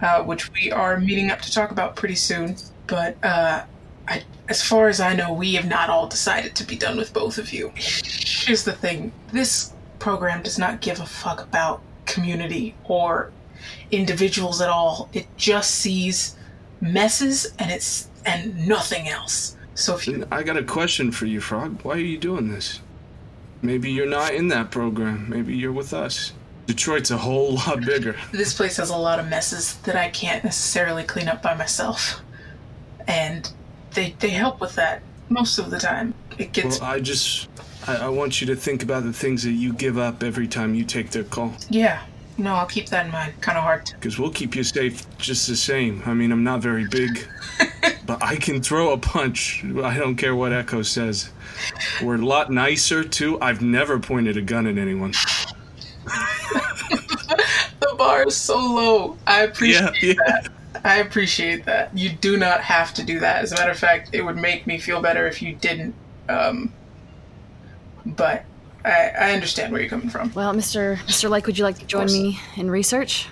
uh, 0.00 0.22
which 0.22 0.50
we 0.52 0.72
are 0.72 0.98
meeting 0.98 1.30
up 1.30 1.40
to 1.42 1.52
talk 1.52 1.70
about 1.70 1.94
pretty 1.94 2.14
soon. 2.16 2.56
But 2.86 3.22
uh, 3.22 3.64
I, 4.10 4.22
as 4.48 4.60
far 4.62 4.88
as 4.88 5.00
I 5.00 5.14
know, 5.14 5.32
we 5.32 5.54
have 5.54 5.66
not 5.66 5.88
all 5.88 6.08
decided 6.08 6.54
to 6.56 6.64
be 6.64 6.76
done 6.76 6.96
with 6.96 7.14
both 7.14 7.38
of 7.38 7.52
you. 7.52 7.72
Here's 7.76 8.64
the 8.64 8.72
thing 8.72 9.12
this 9.32 9.72
program 10.00 10.42
does 10.42 10.58
not 10.58 10.80
give 10.80 11.00
a 11.00 11.06
fuck 11.06 11.40
about 11.42 11.80
community 12.06 12.74
or 12.84 13.30
individuals 13.90 14.60
at 14.60 14.68
all. 14.68 15.08
It 15.12 15.26
just 15.36 15.70
sees 15.70 16.36
messes 16.80 17.52
and 17.58 17.70
it's 17.70 18.08
and 18.26 18.66
nothing 18.66 19.08
else. 19.08 19.56
So 19.74 19.94
if 19.94 20.06
you 20.06 20.26
I 20.30 20.42
got 20.42 20.56
a 20.56 20.64
question 20.64 21.12
for 21.12 21.26
you, 21.26 21.40
Frog. 21.40 21.80
Why 21.82 21.94
are 21.94 21.98
you 21.98 22.18
doing 22.18 22.50
this? 22.50 22.80
Maybe 23.62 23.92
you're 23.92 24.06
not 24.06 24.34
in 24.34 24.48
that 24.48 24.70
program. 24.70 25.28
Maybe 25.28 25.56
you're 25.56 25.72
with 25.72 25.92
us. 25.92 26.32
Detroit's 26.66 27.10
a 27.10 27.18
whole 27.18 27.54
lot 27.66 27.80
bigger. 27.84 28.16
this 28.32 28.54
place 28.54 28.76
has 28.78 28.90
a 28.90 28.96
lot 28.96 29.18
of 29.18 29.28
messes 29.28 29.76
that 29.78 29.96
I 29.96 30.08
can't 30.10 30.42
necessarily 30.42 31.04
clean 31.04 31.28
up 31.28 31.42
by 31.42 31.54
myself. 31.54 32.20
And 33.06 33.50
they 33.94 34.14
they 34.18 34.30
help 34.30 34.60
with 34.60 34.74
that 34.76 35.02
most 35.28 35.58
of 35.58 35.70
the 35.70 35.78
time. 35.78 36.14
It 36.38 36.52
gets 36.52 36.80
Well, 36.80 36.90
I 36.90 37.00
just 37.00 37.48
I, 37.86 37.96
I 37.96 38.08
want 38.08 38.40
you 38.40 38.46
to 38.48 38.56
think 38.56 38.82
about 38.82 39.04
the 39.04 39.12
things 39.12 39.42
that 39.44 39.52
you 39.52 39.72
give 39.72 39.98
up 39.98 40.22
every 40.22 40.48
time 40.48 40.74
you 40.74 40.84
take 40.84 41.10
their 41.10 41.24
call. 41.24 41.52
Yeah. 41.68 42.02
No, 42.38 42.54
I'll 42.54 42.66
keep 42.66 42.88
that 42.88 43.04
in 43.04 43.12
mind. 43.12 43.38
Kind 43.42 43.58
of 43.58 43.64
hard 43.64 43.84
to. 43.86 43.94
Because 43.96 44.18
we'll 44.18 44.30
keep 44.30 44.54
you 44.56 44.64
safe 44.64 45.04
just 45.18 45.46
the 45.46 45.56
same. 45.56 46.02
I 46.06 46.14
mean, 46.14 46.32
I'm 46.32 46.42
not 46.42 46.60
very 46.62 46.86
big, 46.88 47.26
but 48.06 48.22
I 48.22 48.36
can 48.36 48.62
throw 48.62 48.92
a 48.92 48.98
punch. 48.98 49.62
I 49.84 49.98
don't 49.98 50.16
care 50.16 50.34
what 50.34 50.50
Echo 50.50 50.80
says. 50.80 51.30
We're 52.02 52.14
a 52.14 52.24
lot 52.24 52.50
nicer, 52.50 53.04
too. 53.04 53.38
I've 53.42 53.60
never 53.60 53.98
pointed 53.98 54.38
a 54.38 54.42
gun 54.42 54.66
at 54.66 54.78
anyone. 54.78 55.12
The 57.80 57.94
bar 57.96 58.26
is 58.26 58.36
so 58.36 58.56
low. 58.58 59.16
I 59.26 59.42
appreciate 59.42 60.02
Yeah, 60.02 60.08
yeah. 60.08 60.14
that. 60.26 60.48
I 60.84 60.98
appreciate 60.98 61.64
that. 61.66 61.96
You 61.96 62.10
do 62.10 62.36
not 62.36 62.60
have 62.62 62.94
to 62.94 63.04
do 63.04 63.20
that. 63.20 63.42
As 63.42 63.52
a 63.52 63.56
matter 63.56 63.70
of 63.70 63.78
fact, 63.78 64.10
it 64.12 64.22
would 64.22 64.36
make 64.36 64.66
me 64.66 64.78
feel 64.78 65.00
better 65.00 65.26
if 65.26 65.42
you 65.42 65.54
didn't. 65.54 65.94
Um, 66.28 66.72
but 68.06 68.44
I, 68.84 69.10
I 69.18 69.32
understand 69.32 69.72
where 69.72 69.80
you're 69.80 69.90
coming 69.90 70.08
from. 70.08 70.32
Well, 70.32 70.54
Mr. 70.54 70.96
Mr. 70.98 71.28
Lake, 71.28 71.46
would 71.46 71.58
you 71.58 71.64
like 71.64 71.78
to 71.78 71.86
join 71.86 72.06
me 72.06 72.40
in 72.56 72.70
research? 72.70 73.28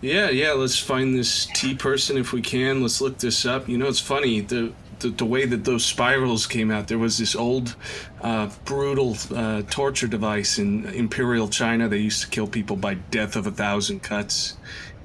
Yeah, 0.00 0.30
yeah, 0.30 0.52
let's 0.52 0.78
find 0.78 1.14
this 1.14 1.46
T 1.54 1.74
person 1.74 2.16
if 2.16 2.32
we 2.32 2.40
can. 2.40 2.82
Let's 2.82 3.00
look 3.00 3.18
this 3.18 3.44
up. 3.44 3.68
You 3.68 3.78
know, 3.78 3.86
it's 3.86 4.00
funny, 4.00 4.40
the 4.40 4.72
the, 5.00 5.10
the 5.10 5.24
way 5.24 5.46
that 5.46 5.64
those 5.64 5.84
spirals 5.84 6.46
came 6.46 6.70
out, 6.70 6.88
there 6.88 6.98
was 6.98 7.18
this 7.18 7.36
old, 7.36 7.76
uh, 8.20 8.50
brutal 8.64 9.16
uh, 9.34 9.62
torture 9.70 10.08
device 10.08 10.58
in 10.58 10.86
Imperial 10.86 11.48
China. 11.48 11.88
They 11.88 11.98
used 11.98 12.22
to 12.22 12.28
kill 12.28 12.46
people 12.46 12.76
by 12.76 12.94
death 12.94 13.36
of 13.36 13.46
a 13.46 13.50
thousand 13.50 14.02
cuts. 14.02 14.56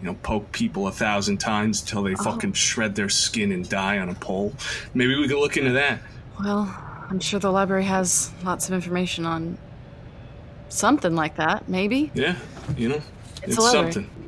You 0.04 0.10
know, 0.10 0.18
poke 0.22 0.52
people 0.52 0.88
a 0.88 0.92
thousand 0.92 1.38
times 1.38 1.80
until 1.80 2.04
they 2.04 2.14
fucking 2.16 2.52
shred 2.52 2.94
their 2.94 3.08
skin 3.08 3.54
and 3.54 3.68
die 3.70 4.00
on 4.00 4.10
a 4.10 4.14
pole. 4.16 4.52
Maybe 4.94 5.16
we 5.16 5.30
could 5.30 5.38
look 5.40 5.56
into 5.56 5.72
that. 5.72 6.00
Well, 6.42 6.64
I'm 7.10 7.22
sure 7.22 7.40
the 7.40 7.50
library 7.54 7.86
has 7.86 8.30
lots 8.44 8.68
of 8.68 8.74
information 8.74 9.26
on 9.26 9.58
something 10.68 11.16
like 11.16 11.38
that, 11.38 11.70
maybe. 11.70 12.12
Yeah, 12.16 12.36
you 12.76 12.90
know, 12.90 13.02
It's 13.44 13.56
it's, 13.58 13.72
something. 13.72 14.10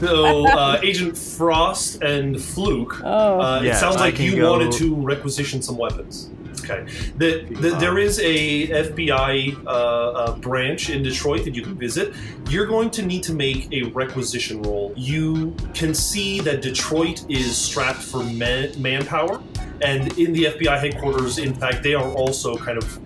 So, 0.00 0.46
uh, 0.48 0.80
Agent 0.82 1.16
Frost 1.16 2.02
and 2.02 2.40
Fluke, 2.40 3.00
Oh. 3.04 3.40
uh, 3.40 3.60
it 3.60 3.66
Yes, 3.66 3.78
sounds 3.80 3.96
I 3.96 4.00
like 4.06 4.18
you 4.18 4.36
go- 4.36 4.50
wanted 4.58 4.72
to 4.72 4.94
requisition 4.96 5.62
some 5.62 5.76
weapons. 5.76 6.30
Okay. 6.64 6.84
The, 7.16 7.44
the, 7.60 7.70
there 7.78 7.98
is 7.98 8.18
a 8.20 8.68
FBI 8.68 9.66
uh, 9.66 9.68
uh, 9.68 10.36
branch 10.36 10.90
in 10.90 11.02
Detroit 11.02 11.44
that 11.44 11.54
you 11.54 11.62
can 11.62 11.74
visit. 11.74 12.14
You're 12.48 12.66
going 12.66 12.90
to 12.90 13.02
need 13.02 13.22
to 13.24 13.34
make 13.34 13.72
a 13.72 13.84
requisition 13.90 14.62
roll. 14.62 14.92
You 14.96 15.56
can 15.74 15.94
see 15.94 16.40
that 16.40 16.62
Detroit 16.62 17.24
is 17.30 17.56
strapped 17.56 18.02
for 18.02 18.22
man- 18.24 18.80
manpower, 18.80 19.42
and 19.80 20.16
in 20.18 20.32
the 20.32 20.44
FBI 20.44 20.78
headquarters, 20.78 21.38
in 21.38 21.54
fact, 21.54 21.82
they 21.82 21.94
are 21.94 22.08
also 22.12 22.56
kind 22.56 22.78
of 22.78 23.00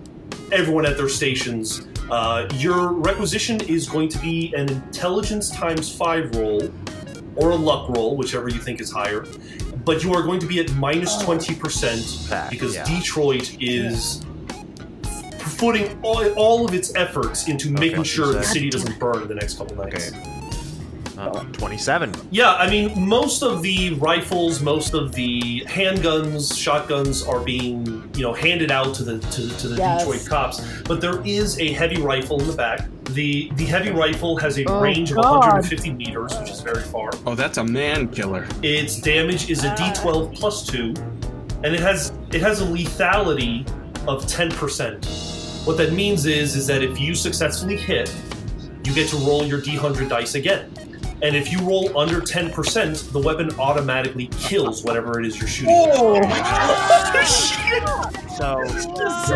everyone 0.51 0.85
at 0.85 0.97
their 0.97 1.09
stations. 1.09 1.87
Uh, 2.09 2.47
your 2.55 2.93
requisition 2.93 3.59
is 3.61 3.87
going 3.87 4.09
to 4.09 4.19
be 4.19 4.53
an 4.55 4.69
intelligence 4.69 5.49
times 5.51 5.93
five 5.93 6.33
roll 6.35 6.71
or 7.35 7.51
a 7.51 7.55
luck 7.55 7.89
roll, 7.89 8.15
whichever 8.15 8.49
you 8.49 8.59
think 8.59 8.81
is 8.81 8.91
higher. 8.91 9.25
But 9.87 10.03
you 10.03 10.13
are 10.13 10.21
going 10.21 10.41
to 10.41 10.45
be 10.45 10.59
at 10.59 10.69
minus 10.73 11.15
20% 11.23 12.29
Back, 12.29 12.49
because 12.51 12.75
yeah. 12.75 12.83
Detroit 12.83 13.57
is 13.61 14.21
putting 15.57 15.97
all, 16.03 16.29
all 16.33 16.65
of 16.65 16.73
its 16.73 16.93
efforts 16.95 17.47
into 17.47 17.71
making 17.71 18.03
sure 18.03 18.33
the 18.33 18.43
city 18.43 18.69
doesn't 18.69 18.99
burn 18.99 19.21
in 19.21 19.29
the 19.29 19.35
next 19.35 19.57
couple 19.57 19.77
nights. 19.77 20.11
Okay. 20.11 20.36
Uh, 21.17 21.43
27. 21.53 22.13
Yeah, 22.31 22.53
I 22.53 22.69
mean, 22.69 23.07
most 23.07 23.41
of 23.41 23.61
the 23.63 23.93
rifles, 23.95 24.61
most 24.61 24.93
of 24.93 25.13
the 25.13 25.61
handguns, 25.67 26.55
shotguns 26.57 27.23
are 27.23 27.39
being, 27.39 27.85
you 28.15 28.21
know, 28.21 28.33
handed 28.33 28.69
out 28.71 28.93
to 28.95 29.03
the 29.03 29.19
to, 29.31 29.49
to 29.57 29.67
the 29.67 29.77
Yes. 29.77 30.01
Detroit 30.05 30.25
cops. 30.27 30.81
But 30.83 31.01
there 31.01 31.21
is 31.25 31.59
a 31.59 31.71
heavy 31.73 31.99
rifle 32.01 32.39
in 32.41 32.47
the 32.47 32.53
back. 32.55 32.87
the 33.11 33.49
The 33.55 33.65
heavy 33.65 33.89
rifle 33.91 34.37
has 34.37 34.59
a 34.59 34.65
Oh, 34.65 34.79
range 34.81 35.09
of 35.11 35.17
God. 35.17 35.39
150 35.39 35.91
meters, 35.93 36.37
which 36.39 36.49
is 36.51 36.61
very 36.61 36.83
far. 36.83 37.09
Oh, 37.25 37.33
that's 37.35 37.57
a 37.57 37.63
man 37.63 38.09
killer. 38.09 38.45
Its 38.61 38.99
damage 39.01 39.49
is 39.49 39.63
a 39.63 39.69
D12 39.75 40.35
plus 40.37 40.65
two, 40.67 40.93
and 41.63 41.73
it 41.73 41.79
has 41.79 42.11
it 42.31 42.41
has 42.41 42.61
a 42.61 42.65
lethality 42.65 43.65
of 44.07 44.23
10%. 44.25 45.65
What 45.65 45.77
that 45.77 45.93
means 45.93 46.25
is 46.25 46.55
is 46.55 46.67
that 46.67 46.83
if 46.83 46.99
you 46.99 47.15
successfully 47.15 47.75
hit, 47.77 48.13
you 48.85 48.93
get 48.93 49.09
to 49.09 49.17
roll 49.17 49.43
your 49.45 49.59
D100 49.61 50.07
dice 50.09 50.35
again. 50.35 50.71
And 51.21 51.35
if 51.35 51.51
you 51.51 51.59
roll 51.59 51.97
under 51.97 52.21
10%, 52.21 53.11
the 53.11 53.19
weapon 53.19 53.49
automatically 53.59 54.27
kills 54.39 54.83
whatever 54.83 55.19
it 55.19 55.25
is 55.25 55.39
you're 55.39 55.47
shooting. 55.47 55.73
Oh, 55.75 56.21
So, 58.37 58.63
so 59.25 59.35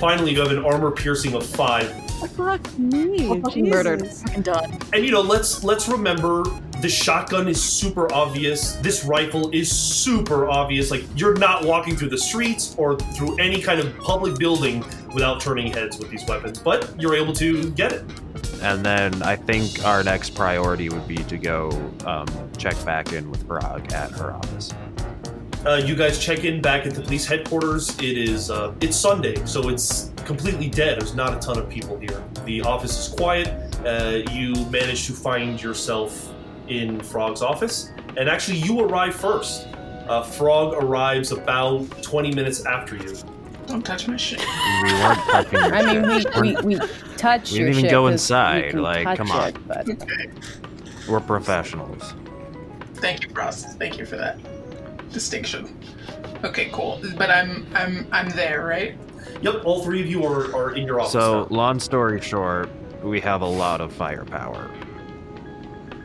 Finally, 0.00 0.32
you 0.32 0.40
have 0.40 0.50
an 0.52 0.64
armor 0.64 0.90
piercing 0.92 1.34
of 1.34 1.44
five. 1.44 1.90
Fuck 2.30 2.78
me. 2.78 3.40
Fucking 3.40 3.68
murdered. 3.68 4.04
Jesus. 4.04 4.22
Fucking 4.22 4.42
done. 4.42 4.78
And 4.92 5.04
you 5.04 5.10
know, 5.10 5.20
let's 5.20 5.64
let's 5.64 5.88
remember 5.88 6.44
the 6.84 6.90
shotgun 6.90 7.48
is 7.48 7.62
super 7.62 8.12
obvious. 8.12 8.72
This 8.72 9.06
rifle 9.06 9.48
is 9.54 9.72
super 9.72 10.50
obvious. 10.50 10.90
Like 10.90 11.02
you're 11.16 11.38
not 11.38 11.64
walking 11.64 11.96
through 11.96 12.10
the 12.10 12.18
streets 12.18 12.74
or 12.76 12.98
through 12.98 13.38
any 13.38 13.62
kind 13.62 13.80
of 13.80 13.96
public 14.00 14.36
building 14.38 14.84
without 15.14 15.40
turning 15.40 15.72
heads 15.72 15.98
with 15.98 16.10
these 16.10 16.26
weapons, 16.28 16.58
but 16.58 16.94
you're 17.00 17.14
able 17.14 17.32
to 17.36 17.70
get 17.70 17.92
it. 17.92 18.04
and 18.60 18.84
then 18.84 19.22
I 19.22 19.34
think 19.34 19.82
our 19.86 20.04
next 20.04 20.34
priority 20.34 20.90
would 20.90 21.08
be 21.08 21.16
to 21.16 21.38
go 21.38 21.70
um, 22.04 22.26
check 22.58 22.74
back 22.84 23.14
in 23.14 23.30
with 23.30 23.46
Frog 23.46 23.90
at 23.94 24.10
her 24.10 24.34
office. 24.34 24.74
Uh, 25.64 25.80
you 25.82 25.96
guys 25.96 26.18
check 26.18 26.44
in 26.44 26.60
back 26.60 26.84
at 26.84 26.92
the 26.92 27.00
police 27.00 27.24
headquarters. 27.24 27.98
It 27.98 28.18
is 28.18 28.50
uh, 28.50 28.74
it's 28.82 28.98
Sunday, 28.98 29.42
so 29.46 29.70
it's 29.70 30.12
completely 30.26 30.68
dead. 30.68 31.00
There's 31.00 31.14
not 31.14 31.32
a 31.32 31.38
ton 31.38 31.58
of 31.58 31.66
people 31.70 31.98
here. 31.98 32.22
The 32.44 32.60
office 32.60 33.08
is 33.08 33.14
quiet. 33.14 33.48
Uh, 33.86 34.20
you 34.32 34.52
manage 34.66 35.06
to 35.06 35.14
find 35.14 35.62
yourself 35.62 36.33
in 36.68 37.00
Frog's 37.00 37.42
office, 37.42 37.90
and 38.16 38.28
actually, 38.28 38.58
you 38.58 38.80
arrive 38.80 39.14
first. 39.14 39.66
Uh, 40.08 40.22
Frog 40.22 40.74
arrives 40.74 41.32
about 41.32 41.88
20 42.02 42.32
minutes 42.34 42.64
after 42.66 42.96
you. 42.96 43.14
Don't 43.66 43.84
touch 43.84 44.06
my 44.06 44.16
shit. 44.16 44.40
We 44.40 44.92
weren't 44.92 45.18
touching 45.30 45.58
your 45.58 45.74
I 45.74 45.94
mean, 46.02 46.20
shit. 46.20 46.36
we, 46.36 46.56
we, 46.56 46.76
we 46.78 46.86
touch 47.16 47.52
We 47.52 47.58
your 47.60 47.68
didn't 47.68 47.78
even 47.78 47.82
shit 47.84 47.90
go 47.90 48.02
'cause 48.02 48.08
we 48.08 48.12
inside, 48.12 48.70
can 48.70 48.82
like, 48.82 49.04
touch 49.04 49.16
come 49.16 49.30
on. 49.30 49.48
it, 49.48 49.66
but 49.66 49.88
We're 51.08 51.20
professionals. 51.20 52.12
Thank 52.96 53.22
you, 53.24 53.30
Frost. 53.30 53.78
Thank 53.78 53.98
you 53.98 54.04
for 54.04 54.16
that 54.16 54.38
distinction. 55.12 55.74
Okay, 56.44 56.68
cool. 56.72 57.00
But 57.16 57.30
I'm 57.30 57.66
I'm 57.74 58.06
I'm 58.12 58.28
there, 58.30 58.66
right? 58.66 58.96
Yep, 59.40 59.62
all 59.64 59.82
three 59.82 60.00
of 60.02 60.06
you 60.06 60.24
are, 60.24 60.54
are 60.54 60.72
in 60.74 60.86
your 60.86 61.00
office. 61.00 61.12
So, 61.12 61.42
now. 61.42 61.46
long 61.50 61.80
story 61.80 62.20
short, 62.20 62.68
we 63.02 63.20
have 63.20 63.40
a 63.40 63.46
lot 63.46 63.80
of 63.80 63.92
firepower. 63.92 64.70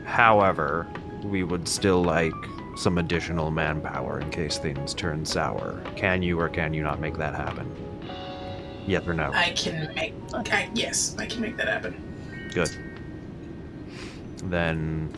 However, 0.10 0.88
we 1.24 1.44
would 1.44 1.68
still 1.68 2.02
like 2.04 2.34
some 2.76 2.98
additional 2.98 3.52
manpower 3.52 4.20
in 4.20 4.30
case 4.32 4.58
things 4.58 4.94
turn 4.96 5.24
sour. 5.24 5.82
Can 5.96 6.24
you 6.24 6.40
or 6.40 6.50
can 6.50 6.74
you 6.74 6.82
not 6.82 7.00
make 7.00 7.16
that 7.18 7.36
happen? 7.36 7.72
Yes 8.88 9.08
or 9.08 9.14
no? 9.14 9.32
I 9.32 9.52
can 9.52 9.94
make. 9.94 10.14
I, 10.34 10.68
yes, 10.74 11.16
I 11.20 11.28
can 11.28 11.42
make 11.42 11.58
that 11.58 11.68
happen. 11.68 12.50
Good. 12.54 12.72
Then 14.46 15.14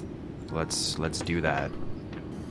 let's 0.51 0.99
let's 0.99 1.19
do 1.19 1.39
that. 1.39 1.71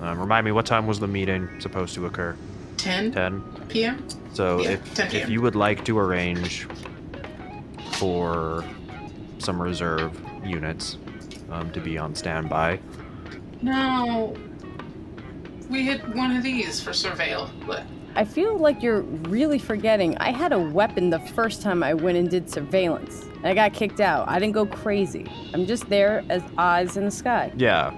Um, 0.01 0.19
remind 0.19 0.47
me, 0.47 0.53
what 0.53 0.65
time 0.65 0.87
was 0.87 0.99
the 0.99 1.09
meeting 1.09 1.61
supposed 1.61 1.95
to 1.97 2.07
occur? 2.07 2.35
10 2.79 3.13
Ten. 3.13 3.43
p.m. 3.69 4.03
So 4.33 4.63
Yeah, 4.63 4.71
if 4.71 4.95
10 4.95 5.15
if 5.15 5.29
you 5.29 5.43
would 5.43 5.57
like 5.57 5.85
to 5.85 5.99
arrange 5.99 6.67
for 7.93 8.65
some 9.39 9.61
reserve 9.61 10.19
units 10.43 10.97
um, 11.51 11.71
to 11.73 11.81
be 11.81 11.99
on 11.99 12.15
standby, 12.15 12.79
No, 13.63 14.37
we 15.69 15.85
had 15.87 16.15
one 16.15 16.37
of 16.37 16.43
these 16.43 16.81
for 16.81 16.91
surveil, 16.91 17.51
but 17.67 17.85
I 18.17 18.25
feel 18.25 18.59
like 18.59 18.83
you're 18.83 19.03
really 19.03 19.59
forgetting. 19.59 20.19
I 20.19 20.33
had 20.33 20.53
a 20.53 20.59
weapon 20.59 21.11
the 21.11 21.21
first 21.21 21.63
time 21.63 21.83
I 21.83 21.95
went 21.95 22.19
and 22.19 22.29
did 22.29 22.51
surveillance. 22.51 23.23
and 23.37 23.47
I 23.47 23.55
got 23.55 23.73
kicked 23.73 24.01
out. 24.01 24.29
I 24.29 24.39
didn't 24.41 24.55
go 24.55 24.67
crazy. 24.67 25.27
I'm 25.55 25.65
just 25.65 25.89
there 25.89 26.25
as 26.29 26.43
eyes 26.59 26.97
in 26.97 27.05
the 27.05 27.11
sky. 27.11 27.53
yeah. 27.57 27.97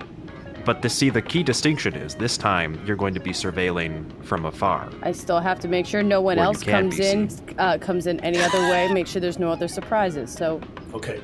But 0.65 0.81
the 0.81 0.89
see, 0.89 1.11
the 1.11 1.23
key 1.23 1.43
distinction 1.43 1.95
is 1.97 2.15
this 2.15 2.37
time 2.37 2.81
you're 2.87 2.95
going 2.97 3.15
to 3.15 3.21
be 3.21 3.31
surveilling 3.31 4.25
from 4.25 4.45
afar. 4.45 4.89
I 5.03 5.11
still 5.11 5.41
have 5.41 5.59
to 5.61 5.67
make 5.67 5.87
sure 5.87 6.05
no 6.05 6.21
one 6.21 6.37
Where 6.37 6.45
else 6.47 6.63
comes 6.63 7.01
in, 7.01 7.29
uh, 7.59 7.79
comes 7.79 8.07
in 8.07 8.21
any 8.21 8.39
other 8.39 8.61
way. 8.71 8.87
Make 8.93 9.09
sure 9.09 9.21
there's 9.21 9.41
no 9.41 9.51
other 9.51 9.67
surprises. 9.67 10.31
So 10.31 10.61
Okay, 10.95 11.21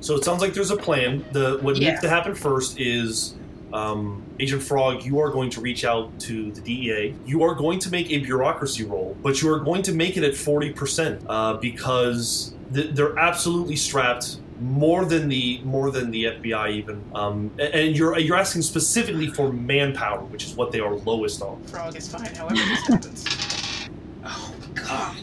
so 0.00 0.14
it 0.14 0.24
sounds 0.24 0.42
like 0.42 0.52
there's 0.54 0.70
a 0.70 0.76
plan. 0.76 1.24
The 1.32 1.58
what 1.62 1.76
Yeah. 1.76 1.90
needs 1.90 2.02
to 2.02 2.08
happen 2.08 2.34
first 2.34 2.78
is 2.78 3.34
um, 3.72 4.22
Agent 4.38 4.62
Frog. 4.62 5.04
You 5.04 5.18
are 5.20 5.30
going 5.30 5.50
to 5.50 5.60
reach 5.60 5.84
out 5.84 6.18
to 6.20 6.50
the 6.52 6.60
DEA. 6.60 7.14
You 7.26 7.42
are 7.42 7.54
going 7.54 7.78
to 7.80 7.90
make 7.90 8.10
a 8.10 8.18
bureaucracy 8.18 8.84
roll, 8.84 9.16
but 9.22 9.40
you 9.42 9.50
are 9.52 9.58
going 9.60 9.82
to 9.82 9.92
make 9.92 10.16
it 10.16 10.24
at 10.24 10.34
forty 10.36 10.70
percent 10.72 11.22
uh, 11.28 11.54
because 11.54 12.54
th- 12.74 12.90
they're 12.94 13.18
absolutely 13.18 13.76
strapped 13.76 14.36
more 14.60 15.04
than 15.04 15.28
the 15.28 15.60
more 15.64 15.90
than 15.90 16.10
the 16.10 16.24
FBI 16.24 16.70
even. 16.72 17.02
Um, 17.14 17.50
and, 17.58 17.74
and 17.74 17.96
you're 17.96 18.18
you're 18.18 18.36
asking 18.38 18.62
specifically 18.62 19.26
for 19.28 19.52
manpower, 19.52 20.20
which 20.26 20.44
is 20.44 20.54
what 20.54 20.72
they 20.72 20.80
are 20.80 20.94
lowest 20.94 21.42
on. 21.42 21.62
Frog 21.64 21.96
is 21.96 22.08
fine, 22.08 22.34
however 22.34 22.54
this 22.56 22.86
happens. 22.86 23.24
Oh, 24.28 24.52
God. 24.74 25.16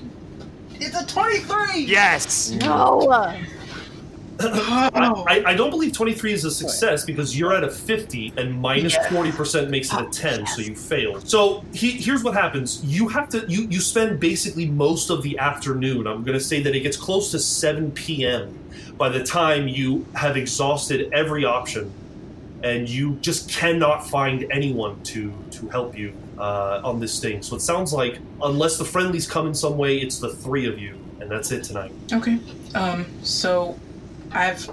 It's 0.76 0.96
a 1.00 1.06
23! 1.06 1.82
Yes! 1.82 2.52
No! 2.52 3.02
Oh. 4.40 5.26
I, 5.28 5.44
I 5.46 5.54
don't 5.54 5.70
believe 5.70 5.94
23 5.94 6.34
is 6.34 6.46
a 6.46 6.52
success 6.52 7.06
because 7.06 7.38
you're 7.38 7.54
at 7.54 7.64
a 7.64 7.70
50 7.70 8.34
and 8.38 8.60
minus 8.60 8.94
Yeah. 8.94 9.08
40% 9.08 9.70
makes 9.70 9.94
it 9.94 10.02
a 10.02 10.06
10, 10.06 10.48
so 10.48 10.62
you 10.62 10.76
fail. 10.76 11.20
So 11.22 11.64
he, 11.74 11.92
here's 11.92 12.24
what 12.24 12.34
happens. 12.34 12.84
You 12.84 13.08
have 13.10 13.30
to, 13.30 13.46
you, 13.48 13.68
you 13.70 13.80
spend 13.80 14.20
basically 14.20 14.66
most 14.68 15.10
of 15.10 15.22
the 15.24 15.38
afternoon. 15.38 16.08
I'm 16.08 16.24
going 16.24 16.38
to 16.38 16.44
say 16.44 16.62
that 16.64 16.76
it 16.76 16.82
gets 16.82 16.98
close 16.98 17.32
to 17.32 17.40
7 17.40 17.92
p.m. 17.92 18.58
by 18.98 19.10
the 19.10 19.24
time 19.24 19.68
you 19.68 20.06
have 20.16 20.38
exhausted 20.38 21.12
every 21.14 21.46
option 21.46 21.92
and 22.64 22.88
you 22.88 23.16
just 23.16 23.50
cannot 23.50 24.08
find 24.08 24.46
anyone 24.52 25.02
to, 25.04 25.34
to 25.52 25.68
help 25.70 25.98
you 25.98 26.14
uh, 26.38 26.82
on 26.84 27.00
this 27.00 27.20
thing. 27.20 27.44
So 27.44 27.58
it 27.58 27.62
sounds 27.62 27.92
like, 27.92 28.20
unless 28.42 28.78
the 28.78 28.86
friendlies 28.86 29.30
come 29.30 29.48
in 29.48 29.54
some 29.54 29.78
way, 29.78 29.98
it's 29.98 30.18
the 30.20 30.30
three 30.34 30.66
of 30.66 30.80
you. 30.80 30.98
And 31.20 31.30
that's 31.30 31.52
it 31.52 31.64
tonight. 31.64 31.92
Okay. 32.12 32.40
Um, 32.74 33.06
so 33.22 33.78
I've 34.34 34.70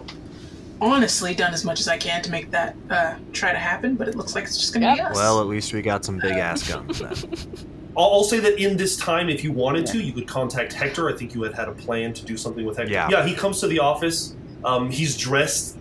honestly 0.81 1.35
done 1.35 1.53
as 1.53 1.65
much 1.65 1.81
as 1.81 1.89
I 1.89 1.97
can 1.99 2.23
to 2.23 2.31
make 2.31 2.51
that 2.51 2.75
uh, 2.91 3.17
try 3.33 3.53
to 3.53 3.59
happen, 3.59 3.97
but 3.97 4.09
it 4.09 4.15
looks 4.17 4.35
like 4.35 4.45
it's 4.45 4.57
just 4.57 4.73
gonna 4.73 4.95
be 4.95 5.01
us. 5.01 5.15
Well, 5.15 5.41
at 5.41 5.47
least 5.47 5.73
we 5.73 5.83
got 5.83 6.05
some 6.05 6.19
big 6.19 6.33
ass 6.33 6.67
guns 6.69 6.99
then. 6.99 7.13
I'll, 7.97 8.05
I'll 8.05 8.25
say 8.25 8.39
that 8.39 8.59
in 8.59 8.77
this 8.77 8.97
time, 8.97 9.29
if 9.29 9.43
you 9.43 9.53
wanted 9.53 9.85
to, 9.87 10.01
you 10.01 10.13
could 10.13 10.29
contact 10.29 10.73
Hector. 10.73 11.13
I 11.13 11.17
think 11.17 11.35
you 11.35 11.43
had 11.43 11.55
had 11.55 11.69
a 11.69 11.73
plan 11.73 12.13
to 12.15 12.25
do 12.25 12.37
something 12.37 12.65
with 12.65 12.77
Hector. 12.77 12.93
Yeah. 12.93 13.09
Yeah, 13.11 13.27
he 13.27 13.35
comes 13.35 13.61
to 13.61 13.67
the 13.67 13.81
office. 13.81 14.37
Um, 14.65 14.91
he's 14.91 15.17
dressed 15.17 15.77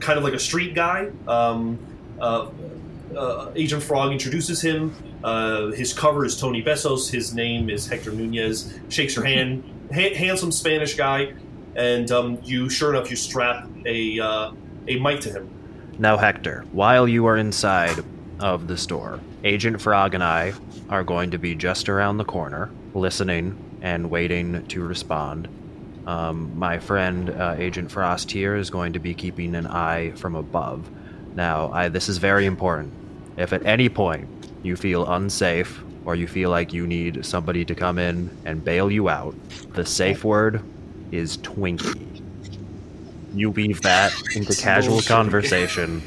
kind 0.00 0.16
of 0.18 0.24
like 0.24 0.32
a 0.32 0.38
street 0.38 0.74
guy. 0.74 1.10
Um, 1.28 1.78
uh, 2.18 2.48
uh, 3.16 3.52
Agent 3.54 3.82
Frog 3.82 4.10
introduces 4.12 4.62
him. 4.62 4.94
Uh, 5.22 5.66
his 5.66 5.92
cover 5.92 6.24
is 6.24 6.40
Tony 6.40 6.62
Besos. 6.62 7.10
His 7.10 7.34
name 7.34 7.68
is 7.68 7.86
Hector 7.86 8.10
Nunez. 8.12 8.78
Shakes 8.88 9.14
your 9.14 9.24
hand. 9.24 9.62
Ha- 9.92 10.14
handsome 10.14 10.52
Spanish 10.52 10.94
guy. 10.94 11.32
And 11.76 12.10
um, 12.10 12.38
you, 12.42 12.68
sure 12.68 12.94
enough, 12.94 13.10
you 13.10 13.16
strap 13.16 13.68
a 13.86 14.20
uh, 14.20 14.52
a 14.88 14.98
mic 14.98 15.20
to 15.20 15.32
him. 15.32 15.50
Now, 15.98 16.16
Hector, 16.16 16.64
while 16.72 17.06
you 17.06 17.26
are 17.26 17.36
inside 17.36 18.02
of 18.40 18.66
the 18.66 18.76
store, 18.76 19.20
Agent 19.44 19.80
Frog 19.80 20.14
and 20.14 20.24
I 20.24 20.54
are 20.88 21.04
going 21.04 21.30
to 21.32 21.38
be 21.38 21.54
just 21.54 21.88
around 21.88 22.16
the 22.16 22.24
corner, 22.24 22.70
listening 22.94 23.56
and 23.82 24.10
waiting 24.10 24.66
to 24.66 24.82
respond. 24.82 25.48
Um, 26.06 26.58
my 26.58 26.78
friend, 26.78 27.30
uh, 27.30 27.54
Agent 27.58 27.90
Frost 27.90 28.30
here, 28.30 28.56
is 28.56 28.70
going 28.70 28.94
to 28.94 28.98
be 28.98 29.14
keeping 29.14 29.54
an 29.54 29.66
eye 29.66 30.12
from 30.12 30.34
above. 30.34 30.88
Now, 31.34 31.70
I, 31.70 31.88
this 31.88 32.08
is 32.08 32.18
very 32.18 32.46
important. 32.46 32.92
If 33.36 33.52
at 33.52 33.64
any 33.64 33.88
point 33.88 34.28
you 34.62 34.76
feel 34.76 35.06
unsafe 35.06 35.82
or 36.04 36.16
you 36.16 36.26
feel 36.26 36.50
like 36.50 36.72
you 36.72 36.86
need 36.86 37.24
somebody 37.24 37.64
to 37.66 37.74
come 37.74 37.98
in 37.98 38.30
and 38.44 38.64
bail 38.64 38.90
you 38.90 39.08
out, 39.08 39.34
the 39.74 39.84
safe 39.84 40.24
word 40.24 40.62
is 41.12 41.38
Twinkie. 41.38 42.22
You 43.34 43.50
weave 43.50 43.82
that 43.82 44.12
into 44.34 44.54
casual 44.54 45.02
conversation, 45.02 46.02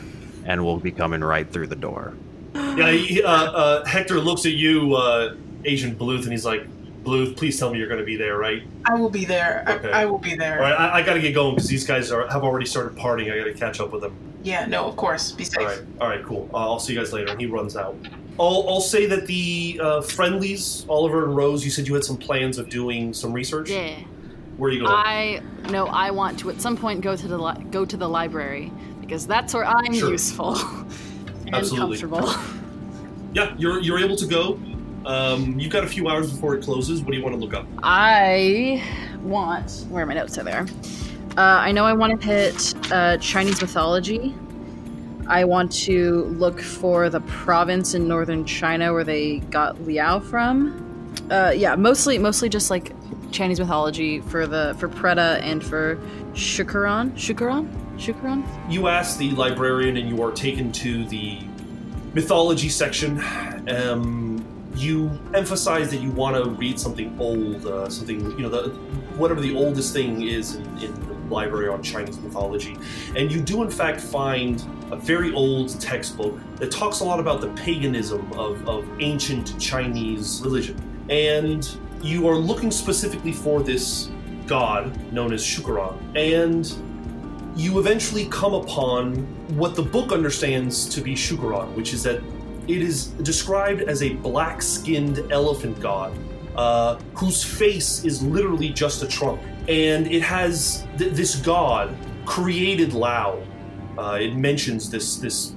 and 0.46 0.66
we'll 0.66 0.78
be 0.78 0.92
coming 0.92 1.22
right 1.22 1.50
through 1.50 1.68
the 1.68 1.76
door. 1.76 2.14
Yeah, 2.54 2.92
he, 2.92 3.24
uh, 3.24 3.30
uh, 3.32 3.86
Hector 3.86 4.20
looks 4.20 4.46
at 4.46 4.54
you, 4.54 4.96
uh, 4.96 5.36
Agent 5.66 5.98
Bluth, 5.98 6.24
and 6.24 6.32
he's 6.32 6.46
like, 6.46 6.68
Bluth, 7.04 7.36
please 7.36 7.60
tell 7.60 7.72
me 7.72 7.80
you're 7.80 7.88
going 7.88 8.00
to 8.00 8.06
be 8.06 8.16
there, 8.16 8.38
right? 8.38 8.64
I 8.86 8.96
will 8.96 9.10
be 9.10 9.26
there. 9.26 9.66
Okay. 9.68 9.92
I, 9.92 10.04
I 10.04 10.06
will 10.06 10.20
be 10.20 10.36
there. 10.36 10.64
All 10.64 10.70
right, 10.70 10.80
I, 10.80 11.00
I 11.00 11.02
got 11.02 11.16
to 11.16 11.22
get 11.22 11.34
going 11.34 11.56
because 11.56 11.70
these 11.70 11.86
guys 11.86 12.12
are, 12.12 12.28
have 12.30 12.44
already 12.44 12.66
started 12.66 12.98
partying. 12.98 13.32
I 13.32 13.38
got 13.38 13.46
to 13.46 13.54
catch 13.54 13.80
up 13.80 13.92
with 13.92 14.02
them. 14.02 14.16
Yeah, 14.44 14.66
no, 14.66 14.86
of 14.86 14.96
course. 14.96 15.32
Be 15.32 15.44
safe. 15.44 15.60
All 15.60 15.66
right, 15.66 15.82
all 16.02 16.08
right, 16.10 16.24
cool. 16.26 16.50
Uh, 16.54 16.58
I'll 16.58 16.80
see 16.80 16.94
you 16.94 17.00
guys 17.00 17.14
later. 17.14 17.32
And 17.32 17.40
he 17.40 17.48
runs 17.48 17.76
out. 17.76 17.96
I'll, 18.40 18.66
I'll 18.68 18.82
say 18.82 19.06
that 19.06 19.28
the 19.28 19.80
uh, 19.82 20.02
friendlies, 20.02 20.86
Oliver 20.90 21.26
and 21.26 21.36
Rose, 21.36 21.64
you 21.64 21.72
said 21.72 21.88
you 21.88 21.94
had 21.94 22.04
some 22.04 22.18
plans 22.18 22.58
of 22.58 22.70
doing 22.70 23.14
some 23.14 23.32
research. 23.32 23.70
Yeah. 23.70 24.00
Where 24.64 24.70
are 24.70 24.74
you 24.74 24.80
going? 24.80 24.94
I 24.96 25.42
no, 25.72 25.88
I 25.88 26.12
want 26.12 26.40
to 26.40 26.50
at 26.50 26.62
some 26.62 26.78
point 26.78 27.02
go 27.02 27.18
to 27.18 27.28
the 27.28 27.38
li- 27.38 27.66
go 27.70 27.84
to 27.84 27.98
the 27.98 28.08
library 28.08 28.72
because 29.02 29.28
that's 29.28 29.54
where 29.54 29.66
I'm 29.66 29.94
Sure. 29.94 30.10
useful 30.10 30.56
and 31.46 31.54
Absolutely. 31.54 31.98
comfortable. 32.00 32.34
yeah, 33.34 33.54
you're 33.58 33.82
you're 33.82 34.00
able 34.00 34.16
to 34.16 34.26
go. 34.26 34.58
Um, 35.06 35.60
you've 35.60 35.74
got 35.74 35.84
a 35.84 35.88
few 35.88 36.08
hours 36.08 36.32
before 36.32 36.56
it 36.56 36.64
closes. 36.64 37.02
What 37.02 37.12
do 37.12 37.18
you 37.18 37.24
want 37.26 37.36
to 37.36 37.42
look 37.42 37.54
up? 37.54 37.68
I 37.84 38.82
want 39.22 39.86
where 39.90 40.04
are 40.04 40.06
my 40.06 40.14
notes 40.14 40.38
are 40.38 40.46
there. 40.46 40.66
Uh, 41.36 41.42
I 41.42 41.74
know 41.74 41.84
I 41.84 41.92
want 41.92 42.22
to 42.22 42.26
hit 42.26 42.74
uh, 42.90 43.18
Chinese 43.18 43.60
mythology. 43.60 44.34
I 45.28 45.44
want 45.44 45.74
to 45.90 46.24
look 46.40 46.62
for 46.62 47.10
the 47.10 47.20
province 47.20 47.96
in 47.96 48.08
northern 48.08 48.46
China 48.46 48.94
where 48.94 49.04
they 49.04 49.40
got 49.40 49.82
Liao 49.82 50.22
from. 50.22 51.14
Uh, 51.30 51.52
yeah, 51.54 51.76
mostly 51.76 52.18
mostly 52.18 52.48
just 52.48 52.70
like 52.70 52.94
Chinese 53.34 53.60
mythology 53.60 54.22
for 54.22 54.48
the 54.48 54.76
for 54.80 54.88
Preta 54.88 55.42
and 55.42 55.64
for 55.64 55.98
Shukuran. 56.34 57.12
Shukuran? 57.14 57.68
Shukuran? 57.98 58.72
You 58.72 58.88
ask 58.88 59.18
the 59.18 59.32
librarian, 59.32 59.98
and 59.98 60.08
you 60.08 60.24
are 60.24 60.32
taken 60.32 60.72
to 60.74 61.06
the 61.06 61.40
mythology 62.14 62.70
section. 62.70 63.22
Um, 63.68 64.46
you 64.76 65.12
emphasize 65.34 65.92
that 65.92 65.98
you 65.98 66.10
want 66.12 66.36
to 66.36 66.50
read 66.52 66.80
something 66.80 67.16
old, 67.20 67.66
uh, 67.66 67.90
something 67.90 68.32
you 68.32 68.40
know, 68.40 68.50
the, 68.50 68.70
whatever 69.18 69.40
the 69.40 69.56
oldest 69.56 69.94
thing 69.94 70.24
is 70.24 70.56
in, 70.56 70.66
in 70.80 70.94
the 71.08 71.14
library 71.30 71.68
on 71.68 71.84
Chinese 71.84 72.20
mythology, 72.20 72.78
and 73.16 73.32
you 73.32 73.40
do 73.40 73.62
in 73.62 73.70
fact 73.70 74.02
find 74.02 74.66
a 74.92 74.96
very 74.96 75.34
old 75.34 75.80
textbook 75.80 76.40
that 76.58 76.72
talks 76.72 77.02
a 77.02 77.04
lot 77.04 77.20
about 77.20 77.42
the 77.42 77.50
paganism 77.50 78.32
of, 78.34 78.68
of 78.68 78.86
ancient 79.00 79.60
Chinese 79.60 80.42
religion, 80.44 80.78
and 81.10 81.78
you 82.04 82.28
are 82.28 82.36
looking 82.36 82.70
specifically 82.70 83.32
for 83.32 83.64
this 83.64 84.10
god 84.46 84.96
known 85.12 85.34
as 85.34 85.42
Shukuran, 85.42 85.98
and 86.16 86.72
you 87.58 87.80
eventually 87.80 88.26
come 88.26 88.54
upon 88.54 89.16
what 89.56 89.76
the 89.76 89.82
book 89.82 90.12
understands 90.12 90.88
to 90.90 91.02
be 91.02 91.16
Shukuran, 91.16 91.74
which 91.76 91.94
is 91.94 92.04
that 92.04 92.22
it 92.68 92.82
is 92.82 93.08
described 93.08 93.82
as 93.82 94.04
a 94.04 94.14
black 94.16 94.62
skinned 94.62 95.32
elephant 95.32 95.80
god 95.80 96.18
uh, 96.56 96.98
whose 97.16 97.44
face 97.44 98.04
is 98.04 98.22
literally 98.22 98.70
just 98.70 99.04
a 99.04 99.08
trunk. 99.08 99.42
And 99.68 100.08
it 100.08 100.22
has 100.22 100.86
th- 100.98 101.14
this 101.14 101.36
god 101.38 101.96
created 102.26 102.94
Lao. 102.94 103.42
Uh, 103.98 104.18
it 104.22 104.36
mentions 104.36 104.90
this, 104.90 105.18
this 105.18 105.56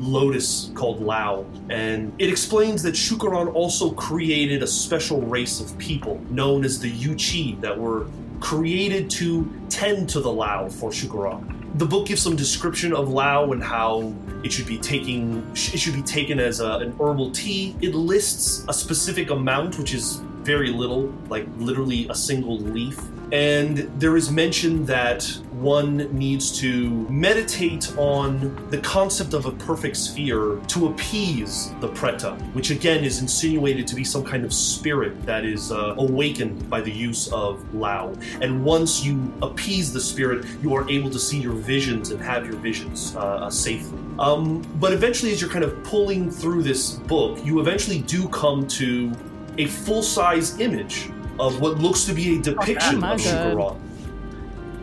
lotus 0.00 0.70
called 0.74 1.00
Lao, 1.00 1.44
and 1.70 2.12
it 2.18 2.28
explains 2.28 2.82
that 2.82 2.94
Shukuran 2.94 3.52
also 3.54 3.90
created 3.92 4.62
a 4.62 4.66
special 4.66 5.20
race 5.22 5.60
of 5.60 5.76
people 5.78 6.20
known 6.30 6.64
as 6.64 6.80
the 6.80 6.90
Yuchi 6.90 7.60
that 7.60 7.76
were 7.78 8.06
created 8.40 9.10
to 9.10 9.50
tend 9.68 10.08
to 10.10 10.20
the 10.20 10.30
Lao 10.30 10.68
for 10.68 10.90
Shukuran. 10.90 11.54
The 11.78 11.86
book 11.86 12.06
gives 12.06 12.22
some 12.22 12.36
description 12.36 12.92
of 12.92 13.08
Lao 13.08 13.52
and 13.52 13.62
how 13.62 14.14
it 14.42 14.52
should 14.52 14.66
be 14.66 14.78
taking 14.78 15.48
it 15.52 15.78
should 15.78 15.94
be 15.94 16.02
taken 16.02 16.40
as 16.40 16.60
a, 16.60 16.78
an 16.78 16.92
herbal 16.92 17.32
tea. 17.32 17.76
It 17.80 17.94
lists 17.94 18.64
a 18.68 18.72
specific 18.72 19.30
amount, 19.30 19.78
which 19.78 19.94
is 19.94 20.22
very 20.48 20.70
little, 20.70 21.12
like 21.28 21.46
literally 21.58 22.08
a 22.08 22.14
single 22.14 22.58
leaf. 22.58 22.98
And 23.32 23.76
there 24.00 24.16
is 24.16 24.30
mention 24.30 24.86
that 24.86 25.22
one 25.52 25.96
needs 26.16 26.58
to 26.60 27.06
meditate 27.10 27.94
on 27.98 28.30
the 28.70 28.78
concept 28.78 29.34
of 29.34 29.44
a 29.44 29.52
perfect 29.52 29.98
sphere 29.98 30.58
to 30.68 30.86
appease 30.86 31.70
the 31.80 31.88
Preta, 31.88 32.32
which 32.54 32.70
again 32.70 33.04
is 33.04 33.20
insinuated 33.20 33.86
to 33.88 33.94
be 33.94 34.04
some 34.04 34.24
kind 34.24 34.42
of 34.46 34.54
spirit 34.54 35.12
that 35.26 35.44
is 35.44 35.70
uh, 35.70 35.94
awakened 35.98 36.70
by 36.70 36.80
the 36.80 36.90
use 36.90 37.30
of 37.30 37.52
Lao. 37.74 38.14
And 38.40 38.64
once 38.64 39.04
you 39.04 39.30
appease 39.42 39.92
the 39.92 40.00
spirit, 40.00 40.46
you 40.62 40.74
are 40.74 40.88
able 40.88 41.10
to 41.10 41.18
see 41.18 41.38
your 41.38 41.52
visions 41.52 42.10
and 42.10 42.22
have 42.22 42.46
your 42.46 42.56
visions 42.56 43.14
uh, 43.14 43.18
uh, 43.18 43.50
safely. 43.50 43.98
Um, 44.18 44.62
but 44.80 44.94
eventually, 44.94 45.30
as 45.32 45.40
you're 45.42 45.50
kind 45.50 45.64
of 45.64 45.84
pulling 45.84 46.30
through 46.30 46.62
this 46.62 46.92
book, 46.92 47.44
you 47.44 47.60
eventually 47.60 48.00
do 48.00 48.28
come 48.30 48.66
to 48.68 49.12
a 49.58 49.66
full 49.66 50.02
size 50.02 50.58
image 50.60 51.10
of 51.38 51.60
what 51.60 51.78
looks 51.78 52.04
to 52.04 52.12
be 52.12 52.38
a 52.38 52.42
depiction 52.42 53.00
my 53.00 53.14
of 53.14 53.24
God. 53.24 53.80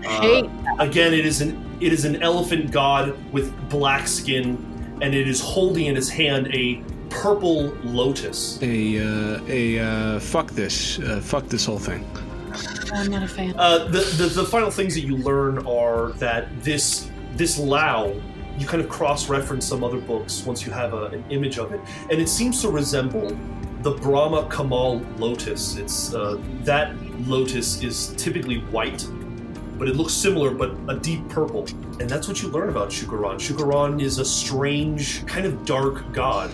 Uh, 0.05 0.47
again, 0.79 1.13
it 1.13 1.25
is 1.25 1.41
an 1.41 1.63
it 1.81 1.91
is 1.91 2.05
an 2.05 2.21
elephant 2.21 2.71
god 2.71 3.17
with 3.33 3.53
black 3.69 4.07
skin, 4.07 4.97
and 5.01 5.15
it 5.15 5.27
is 5.27 5.41
holding 5.41 5.87
in 5.87 5.95
his 5.95 6.09
hand 6.09 6.47
a 6.53 6.81
purple 7.09 7.75
lotus. 7.83 8.59
A 8.61 8.99
uh, 8.99 9.41
a 9.47 9.79
uh, 9.79 10.19
fuck 10.19 10.51
this, 10.51 10.99
uh, 10.99 11.19
fuck 11.21 11.47
this 11.47 11.65
whole 11.65 11.79
thing. 11.79 12.05
I'm 12.93 13.11
not 13.11 13.23
a 13.23 13.27
fan. 13.27 13.55
Uh, 13.57 13.85
the, 13.85 13.99
the 14.17 14.27
the 14.27 14.45
final 14.45 14.69
things 14.69 14.93
that 14.93 15.01
you 15.01 15.17
learn 15.17 15.65
are 15.65 16.11
that 16.13 16.47
this 16.63 17.09
this 17.33 17.57
Lao, 17.57 18.13
you 18.57 18.67
kind 18.67 18.81
of 18.81 18.89
cross 18.89 19.27
reference 19.27 19.65
some 19.65 19.83
other 19.83 19.99
books 19.99 20.45
once 20.45 20.65
you 20.65 20.71
have 20.71 20.93
a, 20.93 21.07
an 21.07 21.23
image 21.29 21.57
of 21.57 21.73
it, 21.73 21.81
and 22.11 22.21
it 22.21 22.29
seems 22.29 22.61
to 22.61 22.69
resemble 22.69 23.35
the 23.85 23.91
Brahma 23.91 24.49
Kamal 24.49 24.99
lotus. 25.19 25.75
It's 25.75 26.11
uh, 26.11 26.41
that 26.63 26.95
lotus 27.27 27.83
is 27.83 28.15
typically 28.17 28.61
white, 28.71 29.07
but 29.77 29.87
it 29.87 29.95
looks 29.95 30.11
similar, 30.11 30.49
but 30.49 30.75
a 30.87 30.97
deep 30.97 31.29
purple. 31.29 31.67
And 31.99 32.09
that's 32.09 32.27
what 32.27 32.41
you 32.41 32.49
learn 32.49 32.69
about 32.69 32.89
Shukaran. 32.89 33.35
Shukaran 33.35 34.01
is 34.01 34.17
a 34.17 34.25
strange, 34.25 35.23
kind 35.27 35.45
of 35.45 35.65
dark 35.65 36.11
god. 36.13 36.51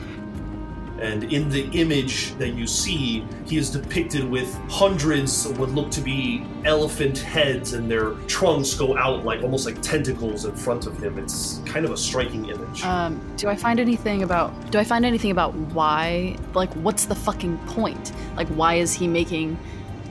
And 1.01 1.23
in 1.33 1.49
the 1.49 1.63
image 1.71 2.35
that 2.35 2.49
you 2.49 2.67
see, 2.67 3.25
he 3.47 3.57
is 3.57 3.71
depicted 3.71 4.23
with 4.23 4.53
hundreds 4.69 5.47
of 5.47 5.57
what 5.57 5.69
look 5.71 5.89
to 5.91 6.01
be 6.01 6.45
elephant 6.63 7.17
heads, 7.17 7.73
and 7.73 7.89
their 7.89 8.11
trunks 8.27 8.75
go 8.75 8.95
out 8.95 9.25
like 9.25 9.41
almost 9.41 9.65
like 9.65 9.81
tentacles 9.81 10.45
in 10.45 10.55
front 10.55 10.85
of 10.85 11.01
him. 11.01 11.17
It's 11.17 11.59
kind 11.65 11.85
of 11.85 11.91
a 11.91 11.97
striking 11.97 12.49
image. 12.49 12.83
Um, 12.83 13.19
do 13.35 13.49
I 13.49 13.55
find 13.55 13.79
anything 13.79 14.21
about 14.21 14.53
do 14.69 14.77
I 14.77 14.83
find 14.83 15.03
anything 15.03 15.31
about 15.31 15.55
why 15.73 16.37
like 16.53 16.71
what's 16.75 17.05
the 17.05 17.15
fucking 17.15 17.57
point? 17.65 18.11
Like 18.35 18.47
why 18.49 18.75
is 18.75 18.93
he 18.93 19.07
making 19.07 19.57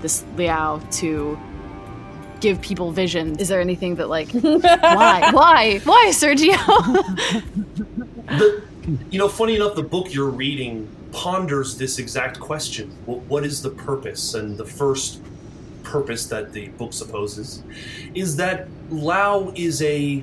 this 0.02 0.24
Liao 0.36 0.80
to 0.92 1.38
give 2.40 2.60
people 2.60 2.90
vision? 2.90 3.38
Is 3.38 3.46
there 3.46 3.60
anything 3.60 3.94
that 3.94 4.08
like 4.08 4.32
why? 4.32 5.30
Why? 5.30 5.78
Why, 5.84 6.08
Sergio? 6.08 6.56
the, 8.26 8.69
you 9.11 9.19
know, 9.19 9.28
funny 9.28 9.57
enough, 9.57 9.74
the 9.74 9.82
book 9.82 10.12
you're 10.12 10.31
reading 10.31 10.89
ponders 11.12 11.77
this 11.77 11.98
exact 11.98 12.39
question: 12.40 12.90
what, 13.07 13.44
is 13.44 13.62
the 13.62 13.70
purpose? 13.70 14.35
And 14.35 14.57
the 14.57 14.65
first 14.65 15.20
purpose 15.82 16.27
that 16.27 16.52
the 16.52 16.69
book 16.69 16.93
supposes 16.93 17.62
is 18.15 18.36
that 18.36 18.69
Lao 18.90 19.52
is 19.57 19.82
a, 19.82 20.23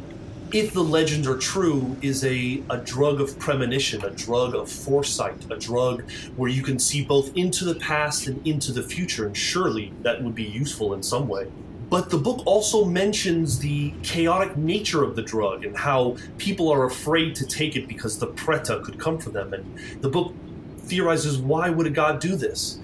if 0.54 0.74
the 0.74 0.84
legends 0.84 1.28
are 1.28 1.38
true, 1.38 1.98
is 2.02 2.24
a 2.24 2.64
a 2.70 2.78
drug 2.78 3.22
of 3.22 3.38
premonition, 3.40 4.04
a 4.04 4.12
drug 4.12 4.56
of 4.56 4.72
foresight, 4.72 5.46
a 5.52 5.58
drug 5.58 6.10
where 6.36 6.50
you 6.50 6.64
can 6.64 6.80
see 6.80 7.04
both 7.04 7.36
into 7.36 7.66
the 7.66 7.76
past 7.76 8.28
and 8.28 8.46
into 8.48 8.72
the 8.72 8.84
future, 8.84 9.26
and 9.26 9.36
surely 9.36 9.94
that 10.04 10.24
would 10.24 10.36
be 10.36 10.46
useful 10.46 10.94
in 10.94 11.04
some 11.04 11.28
way. 11.28 11.48
But 11.90 12.10
the 12.10 12.18
book 12.18 12.44
also 12.46 12.84
mentions 12.84 13.60
the 13.60 13.94
chaotic 14.04 14.58
nature 14.58 15.04
of 15.04 15.16
the 15.16 15.22
drug 15.22 15.64
and 15.64 15.78
how 15.78 16.18
people 16.38 16.70
are 16.70 16.86
afraid 16.86 17.36
to 17.36 17.46
take 17.46 17.76
it 17.76 17.88
because 17.88 18.20
the 18.20 18.28
preta 18.28 18.84
could 18.84 19.00
come 19.00 19.18
for 19.20 19.30
them. 19.30 19.54
And 19.54 19.80
the 20.02 20.10
book 20.10 20.34
theorizes 20.80 21.38
why 21.38 21.70
would 21.70 21.88
a 21.88 21.92
god 21.92 22.20
do 22.20 22.36
this? 22.36 22.80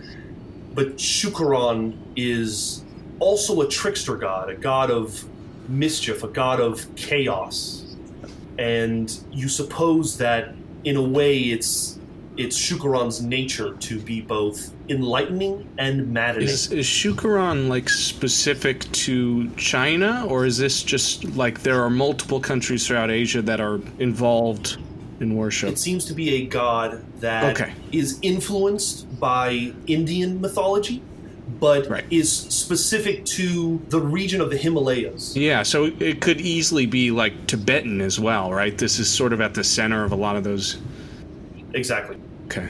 But 0.74 0.98
Shukaran 0.98 1.98
is 2.16 2.84
also 3.20 3.62
a 3.62 3.68
trickster 3.68 4.16
god, 4.16 4.50
a 4.50 4.56
god 4.56 4.90
of 4.90 5.26
mischief, 5.68 6.24
a 6.24 6.28
god 6.28 6.62
of 6.62 6.94
chaos. 6.96 7.96
And 8.58 9.14
you 9.32 9.50
suppose 9.50 10.18
that 10.18 10.54
in 10.84 10.96
a 10.96 11.02
way 11.02 11.40
it's 11.40 12.00
it's 12.38 12.58
Shukaran's 12.58 13.22
nature 13.22 13.74
to 13.76 14.00
be 14.00 14.22
both 14.22 14.72
enlightening 14.90 15.68
and 15.78 16.12
maddening. 16.12 16.48
Is, 16.50 16.72
is 16.72 16.86
Shukaran 16.86 17.68
like 17.70 17.90
specific 17.90 18.80
to 18.92 19.50
China, 19.56 20.26
or 20.28 20.46
is 20.46 20.58
this 20.58 20.84
just 20.84 21.24
like 21.36 21.62
there 21.64 21.82
are 21.84 21.90
multiple 21.90 22.40
countries 22.40 22.88
throughout 22.88 23.12
Asia 23.12 23.42
that 23.44 23.60
are 23.62 23.80
involved 24.00 24.78
in 25.20 25.36
worship? 25.36 25.70
It 25.70 25.80
seems 25.80 26.06
to 26.06 26.14
be 26.14 26.36
a 26.36 26.46
god 26.46 27.04
that 27.22 27.44
is 27.56 27.62
Okay. 27.62 27.74
is 27.92 28.20
influenced 28.22 29.20
by 29.20 29.72
Indian 29.88 30.42
mythology, 30.42 31.02
but 31.60 31.88
Right. 31.90 32.04
is 32.10 32.32
specific 32.32 33.26
to 33.26 33.82
the 33.90 34.00
region 34.00 34.42
of 34.42 34.50
the 34.50 34.58
Himalayas. 34.58 35.36
Yeah, 35.38 35.64
so 35.64 35.92
it 36.00 36.20
could 36.20 36.42
easily 36.42 36.86
be 36.88 37.12
like 37.12 37.48
Tibetan 37.48 38.02
as 38.02 38.20
well, 38.20 38.52
right? 38.52 38.78
This 38.78 38.98
is 39.00 39.08
sort 39.08 39.34
of 39.34 39.40
at 39.42 39.54
the 39.54 39.64
center 39.64 40.04
of 40.04 40.12
a 40.12 40.16
lot 40.16 40.36
of 40.36 40.44
those. 40.44 40.78
Exactly. 41.76 42.18
Okay. 42.46 42.70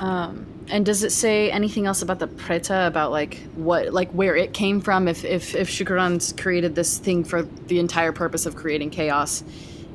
um, 0.00 0.46
and 0.68 0.86
does 0.86 1.02
it 1.02 1.10
say 1.12 1.50
anything 1.50 1.86
else 1.86 2.02
about 2.02 2.18
the 2.18 2.28
Preta 2.28 2.86
about 2.86 3.10
like 3.10 3.38
what 3.54 3.92
like 3.92 4.10
where 4.12 4.36
it 4.36 4.54
came 4.54 4.80
from? 4.80 5.08
If 5.08 5.24
if 5.24 5.54
if 5.54 5.68
Shukaran's 5.68 6.32
created 6.32 6.74
this 6.74 6.98
thing 6.98 7.24
for 7.24 7.42
the 7.42 7.78
entire 7.78 8.12
purpose 8.12 8.46
of 8.46 8.56
creating 8.56 8.90
chaos 8.90 9.44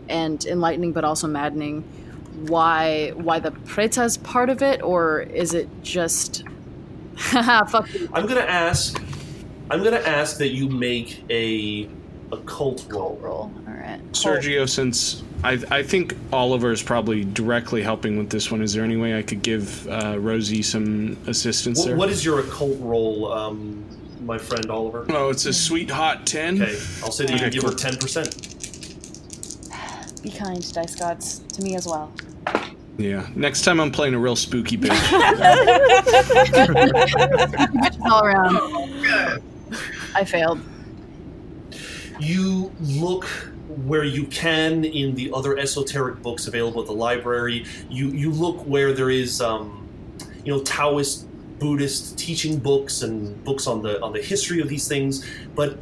and 0.09 0.43
enlightening, 0.45 0.93
but 0.93 1.03
also 1.03 1.27
maddening, 1.27 1.81
why 2.47 3.11
why 3.15 3.39
the 3.39 3.51
Preta 3.51 4.05
is 4.05 4.17
part 4.17 4.49
of 4.49 4.61
it, 4.61 4.81
or 4.83 5.21
is 5.21 5.53
it 5.53 5.69
just 5.81 6.43
fuck 7.17 7.91
you. 7.93 8.09
I'm 8.13 8.27
gonna 8.27 8.41
ask. 8.41 9.01
I'm 9.69 9.83
gonna 9.83 9.97
ask 9.97 10.37
that 10.37 10.49
you 10.49 10.69
make 10.69 11.25
a 11.29 11.89
occult 12.31 12.85
roll. 12.89 13.17
roll? 13.21 13.51
All 13.87 13.93
right. 13.93 14.11
Sergio, 14.11 14.67
since 14.67 15.23
I, 15.43 15.53
I 15.71 15.83
think 15.83 16.15
Oliver 16.33 16.71
is 16.71 16.83
probably 16.83 17.23
directly 17.23 17.81
helping 17.81 18.17
with 18.17 18.29
this 18.29 18.51
one, 18.51 18.61
is 18.61 18.73
there 18.73 18.83
any 18.83 18.97
way 18.97 19.17
I 19.17 19.21
could 19.21 19.41
give 19.41 19.87
uh, 19.87 20.17
Rosie 20.19 20.61
some 20.61 21.17
assistance 21.27 21.79
What, 21.79 21.87
there? 21.87 21.95
what 21.95 22.09
is 22.09 22.25
your 22.25 22.39
occult 22.41 22.77
role, 22.81 23.31
um, 23.31 23.85
my 24.25 24.37
friend 24.37 24.69
Oliver? 24.69 25.05
Oh, 25.09 25.29
it's 25.29 25.45
a 25.45 25.53
sweet 25.53 25.89
hot 25.89 26.27
10. 26.27 26.61
Okay, 26.61 26.71
I'll 27.03 27.11
say 27.11 27.25
that 27.25 27.29
you 27.31 27.35
Okay, 27.37 27.43
can 27.45 27.51
give 27.51 27.63
her 27.63 27.73
ten 27.75 27.95
percent. 27.97 28.55
Be 30.23 30.31
kind, 30.31 30.73
dice 30.73 30.95
gods, 30.95 31.39
to 31.53 31.61
me 31.61 31.75
as 31.75 31.85
well. 31.85 32.11
Yeah. 32.97 33.27
Next 33.35 33.61
time 33.61 33.79
I'm 33.79 33.91
playing 33.91 34.15
a 34.15 34.19
real 34.19 34.35
spooky 34.35 34.75
bitch. 34.75 34.89
All 38.11 38.23
around. 38.25 38.57
I 40.15 40.25
failed. 40.25 40.59
you 42.19 42.71
look 42.79 43.27
where 43.85 44.03
you 44.03 44.25
can 44.25 44.83
in 44.83 45.15
the 45.15 45.31
other 45.33 45.57
esoteric 45.57 46.21
books 46.21 46.47
available 46.47 46.81
at 46.81 46.87
the 46.87 46.93
library. 46.93 47.65
You 47.89 48.09
you 48.09 48.31
look 48.31 48.65
where 48.65 48.93
there 48.93 49.09
is, 49.09 49.41
um, 49.41 49.87
you 50.43 50.53
know, 50.53 50.61
Taoist, 50.63 51.27
Buddhist 51.59 52.17
teaching 52.17 52.57
books 52.57 53.01
and 53.01 53.43
books 53.43 53.67
on 53.67 53.81
the 53.81 54.01
on 54.01 54.13
the 54.13 54.21
history 54.21 54.61
of 54.61 54.69
these 54.69 54.87
things. 54.87 55.25
But 55.55 55.79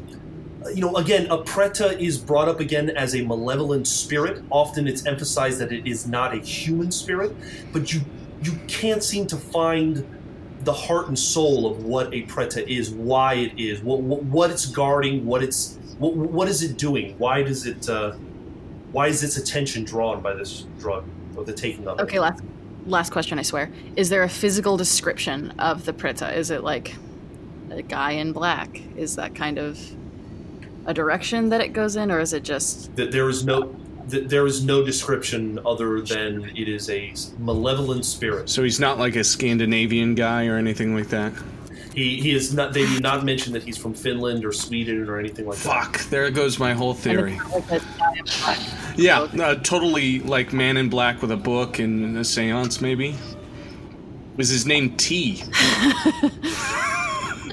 you 0.73 0.81
know, 0.81 0.95
again, 0.95 1.27
a 1.27 1.38
preta 1.38 1.97
is 1.99 2.17
brought 2.17 2.47
up 2.47 2.59
again 2.59 2.89
as 2.91 3.15
a 3.15 3.23
malevolent 3.23 3.88
spirit. 3.88 4.43
Often, 4.49 4.88
it's 4.88 5.05
emphasized 5.05 5.59
that 5.59 5.72
it 5.72 5.88
is 5.88 6.07
not 6.07 6.34
a 6.34 6.39
human 6.39 6.91
spirit, 6.91 7.35
but 7.72 7.93
you 7.93 8.01
you 8.43 8.53
can't 8.67 9.03
seem 9.03 9.27
to 9.27 9.38
find 9.38 10.05
the 10.61 10.73
heart 10.73 11.07
and 11.07 11.17
soul 11.17 11.72
of 11.72 11.85
what 11.85 12.07
a 12.13 12.23
preta 12.23 12.67
is, 12.67 12.89
why 12.89 13.35
it 13.35 13.59
is, 13.59 13.81
what 13.81 14.01
what, 14.01 14.23
what 14.23 14.51
it's 14.51 14.65
guarding, 14.65 15.26
what 15.26 15.43
it's 15.43 15.77
what, 15.97 16.15
what 16.15 16.47
is 16.47 16.63
it 16.63 16.77
doing? 16.77 17.17
Why 17.17 17.43
does 17.43 17.65
it? 17.65 17.89
Uh, 17.89 18.13
why 18.91 19.07
is 19.07 19.23
its 19.23 19.38
attention 19.38 19.84
drawn 19.84 20.22
by 20.22 20.34
this 20.34 20.65
drug 20.80 21.05
or 21.35 21.43
the 21.43 21.53
taking 21.53 21.88
of 21.88 21.99
it? 21.99 22.03
Okay, 22.03 22.19
last 22.19 22.41
last 22.85 23.11
question. 23.11 23.39
I 23.39 23.43
swear. 23.43 23.69
Is 23.95 24.09
there 24.09 24.23
a 24.23 24.30
physical 24.30 24.77
description 24.77 25.51
of 25.59 25.85
the 25.85 25.93
Preta? 25.93 26.35
Is 26.35 26.51
it 26.51 26.63
like 26.63 26.95
a 27.72 27.81
guy 27.81 28.11
in 28.11 28.31
black? 28.31 28.81
Is 28.95 29.15
that 29.15 29.35
kind 29.35 29.57
of 29.57 29.80
a 30.85 30.93
direction 30.93 31.49
that 31.49 31.61
it 31.61 31.73
goes 31.73 31.95
in, 31.95 32.11
or 32.11 32.19
is 32.19 32.34
it 32.34 32.43
just 32.43 32.95
That 32.95 33.11
there 33.11 33.30
is 33.30 33.45
no 33.45 33.76
that 34.07 34.30
there 34.30 34.45
is 34.45 34.63
no 34.63 34.85
description 34.85 35.59
other 35.65 35.99
than 36.01 36.51
it 36.55 36.69
is 36.69 36.89
a 36.91 37.11
malevolent 37.39 38.05
spirit. 38.05 38.49
so 38.49 38.61
he's 38.61 38.80
not 38.80 38.99
like 38.99 39.15
a 39.15 39.23
Scandinavian 39.23 40.13
guy 40.13 40.45
or 40.45 40.57
anything 40.57 40.95
like 40.95 41.09
that. 41.09 41.34
He 41.95 42.22
he 42.22 42.31
is 42.35 42.53
not. 42.53 42.73
They 42.73 42.85
do 42.85 42.99
not 42.99 43.23
mention 43.23 43.53
that 43.53 43.63
he's 43.63 43.77
from 43.77 43.93
Finland 43.93 44.43
or 44.43 44.51
Sweden 44.51 45.07
or 45.09 45.17
anything 45.17 45.47
like 45.47 45.57
that. 45.59 45.85
Fuck, 45.93 46.01
there 46.09 46.30
goes 46.30 46.59
my 46.59 46.73
whole 46.73 46.93
theory. 46.93 47.39
like 47.53 47.72
a 47.72 47.80
guy 47.97 48.13
in 48.17 48.26
black? 48.26 48.59
Yeah, 48.97 49.19
uh, 49.22 49.55
totally 49.55 50.19
like 50.19 50.51
Man 50.51 50.76
in 50.77 50.89
Black 50.89 51.22
with 51.22 51.31
a 51.31 51.38
book 51.38 51.80
and 51.80 52.17
a 52.17 52.23
seance, 52.26 52.81
maybe. 52.81 53.15
Was 54.35 54.49
his 54.49 54.65
name 54.65 54.95
T? 54.97 55.41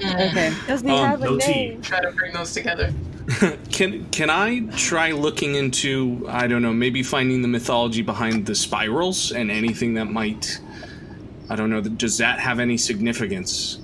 Okay. 0.05 0.53
Does 0.67 0.81
he 0.81 0.89
Um, 0.89 1.07
have 1.07 1.21
a 1.21 1.25
no 1.25 1.37
tea. 1.39 1.51
name? 1.69 1.81
Try 1.81 2.01
to 2.01 2.11
bring 2.11 2.33
those 2.33 2.51
together. 2.53 2.93
Can 3.71 4.05
can 4.09 4.29
I 4.29 4.59
try 4.75 5.11
looking 5.11 5.55
into 5.55 6.25
I 6.27 6.45
don't 6.47 6.61
know 6.61 6.73
maybe 6.73 7.01
finding 7.03 7.41
the 7.41 7.47
mythology 7.47 8.01
behind 8.01 8.45
the 8.45 8.53
spirals 8.53 9.31
and 9.31 9.49
anything 9.49 9.93
that 9.93 10.05
might 10.11 10.59
I 11.49 11.55
don't 11.55 11.69
know 11.69 11.79
does 11.79 12.17
that 12.17 12.39
have 12.41 12.59
any 12.59 12.75
significance? 12.75 13.79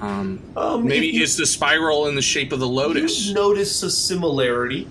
Um, 0.00 0.38
Um, 0.56 0.86
maybe 0.86 1.08
if 1.08 1.14
you- 1.14 1.22
is 1.22 1.36
the 1.36 1.46
spiral 1.46 2.06
in 2.06 2.14
the 2.14 2.22
shape 2.22 2.52
of 2.52 2.60
the 2.60 2.68
lotus? 2.68 3.26
You 3.28 3.34
notice 3.34 3.82
a 3.82 3.90
similarity. 3.90 4.86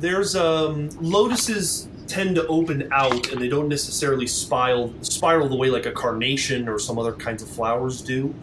There's 0.00 0.34
um 0.34 0.88
lotuses 1.00 1.86
tend 2.08 2.34
to 2.34 2.44
open 2.48 2.88
out 2.90 3.30
and 3.30 3.40
they 3.40 3.48
don't 3.48 3.68
necessarily 3.68 4.26
spiral 4.26 4.92
spiral 5.02 5.48
the 5.48 5.54
way 5.54 5.70
like 5.70 5.86
a 5.86 5.92
carnation 5.92 6.68
or 6.68 6.78
some 6.78 6.98
other 6.98 7.12
kinds 7.12 7.42
of 7.42 7.48
flowers 7.48 8.00
do. 8.00 8.34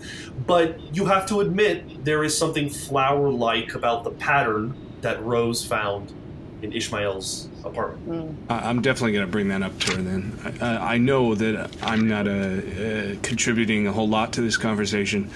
But 0.45 0.79
you 0.95 1.05
have 1.07 1.25
to 1.27 1.41
admit 1.41 2.05
there 2.05 2.23
is 2.23 2.37
something 2.37 2.69
flower 2.69 3.29
like 3.29 3.75
about 3.75 4.03
the 4.05 4.11
pattern 4.11 4.73
that 5.01 5.21
Rose 5.23 5.65
found 5.65 6.13
in 6.61 6.71
Ishmael's 6.71 7.49
apartment. 7.67 8.37
I- 8.49 8.69
I'm 8.69 8.81
definitely 8.81 9.13
going 9.13 9.25
to 9.25 9.31
bring 9.31 9.47
that 9.49 9.61
up 9.63 9.77
to 9.79 9.95
her 9.95 10.01
then. 10.01 10.37
I, 10.61 10.65
I 10.65 10.93
I 10.93 10.97
know 10.97 11.35
that 11.35 11.69
I'm 11.81 12.07
not 12.07 12.27
uh, 12.27 12.31
uh, 12.31 13.15
contributing 13.21 13.87
a 13.87 13.91
whole 13.91 14.07
lot 14.09 14.33
to 14.33 14.41
this 14.41 14.57
conversation. 14.57 15.29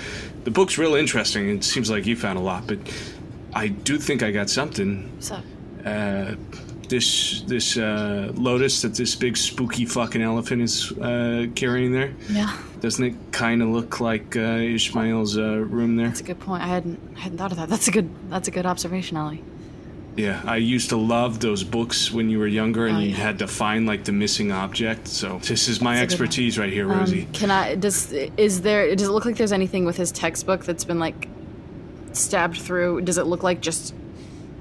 The 0.43 0.51
book's 0.51 0.77
real 0.77 0.95
interesting. 0.95 1.49
It 1.49 1.63
seems 1.63 1.89
like 1.89 2.05
you 2.05 2.15
found 2.15 2.37
a 2.39 2.41
lot, 2.41 2.65
but 2.67 2.79
I 3.53 3.67
do 3.67 3.97
think 3.97 4.23
I 4.23 4.31
got 4.31 4.49
something. 4.49 5.09
What's 5.15 5.31
up? 5.31 5.43
Uh, 5.85 6.35
this 6.89 7.41
this 7.47 7.77
uh, 7.77 8.31
lotus 8.35 8.81
that 8.81 8.95
this 8.95 9.15
big 9.15 9.37
spooky 9.37 9.85
fucking 9.85 10.21
elephant 10.21 10.61
is 10.61 10.91
uh, 10.93 11.47
carrying 11.55 11.91
there. 11.93 12.13
Yeah. 12.29 12.57
Doesn't 12.81 13.03
it 13.05 13.15
kind 13.31 13.61
of 13.61 13.69
look 13.69 13.99
like 14.01 14.35
uh, 14.35 14.75
Ishmael's 14.77 15.37
uh, 15.37 15.43
room 15.57 15.95
there? 15.95 16.07
That's 16.07 16.19
a 16.21 16.23
good 16.23 16.39
point. 16.39 16.63
I 16.63 16.67
hadn't 16.67 16.99
I 17.15 17.19
hadn't 17.21 17.37
thought 17.37 17.51
of 17.51 17.57
that. 17.57 17.69
That's 17.69 17.87
a 17.87 17.91
good 17.91 18.09
that's 18.29 18.47
a 18.47 18.51
good 18.51 18.65
observation, 18.65 19.15
Ellie. 19.17 19.43
Yeah, 20.17 20.41
I 20.45 20.57
used 20.57 20.89
to 20.89 20.97
love 20.97 21.39
those 21.39 21.63
books 21.63 22.11
when 22.11 22.29
you 22.29 22.37
were 22.39 22.47
younger, 22.47 22.85
and 22.87 22.97
Oh, 22.97 22.99
you 22.99 23.13
had 23.13 23.39
to 23.39 23.47
find 23.47 23.85
like 23.87 24.03
the 24.03 24.11
missing 24.11 24.51
object. 24.51 25.07
So 25.07 25.39
this 25.43 25.67
is 25.69 25.79
my 25.81 25.95
That's 25.95 26.13
a 26.13 26.17
good 26.17 26.19
one. 26.21 26.27
expertise 26.27 26.59
right 26.59 26.71
here, 26.71 26.91
Um, 26.91 26.99
Rosie. 26.99 27.27
can 27.31 27.49
I? 27.49 27.75
Does 27.75 28.11
is 28.11 28.61
there? 28.61 28.93
Does 28.95 29.07
it 29.07 29.11
look 29.11 29.23
like 29.25 29.37
there's 29.37 29.53
anything 29.53 29.85
with 29.85 29.95
his 29.97 30.11
textbook 30.11 30.65
that's 30.65 30.83
been 30.83 30.99
like 30.99 31.29
stabbed 32.11 32.57
through? 32.57 33.01
Does 33.01 33.17
it 33.17 33.25
look 33.25 33.41
like 33.41 33.61
just 33.61 33.93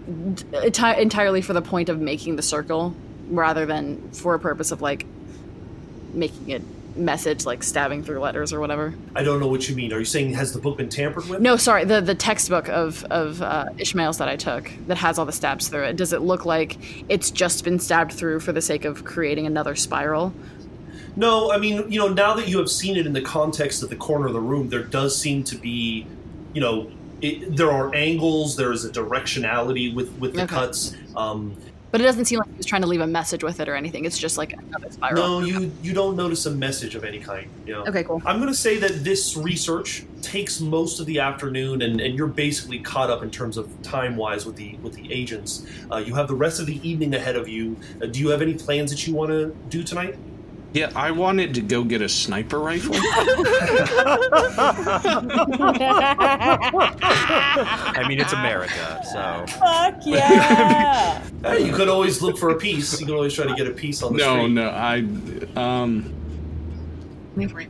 enti- 0.09 0.99
entirely 0.99 1.43
for 1.43 1.53
the 1.53 1.63
point 1.63 1.89
of 1.89 2.01
making 2.01 2.37
the 2.37 2.43
circle, 2.43 2.95
rather 3.29 3.67
than 3.67 4.11
for 4.13 4.35
a 4.35 4.39
purpose 4.39 4.71
of 4.71 4.81
like 4.83 5.05
making 6.15 6.53
a 6.55 6.61
message, 6.97 7.47
like 7.47 7.63
stabbing 7.63 8.03
through 8.03 8.21
letters 8.21 8.53
or 8.53 8.61
whatever? 8.61 8.95
I 9.15 9.23
don't 9.23 9.41
know 9.41 9.47
what 9.47 9.69
you 9.69 9.77
mean. 9.77 9.93
Are 9.93 9.99
you 9.99 10.05
saying 10.05 10.35
has 10.35 10.53
the 10.53 10.59
book 10.59 10.77
been 10.79 10.89
tampered 10.89 11.29
with? 11.29 11.41
No, 11.41 11.57
sorry. 11.57 11.85
The 11.85 12.01
the 12.01 12.15
textbook 12.15 12.69
of 12.69 13.05
of 13.05 13.41
uh, 13.43 13.67
Ishmael's 13.79 14.19
that 14.19 14.29
I 14.29 14.37
took 14.37 14.71
that 14.87 14.97
has 14.99 15.19
all 15.19 15.27
the 15.27 15.33
stabs 15.33 15.69
through 15.69 15.85
it. 15.85 15.97
Does 15.97 16.13
it 16.13 16.23
look 16.23 16.45
like 16.45 16.77
it's 17.09 17.31
just 17.31 17.65
been 17.65 17.79
stabbed 17.79 18.13
through 18.13 18.41
for 18.41 18.53
the 18.53 18.63
sake 18.63 18.85
of 18.85 19.05
creating 19.05 19.47
another 19.47 19.75
spiral? 19.75 20.33
No, 21.17 21.51
I 21.51 21.59
mean, 21.59 21.91
you 21.91 21.99
know, 21.99 22.09
now 22.09 22.35
that 22.35 22.49
you 22.49 22.59
have 22.59 22.71
seen 22.71 22.97
it 22.97 23.05
in 23.07 23.13
the 23.13 23.21
context 23.21 23.83
of 23.83 23.91
the 23.91 23.97
corner 23.97 24.27
of 24.29 24.33
the 24.33 24.41
room, 24.41 24.69
there 24.69 24.85
does 24.85 25.19
seem 25.19 25.43
to 25.45 25.57
be, 25.57 26.07
you 26.53 26.61
know, 26.61 26.91
it, 27.21 27.57
there 27.57 27.71
are 27.71 27.93
angles. 27.95 28.57
There 28.57 28.73
is 28.73 28.85
a 28.85 28.91
directionality 28.91 29.95
with 29.95 30.11
with 30.19 30.35
the 30.35 30.43
Okay. 30.45 30.55
cuts. 30.55 30.95
Um, 31.17 31.57
But 31.91 32.01
it 32.01 32.05
doesn't 32.05 32.27
seem 32.27 32.39
like 32.39 32.49
he 32.49 32.57
was 32.57 32.67
trying 32.67 32.83
to 32.83 32.89
leave 32.89 33.01
a 33.01 33.07
message 33.07 33.43
with 33.43 33.59
it 33.61 33.69
or 33.69 33.75
anything. 33.75 34.05
It's 34.05 34.19
just 34.19 34.39
like 34.39 34.53
another 34.53 34.91
spiral. 34.91 35.41
no, 35.41 35.47
you 35.47 35.73
you 35.83 35.93
don't 35.93 36.17
notice 36.17 36.47
a 36.47 36.51
message 36.51 36.95
of 36.95 37.05
any 37.05 37.19
kind. 37.19 37.49
You 37.67 37.75
know. 37.75 37.87
Okay, 37.87 38.05
cool. 38.05 38.23
I'm 38.25 38.37
going 38.37 38.49
to 38.49 38.59
say 38.59 38.79
that 38.79 39.05
this 39.05 39.37
research 39.37 40.05
takes 40.23 40.61
most 40.61 41.01
of 41.01 41.07
the 41.07 41.19
afternoon, 41.19 41.83
and, 41.83 42.01
and 42.01 42.15
you're 42.15 42.27
basically 42.27 42.79
caught 42.79 43.11
up 43.11 43.23
in 43.23 43.31
terms 43.31 43.57
of 43.57 43.71
time 43.83 44.17
wise 44.17 44.47
with 44.47 44.57
the 44.57 44.77
with 44.83 44.95
the 44.95 45.13
agents. 45.13 45.67
Uh, 45.91 45.97
you 45.97 46.15
have 46.15 46.29
the 46.29 46.35
rest 46.35 46.61
of 46.61 46.67
the 46.67 46.89
evening 46.89 47.15
ahead 47.15 47.37
of 47.37 47.49
you. 47.49 47.77
Uh, 48.01 48.07
do 48.07 48.21
you 48.21 48.29
have 48.29 48.43
any 48.43 48.55
plans 48.55 48.91
that 48.91 49.07
you 49.07 49.15
want 49.15 49.31
to 49.31 49.57
do 49.69 49.83
tonight? 49.83 50.17
Yeah, 50.73 50.93
I 50.95 51.11
wanted 51.11 51.55
to 51.55 51.63
go 51.63 51.83
get 51.83 52.01
a 52.01 52.09
sniper 52.09 52.61
rifle. 52.61 52.95
I 57.93 58.05
mean, 58.09 58.21
it's 58.21 58.33
America, 58.33 59.03
so. 59.13 59.47
Fuck 59.59 59.97
yeah! 60.07 61.21
Hey, 61.43 61.67
you 61.67 61.73
could 61.73 61.89
always 61.89 62.23
look 62.23 62.39
for 62.39 62.51
a 62.51 62.57
piece. 62.57 63.01
You 63.01 63.07
could 63.07 63.17
always 63.17 63.35
try 63.35 63.47
to 63.47 63.55
get 63.55 63.67
a 63.67 63.73
piece 63.73 64.01
on 64.03 64.13
the 64.13 64.19
no, 64.19 64.39
street. 64.39 64.53
no, 64.53 64.69
I 64.69 64.99
um. 65.57 66.15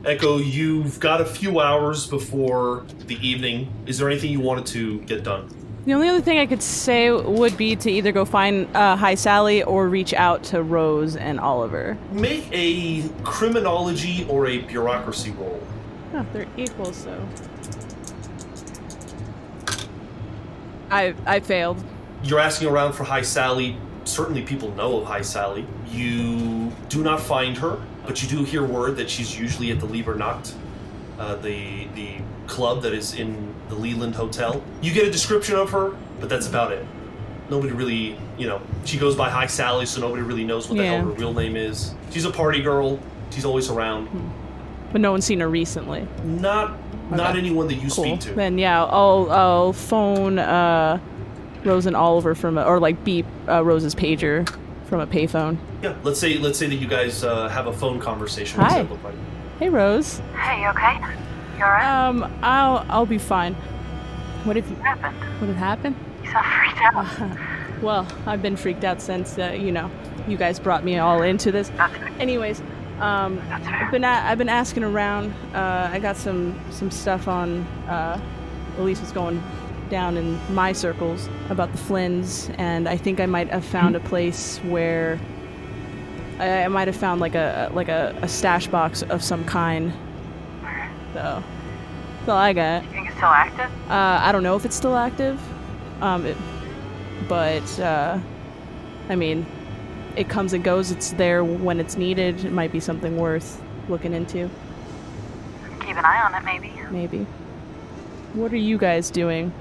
Echo, 0.05 0.37
you've 0.37 0.99
got 0.99 1.21
a 1.21 1.25
few 1.25 1.59
hours 1.59 2.05
before 2.05 2.85
the 3.07 3.15
evening. 3.25 3.71
Is 3.85 3.97
there 3.97 4.09
anything 4.09 4.31
you 4.31 4.41
wanted 4.41 4.65
to 4.67 4.99
get 5.01 5.23
done? 5.23 5.49
The 5.85 5.93
only 5.93 6.09
other 6.09 6.21
thing 6.21 6.37
I 6.37 6.45
could 6.45 6.61
say 6.61 7.09
would 7.11 7.57
be 7.57 7.75
to 7.75 7.89
either 7.91 8.11
go 8.11 8.23
find 8.23 8.67
uh, 8.75 8.95
High 8.95 9.15
Sally 9.15 9.63
or 9.63 9.89
reach 9.89 10.13
out 10.13 10.43
to 10.45 10.61
Rose 10.61 11.15
and 11.15 11.39
Oliver. 11.39 11.97
Make 12.11 12.47
a 12.51 13.09
criminology 13.23 14.27
or 14.29 14.45
a 14.45 14.59
bureaucracy 14.59 15.31
roll. 15.31 15.59
Oh, 16.13 16.25
they're 16.33 16.45
equal, 16.55 16.93
so. 16.93 17.27
I 20.91 21.15
I 21.25 21.39
failed. 21.39 21.83
You're 22.23 22.39
asking 22.39 22.67
around 22.67 22.93
for 22.93 23.03
High 23.03 23.23
Sally. 23.23 23.75
Certainly, 24.03 24.43
people 24.43 24.71
know 24.75 24.99
of 24.99 25.07
High 25.07 25.21
Sally. 25.21 25.65
You 25.87 26.71
do 26.89 27.01
not 27.01 27.21
find 27.21 27.57
her, 27.57 27.81
but 28.05 28.21
you 28.21 28.29
do 28.29 28.43
hear 28.43 28.63
word 28.63 28.97
that 28.97 29.09
she's 29.09 29.39
usually 29.39 29.71
at 29.71 29.79
the 29.79 29.85
Lieber 29.87 30.13
Nacht, 30.13 30.53
uh, 31.17 31.35
the 31.37 31.87
the 31.95 32.17
club 32.47 32.81
that 32.83 32.93
is 32.93 33.13
in 33.13 33.53
the 33.69 33.75
Leland 33.75 34.15
Hotel. 34.15 34.61
You 34.81 34.93
get 34.93 35.07
a 35.07 35.11
description 35.11 35.55
of 35.55 35.69
her, 35.71 35.95
but 36.19 36.29
that's 36.29 36.47
about 36.47 36.71
it. 36.71 36.85
Nobody 37.49 37.73
really, 37.73 38.17
you 38.37 38.47
know, 38.47 38.61
she 38.85 38.97
goes 38.97 39.15
by 39.15 39.29
High 39.29 39.47
Sally, 39.47 39.85
so 39.85 39.99
nobody 40.01 40.21
really 40.21 40.43
knows 40.43 40.69
what 40.69 40.77
the 40.77 40.83
Yeah. 40.83 40.95
hell 40.97 41.05
her 41.05 41.11
real 41.11 41.33
name 41.33 41.55
is. 41.55 41.93
She's 42.11 42.25
a 42.25 42.31
party 42.31 42.61
girl. 42.61 42.99
She's 43.29 43.45
always 43.45 43.69
around. 43.69 44.07
But 44.91 45.01
no 45.01 45.11
one's 45.11 45.25
seen 45.25 45.39
her 45.39 45.49
recently. 45.49 46.07
Not 46.23 46.73
not 47.09 47.31
Okay. 47.31 47.39
anyone 47.39 47.67
that 47.67 47.73
you 47.75 47.89
Cool. 47.89 48.05
speak 48.05 48.19
to. 48.21 48.33
Then 48.33 48.57
yeah, 48.57 48.83
I'll 48.85 49.27
I'll 49.31 49.73
phone 49.73 50.39
uh, 50.39 50.97
Rose 51.65 51.85
and 51.85 51.95
Oliver 51.95 52.35
from 52.35 52.57
a, 52.57 52.63
or 52.63 52.79
like 52.79 53.03
beep 53.03 53.25
uh, 53.49 53.63
Rose's 53.63 53.93
pager 53.95 54.47
from 54.85 55.01
a 55.01 55.07
payphone. 55.07 55.57
Yeah, 55.83 55.93
let's 56.03 56.19
say 56.19 56.37
let's 56.37 56.57
say 56.57 56.67
that 56.67 56.75
you 56.75 56.87
guys 56.87 57.23
uh, 57.23 57.49
have 57.49 57.67
a 57.67 57.73
phone 57.73 57.99
conversation. 57.99 58.59
What 58.59 58.65
does 58.69 58.73
Hi. 58.77 58.83
that 58.83 58.91
look 58.91 59.03
like? 59.03 59.13
Hey 59.59 59.67
Rose. 59.69 60.21
Hey, 60.37 60.61
you 60.61 60.67
okay? 60.69 60.99
You 61.61 61.67
alright? 61.67 61.85
Um, 61.85 62.33
I'll 62.41 62.83
I'll 62.89 63.05
be 63.05 63.19
fine. 63.19 63.53
What 64.45 64.57
if 64.57 64.67
you? 64.67 64.75
what 64.77 64.97
happened? 64.97 65.39
What 65.39 65.47
had 65.47 65.57
happened? 65.57 65.95
You 66.23 66.31
sound 66.31 66.45
freaked 66.47 67.29
out. 67.31 67.83
Well, 67.83 68.07
I've 68.25 68.41
been 68.41 68.55
freaked 68.55 68.83
out 68.83 68.99
since 68.99 69.37
uh, 69.37 69.51
you 69.59 69.71
know 69.71 69.91
you 70.27 70.37
guys 70.37 70.59
brought 70.59 70.83
me 70.83 70.97
all 70.97 71.21
into 71.21 71.51
this. 71.51 71.71
Anyways, 72.19 72.61
um. 72.99 73.39
I've 73.51 73.91
been 73.91 74.03
a- 74.03 74.07
I've 74.07 74.39
been 74.39 74.49
asking 74.49 74.83
around. 74.83 75.33
Uh, 75.53 75.89
I 75.91 75.99
got 75.99 76.17
some 76.17 76.59
some 76.71 76.89
stuff 76.89 77.27
on 77.27 77.61
uh, 77.87 78.19
at 78.77 78.83
least 78.83 79.01
what's 79.01 79.13
going 79.13 79.43
down 79.91 80.17
in 80.17 80.39
my 80.55 80.73
circles 80.73 81.29
about 81.51 81.71
the 81.73 81.77
Flynns, 81.77 82.53
and 82.57 82.89
I 82.89 82.97
think 82.97 83.19
I 83.19 83.27
might 83.27 83.49
have 83.49 83.65
found 83.65 83.95
a 83.95 83.99
place 83.99 84.57
where 84.59 85.19
I, 86.39 86.63
I 86.63 86.67
might 86.69 86.87
have 86.87 86.95
found 86.97 87.21
like 87.21 87.35
a 87.35 87.69
like 87.71 87.89
a, 87.89 88.17
a 88.23 88.27
stash 88.27 88.65
box 88.65 89.03
of 89.03 89.23
some 89.23 89.45
kind. 89.45 89.93
So 91.13 91.43
that's 92.17 92.29
all 92.29 92.37
I 92.37 92.53
got. 92.53 92.83
You 92.83 92.89
think 92.91 93.07
it's 93.07 93.17
still 93.17 93.29
active? 93.29 93.69
Uh, 93.89 94.19
I 94.21 94.31
don't 94.31 94.43
know 94.43 94.55
if 94.55 94.65
it's 94.65 94.75
still 94.75 94.95
active, 94.95 95.39
um, 96.01 96.25
it, 96.25 96.37
but 97.27 97.79
uh, 97.79 98.17
I 99.09 99.15
mean, 99.15 99.45
it 100.15 100.29
comes 100.29 100.53
and 100.53 100.63
goes. 100.63 100.91
It's 100.91 101.11
there 101.11 101.43
when 101.43 101.79
it's 101.79 101.97
needed. 101.97 102.45
It 102.45 102.51
might 102.51 102.71
be 102.71 102.79
something 102.79 103.17
worth 103.17 103.61
looking 103.89 104.13
into, 104.13 104.49
Keep 105.81 105.97
an 105.97 106.05
eye 106.05 106.21
on 106.21 106.33
it, 106.35 106.45
maybe. 106.45 106.71
maybe. 106.91 107.25
What 108.33 108.53
are 108.53 108.57
you 108.57 108.77
guys 108.77 109.09
doing? 109.09 109.51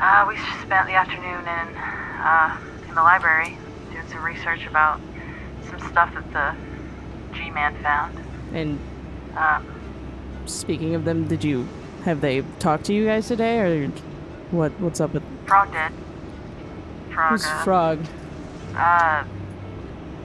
Uh, 0.00 0.24
we 0.28 0.36
spent 0.62 0.86
the 0.86 0.94
afternoon 0.94 1.40
in, 1.40 1.76
uh, 1.76 2.56
in 2.88 2.94
the 2.94 3.02
library 3.02 3.56
doing 3.92 4.06
some 4.08 4.24
research 4.24 4.66
about 4.66 5.00
some 5.68 5.78
stuff 5.90 6.12
that 6.14 6.32
the 6.32 7.36
G-Man 7.36 7.76
found. 7.82 8.18
And 8.52 8.78
Um, 9.36 9.64
speaking 10.48 10.94
of 10.94 11.04
them, 11.04 11.26
did 11.28 11.44
you 11.44 11.68
have 12.04 12.20
they 12.20 12.42
talked 12.58 12.84
to 12.86 12.94
you 12.94 13.06
guys 13.06 13.28
today, 13.28 13.58
or 13.60 13.88
what? 14.50 14.72
What's 14.80 15.00
up 15.00 15.12
with 15.14 15.22
Frog 15.46 15.70
did. 15.72 15.92
Frog, 17.12 17.30
who's 17.30 17.44
uh, 17.46 17.64
Frog? 17.64 17.98
uh, 18.74 19.24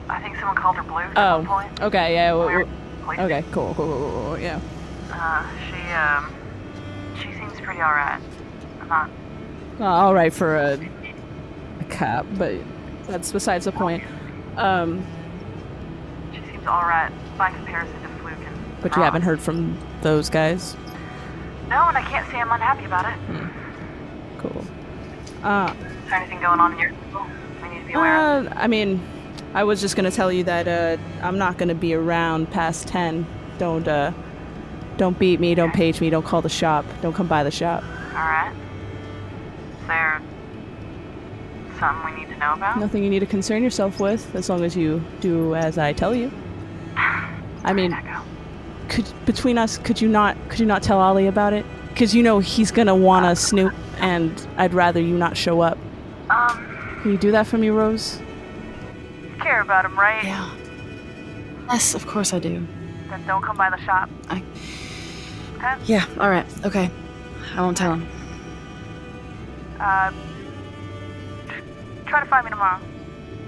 I 0.08 0.20
think 0.22 0.36
someone 0.36 0.56
called 0.56 0.76
her 0.76 0.82
Blue 0.82 0.98
at 0.98 1.16
Oh, 1.16 1.44
point. 1.46 1.80
okay, 1.82 2.14
yeah. 2.14 2.30
w- 2.30 2.46
Weird. 2.46 2.66
w- 2.66 2.80
Police. 3.04 3.18
Okay, 3.20 3.44
cool, 3.52 3.74
cool, 3.74 3.86
cool, 3.86 4.10
cool, 4.26 4.38
yeah. 4.38 4.60
Uh, 5.12 5.44
she, 5.68 5.92
um, 5.92 6.34
she 7.18 7.38
seems 7.38 7.60
pretty 7.60 7.80
alright. 7.80 8.20
I'm 8.80 8.88
not 8.88 9.10
Uh, 9.80 9.84
all 9.84 10.14
right 10.14 10.32
for 10.32 10.56
a, 10.56 10.78
a 11.80 11.84
cop, 11.90 12.26
but 12.38 12.54
that's 13.06 13.30
besides 13.32 13.64
the 13.66 13.72
point. 13.72 14.02
Um, 14.56 15.04
She 16.32 16.40
seems 16.50 16.66
alright 16.66 17.12
by 17.36 17.50
comparison 17.50 18.00
to 18.02 18.08
Fluke 18.20 18.32
and 18.46 18.56
but 18.82 18.94
you 18.96 19.02
haven't 19.02 19.22
heard 19.22 19.40
from 19.40 19.76
those 20.04 20.30
guys. 20.30 20.76
No, 21.68 21.88
and 21.88 21.96
I 21.98 22.02
can't 22.02 22.30
say 22.30 22.38
I'm 22.38 22.52
unhappy 22.52 22.84
about 22.84 23.06
it. 23.12 23.18
Cool. 24.38 24.64
Uh, 25.42 25.74
Is 26.04 26.10
there 26.10 26.20
anything 26.20 26.40
going 26.40 26.60
on 26.60 26.72
in 26.74 26.78
your 26.78 26.92
school 27.10 27.26
we 27.62 27.68
need 27.70 27.80
to 27.80 27.86
be 27.86 27.92
aware 27.94 28.38
of? 28.38 28.46
uh, 28.46 28.50
I 28.54 28.68
mean, 28.68 29.00
I 29.54 29.64
was 29.64 29.80
just 29.80 29.96
gonna 29.96 30.10
tell 30.10 30.30
you 30.30 30.44
that 30.44 30.68
uh, 30.68 31.02
I'm 31.22 31.38
not 31.38 31.58
gonna 31.58 31.74
be 31.74 31.94
around 31.94 32.50
past 32.50 32.86
ten. 32.86 33.26
Don't 33.58 33.88
uh, 33.88 34.12
don't 34.98 35.18
beat 35.18 35.40
me. 35.40 35.54
Don't 35.54 35.72
page 35.72 36.00
me. 36.00 36.10
Don't 36.10 36.24
call 36.24 36.42
the 36.42 36.48
shop. 36.48 36.84
Don't 37.02 37.14
come 37.14 37.26
by 37.26 37.42
the 37.42 37.50
shop. 37.50 37.82
Alright. 38.12 38.52
Is 39.80 39.86
there 39.88 40.22
something 41.80 42.14
we 42.14 42.20
need 42.20 42.28
to 42.28 42.36
know 42.38 42.52
about? 42.52 42.78
Nothing 42.78 43.02
you 43.04 43.10
need 43.10 43.20
to 43.20 43.26
concern 43.26 43.62
yourself 43.62 43.98
with, 44.00 44.34
as 44.36 44.48
long 44.48 44.62
as 44.64 44.76
you 44.76 45.02
do 45.20 45.54
as 45.54 45.78
I 45.78 45.92
tell 45.94 46.14
you. 46.14 46.30
I 46.96 47.72
mean. 47.72 47.96
Could 48.88 49.06
between 49.26 49.58
us, 49.58 49.78
could 49.78 50.00
you 50.00 50.08
not 50.08 50.36
could 50.48 50.60
you 50.60 50.66
not 50.66 50.82
tell 50.82 51.00
Ollie 51.00 51.26
about 51.26 51.52
it? 51.52 51.64
Because 51.88 52.14
you 52.14 52.22
know 52.22 52.38
he's 52.40 52.70
gonna 52.70 52.94
wanna 52.94 53.36
snoop, 53.36 53.72
and 53.98 54.46
I'd 54.56 54.74
rather 54.74 55.00
you 55.00 55.16
not 55.16 55.36
show 55.36 55.60
up. 55.60 55.78
Um, 56.30 56.98
Can 57.02 57.12
you 57.12 57.18
do 57.18 57.30
that 57.32 57.46
for 57.46 57.58
me, 57.58 57.68
Rose? 57.70 58.20
you 59.22 59.30
care 59.40 59.60
about 59.60 59.84
him, 59.84 59.98
right? 59.98 60.24
Yeah. 60.24 60.50
Yes, 61.68 61.94
of 61.94 62.06
course 62.06 62.32
I 62.32 62.38
do. 62.38 62.66
Then 63.10 63.26
don't 63.26 63.42
come 63.42 63.56
by 63.56 63.70
the 63.70 63.78
shop. 63.78 64.08
I- 64.28 64.42
Okay? 65.56 65.74
Yeah, 65.86 66.04
alright, 66.18 66.46
okay. 66.66 66.90
I 67.56 67.60
won't 67.62 67.76
tell 67.76 67.92
him. 67.94 68.06
Uh, 69.80 70.10
try 72.06 72.20
to 72.20 72.26
find 72.26 72.44
me 72.44 72.50
tomorrow. 72.50 72.80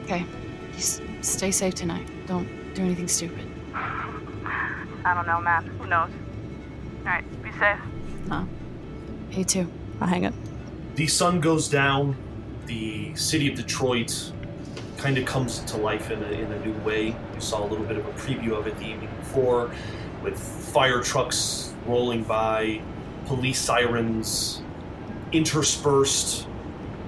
Okay. 0.05 0.25
Just 0.75 1.03
stay 1.23 1.51
safe 1.51 1.75
tonight. 1.75 2.07
Don't 2.27 2.47
do 2.75 2.83
anything 2.83 3.09
stupid. 3.09 3.45
I 5.07 5.15
don't 5.15 5.27
know, 5.27 5.41
man. 5.41 5.65
Who 5.79 5.87
knows? 5.87 6.11
Alright, 6.99 7.43
be 7.43 7.53
safe. 7.53 7.79
You 9.31 9.45
too. 9.45 9.71
I'll 10.01 10.09
hang 10.09 10.27
up. 10.27 10.35
The 10.97 11.07
sun 11.07 11.41
goes 11.41 11.69
down. 11.69 12.17
The 12.67 13.15
city 13.15 13.49
of 13.49 13.55
Detroit 13.55 14.33
kind 14.97 15.17
of 15.17 15.25
comes 15.25 15.61
to 15.61 15.77
life 15.77 16.11
in 16.11 16.23
a, 16.25 16.27
in 16.27 16.51
a 16.51 16.67
new 16.67 16.73
way. 16.81 17.07
You 17.07 17.41
saw 17.41 17.65
a 17.65 17.69
little 17.69 17.85
bit 17.85 17.99
of 17.99 18.07
a 18.07 18.13
preview 18.13 18.59
of 18.59 18.67
it 18.67 18.77
the 18.79 18.87
evening 18.87 19.11
before, 19.21 19.71
with 20.25 20.37
fire 20.39 21.03
trucks 21.03 21.73
rolling 21.87 22.25
by, 22.25 22.81
police 23.27 23.61
sirens 23.61 24.61
interspersed 25.31 26.49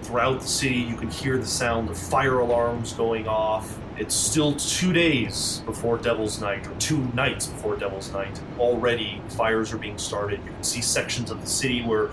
throughout 0.03 0.41
the 0.41 0.47
city. 0.47 0.77
You 0.77 0.97
can 0.97 1.11
hear 1.11 1.37
the 1.37 1.47
sound 1.47 1.91
of 1.91 1.99
fire 1.99 2.39
alarms 2.39 2.93
going 2.93 3.27
off. 3.27 3.77
It's 3.99 4.15
still 4.15 4.55
two 4.55 4.93
days 4.93 5.61
before 5.67 5.99
Devil's 5.99 6.41
Night, 6.41 6.65
or 6.69 6.75
two 6.77 6.99
nights 7.15 7.49
before 7.49 7.77
Devil's 7.77 8.13
Night. 8.13 8.41
Already, 8.57 9.21
fires 9.31 9.73
are 9.73 9.79
being 9.79 9.99
started. 9.99 10.41
You 10.45 10.53
can 10.53 10.63
see 10.63 10.81
sections 10.81 11.33
of 11.33 11.41
the 11.41 11.49
city 11.49 11.83
where 11.83 12.11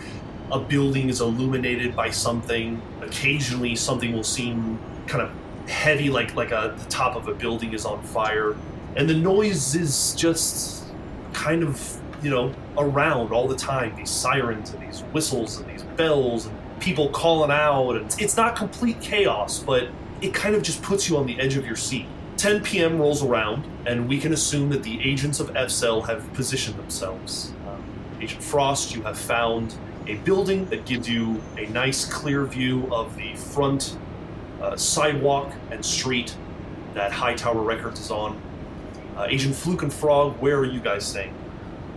a 0.52 0.60
building 0.60 1.10
is 1.10 1.22
illuminated 1.22 1.96
by 1.96 2.10
something. 2.10 2.82
Occasionally, 3.02 3.76
something 3.76 4.14
will 4.14 4.24
seem 4.24 4.80
kind 5.06 5.22
of 5.22 5.32
heavy, 5.70 6.10
like 6.10 6.36
like 6.36 6.52
a, 6.52 6.76
the 6.76 6.90
top 6.90 7.16
of 7.16 7.28
a 7.28 7.36
building 7.36 7.74
is 7.74 7.86
on 7.86 8.02
fire, 8.02 8.56
and 8.96 9.08
the 9.08 9.14
noise 9.14 9.76
is 9.76 10.16
just 10.16 10.86
kind 11.34 11.62
of 11.62 12.02
you 12.24 12.32
know 12.32 12.52
around 12.80 13.32
all 13.32 13.48
the 13.48 13.56
time. 13.56 13.96
These 13.96 14.10
sirens 14.10 14.72
and 14.72 14.82
these 14.82 15.02
whistles 15.14 15.60
and 15.60 15.70
these 15.70 15.84
bells 15.84 16.48
and 16.48 16.80
people 16.80 17.10
calling 17.10 17.52
out, 17.52 17.92
and 17.92 18.06
it's, 18.06 18.18
it's 18.20 18.38
not 18.38 18.56
complete 18.56 19.00
chaos, 19.02 19.60
but 19.60 19.90
it 20.22 20.34
kind 20.34 20.56
of 20.56 20.64
just 20.64 20.82
puts 20.82 21.10
you 21.10 21.18
on 21.18 21.26
the 21.26 21.40
edge 21.40 21.58
of 21.58 21.66
your 21.66 21.76
seat. 21.76 22.06
10 22.38 22.64
p.m. 22.64 23.00
rolls 23.00 23.24
around, 23.24 23.66
and 23.88 24.08
we 24.10 24.20
can 24.20 24.34
assume 24.34 24.70
that 24.70 24.84
the 24.84 25.00
agents 25.02 25.40
of 25.40 25.50
FCEL 25.54 26.06
have 26.08 26.32
positioned 26.34 26.78
themselves. 26.78 27.54
Um, 27.68 27.84
Agent 28.22 28.44
Frost, 28.44 28.94
you 28.96 29.02
have 29.04 29.18
found 29.18 29.76
a 30.08 30.16
building 30.18 30.66
that 30.66 30.86
gives 30.86 31.10
you 31.10 31.42
a 31.58 31.66
nice 31.68 32.06
clear 32.06 32.46
view 32.46 32.88
of 32.94 33.16
the 33.16 33.34
front 33.36 33.98
uh, 34.62 34.76
sidewalk 34.76 35.54
and 35.72 35.84
street 35.86 36.36
that 36.94 37.12
Hightower 37.12 37.62
Records 37.62 38.00
is 38.00 38.12
on. 38.12 38.40
Uh, 39.16 39.28
Agent 39.30 39.56
Fluke 39.56 39.84
and 39.84 39.94
Frog, 39.94 40.40
where 40.42 40.58
are 40.58 40.66
you 40.66 40.80
guys 40.82 41.06
staying? 41.06 41.34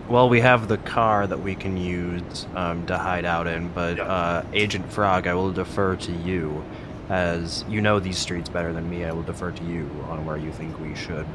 Well, 0.07 0.27
we 0.29 0.39
have 0.41 0.67
the 0.67 0.77
car 0.77 1.27
that 1.27 1.39
we 1.39 1.53
can 1.53 1.77
use 1.77 2.47
um, 2.55 2.85
to 2.87 2.97
hide 2.97 3.25
out 3.25 3.45
in, 3.45 3.67
but 3.69 3.97
Yeah. 3.97 4.03
uh, 4.05 4.45
Agent 4.53 4.91
Frog, 4.91 5.27
I 5.27 5.33
will 5.35 5.51
defer 5.51 5.95
to 5.97 6.11
you. 6.11 6.63
As 7.09 7.65
you 7.67 7.81
know 7.81 7.99
these 7.99 8.17
streets 8.19 8.49
better 8.49 8.71
than 8.71 8.87
me, 8.89 9.03
I 9.03 9.11
will 9.11 9.23
defer 9.23 9.51
to 9.51 9.63
you 9.63 9.89
on 10.09 10.25
where 10.25 10.37
you 10.37 10.51
think 10.51 10.79
we 10.79 10.95
should 10.95 11.25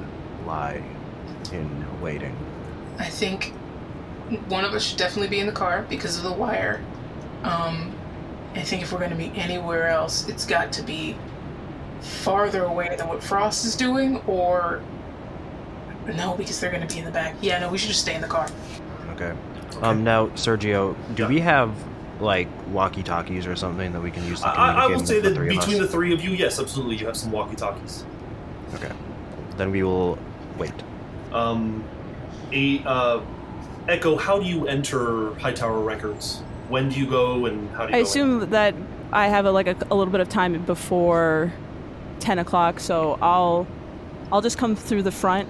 lie 0.47 0.83
in 1.53 2.01
waiting. 2.01 2.37
I 2.99 3.07
think 3.09 3.53
one 4.49 4.65
of 4.65 4.73
us 4.73 4.85
should 4.85 4.99
definitely 4.99 5.29
be 5.29 5.41
in 5.41 5.47
the 5.47 5.53
car 5.53 5.85
because 5.89 6.17
of 6.17 6.23
the 6.23 6.33
wire. 6.33 6.81
Um, 7.43 7.93
I 8.55 8.63
think 8.63 8.83
if 8.83 8.93
we're 8.93 8.99
going 9.01 9.11
to 9.11 9.17
be 9.17 9.33
anywhere 9.35 9.89
else, 9.89 10.29
it's 10.29 10.47
got 10.47 10.73
to 10.75 10.83
be 10.83 11.17
farther 12.01 12.65
away 12.65 12.95
than 12.97 13.09
what 13.09 13.23
Frost 13.23 13.65
is 13.65 13.75
doing, 13.75 14.19
or 14.29 14.81
no, 16.07 16.37
because 16.37 16.61
they're 16.61 16.71
going 16.71 16.87
to 16.87 16.93
be 16.95 17.01
in 17.01 17.05
the 17.05 17.11
back. 17.11 17.35
Yeah, 17.41 17.59
no, 17.59 17.69
we 17.69 17.79
should 17.79 17.89
just 17.89 18.01
stay 18.03 18.15
in 18.15 18.21
the 18.21 18.29
car. 18.29 18.49
Okay. 19.15 19.33
Um. 19.83 20.05
Now, 20.05 20.29
Sergio, 20.29 20.95
do 21.17 21.25
Yeah. 21.25 21.29
we 21.29 21.41
have 21.41 21.71
like 22.25 22.49
walkie-talkies 22.73 23.47
or 23.47 23.55
something 23.55 23.93
that 23.93 24.01
we 24.01 24.11
can 24.11 24.25
use 24.27 24.41
to 24.41 24.49
I, 24.49 24.51
I 24.51 24.55
communicate 24.83 24.97
would 24.97 25.09
say 25.09 25.15
with 25.17 25.25
the 25.25 25.31
that 25.31 25.37
three 25.37 25.57
of 25.57 25.61
between 25.61 25.83
the 25.83 25.89
three 25.89 26.13
of 26.13 26.23
you, 26.23 26.31
yes, 26.31 26.59
absolutely, 26.59 26.97
you 26.97 27.07
have 27.07 27.17
some 27.17 27.31
walkie-talkies. 27.31 28.05
Okay. 28.75 28.91
Then 29.57 29.71
we 29.71 29.83
will 29.83 30.19
wait. 30.59 30.73
Um, 31.33 31.85
a 32.53 32.83
uh, 32.85 33.21
Echo, 33.89 34.17
how 34.17 34.39
do 34.39 34.47
you 34.47 34.67
enter 34.67 35.35
Hightower 35.35 35.81
Records? 35.81 36.41
When 36.69 36.89
do 36.89 36.99
you 36.99 37.07
go, 37.07 37.47
and 37.47 37.69
how 37.71 37.87
do 37.87 37.93
you? 37.93 37.99
I 37.99 37.99
go 37.99 37.99
in? 37.99 38.03
assume 38.03 38.51
that 38.51 38.75
I 39.13 39.29
have 39.29 39.45
a, 39.45 39.53
like 39.53 39.67
a, 39.67 39.77
a 39.91 39.95
little 39.95 40.13
bit 40.13 40.21
of 40.21 40.29
time 40.29 40.61
before 40.65 41.53
ten 42.21 42.39
o'clock, 42.39 42.81
so 42.81 43.19
I'll 43.21 43.67
I'll 44.33 44.41
just 44.41 44.59
come 44.59 44.75
through 44.75 45.03
the 45.03 45.13
front, 45.13 45.49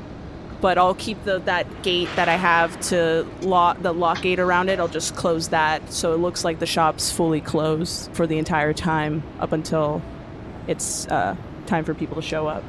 but 0.64 0.78
I'll 0.78 0.94
keep 0.94 1.22
the 1.24 1.40
that 1.40 1.82
gate 1.82 2.08
that 2.16 2.26
I 2.26 2.36
have 2.36 2.80
to 2.88 3.26
lock 3.42 3.82
the 3.82 3.92
lock 3.92 4.22
gate 4.22 4.40
around 4.40 4.70
it. 4.70 4.80
I'll 4.80 4.88
just 4.88 5.14
close 5.14 5.48
that, 5.48 5.92
so 5.92 6.14
it 6.14 6.20
looks 6.20 6.42
like 6.42 6.58
the 6.58 6.64
shop's 6.64 7.12
fully 7.12 7.42
closed 7.42 8.10
for 8.12 8.26
the 8.26 8.38
entire 8.38 8.72
time 8.72 9.22
up 9.40 9.52
until 9.52 10.00
it's 10.66 11.06
uh, 11.08 11.36
time 11.66 11.84
for 11.84 11.92
people 11.92 12.16
to 12.16 12.22
show 12.22 12.46
up. 12.46 12.64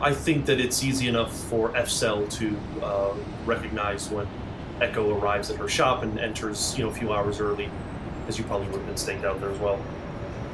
I 0.00 0.14
think 0.14 0.46
that 0.46 0.60
it's 0.60 0.82
easy 0.82 1.08
enough 1.08 1.30
for 1.30 1.68
FCEL 1.74 2.32
to 2.38 2.56
uh, 2.82 3.14
recognize 3.44 4.08
when 4.08 4.26
Echo 4.80 5.14
arrives 5.18 5.50
at 5.50 5.58
her 5.58 5.68
shop 5.68 6.02
and 6.02 6.18
enters, 6.18 6.74
you 6.78 6.84
know, 6.84 6.90
a 6.90 6.94
few 6.94 7.12
hours 7.12 7.38
early, 7.38 7.68
as 8.28 8.38
you 8.38 8.44
probably 8.44 8.68
would 8.68 8.76
have 8.76 8.86
been 8.86 8.96
staked 8.96 9.26
out 9.26 9.42
there 9.42 9.50
as 9.50 9.58
well. 9.58 9.78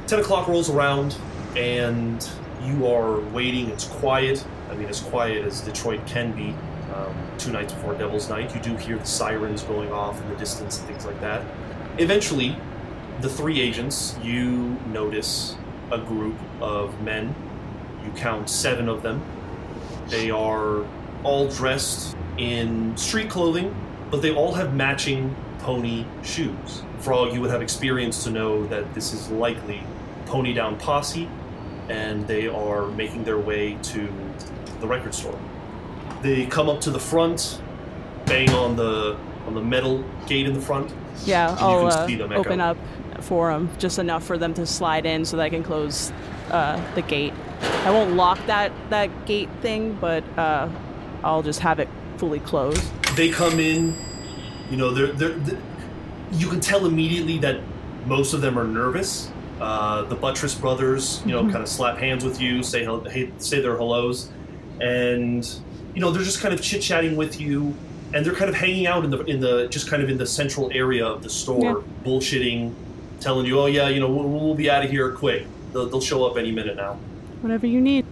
Ten 0.05 0.19
o'clock 0.19 0.49
rolls 0.49 0.69
around, 0.69 1.15
and 1.55 2.29
you 2.61 2.87
are 2.87 3.21
waiting. 3.21 3.69
It's 3.69 3.85
quiet. 3.85 4.45
I 4.75 4.77
mean, 4.77 4.89
as 4.89 4.99
quiet 4.99 5.45
as 5.45 5.61
Detroit 5.61 6.05
can 6.05 6.33
be. 6.33 6.53
Um, 6.93 7.15
two 7.37 7.51
nights 7.51 7.73
before 7.73 7.93
Devil's 7.95 8.29
Night, 8.29 8.53
you 8.53 8.61
do 8.61 8.75
hear 8.75 8.97
the 8.97 9.05
sirens 9.05 9.63
going 9.63 9.91
off 9.91 10.21
in 10.21 10.29
the 10.29 10.35
distance 10.35 10.79
and 10.79 10.87
things 10.87 11.05
like 11.05 11.19
that. 11.21 11.45
Eventually, 11.97 12.57
the 13.21 13.29
three 13.29 13.59
agents, 13.59 14.17
you 14.21 14.77
notice 14.87 15.55
a 15.91 15.97
group 15.97 16.35
of 16.61 17.01
men. 17.01 17.33
You 18.03 18.11
count 18.11 18.49
seven 18.49 18.89
of 18.89 19.01
them. 19.01 19.23
They 20.09 20.29
are 20.29 20.85
all 21.23 21.47
dressed 21.47 22.15
in 22.37 22.95
street 22.97 23.29
clothing, 23.29 23.73
but 24.11 24.21
they 24.21 24.33
all 24.33 24.53
have 24.53 24.73
matching 24.75 25.35
pony 25.59 26.05
shoes. 26.21 26.83
Frog, 26.99 27.33
you 27.33 27.41
would 27.41 27.49
have 27.49 27.61
experience 27.61 28.23
to 28.25 28.29
know 28.29 28.67
that 28.67 28.93
this 28.93 29.13
is 29.13 29.29
likely 29.31 29.81
Pony 30.25 30.53
Down 30.53 30.77
Posse, 30.77 31.29
and 31.89 32.27
they 32.27 32.47
are 32.47 32.87
making 32.87 33.23
their 33.23 33.39
way 33.39 33.77
to 33.83 34.11
the 34.79 34.87
record 34.87 35.13
store. 35.13 35.39
They 36.21 36.45
come 36.45 36.69
up 36.69 36.81
to 36.81 36.91
the 36.91 36.99
front, 36.99 37.61
bang 38.25 38.49
on 38.51 38.75
the 38.75 39.17
on 39.47 39.53
the 39.53 39.61
metal 39.61 40.03
gate 40.27 40.47
in 40.47 40.53
the 40.53 40.61
front. 40.61 40.93
Yeah, 41.23 41.55
I'll 41.59 41.87
uh, 41.87 42.07
open 42.35 42.59
up 42.59 42.77
for 43.21 43.51
them, 43.51 43.69
just 43.77 43.99
enough 43.99 44.23
for 44.23 44.37
them 44.37 44.53
to 44.55 44.65
slide 44.65 45.05
in 45.05 45.23
so 45.23 45.37
that 45.37 45.43
I 45.43 45.49
can 45.49 45.63
close 45.63 46.11
uh, 46.51 46.81
the 46.95 47.01
gate. 47.03 47.33
I 47.61 47.91
won't 47.91 48.15
lock 48.15 48.43
that, 48.47 48.71
that 48.89 49.25
gate 49.25 49.49
thing, 49.61 49.97
but 50.01 50.23
uh, 50.37 50.67
I'll 51.23 51.43
just 51.43 51.59
have 51.59 51.79
it 51.79 51.87
fully 52.17 52.39
closed. 52.39 52.83
they 53.15 53.29
come 53.29 53.59
in 53.59 53.95
you 54.69 54.77
know 54.77 54.91
they're, 54.91 55.07
they're, 55.07 55.39
th 55.39 55.57
you 56.31 56.47
can 56.49 56.59
tell 56.59 56.85
immediately 56.85 57.37
that 57.37 57.61
most 58.05 58.33
of 58.33 58.41
them 58.41 58.57
are 58.57 58.65
nervous 58.65 59.31
uh, 59.61 60.03
the 60.03 60.15
buttress 60.15 60.55
brothers 60.55 61.21
you 61.25 61.31
know 61.31 61.41
kind 61.43 61.57
of 61.57 61.67
slap 61.67 61.97
hands 61.97 62.23
with 62.25 62.41
you 62.41 62.61
say 62.61 62.85
hey, 63.09 63.31
say 63.37 63.61
their 63.61 63.77
hellos 63.77 64.29
and 64.81 65.59
you 65.93 66.01
know 66.01 66.11
they're 66.11 66.23
just 66.23 66.41
kind 66.41 66.53
of 66.53 66.61
chit-chatting 66.61 67.15
with 67.15 67.39
you 67.39 67.73
and 68.13 68.25
they're 68.25 68.33
kind 68.33 68.49
of 68.49 68.55
hanging 68.55 68.85
out 68.87 69.03
in 69.03 69.09
the 69.11 69.23
in 69.25 69.39
the 69.39 69.67
just 69.69 69.89
kind 69.89 70.03
of 70.03 70.09
in 70.09 70.17
the 70.17 70.25
central 70.27 70.69
area 70.73 71.05
of 71.05 71.23
the 71.23 71.29
store 71.29 71.83
bullshitting 72.03 72.73
telling 73.19 73.45
you 73.45 73.59
oh 73.59 73.65
yeah 73.65 73.87
you 73.87 73.99
know 73.99 74.09
we'll, 74.09 74.27
we'll 74.27 74.55
be 74.55 74.69
out 74.69 74.83
of 74.83 74.91
here 74.91 75.11
quick 75.11 75.45
they'll, 75.71 75.87
they'll 75.87 76.01
show 76.01 76.25
up 76.25 76.37
any 76.37 76.51
minute 76.51 76.75
now 76.75 76.99
Whatever 77.45 77.67
you 77.67 77.79
need. 77.79 78.03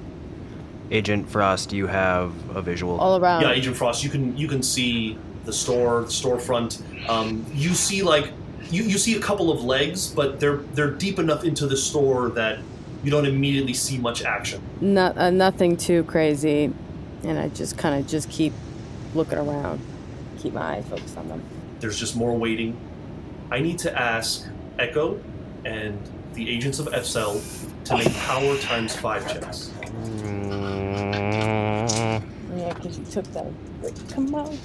Agent 0.91 1.27
Frost, 1.27 1.73
you 1.73 1.87
have 1.87 2.31
a 2.55 2.61
visual? 2.61 2.99
all 2.99 3.19
around. 3.19 3.41
Yeah, 3.41 3.51
Agent 3.51 3.75
Frost, 3.75 4.03
you 4.03 4.11
can 4.11 4.37
you 4.37 4.47
can 4.47 4.61
see 4.61 5.17
the 5.45 5.51
store, 5.51 6.01
the 6.01 6.07
storefront. 6.07 6.83
Um, 7.09 7.43
you 7.51 7.73
see 7.73 8.03
like 8.03 8.31
you, 8.73 8.83
you 8.83 8.97
see 8.97 9.15
a 9.15 9.19
couple 9.19 9.51
of 9.51 9.63
legs, 9.63 10.07
but 10.07 10.39
they're 10.39 10.57
they're 10.73 10.91
deep 10.91 11.19
enough 11.19 11.43
into 11.43 11.67
the 11.67 11.77
store 11.77 12.29
that 12.29 12.59
you 13.03 13.11
don't 13.11 13.25
immediately 13.25 13.73
see 13.73 13.97
much 13.97 14.23
action. 14.23 14.61
Not, 14.81 15.17
uh, 15.17 15.29
nothing 15.29 15.77
too 15.77 16.03
crazy, 16.05 16.71
and 17.23 17.37
I 17.39 17.49
just 17.49 17.77
kind 17.77 17.99
of 17.99 18.09
just 18.09 18.29
keep 18.29 18.53
looking 19.13 19.37
around, 19.37 19.79
keep 20.39 20.53
my 20.53 20.77
eyes 20.77 20.85
focused 20.89 21.17
on 21.17 21.27
them. 21.27 21.43
There's 21.79 21.99
just 21.99 22.15
more 22.15 22.35
waiting. 22.35 22.75
I 23.51 23.59
need 23.59 23.77
to 23.79 23.99
ask 23.99 24.47
Echo 24.79 25.19
and 25.65 25.99
the 26.33 26.49
agents 26.49 26.79
of 26.79 26.87
FCEL 26.87 27.41
to 27.85 27.97
make 27.97 28.11
power 28.19 28.57
times 28.59 28.95
five 28.95 29.27
checks. 29.31 29.71
Mm, 29.83 32.23
Yeah, 32.57 32.73
because 32.73 32.97
you 32.97 33.05
took 33.05 33.25
that. 33.33 33.45
Wait, 33.81 33.93
come 34.09 34.33
on. 34.33 34.57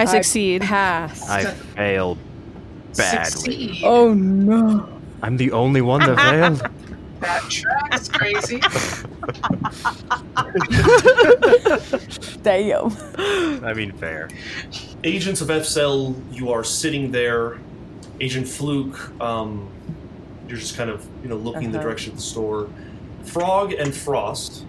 I 0.00 0.04
succeed. 0.06 0.62
Pass. 0.62 1.28
I 1.28 1.44
failed 1.44 2.16
badly. 2.96 3.30
Succeed. 3.30 3.82
oh 3.84 4.14
no. 4.14 4.88
I'm 5.22 5.36
the 5.36 5.52
only 5.52 5.82
one 5.82 6.00
that 6.00 6.16
failed. 6.18 6.62
That 7.20 7.42
tracks 7.50 8.08
crazy. 8.08 8.60
Damn. 12.42 12.96
I 13.64 13.74
mean, 13.74 13.92
fair. 13.92 14.28
Agents 15.04 15.40
of 15.42 15.48
FCEL, 15.48 16.14
you 16.32 16.50
are 16.50 16.64
sitting 16.64 17.10
there. 17.12 17.58
Agent 18.20 18.48
Fluke, 18.48 19.12
um, 19.20 19.68
you're 20.48 20.56
just 20.58 20.76
kind 20.76 20.88
of 20.90 21.06
you 21.22 21.28
know 21.28 21.36
looking 21.36 21.64
in 21.64 21.72
the 21.72 21.78
Uh-huh. 21.78 21.86
direction 21.88 22.10
of 22.12 22.16
the 22.16 22.22
store. 22.22 22.68
Frog 23.24 23.72
and 23.74 23.94
Frost, 23.94 24.64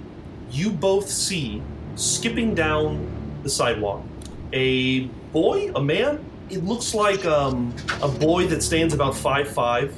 you 0.51 0.71
both 0.71 1.09
see 1.09 1.61
skipping 1.95 2.53
down 2.55 3.07
the 3.43 3.49
sidewalk. 3.49 4.03
A 4.53 5.09
boy, 5.31 5.71
a 5.75 5.81
man. 5.81 6.23
It 6.49 6.63
looks 6.65 6.93
like 6.93 7.25
um, 7.25 7.73
a 8.01 8.07
boy 8.07 8.47
that 8.47 8.61
stands 8.61 8.93
about 8.93 9.15
five 9.15 9.47
five, 9.47 9.95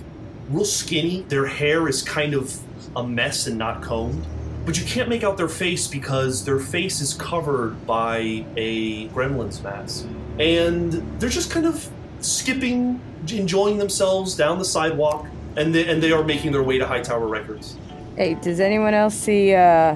real 0.50 0.66
skinny. 0.66 1.22
Their 1.28 1.48
hair 1.48 1.88
is 1.88 2.02
kind 2.02 2.34
of 2.34 2.56
a 2.96 3.06
mess 3.06 3.48
and 3.48 3.58
not 3.58 3.82
combed, 3.82 4.24
but 4.66 4.80
you 4.80 4.86
can't 4.86 5.10
make 5.10 5.24
out 5.24 5.36
their 5.36 5.50
face 5.50 5.88
because 5.88 6.46
their 6.46 6.60
face 6.60 7.02
is 7.02 7.16
covered 7.16 7.88
by 7.88 8.46
a 8.56 9.08
gremlin's 9.10 9.62
mask, 9.64 10.06
and 10.40 10.94
they're 11.20 11.30
just 11.30 11.50
kind 11.50 11.66
of 11.66 11.90
skipping, 12.20 13.02
enjoying 13.32 13.78
themselves 13.80 14.36
down 14.36 14.60
the 14.60 14.66
sidewalk, 14.66 15.26
and 15.58 15.74
they, 15.74 15.90
and 15.90 16.04
they 16.04 16.12
are 16.12 16.24
making 16.24 16.52
their 16.52 16.64
way 16.64 16.78
to 16.78 16.86
Hightower 16.86 17.28
Records. 17.28 17.76
Hey, 18.16 18.36
does 18.36 18.60
anyone 18.60 18.94
else 18.94 19.16
see 19.16 19.56
uh, 19.56 19.96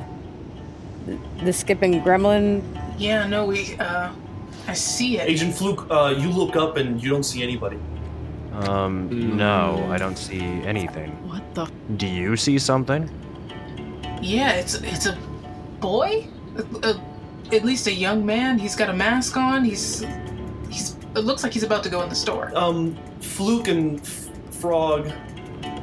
the, 1.05 1.19
the 1.43 1.53
skipping 1.53 2.01
gremlin? 2.01 2.63
Yeah, 2.97 3.27
no, 3.27 3.45
we. 3.45 3.75
uh 3.77 4.11
I 4.67 4.73
see 4.73 5.17
it. 5.19 5.29
Agent 5.29 5.55
Fluke, 5.55 5.87
uh, 5.89 6.13
you 6.17 6.29
look 6.29 6.55
up 6.55 6.77
and 6.77 7.01
you 7.01 7.09
don't 7.09 7.23
see 7.23 7.41
anybody. 7.41 7.79
Um, 8.53 9.37
no, 9.37 9.87
I 9.89 9.97
don't 9.97 10.17
see 10.17 10.41
anything. 10.41 11.11
What 11.27 11.43
the? 11.55 11.69
Do 11.97 12.07
you 12.07 12.35
see 12.35 12.57
something? 12.57 13.09
Yeah, 14.21 14.53
it's 14.53 14.75
it's 14.75 15.05
a 15.05 15.17
boy, 15.79 16.27
a, 16.83 16.87
a, 16.87 17.55
at 17.55 17.63
least 17.63 17.87
a 17.87 17.93
young 17.93 18.25
man. 18.25 18.57
He's 18.57 18.75
got 18.75 18.89
a 18.89 18.93
mask 18.93 19.37
on. 19.37 19.63
He's 19.63 20.03
he's. 20.69 20.95
It 21.15 21.19
looks 21.21 21.43
like 21.43 21.53
he's 21.53 21.63
about 21.63 21.83
to 21.83 21.89
go 21.89 22.01
in 22.01 22.09
the 22.09 22.15
store. 22.15 22.51
Um, 22.55 22.97
Fluke 23.21 23.67
and 23.69 23.99
F- 24.01 24.29
Frog, 24.51 25.11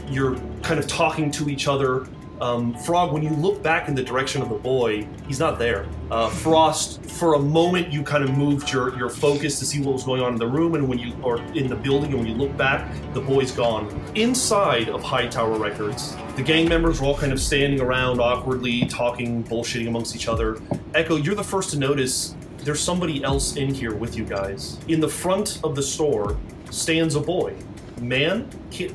you're 0.08 0.36
kind 0.62 0.78
of 0.80 0.86
talking 0.86 1.30
to 1.32 1.48
each 1.48 1.68
other. 1.68 2.06
Um, 2.40 2.74
Frog, 2.74 3.12
when 3.12 3.22
you 3.22 3.30
look 3.30 3.62
back 3.62 3.88
in 3.88 3.94
the 3.94 4.02
direction 4.02 4.42
of 4.42 4.48
the 4.48 4.56
boy, 4.56 5.06
he's 5.28 5.38
not 5.38 5.58
there. 5.58 5.86
Uh, 6.10 6.28
Frost, 6.28 7.04
for 7.04 7.34
a 7.34 7.38
moment, 7.38 7.92
you 7.92 8.02
kind 8.02 8.24
of 8.24 8.36
moved 8.36 8.72
your, 8.72 8.96
your 8.98 9.08
focus 9.08 9.58
to 9.60 9.64
see 9.64 9.80
what 9.80 9.92
was 9.92 10.04
going 10.04 10.20
on 10.20 10.32
in 10.32 10.38
the 10.38 10.46
room, 10.46 10.74
and 10.74 10.88
when 10.88 10.98
you 10.98 11.14
are 11.24 11.38
in 11.54 11.68
the 11.68 11.76
building, 11.76 12.10
and 12.10 12.18
when 12.18 12.26
you 12.26 12.34
look 12.34 12.56
back, 12.56 12.90
the 13.14 13.20
boy's 13.20 13.52
gone. 13.52 13.88
Inside 14.14 14.88
of 14.88 15.02
Hightower 15.02 15.58
Records, 15.58 16.16
the 16.34 16.42
gang 16.42 16.68
members 16.68 17.00
are 17.00 17.04
all 17.04 17.16
kind 17.16 17.32
of 17.32 17.40
standing 17.40 17.80
around 17.80 18.20
awkwardly, 18.20 18.86
talking, 18.86 19.44
bullshitting 19.44 19.86
amongst 19.86 20.16
each 20.16 20.26
other. 20.26 20.60
Echo, 20.94 21.16
you're 21.16 21.36
the 21.36 21.44
first 21.44 21.70
to 21.70 21.78
notice 21.78 22.34
there's 22.58 22.80
somebody 22.80 23.22
else 23.22 23.56
in 23.56 23.72
here 23.72 23.94
with 23.94 24.16
you 24.16 24.24
guys. 24.24 24.78
In 24.88 24.98
the 24.98 25.08
front 25.08 25.60
of 25.62 25.76
the 25.76 25.82
store 25.82 26.38
stands 26.70 27.14
a 27.14 27.20
boy. 27.20 27.54
Man, 28.00 28.48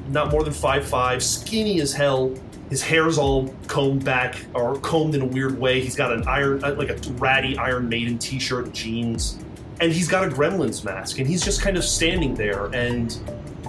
not 0.09 0.31
more 0.31 0.43
than 0.43 0.53
five 0.53 0.85
five, 0.85 1.23
skinny 1.23 1.79
as 1.79 1.93
hell. 1.93 2.35
His 2.69 2.83
hair's 2.83 3.17
all 3.17 3.53
combed 3.67 4.05
back 4.05 4.45
or 4.53 4.79
combed 4.79 5.15
in 5.15 5.21
a 5.21 5.25
weird 5.25 5.59
way. 5.59 5.81
He's 5.81 5.95
got 5.95 6.11
an 6.11 6.27
iron, 6.27 6.63
uh, 6.63 6.75
like 6.75 6.89
a 6.89 6.95
ratty 7.13 7.57
Iron 7.57 7.89
Maiden 7.89 8.19
t-shirt 8.19 8.65
and 8.65 8.75
jeans, 8.75 9.39
and 9.81 9.91
he's 9.91 10.07
got 10.07 10.23
a 10.23 10.27
Gremlins 10.27 10.83
mask, 10.83 11.17
and 11.17 11.27
he's 11.27 11.43
just 11.43 11.61
kind 11.61 11.77
of 11.77 11.83
standing 11.83 12.35
there. 12.35 12.67
And 12.67 13.17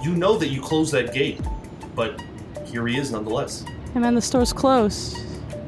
you 0.03 0.15
know 0.15 0.37
that 0.37 0.49
you 0.49 0.61
closed 0.61 0.93
that 0.93 1.13
gate, 1.13 1.41
but 1.95 2.21
here 2.65 2.85
he 2.85 2.97
is 2.97 3.11
nonetheless. 3.11 3.65
And 3.95 4.03
then 4.03 4.13
the 4.13 4.21
store's 4.21 4.53
closed. 4.53 5.17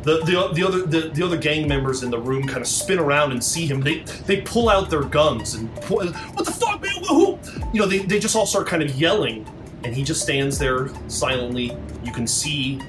The, 0.04 0.20
the, 0.26 0.52
the 0.54 0.68
other 0.68 0.86
the, 0.86 1.10
the 1.10 1.24
other 1.24 1.38
gang 1.38 1.68
members 1.68 2.04
in 2.04 2.12
the 2.12 2.20
room 2.20 2.46
kind 2.46 2.62
of 2.62 2.68
spin 2.68 3.00
around 3.00 3.32
and 3.32 3.44
see 3.44 3.66
him. 3.66 3.82
They 3.82 4.00
they 4.28 4.42
pull 4.42 4.70
out 4.70 4.90
their 4.90 5.04
guns 5.04 5.56
and 5.56 5.74
pull, 5.78 6.06
what 6.06 6.46
the 6.46 6.52
fuck, 6.52 6.82
man? 6.82 6.92
Who? 7.08 7.40
You 7.74 7.82
know, 7.82 7.88
they, 7.88 8.00
they 8.00 8.20
just 8.20 8.36
all 8.36 8.46
start 8.46 8.68
kind 8.68 8.84
of 8.84 8.94
yelling, 8.96 9.48
and 9.84 9.96
he 9.96 10.04
just 10.04 10.22
stands 10.22 10.60
there 10.60 10.90
silently. 11.08 11.76
You 12.04 12.12
can 12.12 12.28
see 12.28 12.80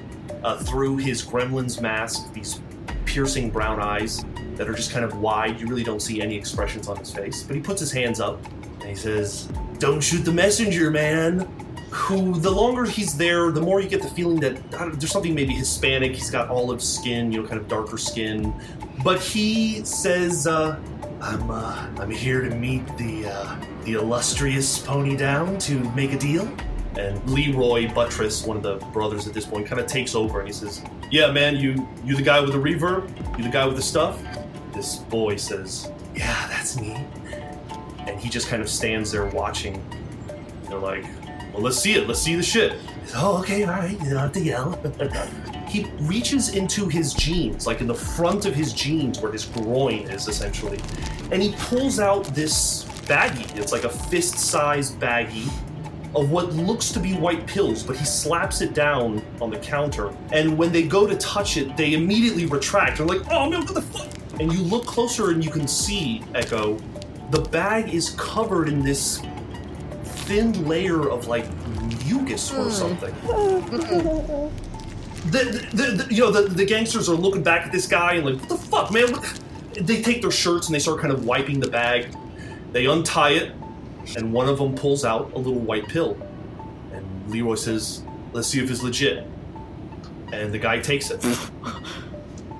uh, 0.45 0.57
through 0.57 0.97
his 0.97 1.23
gremlin's 1.23 1.81
mask 1.81 2.31
these 2.31 2.61
piercing 3.05 3.49
brown 3.49 3.79
eyes 3.79 4.23
that 4.53 4.69
are 4.69 4.73
just 4.73 4.91
kind 4.91 5.03
of 5.03 5.17
wide. 5.17 5.59
You 5.59 5.65
really 5.65 5.83
don't 5.83 6.01
see 6.01 6.21
any 6.21 6.35
expressions 6.35 6.87
on 6.87 6.97
his 6.97 7.11
face, 7.11 7.41
but 7.41 7.55
he 7.55 7.61
puts 7.61 7.79
his 7.79 7.91
hands 7.91 8.19
up 8.19 8.39
and 8.79 8.89
he 8.89 8.95
says, 8.95 9.49
"Don't 9.79 10.01
shoot 10.01 10.23
the 10.23 10.31
messenger, 10.31 10.91
man." 10.91 11.47
Who 11.89 12.37
the 12.39 12.51
longer 12.51 12.83
he's 12.83 13.17
there, 13.17 13.51
the 13.51 13.61
more 13.61 13.79
you 13.79 13.87
get 13.87 14.01
the 14.01 14.09
feeling 14.09 14.39
that 14.41 14.55
there's 14.71 15.11
something 15.11 15.33
maybe 15.33 15.53
Hispanic. 15.53 16.13
He's 16.13 16.29
got 16.29 16.49
olive 16.49 16.83
skin, 16.83 17.31
you 17.31 17.41
know, 17.41 17.47
kind 17.47 17.59
of 17.59 17.67
darker 17.67 17.97
skin. 17.97 18.53
But 19.03 19.19
he 19.21 19.83
says, 19.83 20.45
uh, 20.45 20.77
"I'm 21.21 21.49
uh, 21.49 21.87
I'm 21.97 22.11
here 22.11 22.41
to 22.41 22.53
meet 22.53 22.85
the 22.97 23.27
uh, 23.27 23.55
the 23.85 23.93
illustrious 23.93 24.77
Pony 24.77 25.15
Down 25.15 25.57
to 25.59 25.79
make 25.95 26.13
a 26.13 26.19
deal." 26.19 26.47
And 26.97 27.29
Leroy 27.29 27.93
Buttress, 27.93 28.45
one 28.45 28.57
of 28.57 28.63
the 28.63 28.75
brothers 28.87 29.27
at 29.27 29.33
this 29.33 29.45
point, 29.45 29.67
kind 29.67 29.81
of 29.81 29.87
takes 29.87 30.15
over 30.15 30.39
and 30.39 30.47
he 30.47 30.53
says, 30.53 30.81
"Yeah, 31.11 31.31
man, 31.31 31.57
you 31.57 31.87
you 32.05 32.15
the 32.15 32.21
guy 32.21 32.39
with 32.39 32.53
the 32.53 32.57
reverb? 32.57 33.37
You 33.37 33.43
the 33.43 33.49
guy 33.49 33.65
with 33.65 33.75
the 33.75 33.81
stuff?" 33.81 34.21
This 34.73 34.97
boy 34.97 35.35
says, 35.35 35.91
"Yeah, 36.15 36.47
that's 36.47 36.79
me." 36.79 37.05
And 38.07 38.19
he 38.19 38.29
just 38.29 38.47
kind 38.47 38.61
of 38.61 38.69
stands 38.69 39.11
there 39.11 39.25
watching. 39.25 39.83
They're 40.69 40.79
like, 40.79 41.05
"Well, 41.53 41.63
let's 41.63 41.77
see 41.77 41.95
it. 41.95 42.07
Let's 42.07 42.21
see 42.21 42.35
the 42.35 42.43
shit." 42.43 42.73
He's, 43.01 43.13
oh, 43.15 43.39
okay, 43.39 43.63
all 43.63 43.71
right. 43.71 43.91
You 43.91 44.11
don't 44.11 44.17
have 44.17 44.31
to 44.33 44.41
yell. 44.41 44.79
he 45.67 45.87
reaches 46.01 46.55
into 46.55 46.87
his 46.87 47.13
jeans, 47.13 47.67
like 47.67 47.81
in 47.81 47.87
the 47.87 47.95
front 47.95 48.45
of 48.45 48.55
his 48.55 48.71
jeans, 48.71 49.19
where 49.19 49.31
his 49.31 49.45
groin 49.45 50.09
is 50.09 50.27
essentially, 50.29 50.79
and 51.31 51.43
he 51.43 51.53
pulls 51.57 51.99
out 51.99 52.23
this 52.33 52.85
baggie. 53.07 53.57
It's 53.57 53.71
like 53.71 53.83
a 53.83 53.89
fist-sized 53.89 54.99
baggie 54.99 55.51
of 56.15 56.31
what 56.31 56.53
looks 56.53 56.91
to 56.91 56.99
be 56.99 57.13
white 57.13 57.45
pills, 57.45 57.83
but 57.83 57.97
he 57.97 58.05
slaps 58.05 58.61
it 58.61 58.73
down 58.73 59.23
on 59.41 59.49
the 59.49 59.59
counter. 59.59 60.15
And 60.31 60.57
when 60.57 60.71
they 60.71 60.83
go 60.83 61.05
to 61.05 61.15
touch 61.17 61.57
it, 61.57 61.75
they 61.75 61.93
immediately 61.93 62.45
retract. 62.45 62.97
They're 62.97 63.07
like, 63.07 63.29
oh 63.29 63.49
no, 63.49 63.59
what 63.59 63.73
the 63.73 63.81
fuck? 63.81 64.07
And 64.39 64.51
you 64.51 64.61
look 64.61 64.85
closer 64.85 65.31
and 65.31 65.43
you 65.43 65.51
can 65.51 65.67
see, 65.67 66.23
Echo, 66.33 66.77
the 67.31 67.41
bag 67.41 67.93
is 67.93 68.11
covered 68.11 68.69
in 68.69 68.81
this 68.81 69.21
thin 70.03 70.67
layer 70.67 71.09
of 71.09 71.27
like 71.27 71.45
mucus 72.05 72.51
or 72.51 72.63
hmm. 72.63 72.69
something. 72.69 73.13
The, 75.31 75.67
the, 75.73 76.03
the, 76.03 76.13
you 76.13 76.21
know, 76.21 76.31
the, 76.31 76.43
the 76.43 76.65
gangsters 76.65 77.09
are 77.09 77.15
looking 77.15 77.43
back 77.43 77.65
at 77.65 77.71
this 77.71 77.87
guy 77.87 78.13
and 78.13 78.25
like, 78.25 78.39
what 78.39 78.49
the 78.49 78.57
fuck, 78.57 78.91
man? 78.91 79.11
What? 79.11 79.39
They 79.73 80.01
take 80.01 80.21
their 80.21 80.31
shirts 80.31 80.67
and 80.67 80.75
they 80.75 80.79
start 80.79 80.99
kind 81.01 81.11
of 81.11 81.25
wiping 81.25 81.59
the 81.59 81.67
bag. 81.67 82.15
They 82.71 82.85
untie 82.85 83.31
it, 83.31 83.51
and 84.17 84.31
one 84.31 84.47
of 84.47 84.57
them 84.59 84.75
pulls 84.75 85.03
out 85.05 85.31
a 85.33 85.37
little 85.37 85.59
white 85.59 85.87
pill. 85.87 86.17
And 86.93 87.05
Leroy 87.29 87.55
says, 87.55 88.03
"Let's 88.33 88.47
see 88.47 88.63
if 88.63 88.69
it's 88.69 88.83
legit." 88.83 89.25
And 90.33 90.51
the 90.53 90.59
guy 90.59 90.79
takes 90.79 91.11
it. 91.11 91.23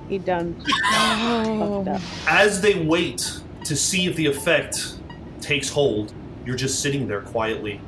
He 0.08 0.18
done. 0.18 0.54
fucked. 0.64 2.00
As 2.28 2.60
they 2.60 2.74
wait 2.84 3.40
to 3.64 3.74
see 3.74 4.06
if 4.06 4.14
the 4.14 4.26
effect 4.26 4.98
takes 5.40 5.68
hold, 5.68 6.12
you're 6.44 6.54
just 6.54 6.80
sitting 6.80 7.08
there 7.08 7.22
quietly, 7.22 7.80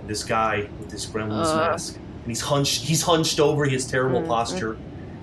and 0.00 0.08
this 0.10 0.24
guy 0.24 0.68
with 0.80 0.90
this 0.90 1.06
gremlin's 1.06 1.48
Uh. 1.50 1.56
mask, 1.70 1.94
and 1.94 2.26
he's 2.26 2.40
hunched. 2.40 2.82
He's 2.82 3.02
hunched 3.02 3.38
over. 3.38 3.66
He 3.66 3.74
has 3.74 3.86
terrible 3.86 4.20
posture, 4.22 4.76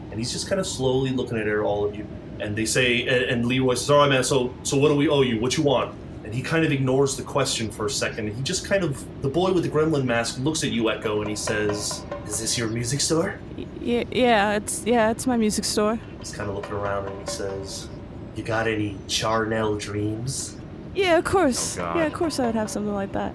and 0.10 0.18
he's 0.20 0.32
just 0.32 0.48
kind 0.48 0.62
of 0.62 0.66
slowly 0.68 1.10
looking 1.12 1.38
at 1.38 1.48
all 1.60 1.84
of 1.86 1.94
you. 1.98 2.08
And 2.40 2.56
they 2.56 2.66
say, 2.66 3.02
and, 3.08 3.26
and 3.26 3.46
Leroy 3.46 3.74
says, 3.74 3.90
"All 3.90 3.98
right, 3.98 4.10
man. 4.10 4.24
So, 4.24 4.54
so 4.64 4.78
what 4.78 4.88
do 4.88 4.96
we 4.96 5.10
owe 5.10 5.24
you? 5.24 5.42
What 5.42 5.58
you 5.58 5.64
want?" 5.64 5.94
And 6.28 6.36
he 6.36 6.42
kind 6.42 6.66
of 6.66 6.74
ignores 6.74 7.16
the 7.16 7.24
question 7.24 7.72
for 7.72 7.86
a 7.86 7.90
second. 7.90 8.36
He 8.36 8.42
just 8.42 8.66
kind 8.66 8.84
of, 8.84 9.22
the 9.22 9.30
boy 9.30 9.54
with 9.54 9.64
the 9.64 9.70
gremlin 9.70 10.04
mask 10.04 10.40
looks 10.40 10.62
at 10.62 10.72
you, 10.72 10.90
Echo, 10.92 11.22
and 11.22 11.30
he 11.30 11.38
says, 11.38 12.04
"Is 12.26 12.42
this 12.42 12.58
your 12.58 12.68
music 12.68 13.00
store?" 13.00 13.40
Yeah, 13.80 14.04
yeah, 14.12 14.58
it's 14.58 14.84
yeah, 14.86 15.10
it's 15.10 15.26
my 15.26 15.38
music 15.38 15.64
store. 15.64 15.98
He's 16.20 16.34
kind 16.34 16.50
of 16.50 16.58
looking 16.58 16.74
around, 16.74 17.08
and 17.08 17.18
he 17.22 17.28
says, 17.34 17.88
"You 18.36 18.44
got 18.44 18.68
any 18.68 18.98
Charnel 19.08 19.78
dreams?" 19.78 20.58
Yeah, 20.94 21.18
of 21.18 21.24
course. 21.24 21.78
Oh, 21.78 21.94
yeah, 21.96 22.08
of 22.08 22.12
course 22.12 22.42
I 22.42 22.48
would 22.48 22.56
have 22.56 22.70
something 22.70 22.94
like 22.94 23.14
that. 23.14 23.34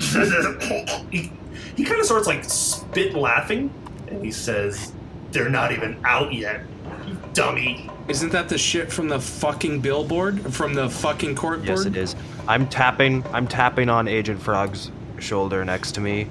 he, 1.10 1.30
he 1.76 1.84
kind 1.84 2.00
of 2.00 2.06
starts 2.06 2.26
like 2.26 2.42
spit 2.44 3.12
laughing 3.12 3.70
and 4.08 4.24
he 4.24 4.32
says 4.32 4.94
they're 5.30 5.50
not 5.50 5.72
even 5.72 6.00
out 6.06 6.32
yet 6.32 6.62
you 6.79 6.79
dummy 7.32 7.88
Isn't 8.08 8.32
that 8.32 8.48
the 8.48 8.58
shit 8.58 8.92
from 8.92 9.08
the 9.08 9.20
fucking 9.20 9.80
billboard? 9.80 10.54
From 10.54 10.74
the 10.74 10.88
fucking 10.90 11.34
corkboard? 11.36 11.66
Yes, 11.66 11.84
it 11.84 11.96
is. 11.96 12.16
I'm 12.48 12.68
tapping. 12.68 13.24
I'm 13.32 13.46
tapping 13.46 13.88
on 13.88 14.08
Agent 14.08 14.42
Frog's 14.42 14.90
shoulder 15.18 15.64
next 15.64 15.92
to 15.92 16.00
me, 16.00 16.26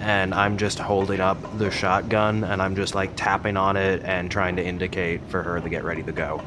and 0.00 0.32
I'm 0.32 0.56
just 0.56 0.78
holding 0.78 1.20
up 1.20 1.38
the 1.58 1.70
shotgun, 1.70 2.44
and 2.44 2.62
I'm 2.62 2.76
just 2.76 2.94
like 2.94 3.16
tapping 3.16 3.56
on 3.56 3.76
it 3.76 4.02
and 4.04 4.30
trying 4.30 4.56
to 4.56 4.64
indicate 4.64 5.20
for 5.28 5.42
her 5.42 5.60
to 5.60 5.68
get 5.68 5.82
ready 5.82 6.02
to 6.04 6.12
go. 6.12 6.42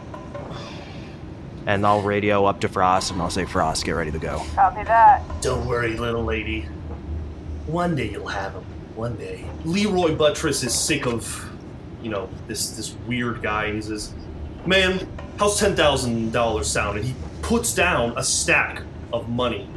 And 1.65 1.85
I'll 1.85 2.01
radio 2.01 2.45
up 2.45 2.61
to 2.61 2.69
Frost, 2.69 3.11
and 3.11 3.21
I'll 3.21 3.29
say, 3.29 3.43
"Frost, 3.43 3.83
get 3.83 3.91
ready 3.91 4.11
to 4.11 4.19
go." 4.19 4.41
Copy 4.55 4.83
that. 4.83 5.21
don't 5.41 5.65
worry 5.67 5.97
little 5.97 6.23
lady 6.23 6.65
one 7.65 7.95
day 7.95 8.09
you'll 8.09 8.25
have 8.27 8.53
him 8.53 8.63
one 8.95 9.15
day 9.17 9.43
leroy 9.65 10.15
buttress 10.15 10.63
is 10.63 10.73
sick 10.73 11.05
of 11.05 11.51
you 12.01 12.09
know 12.09 12.29
this 12.47 12.71
this 12.71 12.95
weird 13.07 13.41
guy 13.41 13.65
and 13.65 13.75
he 13.75 13.81
says 13.81 14.13
man 14.65 15.07
how's 15.37 15.59
$10000 15.59 16.63
sound 16.63 16.97
and 16.97 17.05
he 17.05 17.15
puts 17.41 17.73
down 17.73 18.13
a 18.17 18.23
stack 18.23 18.81
of 19.13 19.29
money 19.29 19.69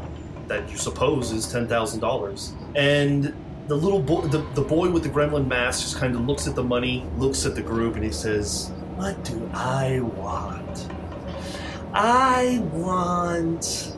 that 0.49 0.69
you 0.71 0.77
suppose 0.77 1.33
is 1.33 1.47
$10000 1.47 2.53
and 2.77 3.35
the 3.69 3.75
little 3.77 4.01
boy 4.01 4.23
the, 4.23 4.39
the 4.55 4.63
boy 4.63 4.91
with 4.91 5.03
the 5.03 5.09
gremlin 5.09 5.47
mask 5.47 5.83
just 5.83 5.97
kind 5.97 6.15
of 6.15 6.23
looks 6.23 6.47
at 6.47 6.55
the 6.55 6.65
money 6.65 7.07
looks 7.17 7.47
at 7.47 7.55
the 7.55 7.63
group 7.63 7.95
and 7.95 8.05
he 8.05 8.11
says 8.11 8.73
what 8.97 9.23
do 9.25 9.51
i 9.55 10.01
want 10.01 10.89
I 11.93 12.61
want 12.73 13.97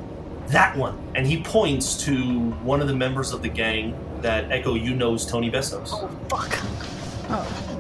that 0.49 0.77
one. 0.77 0.99
And 1.15 1.27
he 1.27 1.43
points 1.43 1.97
to 2.05 2.51
one 2.63 2.81
of 2.81 2.89
the 2.89 2.95
members 2.95 3.33
of 3.33 3.43
the 3.43 3.49
gang 3.49 3.99
that 4.23 4.51
Echo, 4.51 4.75
you 4.75 4.95
know, 4.95 5.15
is 5.15 5.27
Tony 5.27 5.51
Bessos. 5.51 5.91
Oh 5.93 6.09
fuck. 6.29 6.59
Oh. 7.29 7.72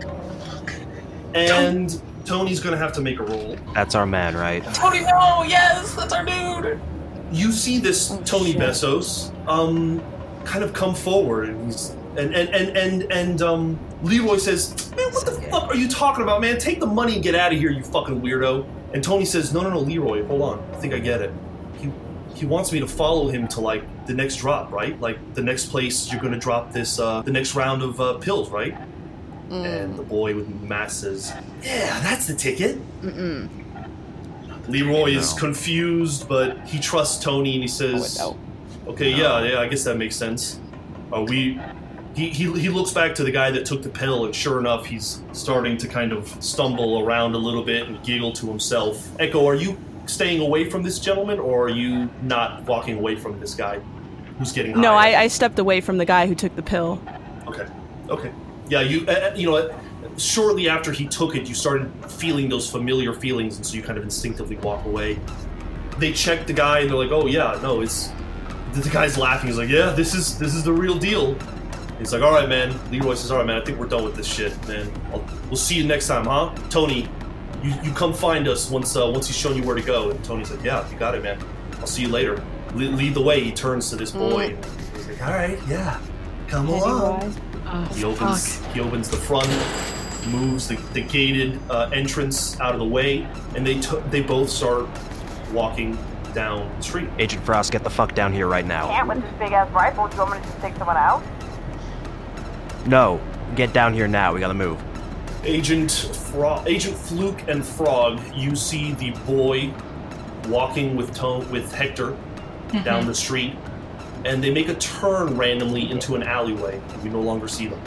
And 1.34 2.02
Tony's 2.24 2.60
gonna 2.60 2.76
have 2.76 2.92
to 2.94 3.00
make 3.00 3.18
a 3.18 3.24
roll. 3.24 3.56
That's 3.74 3.94
our 3.94 4.06
man, 4.06 4.36
right? 4.36 4.62
Tony, 4.74 5.00
no, 5.00 5.44
yes, 5.46 5.94
that's 5.94 6.12
our 6.12 6.24
dude. 6.24 6.80
You 7.30 7.50
see 7.52 7.78
this 7.78 8.08
Tony 8.24 8.54
Bessos 8.54 9.32
um 9.48 10.02
kind 10.44 10.64
of 10.64 10.72
come 10.72 10.94
forward 10.94 11.48
and 11.48 11.66
he's 11.66 11.90
and 12.16 12.34
and 12.34 12.48
and 12.50 12.76
and, 12.76 13.12
and 13.12 13.42
um 13.42 13.78
Leroy 14.02 14.36
says, 14.36 14.90
Man, 14.96 15.12
what 15.12 15.24
the 15.24 15.32
fuck 15.50 15.68
are 15.70 15.76
you 15.76 15.88
talking 15.88 16.22
about, 16.22 16.40
man? 16.40 16.58
Take 16.58 16.80
the 16.80 16.86
money 16.86 17.14
and 17.14 17.22
get 17.22 17.34
out 17.34 17.52
of 17.52 17.58
here, 17.58 17.70
you 17.70 17.82
fucking 17.82 18.20
weirdo. 18.20 18.66
And 18.92 19.02
Tony 19.02 19.24
says, 19.24 19.52
No 19.54 19.62
no 19.62 19.70
no, 19.70 19.80
Leroy, 19.80 20.24
hold 20.26 20.42
on. 20.42 20.70
I 20.72 20.76
think 20.76 20.92
I 20.92 20.98
get 20.98 21.22
it. 21.22 21.32
He 21.78 21.90
he 22.34 22.46
wants 22.46 22.72
me 22.72 22.80
to 22.80 22.86
follow 22.88 23.28
him 23.28 23.48
to 23.48 23.60
like 23.60 23.84
the 24.06 24.14
next 24.14 24.36
drop, 24.36 24.70
right? 24.72 24.98
Like 25.00 25.18
the 25.34 25.42
next 25.42 25.66
place 25.66 26.10
you're 26.12 26.20
gonna 26.20 26.38
drop 26.38 26.72
this 26.72 26.98
uh 26.98 27.22
the 27.22 27.32
next 27.32 27.54
round 27.54 27.82
of 27.82 28.00
uh, 28.00 28.14
pills, 28.18 28.50
right? 28.50 28.76
And 29.52 29.92
mm. 29.92 29.96
the 29.96 30.02
boy 30.02 30.34
with 30.34 30.48
the 30.48 30.66
mask 30.66 31.02
says, 31.02 31.32
Yeah, 31.62 32.00
that's 32.00 32.26
the 32.26 32.34
ticket. 32.34 32.78
Mm-mm. 33.02 33.48
Leroy 34.68 35.10
is 35.10 35.34
No. 35.34 35.40
confused, 35.40 36.28
but 36.28 36.58
he 36.66 36.78
trusts 36.78 37.22
Tony 37.22 37.54
and 37.54 37.62
he 37.62 37.68
says, 37.68 38.18
Oh, 38.20 38.36
"Okay, 38.86 39.10
yeah, 39.10 39.42
yeah, 39.42 39.60
I 39.60 39.66
guess 39.66 39.84
that 39.84 39.96
makes 39.96 40.16
sense." 40.16 40.60
Are 41.12 41.24
we? 41.24 41.60
He, 42.14 42.28
he 42.28 42.52
he 42.52 42.68
looks 42.68 42.92
back 42.92 43.14
to 43.16 43.24
the 43.24 43.30
guy 43.30 43.50
that 43.50 43.66
took 43.66 43.82
the 43.82 43.88
pill, 43.88 44.24
and 44.24 44.34
sure 44.34 44.58
enough, 44.58 44.86
he's 44.86 45.22
starting 45.32 45.76
to 45.78 45.88
kind 45.88 46.12
of 46.12 46.28
stumble 46.42 47.00
around 47.00 47.34
a 47.34 47.38
little 47.38 47.62
bit 47.62 47.88
and 47.88 48.02
giggle 48.04 48.32
to 48.34 48.46
himself. 48.46 49.08
Echo, 49.18 49.46
are 49.46 49.54
you 49.54 49.76
staying 50.06 50.40
away 50.40 50.68
from 50.68 50.82
this 50.82 50.98
gentleman, 50.98 51.38
or 51.38 51.64
are 51.64 51.70
you 51.70 52.08
not 52.22 52.62
walking 52.64 52.98
away 52.98 53.16
from 53.16 53.40
this 53.40 53.54
guy 53.54 53.80
who's 54.38 54.52
getting? 54.52 54.78
No, 54.80 54.92
high? 54.92 55.14
I, 55.14 55.22
I 55.22 55.28
stepped 55.28 55.58
away 55.58 55.80
from 55.80 55.98
the 55.98 56.04
guy 56.04 56.26
who 56.26 56.34
took 56.34 56.54
the 56.54 56.62
pill. 56.62 57.02
Okay. 57.48 57.66
Okay. 58.08 58.32
Yeah, 58.72 58.80
you 58.80 59.04
uh, 59.06 59.12
uh, 59.12 59.34
you 59.36 59.50
know, 59.50 59.78
shortly 60.16 60.66
after 60.66 60.92
he 60.92 61.06
took 61.06 61.36
it, 61.36 61.46
you 61.46 61.54
started 61.54 61.92
feeling 62.10 62.48
those 62.48 62.70
familiar 62.70 63.12
feelings, 63.12 63.56
and 63.56 63.66
so 63.66 63.74
you 63.74 63.82
kind 63.82 63.98
of 63.98 64.04
instinctively 64.04 64.56
walk 64.56 64.86
away. 64.86 65.20
They 65.98 66.14
check 66.14 66.46
the 66.46 66.54
guy, 66.54 66.78
and 66.78 66.88
they're 66.88 66.96
like, 66.96 67.10
"Oh 67.10 67.26
yeah, 67.26 67.60
no, 67.62 67.82
it's." 67.82 68.10
The 68.72 68.88
guy's 68.88 69.18
laughing. 69.18 69.48
He's 69.48 69.58
like, 69.58 69.68
"Yeah, 69.68 69.90
this 69.90 70.14
is 70.14 70.38
this 70.38 70.54
is 70.54 70.64
the 70.64 70.72
real 70.72 70.96
deal." 70.98 71.36
He's 71.98 72.14
like, 72.14 72.22
"All 72.22 72.32
right, 72.32 72.48
man." 72.48 72.74
Leroy 72.90 73.12
says, 73.12 73.30
"All 73.30 73.36
right, 73.36 73.46
man. 73.46 73.60
I 73.60 73.62
think 73.62 73.78
we're 73.78 73.84
done 73.84 74.04
with 74.04 74.16
this 74.16 74.26
shit, 74.26 74.56
man. 74.66 74.90
I'll, 75.12 75.22
we'll 75.48 75.56
see 75.56 75.74
you 75.74 75.84
next 75.86 76.06
time, 76.06 76.24
huh?" 76.24 76.54
Tony, 76.70 77.10
you, 77.62 77.74
you 77.82 77.92
come 77.92 78.14
find 78.14 78.48
us 78.48 78.70
once 78.70 78.96
uh, 78.96 79.06
once 79.12 79.26
he's 79.26 79.36
shown 79.36 79.54
you 79.54 79.64
where 79.64 79.76
to 79.76 79.82
go. 79.82 80.08
And 80.08 80.24
Tony's 80.24 80.50
like, 80.50 80.64
"Yeah, 80.64 80.90
you 80.90 80.96
got 80.98 81.14
it, 81.14 81.22
man. 81.22 81.38
I'll 81.78 81.86
see 81.86 82.00
you 82.00 82.08
later." 82.08 82.42
Le- 82.74 82.84
lead 82.84 83.12
the 83.12 83.20
way. 83.20 83.44
He 83.44 83.52
turns 83.52 83.90
to 83.90 83.96
this 83.96 84.12
boy. 84.12 84.56
And 84.56 84.96
he's 84.96 85.08
like, 85.08 85.22
"All 85.22 85.34
right, 85.34 85.58
yeah, 85.68 86.00
come 86.48 86.68
along." 86.68 87.34
Oh, 87.72 87.82
He 87.94 88.04
opens. 88.04 88.56
fuck. 88.58 88.72
He 88.74 88.80
opens 88.80 89.08
the 89.08 89.16
front, 89.16 89.48
moves 90.30 90.68
the, 90.68 90.76
the 90.92 91.00
gated 91.02 91.58
uh, 91.70 91.88
entrance 91.92 92.60
out 92.60 92.74
of 92.74 92.80
the 92.80 92.86
way, 92.86 93.26
and 93.56 93.66
they 93.66 93.80
t- 93.80 93.96
they 94.10 94.20
both 94.20 94.50
start 94.50 94.86
walking 95.52 95.96
down 96.34 96.70
the 96.76 96.82
street. 96.82 97.08
Agent 97.18 97.44
Frost, 97.44 97.72
get 97.72 97.82
the 97.84 97.90
fuck 97.90 98.14
down 98.14 98.32
here 98.32 98.46
right 98.46 98.64
now. 98.66 98.88
Can't 98.88 99.08
with 99.08 99.22
this 99.22 99.32
big 99.38 99.52
ass 99.52 99.70
rifle. 99.72 100.06
Do 100.08 100.16
you 100.16 100.22
want 100.22 100.32
me 100.34 100.38
to 100.40 100.44
just 100.44 100.60
take 100.60 100.76
someone 100.76 100.96
out? 100.96 101.22
No, 102.86 103.20
get 103.54 103.72
down 103.72 103.94
here 103.94 104.08
now. 104.08 104.32
We 104.34 104.40
gotta 104.40 104.54
move. 104.54 104.82
Agent 105.44 105.90
Frog, 105.90 106.68
Agent 106.68 106.96
Fluke, 106.96 107.48
and 107.48 107.64
Frog. 107.64 108.20
You 108.34 108.54
see 108.54 108.92
the 108.92 109.10
boy 109.26 109.72
walking 110.48 110.94
with 110.96 111.14
Tone 111.14 111.48
with 111.50 111.72
Hector 111.72 112.16
down 112.84 113.06
the 113.06 113.14
street, 113.14 113.54
and 114.24 114.42
they 114.42 114.52
make 114.52 114.68
a 114.68 114.74
turn 114.74 115.36
randomly 115.36 115.90
into 115.90 116.14
an 116.14 116.22
alleyway. 116.22 116.80
And 116.90 117.02
we 117.02 117.10
no 117.10 117.20
longer 117.20 117.48
see 117.48 117.68
them. 117.68 117.80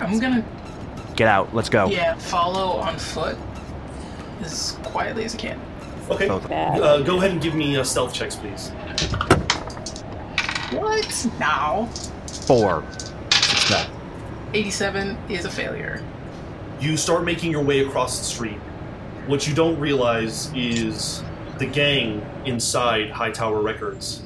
I'm 0.00 0.18
gonna 0.18 0.44
Get 1.16 1.28
out. 1.28 1.54
Let's 1.54 1.68
go. 1.68 1.88
yeah 1.88 2.16
follow 2.16 2.78
on 2.78 2.98
foot 2.98 3.36
as 4.40 4.78
quietly 4.82 5.24
as 5.24 5.34
I 5.34 5.38
can. 5.38 5.60
Okay. 6.10 6.28
Both. 6.28 6.50
Uh, 6.50 7.00
go 7.02 7.18
ahead 7.18 7.30
and 7.30 7.40
give 7.40 7.54
me 7.54 7.76
uh, 7.76 7.84
stealth 7.84 8.12
checks, 8.12 8.36
please. 8.36 8.70
What 10.72 11.26
now? 11.38 11.86
Four. 12.46 12.84
Success. 13.30 13.88
87 14.54 15.16
is 15.28 15.44
a 15.44 15.50
failure. 15.50 16.02
You 16.80 16.96
start 16.96 17.24
making 17.24 17.52
your 17.52 17.62
way 17.62 17.80
across 17.80 18.18
the 18.18 18.24
street. 18.24 18.58
What 19.26 19.46
you 19.46 19.54
don't 19.54 19.78
realize 19.78 20.52
is 20.54 21.22
the 21.58 21.66
gang 21.66 22.26
inside 22.44 23.10
Hightower 23.10 23.60
Records 23.60 24.22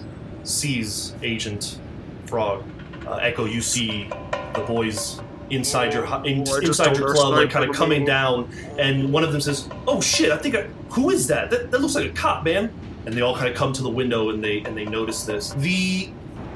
sees 0.48 1.14
Agent 1.22 1.78
Frog. 2.26 2.64
Uh, 3.06 3.16
Echo, 3.16 3.44
you 3.44 3.60
see 3.60 4.08
the 4.54 4.64
boys 4.66 5.20
inside 5.50 5.92
your 5.92 6.04
in, 6.24 6.40
Oh, 6.48 6.56
I 6.56 6.60
just 6.60 6.80
inside 6.80 6.96
your 6.96 7.14
club, 7.14 7.32
like 7.34 7.50
sniper 7.50 7.52
kind 7.52 7.70
of 7.70 7.76
coming 7.76 8.00
move. 8.00 8.08
down, 8.08 8.50
and 8.78 9.12
one 9.12 9.22
of 9.22 9.32
them 9.32 9.40
says, 9.40 9.68
"Oh 9.86 10.00
shit! 10.00 10.32
I 10.32 10.36
think 10.38 10.54
I, 10.56 10.62
who 10.90 11.10
is 11.10 11.26
that? 11.28 11.50
that? 11.50 11.70
That 11.70 11.80
looks 11.80 11.94
like 11.94 12.06
a 12.06 12.12
cop, 12.14 12.44
man." 12.44 12.72
And 13.06 13.14
they 13.14 13.20
all 13.20 13.36
kind 13.36 13.48
of 13.48 13.54
come 13.54 13.72
to 13.74 13.82
the 13.82 13.88
window 13.90 14.30
and 14.30 14.42
they 14.42 14.62
and 14.62 14.76
they 14.76 14.84
notice 14.84 15.22
this. 15.24 15.50
The 15.52 16.08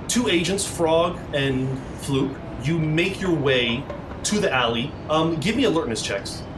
two 0.09 0.29
agents, 0.29 0.67
Frog 0.67 1.17
and 1.33 1.79
Fluke, 2.01 2.37
you 2.65 2.77
make 2.79 3.21
your 3.21 3.33
way 3.35 3.85
to 4.25 4.41
the 4.41 4.53
alley. 4.53 4.91
Um, 5.09 5.37
give 5.37 5.55
me 5.55 5.65
alertness 5.65 6.03
checks. 6.03 6.43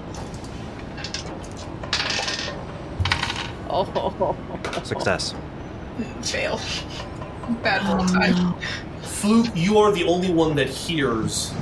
Oh, 3.75 4.37
Success. 4.85 5.35
Fail. 6.23 6.61
Bad 7.63 7.85
roll 7.87 8.05
Oh, 8.05 8.07
time. 8.07 8.35
no. 8.35 8.55
Fluke, 9.03 9.49
you 9.55 9.79
are 9.79 9.93
the 9.93 10.05
only 10.05 10.33
one 10.33 10.55
that 10.57 10.69
hears 10.69 11.53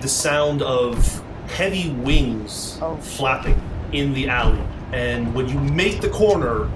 the 0.00 0.08
sound 0.08 0.62
of 0.62 1.22
heavy 1.48 1.90
wings 1.90 2.78
Oh. 2.82 2.96
flapping 2.96 3.60
in 3.92 4.14
the 4.14 4.28
alley. 4.28 4.60
And 4.92 5.34
when 5.34 5.48
you 5.48 5.58
make 5.58 6.00
the 6.00 6.08
corner, 6.08 6.68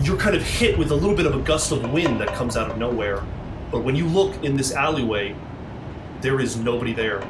you're 0.00 0.16
kind 0.16 0.36
of 0.36 0.42
hit 0.42 0.78
with 0.78 0.90
a 0.90 0.94
little 0.94 1.16
bit 1.16 1.26
of 1.26 1.34
a 1.34 1.38
gust 1.40 1.72
of 1.72 1.90
wind 1.92 2.20
that 2.20 2.28
comes 2.34 2.56
out 2.56 2.70
of 2.70 2.78
nowhere. 2.78 3.22
But 3.70 3.82
when 3.84 3.96
you 3.96 4.06
look 4.06 4.42
in 4.44 4.56
this 4.56 4.72
alleyway, 4.72 5.34
there 6.20 6.40
is 6.40 6.56
nobody 6.56 6.92
there. 6.92 7.22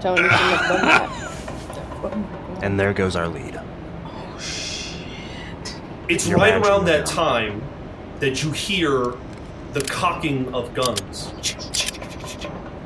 shouldn't 0.00 0.30
have. 0.30 2.62
And 2.62 2.78
there 2.78 2.92
goes 2.92 3.16
our 3.16 3.28
lead. 3.28 3.58
It's 6.12 6.28
right 6.28 6.54
around 6.62 6.84
that 6.84 7.06
time 7.06 7.62
that 8.20 8.42
you 8.42 8.52
hear 8.52 9.14
the 9.72 9.80
cocking 9.80 10.52
of 10.52 10.74
guns. 10.74 11.32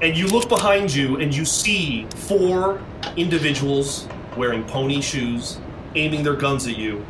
And 0.00 0.16
you 0.16 0.28
look 0.28 0.48
behind 0.48 0.94
you 0.94 1.16
and 1.16 1.34
you 1.34 1.44
see 1.44 2.06
four 2.14 2.80
individuals 3.16 4.08
wearing 4.36 4.62
pony 4.62 5.00
shoes 5.00 5.58
aiming 5.96 6.22
their 6.22 6.36
guns 6.36 6.68
at 6.68 6.78
you. 6.78 7.04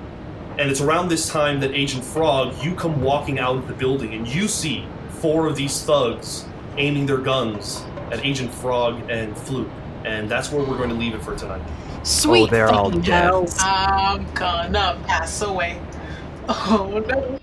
And 0.59 0.71
it's 0.71 0.81
around 0.81 1.09
this 1.09 1.29
time 1.29 1.61
that 1.61 1.73
Agent 1.73 2.03
Frog, 2.03 2.55
you 2.65 2.75
come 2.75 3.03
walking 3.03 3.39
out 3.39 3.57
of 3.57 3.69
the 3.69 3.75
building 3.75 4.15
and 4.15 4.27
you 4.27 4.49
see 4.49 4.87
four 5.21 5.47
of 5.47 5.55
these 5.55 5.83
thugs 5.83 6.47
aiming 6.79 7.05
their 7.05 7.19
guns 7.19 7.85
at 8.11 8.25
Agent 8.25 8.55
Frog 8.55 9.11
and 9.11 9.37
Fluke. 9.37 9.69
And 10.07 10.31
that's 10.31 10.51
where 10.51 10.65
we're 10.65 10.79
going 10.79 10.89
to 10.89 10.95
leave 10.95 11.15
it 11.15 11.23
for 11.23 11.37
tonight. 11.37 11.61
Sweet. 12.07 12.45
Oh, 12.45 12.47
they're 12.47 12.69
all 12.69 12.91
dead. 12.91 13.33
I'm 13.59 14.33
gonna 14.33 14.97
pass 15.09 15.43
away. 15.43 15.81
Oh 16.49 17.03
no. 17.09 17.39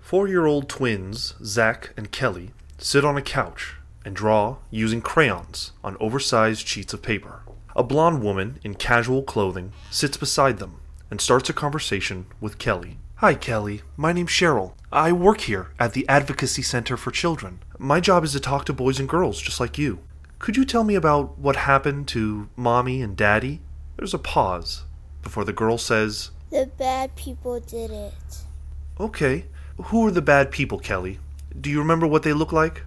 Four 0.00 0.28
year 0.28 0.46
old 0.46 0.68
twins, 0.68 1.34
Zach 1.42 1.92
and 1.96 2.12
Kelly, 2.12 2.52
sit 2.78 3.04
on 3.04 3.16
a 3.16 3.22
couch 3.22 3.74
and 4.04 4.14
draw 4.14 4.58
using 4.70 5.02
crayons 5.02 5.72
on 5.82 5.96
oversized 5.98 6.68
sheets 6.68 6.94
of 6.94 7.02
paper. 7.02 7.40
A 7.76 7.82
blonde 7.82 8.22
woman 8.22 8.58
in 8.64 8.74
casual 8.74 9.22
clothing 9.22 9.74
sits 9.90 10.16
beside 10.16 10.56
them 10.56 10.80
and 11.10 11.20
starts 11.20 11.50
a 11.50 11.52
conversation 11.52 12.24
with 12.40 12.56
Kelly. 12.56 12.96
Hi, 13.16 13.34
Kelly. 13.34 13.82
My 13.98 14.14
name's 14.14 14.30
Cheryl. 14.30 14.72
I 14.90 15.12
work 15.12 15.42
here 15.42 15.72
at 15.78 15.92
the 15.92 16.08
Advocacy 16.08 16.62
Center 16.62 16.96
for 16.96 17.10
Children. 17.10 17.58
My 17.78 18.00
job 18.00 18.24
is 18.24 18.32
to 18.32 18.40
talk 18.40 18.64
to 18.64 18.72
boys 18.72 18.98
and 18.98 19.06
girls 19.06 19.42
just 19.42 19.60
like 19.60 19.76
you. 19.76 19.98
Could 20.38 20.56
you 20.56 20.64
tell 20.64 20.84
me 20.84 20.94
about 20.94 21.38
what 21.38 21.56
happened 21.56 22.08
to 22.08 22.48
Mommy 22.56 23.02
and 23.02 23.14
Daddy? 23.14 23.60
There's 23.98 24.14
a 24.14 24.18
pause 24.18 24.84
before 25.22 25.44
the 25.44 25.52
girl 25.52 25.76
says, 25.76 26.30
The 26.50 26.70
bad 26.78 27.14
people 27.14 27.60
did 27.60 27.90
it. 27.90 28.38
Okay, 28.98 29.44
who 29.76 30.06
are 30.06 30.10
the 30.10 30.22
bad 30.22 30.50
people, 30.50 30.78
Kelly? 30.78 31.18
Do 31.60 31.68
you 31.68 31.80
remember 31.80 32.06
what 32.06 32.22
they 32.22 32.32
look 32.32 32.52
like? 32.52 32.84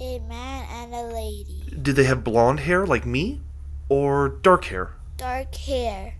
A 0.00 0.18
man 0.18 0.66
and 0.72 0.92
a 0.92 1.02
lady. 1.14 1.62
Did 1.80 1.94
they 1.94 2.02
have 2.02 2.24
blonde 2.24 2.58
hair 2.58 2.84
like 2.84 3.06
me? 3.06 3.40
Or 3.88 4.28
dark 4.28 4.66
hair? 4.66 4.94
Dark 5.16 5.54
hair. 5.54 6.14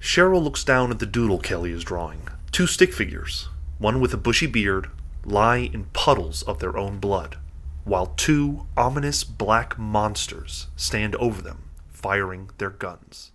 Cheryl 0.00 0.42
looks 0.42 0.64
down 0.64 0.90
at 0.90 0.98
the 0.98 1.06
doodle 1.06 1.38
Kelly 1.38 1.72
is 1.72 1.84
drawing. 1.84 2.22
Two 2.52 2.66
stick 2.66 2.92
figures, 2.92 3.48
one 3.78 4.00
with 4.00 4.14
a 4.14 4.16
bushy 4.16 4.46
beard, 4.46 4.90
lie 5.24 5.58
in 5.72 5.84
puddles 5.92 6.42
of 6.42 6.58
their 6.60 6.76
own 6.76 6.98
blood, 6.98 7.36
while 7.84 8.06
two 8.06 8.66
ominous 8.76 9.24
black 9.24 9.78
monsters 9.78 10.68
stand 10.76 11.14
over 11.16 11.42
them, 11.42 11.70
firing 11.88 12.50
their 12.58 12.70
guns. 12.70 13.32